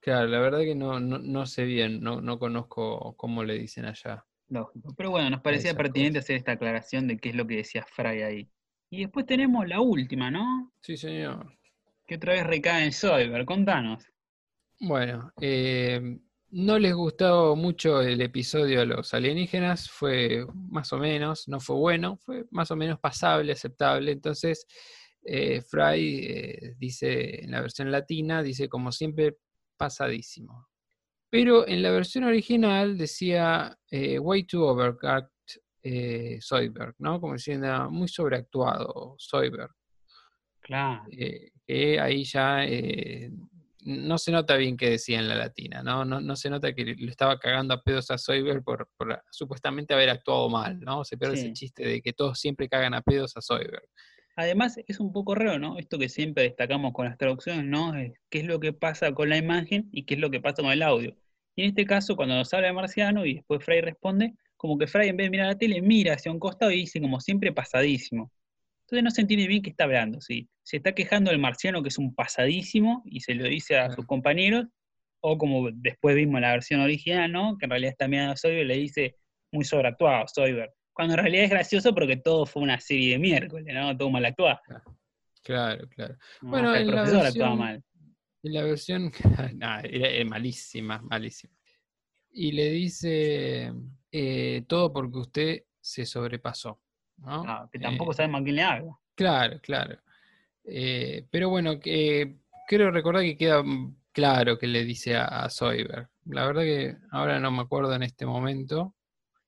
claro, 0.00 0.26
la 0.28 0.38
verdad 0.40 0.60
que 0.60 0.74
no, 0.74 1.00
no, 1.00 1.18
no 1.18 1.46
sé 1.46 1.64
bien, 1.64 2.00
no, 2.00 2.20
no 2.20 2.38
conozco 2.38 3.14
cómo 3.16 3.42
le 3.44 3.54
dicen 3.58 3.86
allá. 3.86 4.24
Lógico. 4.48 4.94
Pero 4.96 5.10
bueno, 5.10 5.30
nos 5.30 5.40
parecía 5.40 5.74
pertinente 5.74 6.20
hacer 6.20 6.36
esta 6.36 6.52
aclaración 6.52 7.08
de 7.08 7.16
qué 7.18 7.30
es 7.30 7.34
lo 7.34 7.46
que 7.46 7.56
decía 7.56 7.84
Fry 7.84 8.22
ahí. 8.22 8.48
Y 8.90 9.00
después 9.00 9.26
tenemos 9.26 9.66
la 9.66 9.80
última, 9.80 10.30
¿no? 10.30 10.72
Sí, 10.82 10.96
señor. 10.96 11.52
Que 12.06 12.14
otra 12.14 12.34
vez 12.34 12.46
recae 12.46 12.84
en 12.84 12.92
Soyber. 12.92 13.44
Contanos. 13.44 14.08
Bueno, 14.78 15.32
eh, 15.40 16.18
no 16.50 16.78
les 16.78 16.94
gustó 16.94 17.56
mucho 17.56 18.00
el 18.00 18.20
episodio 18.20 18.80
de 18.80 18.86
los 18.86 19.12
alienígenas, 19.14 19.90
fue 19.90 20.46
más 20.54 20.92
o 20.92 20.98
menos, 20.98 21.48
no 21.48 21.60
fue 21.60 21.76
bueno, 21.76 22.16
fue 22.18 22.44
más 22.50 22.70
o 22.70 22.76
menos 22.76 23.00
pasable, 23.00 23.52
aceptable. 23.52 24.12
Entonces, 24.12 24.66
eh, 25.22 25.60
Fry 25.60 26.24
eh, 26.24 26.74
dice 26.78 27.42
en 27.44 27.50
la 27.50 27.60
versión 27.60 27.90
latina, 27.90 28.42
dice 28.42 28.68
como 28.68 28.92
siempre, 28.92 29.36
pasadísimo. 29.76 30.68
Pero 31.28 31.66
en 31.66 31.82
la 31.82 31.90
versión 31.90 32.24
original 32.24 32.96
decía 32.96 33.76
eh, 33.90 34.18
way 34.18 34.44
too 34.44 34.66
overcut 34.66 35.26
Zoidberg, 36.40 36.96
¿no? 36.98 37.20
Como 37.20 37.34
diciendo 37.34 37.90
muy 37.90 38.08
sobreactuado 38.08 39.16
Zoidberg. 39.20 39.70
Claro. 40.60 41.04
que 41.08 42.00
ahí 42.00 42.24
ya 42.24 42.64
no 43.86 44.18
se 44.18 44.32
nota 44.32 44.56
bien 44.56 44.76
qué 44.76 44.90
decía 44.90 45.18
en 45.20 45.28
la 45.28 45.36
latina, 45.36 45.82
¿no? 45.82 46.04
No, 46.04 46.20
no 46.20 46.34
se 46.36 46.50
nota 46.50 46.74
que 46.74 46.84
le 46.84 47.10
estaba 47.10 47.38
cagando 47.38 47.72
a 47.72 47.82
pedos 47.82 48.10
a 48.10 48.18
Soyber 48.18 48.62
por, 48.62 48.88
por 48.96 49.22
supuestamente 49.30 49.94
haber 49.94 50.10
actuado 50.10 50.48
mal, 50.50 50.80
¿no? 50.80 51.04
Se 51.04 51.16
pierde 51.16 51.36
Sí. 51.36 51.44
ese 51.44 51.52
chiste 51.52 51.86
de 51.86 52.02
que 52.02 52.12
todos 52.12 52.38
siempre 52.40 52.68
cagan 52.68 52.94
a 52.94 53.00
pedos 53.02 53.36
a 53.36 53.40
Soyber. 53.40 53.82
Además, 54.34 54.76
es 54.86 55.00
un 55.00 55.12
poco 55.12 55.34
raro, 55.34 55.58
¿no? 55.58 55.78
Esto 55.78 55.98
que 55.98 56.08
siempre 56.08 56.42
destacamos 56.42 56.92
con 56.92 57.06
las 57.06 57.16
traducciones, 57.16 57.64
¿no? 57.64 57.94
Es 57.96 58.12
qué 58.28 58.40
es 58.40 58.44
lo 58.44 58.60
que 58.60 58.72
pasa 58.72 59.12
con 59.12 59.28
la 59.30 59.36
imagen 59.38 59.88
y 59.92 60.04
qué 60.04 60.14
es 60.14 60.20
lo 60.20 60.30
que 60.30 60.40
pasa 60.40 60.62
con 60.62 60.72
el 60.72 60.82
audio. 60.82 61.16
Y 61.54 61.62
en 61.62 61.68
este 61.68 61.86
caso, 61.86 62.16
cuando 62.16 62.34
nos 62.34 62.52
habla 62.52 62.66
de 62.66 62.72
Marciano 62.74 63.24
y 63.24 63.34
después 63.36 63.64
Fray 63.64 63.80
responde, 63.80 64.34
como 64.58 64.76
que 64.76 64.86
Fray 64.86 65.08
en 65.08 65.16
vez 65.16 65.26
de 65.26 65.30
mirar 65.30 65.46
la 65.46 65.54
tele, 65.58 65.80
mira 65.80 66.14
hacia 66.14 66.32
un 66.32 66.38
costado 66.38 66.70
y 66.70 66.76
dice 66.80 67.00
como 67.00 67.18
siempre 67.20 67.52
pasadísimo. 67.52 68.30
Entonces 68.86 69.02
no 69.04 69.10
se 69.10 69.20
entiende 69.22 69.48
bien 69.48 69.62
qué 69.62 69.70
está 69.70 69.84
hablando, 69.84 70.20
¿sí? 70.20 70.48
Se 70.62 70.76
está 70.76 70.92
quejando 70.94 71.30
del 71.32 71.40
marciano 71.40 71.82
que 71.82 71.88
es 71.88 71.98
un 71.98 72.14
pasadísimo 72.14 73.02
y 73.04 73.20
se 73.20 73.34
lo 73.34 73.44
dice 73.44 73.76
a 73.78 73.90
sus 73.90 74.06
compañeros, 74.06 74.66
o 75.20 75.36
como 75.38 75.70
después 75.72 76.14
vimos 76.14 76.36
en 76.36 76.42
la 76.42 76.52
versión 76.52 76.80
original, 76.80 77.32
¿no? 77.32 77.58
Que 77.58 77.66
en 77.66 77.70
realidad 77.70 77.90
está 77.92 78.06
mirando 78.06 78.34
a 78.34 78.36
Soyber 78.36 78.60
y 78.64 78.68
le 78.68 78.76
dice 78.76 79.16
muy 79.52 79.64
sobreactuado, 79.64 80.26
Soyber. 80.28 80.72
Cuando 80.92 81.14
en 81.14 81.20
realidad 81.20 81.44
es 81.44 81.50
gracioso 81.50 81.92
porque 81.94 82.16
todo 82.16 82.46
fue 82.46 82.62
una 82.62 82.78
serie 82.80 83.12
de 83.14 83.18
miércoles, 83.18 83.74
¿no? 83.74 83.96
Todo 83.96 84.08
mal 84.10 84.24
actuado. 84.24 84.60
Claro, 85.42 85.88
claro. 85.88 86.16
No, 86.42 86.50
Bueno, 86.50 86.74
el 86.74 86.86
profesor 86.86 87.22
versión- 87.22 87.26
actuaba 87.26 87.56
mal. 87.56 87.82
En 88.42 88.52
la 88.54 88.62
versión, 88.62 89.12
nah, 89.56 89.80
era, 89.80 90.08
era 90.08 90.24
malísima, 90.24 91.02
malísima. 91.02 91.52
Y 92.30 92.52
le 92.52 92.70
dice 92.70 93.72
eh, 94.12 94.62
todo 94.68 94.92
porque 94.92 95.18
usted 95.18 95.62
se 95.80 96.06
sobrepasó, 96.06 96.80
¿no? 97.18 97.44
Ah, 97.46 97.68
que 97.70 97.78
tampoco 97.78 98.12
Eh, 98.12 98.14
sabemos 98.14 98.40
a 98.40 98.44
quién 98.44 98.56
le 98.56 98.62
habla. 98.62 98.98
Claro, 99.14 99.60
claro. 99.60 99.98
Eh, 100.64 101.26
pero 101.30 101.48
bueno, 101.48 101.78
que, 101.78 102.36
creo 102.66 102.90
recordar 102.90 103.22
que 103.22 103.36
queda 103.36 103.62
claro 104.12 104.58
que 104.58 104.66
le 104.66 104.84
dice 104.84 105.16
a, 105.16 105.44
a. 105.44 105.48
La 106.24 106.46
verdad 106.46 106.62
que 106.62 106.96
ahora 107.10 107.38
no 107.38 107.50
me 107.50 107.62
acuerdo 107.62 107.94
en 107.94 108.02
este 108.02 108.26
momento 108.26 108.94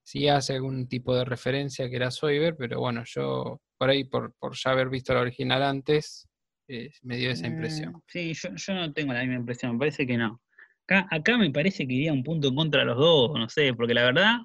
si 0.02 0.26
hace 0.28 0.54
algún 0.54 0.88
tipo 0.88 1.14
de 1.14 1.24
referencia 1.24 1.90
que 1.90 1.96
era 1.96 2.10
Zoidberg, 2.10 2.56
pero 2.56 2.80
bueno, 2.80 3.02
yo 3.04 3.60
por 3.76 3.90
ahí, 3.90 4.04
por, 4.04 4.32
por 4.38 4.56
ya 4.56 4.70
haber 4.70 4.88
visto 4.88 5.12
la 5.12 5.20
original 5.20 5.62
antes, 5.62 6.26
eh, 6.66 6.90
me 7.02 7.16
dio 7.18 7.30
esa 7.30 7.46
impresión. 7.46 7.92
Mm, 7.92 8.02
Sí, 8.06 8.32
yo, 8.34 8.48
yo 8.54 8.74
no 8.74 8.92
tengo 8.92 9.12
la 9.12 9.20
misma 9.20 9.36
impresión, 9.36 9.72
me 9.72 9.78
parece 9.80 10.06
que 10.06 10.16
no. 10.16 10.40
Acá, 10.86 11.06
acá 11.10 11.36
me 11.36 11.50
parece 11.50 11.86
que 11.86 11.92
iría 11.92 12.12
un 12.12 12.22
punto 12.22 12.48
en 12.48 12.54
contra 12.54 12.80
de 12.80 12.86
los 12.86 12.96
dos, 12.96 13.38
no 13.38 13.48
sé, 13.50 13.74
porque 13.74 13.92
la 13.92 14.04
verdad, 14.04 14.38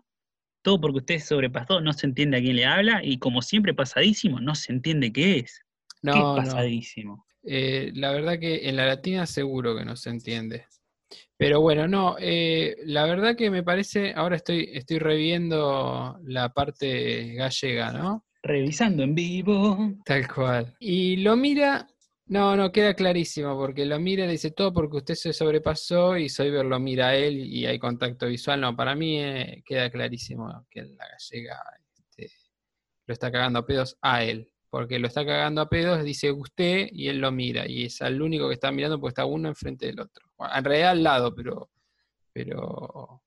todo 0.64 0.82
porque 0.82 0.98
usted 0.98 1.20
sobrepasó, 1.20 1.80
no 1.82 1.94
se 1.94 2.08
entiende 2.08 2.38
a 2.38 2.42
quién 2.42 2.56
le 2.56 2.66
habla, 2.66 3.02
y 3.04 3.20
como 3.20 3.44
siempre 3.44 3.76
pasadísimo, 3.76 4.40
no 4.40 4.56
se 4.56 4.72
entiende 4.74 5.14
qué 5.14 5.38
es. 5.40 5.62
¿Qué 6.02 6.10
es 6.10 6.16
No, 6.16 6.36
no. 6.38 6.44
pasadísimo? 6.44 7.26
Eh, 7.44 7.92
la 7.94 8.12
verdad 8.12 8.40
que 8.40 8.68
en 8.70 8.78
la 8.78 8.86
latina 8.88 9.26
seguro 9.28 9.78
que 9.78 9.86
no 9.86 9.96
se 9.96 10.10
entiende. 10.10 10.66
Pero 11.38 11.62
bueno, 11.62 11.88
no, 11.88 12.16
eh, 12.20 12.78
la 12.86 13.06
verdad 13.06 13.36
que 13.36 13.52
me 13.52 13.64
parece, 13.64 14.14
ahora 14.16 14.38
estoy, 14.38 14.70
estoy 14.74 15.00
reviendo 15.00 16.18
la 16.24 16.50
parte 16.54 17.34
gallega, 17.34 17.92
¿no? 17.92 18.26
Revisando 18.42 19.04
en 19.04 19.14
vivo. 19.16 19.94
Tal 20.06 20.28
cual. 20.34 20.76
Y 20.80 21.18
lo 21.18 21.36
mira, 21.36 21.88
no, 22.34 22.56
no, 22.58 22.72
queda 22.72 22.96
clarísimo, 22.96 23.56
porque 23.56 23.86
lo 23.86 24.00
mira 24.00 24.26
y 24.26 24.30
dice 24.30 24.50
todo 24.50 24.74
porque 24.74 24.98
usted 24.98 25.14
se 25.14 25.34
sobrepasó 25.34 26.18
y 26.18 26.30
Soyber 26.30 26.66
lo 26.66 26.80
mira 26.80 27.10
a 27.10 27.16
él 27.16 27.38
y 27.38 27.68
hay 27.68 27.78
contacto 27.78 28.26
visual. 28.26 28.60
No, 28.60 28.76
para 28.76 28.96
mí 28.96 29.20
eh, 29.20 29.62
queda 29.64 29.92
clarísimo 29.92 30.66
que 30.72 30.82
la 30.82 31.08
gallega 31.10 31.62
este, 31.96 32.34
lo 33.06 33.14
está 33.14 33.32
cagando 33.32 33.60
a 33.60 33.66
pedos 33.68 33.98
a 34.02 34.24
él. 34.24 34.52
Porque 34.72 34.98
lo 34.98 35.06
está 35.06 35.24
cagando 35.24 35.62
a 35.62 35.70
pedos, 35.70 36.04
dice 36.04 36.32
usted, 36.32 36.88
y 36.92 37.08
él 37.08 37.20
lo 37.20 37.32
mira. 37.32 37.70
Y 37.70 37.86
es 37.86 38.02
el 38.02 38.20
único 38.20 38.48
que 38.48 38.56
está 38.56 38.72
mirando 38.72 39.00
porque 39.00 39.12
está 39.12 39.26
uno 39.26 39.50
enfrente 39.50 39.86
del 39.86 40.00
otro. 40.00 40.26
En 40.56 40.64
realidad 40.64 40.90
al 40.90 41.04
lado, 41.04 41.36
pero, 41.36 41.70
pero 42.34 43.22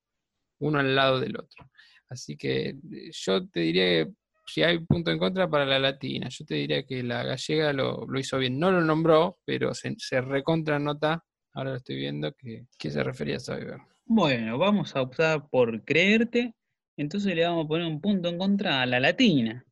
uno 0.59 0.79
al 0.79 0.93
lado 0.93 1.21
del 1.21 1.37
otro. 1.37 1.71
Así 2.09 2.35
que 2.35 2.71
eh, 2.71 3.11
yo 3.13 3.47
te 3.47 3.61
diría 3.61 3.85
que 3.85 4.11
si 4.47 4.63
hay 4.63 4.79
punto 4.79 5.11
en 5.11 5.19
contra 5.19 5.49
para 5.49 5.65
la 5.65 5.77
latina, 5.77 6.29
yo 6.29 6.45
te 6.45 6.55
diría 6.55 6.83
que 6.83 7.03
la 7.03 7.23
gallega 7.23 7.73
lo, 7.73 8.07
hizo 8.17 8.37
bien. 8.37 8.57
No 8.57 8.71
lo 8.71 8.81
nombró, 8.81 9.37
pero 9.45 9.73
se, 9.73 9.95
se 9.97 10.21
recontra 10.21 10.79
nota, 10.79 11.23
ahora 11.53 11.71
lo 11.71 11.75
estoy 11.77 11.97
viendo, 11.97 12.33
que, 12.33 12.65
que 12.79 12.89
se 12.89 13.03
refería 13.03 13.37
a. 13.37 13.87
Bueno, 14.05 14.57
vamos 14.57 14.95
a 14.95 15.01
optar 15.01 15.49
por 15.49 15.83
creerte, 15.83 16.55
entonces 16.95 17.35
le 17.35 17.43
vamos 17.45 17.65
a 17.65 17.67
poner 17.67 17.87
un 17.87 17.99
punto 17.99 18.29
en 18.29 18.37
contra 18.37 18.81
a 18.81 18.85
la 18.85 19.01
latina. 19.01 19.65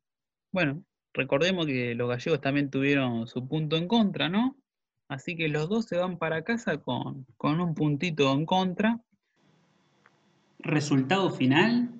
Bueno, 0.52 0.84
recordemos 1.14 1.66
que 1.66 1.94
los 1.94 2.08
gallegos 2.08 2.40
también 2.42 2.70
tuvieron 2.70 3.26
su 3.26 3.48
punto 3.48 3.76
en 3.76 3.88
contra, 3.88 4.28
¿no? 4.28 4.56
Así 5.08 5.36
que 5.36 5.48
los 5.48 5.68
dos 5.68 5.86
se 5.86 5.96
van 5.96 6.18
para 6.18 6.42
casa 6.42 6.78
con, 6.78 7.26
con 7.36 7.60
un 7.60 7.74
puntito 7.74 8.30
en 8.32 8.44
contra. 8.44 9.00
Resultado 10.58 11.30
final, 11.30 11.90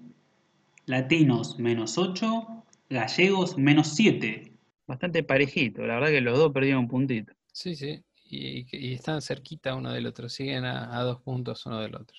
latinos 0.87 1.59
menos 1.59 1.97
8, 1.97 2.65
gallegos 2.89 3.57
menos 3.59 3.89
7. 3.95 4.53
Bastante 4.87 5.23
parejito, 5.23 5.87
la 5.87 5.95
verdad 5.95 6.09
que 6.09 6.21
los 6.21 6.39
dos 6.39 6.53
perdieron 6.53 6.83
un 6.83 6.89
puntito. 6.89 7.33
Sí, 7.53 7.75
sí, 7.75 8.03
y, 8.25 8.93
están 8.93 9.21
cerquita 9.23 9.75
uno 9.75 9.93
del 9.93 10.07
otro, 10.07 10.29
siguen 10.29 10.65
a, 10.65 11.01
dos 11.03 11.21
puntos 11.23 11.67
uno 11.67 11.81
del 11.81 11.95
otro. 11.97 12.17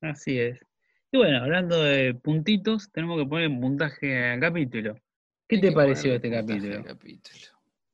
Así 0.00 0.38
es. 0.38 0.60
Y 1.12 1.18
bueno, 1.18 1.42
hablando 1.42 1.82
de 1.82 2.14
puntitos, 2.14 2.90
tenemos 2.90 3.18
que 3.18 3.26
poner 3.26 3.48
puntaje 3.60 4.32
al 4.32 4.40
capítulo. 4.40 4.96
¿Qué 5.48 5.58
te 5.58 5.72
pareció 5.72 6.14
este 6.14 6.30
capítulo? 6.30 6.82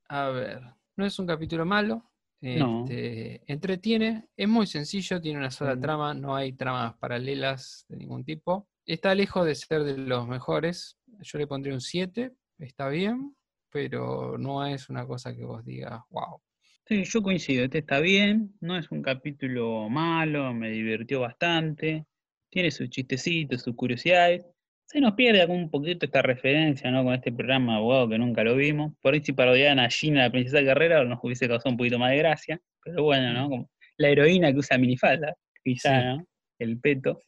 A 0.08 0.28
ver, 0.28 0.62
no 0.96 1.04
es 1.04 1.18
un 1.18 1.26
capítulo 1.26 1.64
malo, 1.64 2.12
este, 2.42 3.40
entretiene, 3.46 4.26
es 4.36 4.48
muy 4.48 4.66
sencillo, 4.66 5.20
tiene 5.20 5.38
una 5.38 5.52
sola 5.52 5.78
trama, 5.78 6.12
no 6.12 6.34
hay 6.34 6.52
tramas 6.52 6.94
paralelas 6.94 7.86
de 7.88 7.96
ningún 7.98 8.24
tipo. 8.24 8.68
Está 8.84 9.14
lejos 9.14 9.46
de 9.46 9.54
ser 9.54 9.84
de 9.84 9.96
los 9.96 10.26
mejores, 10.26 10.98
yo 11.20 11.38
le 11.38 11.46
pondría 11.46 11.74
un 11.74 11.80
7, 11.80 12.32
está 12.58 12.88
bien, 12.88 13.34
pero 13.70 14.36
no 14.38 14.66
es 14.66 14.88
una 14.88 15.06
cosa 15.06 15.34
que 15.34 15.44
vos 15.44 15.64
digas, 15.64 16.00
wow. 16.10 16.40
Sí, 16.86 17.04
yo 17.04 17.22
coincido, 17.22 17.64
este 17.64 17.78
está 17.78 18.00
bien, 18.00 18.54
no 18.60 18.76
es 18.76 18.90
un 18.90 19.02
capítulo 19.02 19.88
malo, 19.88 20.52
me 20.52 20.70
divirtió 20.70 21.20
bastante, 21.20 22.06
tiene 22.50 22.70
sus 22.70 22.90
chistecitos, 22.90 23.62
sus 23.62 23.74
curiosidades. 23.74 24.44
Se 24.84 25.00
nos 25.00 25.14
pierde 25.14 25.40
algún 25.40 25.70
poquito 25.70 26.04
esta 26.04 26.20
referencia, 26.20 26.90
¿no? 26.90 27.02
Con 27.02 27.14
este 27.14 27.32
programa 27.32 27.76
abogado 27.76 28.10
que 28.10 28.18
nunca 28.18 28.44
lo 28.44 28.56
vimos. 28.56 28.92
Por 29.00 29.14
ahí 29.14 29.22
si 29.22 29.32
parodiaban 29.32 29.78
a 29.78 29.88
Gina, 29.88 30.24
la 30.24 30.30
princesa 30.30 30.60
Guerrera, 30.60 31.02
nos 31.04 31.18
hubiese 31.22 31.48
causado 31.48 31.70
un 31.70 31.78
poquito 31.78 31.98
más 31.98 32.10
de 32.10 32.18
gracia. 32.18 32.60
Pero 32.84 33.04
bueno, 33.04 33.32
¿no? 33.32 33.48
Como 33.48 33.70
la 33.96 34.08
heroína 34.08 34.52
que 34.52 34.58
usa 34.58 34.76
minifalda, 34.76 35.34
quizá, 35.64 36.02
¿no? 36.04 36.26
El 36.62 36.78
peto. 36.78 37.18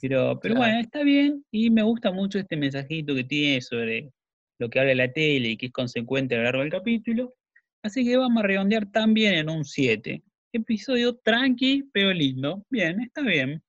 pero 0.00 0.40
pero 0.40 0.56
bueno, 0.56 0.80
está 0.80 1.04
bien 1.04 1.44
y 1.52 1.70
me 1.70 1.82
gusta 1.82 2.10
mucho 2.10 2.40
este 2.40 2.56
mensajito 2.56 3.14
que 3.14 3.22
tiene 3.22 3.60
sobre 3.60 4.12
lo 4.58 4.68
que 4.68 4.80
habla 4.80 4.94
la 4.96 5.12
tele 5.12 5.50
y 5.50 5.56
que 5.56 5.66
es 5.66 5.72
consecuente 5.72 6.34
a 6.34 6.38
lo 6.38 6.44
largo 6.44 6.62
del 6.62 6.72
capítulo. 6.72 7.34
Así 7.84 8.04
que 8.04 8.16
vamos 8.16 8.42
a 8.42 8.46
redondear 8.46 8.90
también 8.90 9.34
en 9.34 9.48
un 9.48 9.64
7. 9.64 10.20
Episodio 10.52 11.14
tranqui, 11.14 11.84
pero 11.92 12.12
lindo. 12.12 12.66
Bien, 12.70 13.00
está 13.00 13.22
bien. 13.22 13.62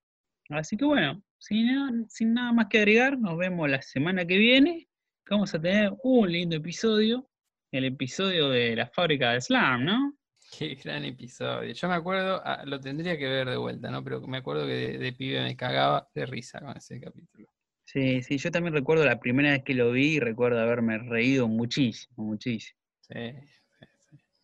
Así 0.49 0.77
que 0.77 0.85
bueno, 0.85 1.23
sin 1.37 1.67
nada, 1.67 1.91
sin 2.09 2.33
nada 2.33 2.51
más 2.51 2.67
que 2.67 2.79
agregar, 2.79 3.19
nos 3.19 3.37
vemos 3.37 3.69
la 3.69 3.83
semana 3.83 4.25
que 4.25 4.37
viene. 4.37 4.87
Vamos 5.29 5.53
a 5.53 5.61
tener 5.61 5.93
un 6.03 6.31
lindo 6.31 6.55
episodio. 6.55 7.29
El 7.71 7.85
episodio 7.85 8.49
de 8.49 8.75
la 8.75 8.87
fábrica 8.87 9.33
de 9.33 9.41
Slam, 9.41 9.85
¿no? 9.85 10.17
Qué 10.57 10.75
gran 10.75 11.03
episodio. 11.05 11.73
Yo 11.73 11.87
me 11.87 11.95
acuerdo, 11.95 12.41
ah, 12.45 12.63
lo 12.65 12.79
tendría 12.79 13.17
que 13.17 13.27
ver 13.27 13.49
de 13.49 13.57
vuelta, 13.57 13.89
¿no? 13.89 14.03
Pero 14.03 14.21
me 14.21 14.37
acuerdo 14.37 14.65
que 14.65 14.73
de, 14.73 14.97
de, 14.97 15.13
pibe 15.13 15.41
me 15.41 15.55
cagaba 15.55 16.09
de 16.13 16.25
risa 16.25 16.59
con 16.59 16.77
ese 16.77 16.99
capítulo. 16.99 17.47
Sí, 17.85 18.21
sí, 18.21 18.37
yo 18.37 18.51
también 18.51 18.73
recuerdo 18.73 19.05
la 19.05 19.19
primera 19.19 19.51
vez 19.51 19.63
que 19.63 19.73
lo 19.73 19.91
vi 19.91 20.15
y 20.15 20.19
recuerdo 20.19 20.59
haberme 20.59 20.97
reído 20.97 21.47
muchísimo, 21.47 22.23
muchísimo. 22.23 22.79
Sí, 23.01 23.33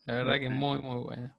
la 0.06 0.16
verdad 0.16 0.40
que 0.40 0.46
es 0.46 0.52
muy, 0.52 0.80
muy 0.80 1.04
bueno. 1.04 1.36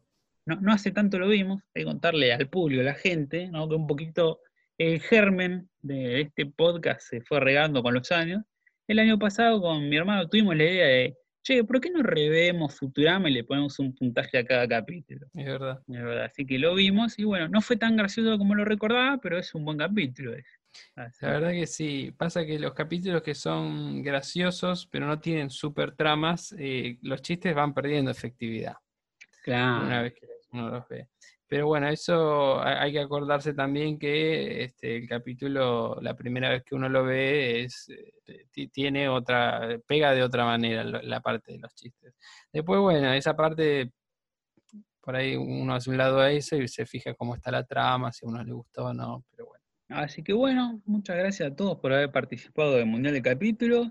No, 0.46 0.72
hace 0.72 0.90
tanto 0.90 1.18
lo 1.18 1.28
vimos, 1.28 1.62
hay 1.74 1.82
que 1.82 1.86
contarle 1.86 2.32
al 2.32 2.48
público, 2.48 2.80
a 2.80 2.84
la 2.84 2.94
gente, 2.94 3.48
¿no? 3.48 3.68
que 3.68 3.74
un 3.74 3.86
poquito 3.86 4.40
el 4.78 5.00
germen 5.00 5.68
de 5.82 6.22
este 6.22 6.46
podcast 6.46 7.02
se 7.02 7.20
fue 7.20 7.40
regando 7.40 7.82
con 7.82 7.94
los 7.94 8.10
años. 8.10 8.42
El 8.88 8.98
año 8.98 9.18
pasado 9.18 9.60
con 9.60 9.88
mi 9.88 9.96
hermano 9.96 10.28
tuvimos 10.28 10.56
la 10.56 10.64
idea 10.64 10.86
de, 10.86 11.16
che, 11.42 11.64
¿por 11.64 11.80
qué 11.80 11.90
no 11.90 12.02
revemos 12.02 12.76
Futurama 12.76 13.28
y 13.28 13.32
le 13.32 13.44
ponemos 13.44 13.78
un 13.78 13.94
puntaje 13.94 14.38
a 14.38 14.44
cada 14.44 14.68
capítulo? 14.68 15.26
Es 15.34 15.46
verdad. 15.46 15.80
Es 15.86 16.02
verdad, 16.02 16.24
así 16.24 16.46
que 16.46 16.58
lo 16.58 16.74
vimos 16.74 17.18
y 17.18 17.24
bueno, 17.24 17.48
no 17.48 17.60
fue 17.60 17.76
tan 17.76 17.96
gracioso 17.96 18.36
como 18.38 18.54
lo 18.54 18.64
recordaba, 18.64 19.18
pero 19.18 19.38
es 19.38 19.54
un 19.54 19.64
buen 19.64 19.78
capítulo. 19.78 20.34
La 20.94 21.10
verdad 21.20 21.50
que 21.50 21.66
sí, 21.66 22.12
pasa 22.16 22.44
que 22.44 22.58
los 22.58 22.74
capítulos 22.74 23.22
que 23.22 23.34
son 23.34 24.02
graciosos 24.02 24.86
pero 24.86 25.06
no 25.06 25.18
tienen 25.18 25.50
super 25.50 25.96
tramas, 25.96 26.54
eh, 26.58 26.98
los 27.02 27.22
chistes 27.22 27.54
van 27.54 27.74
perdiendo 27.74 28.10
efectividad. 28.10 28.76
Claro. 29.42 29.86
Una 29.86 30.02
vez 30.02 30.14
que 30.14 30.28
uno 30.52 30.68
los 30.68 30.88
ve. 30.88 31.08
Pero 31.50 31.66
bueno, 31.66 31.88
eso 31.88 32.62
hay 32.62 32.92
que 32.92 33.00
acordarse 33.00 33.52
también 33.54 33.98
que 33.98 34.62
este, 34.62 34.98
el 34.98 35.08
capítulo, 35.08 35.98
la 36.00 36.14
primera 36.14 36.48
vez 36.48 36.62
que 36.62 36.76
uno 36.76 36.88
lo 36.88 37.02
ve, 37.04 37.64
es, 37.64 37.88
eh, 37.88 38.68
tiene 38.72 39.08
otra, 39.08 39.76
pega 39.84 40.12
de 40.12 40.22
otra 40.22 40.44
manera 40.44 40.84
la 40.84 41.20
parte 41.20 41.50
de 41.50 41.58
los 41.58 41.74
chistes. 41.74 42.14
Después, 42.52 42.80
bueno, 42.80 43.12
esa 43.14 43.34
parte, 43.34 43.90
por 45.00 45.16
ahí 45.16 45.34
uno 45.34 45.74
hace 45.74 45.90
un 45.90 45.96
lado 45.96 46.20
a 46.20 46.30
eso 46.30 46.54
y 46.54 46.68
se 46.68 46.86
fija 46.86 47.14
cómo 47.14 47.34
está 47.34 47.50
la 47.50 47.64
trama, 47.64 48.12
si 48.12 48.24
a 48.24 48.28
uno 48.28 48.44
le 48.44 48.52
gustó 48.52 48.84
o 48.84 48.94
no, 48.94 49.24
pero 49.32 49.46
bueno. 49.46 49.64
Así 49.88 50.22
que 50.22 50.32
bueno, 50.32 50.80
muchas 50.84 51.16
gracias 51.16 51.50
a 51.50 51.56
todos 51.56 51.80
por 51.80 51.92
haber 51.92 52.12
participado 52.12 52.76
del 52.76 52.86
Mundial 52.86 53.14
de 53.14 53.22
Capítulos, 53.22 53.88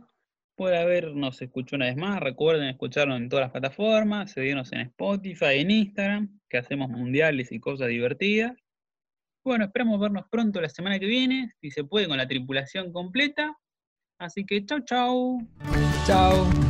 por 0.59 0.73
habernos 0.73 1.41
escuchado 1.41 1.77
una 1.77 1.85
vez 1.85 1.95
más. 1.95 2.19
Recuerden 2.19 2.67
escucharnos 2.67 3.17
en 3.17 3.29
todas 3.29 3.43
las 3.43 3.51
plataformas, 3.51 4.31
seguirnos 4.33 4.73
en 4.73 4.81
Spotify, 4.81 5.59
en 5.59 5.71
Instagram, 5.71 6.39
que 6.49 6.57
hacemos 6.57 6.89
mundiales 6.89 7.53
y 7.53 7.61
cosas 7.61 7.87
divertidas. 7.87 8.57
Bueno, 9.45 9.63
esperamos 9.63 10.01
vernos 10.01 10.25
pronto 10.29 10.59
la 10.59 10.67
semana 10.67 10.99
que 10.99 11.05
viene, 11.05 11.49
si 11.61 11.71
se 11.71 11.85
puede, 11.85 12.09
con 12.09 12.17
la 12.17 12.27
tripulación 12.27 12.91
completa. 12.91 13.57
Así 14.19 14.45
que 14.45 14.65
chau, 14.65 14.81
chau. 14.81 15.47
Chau. 16.05 16.68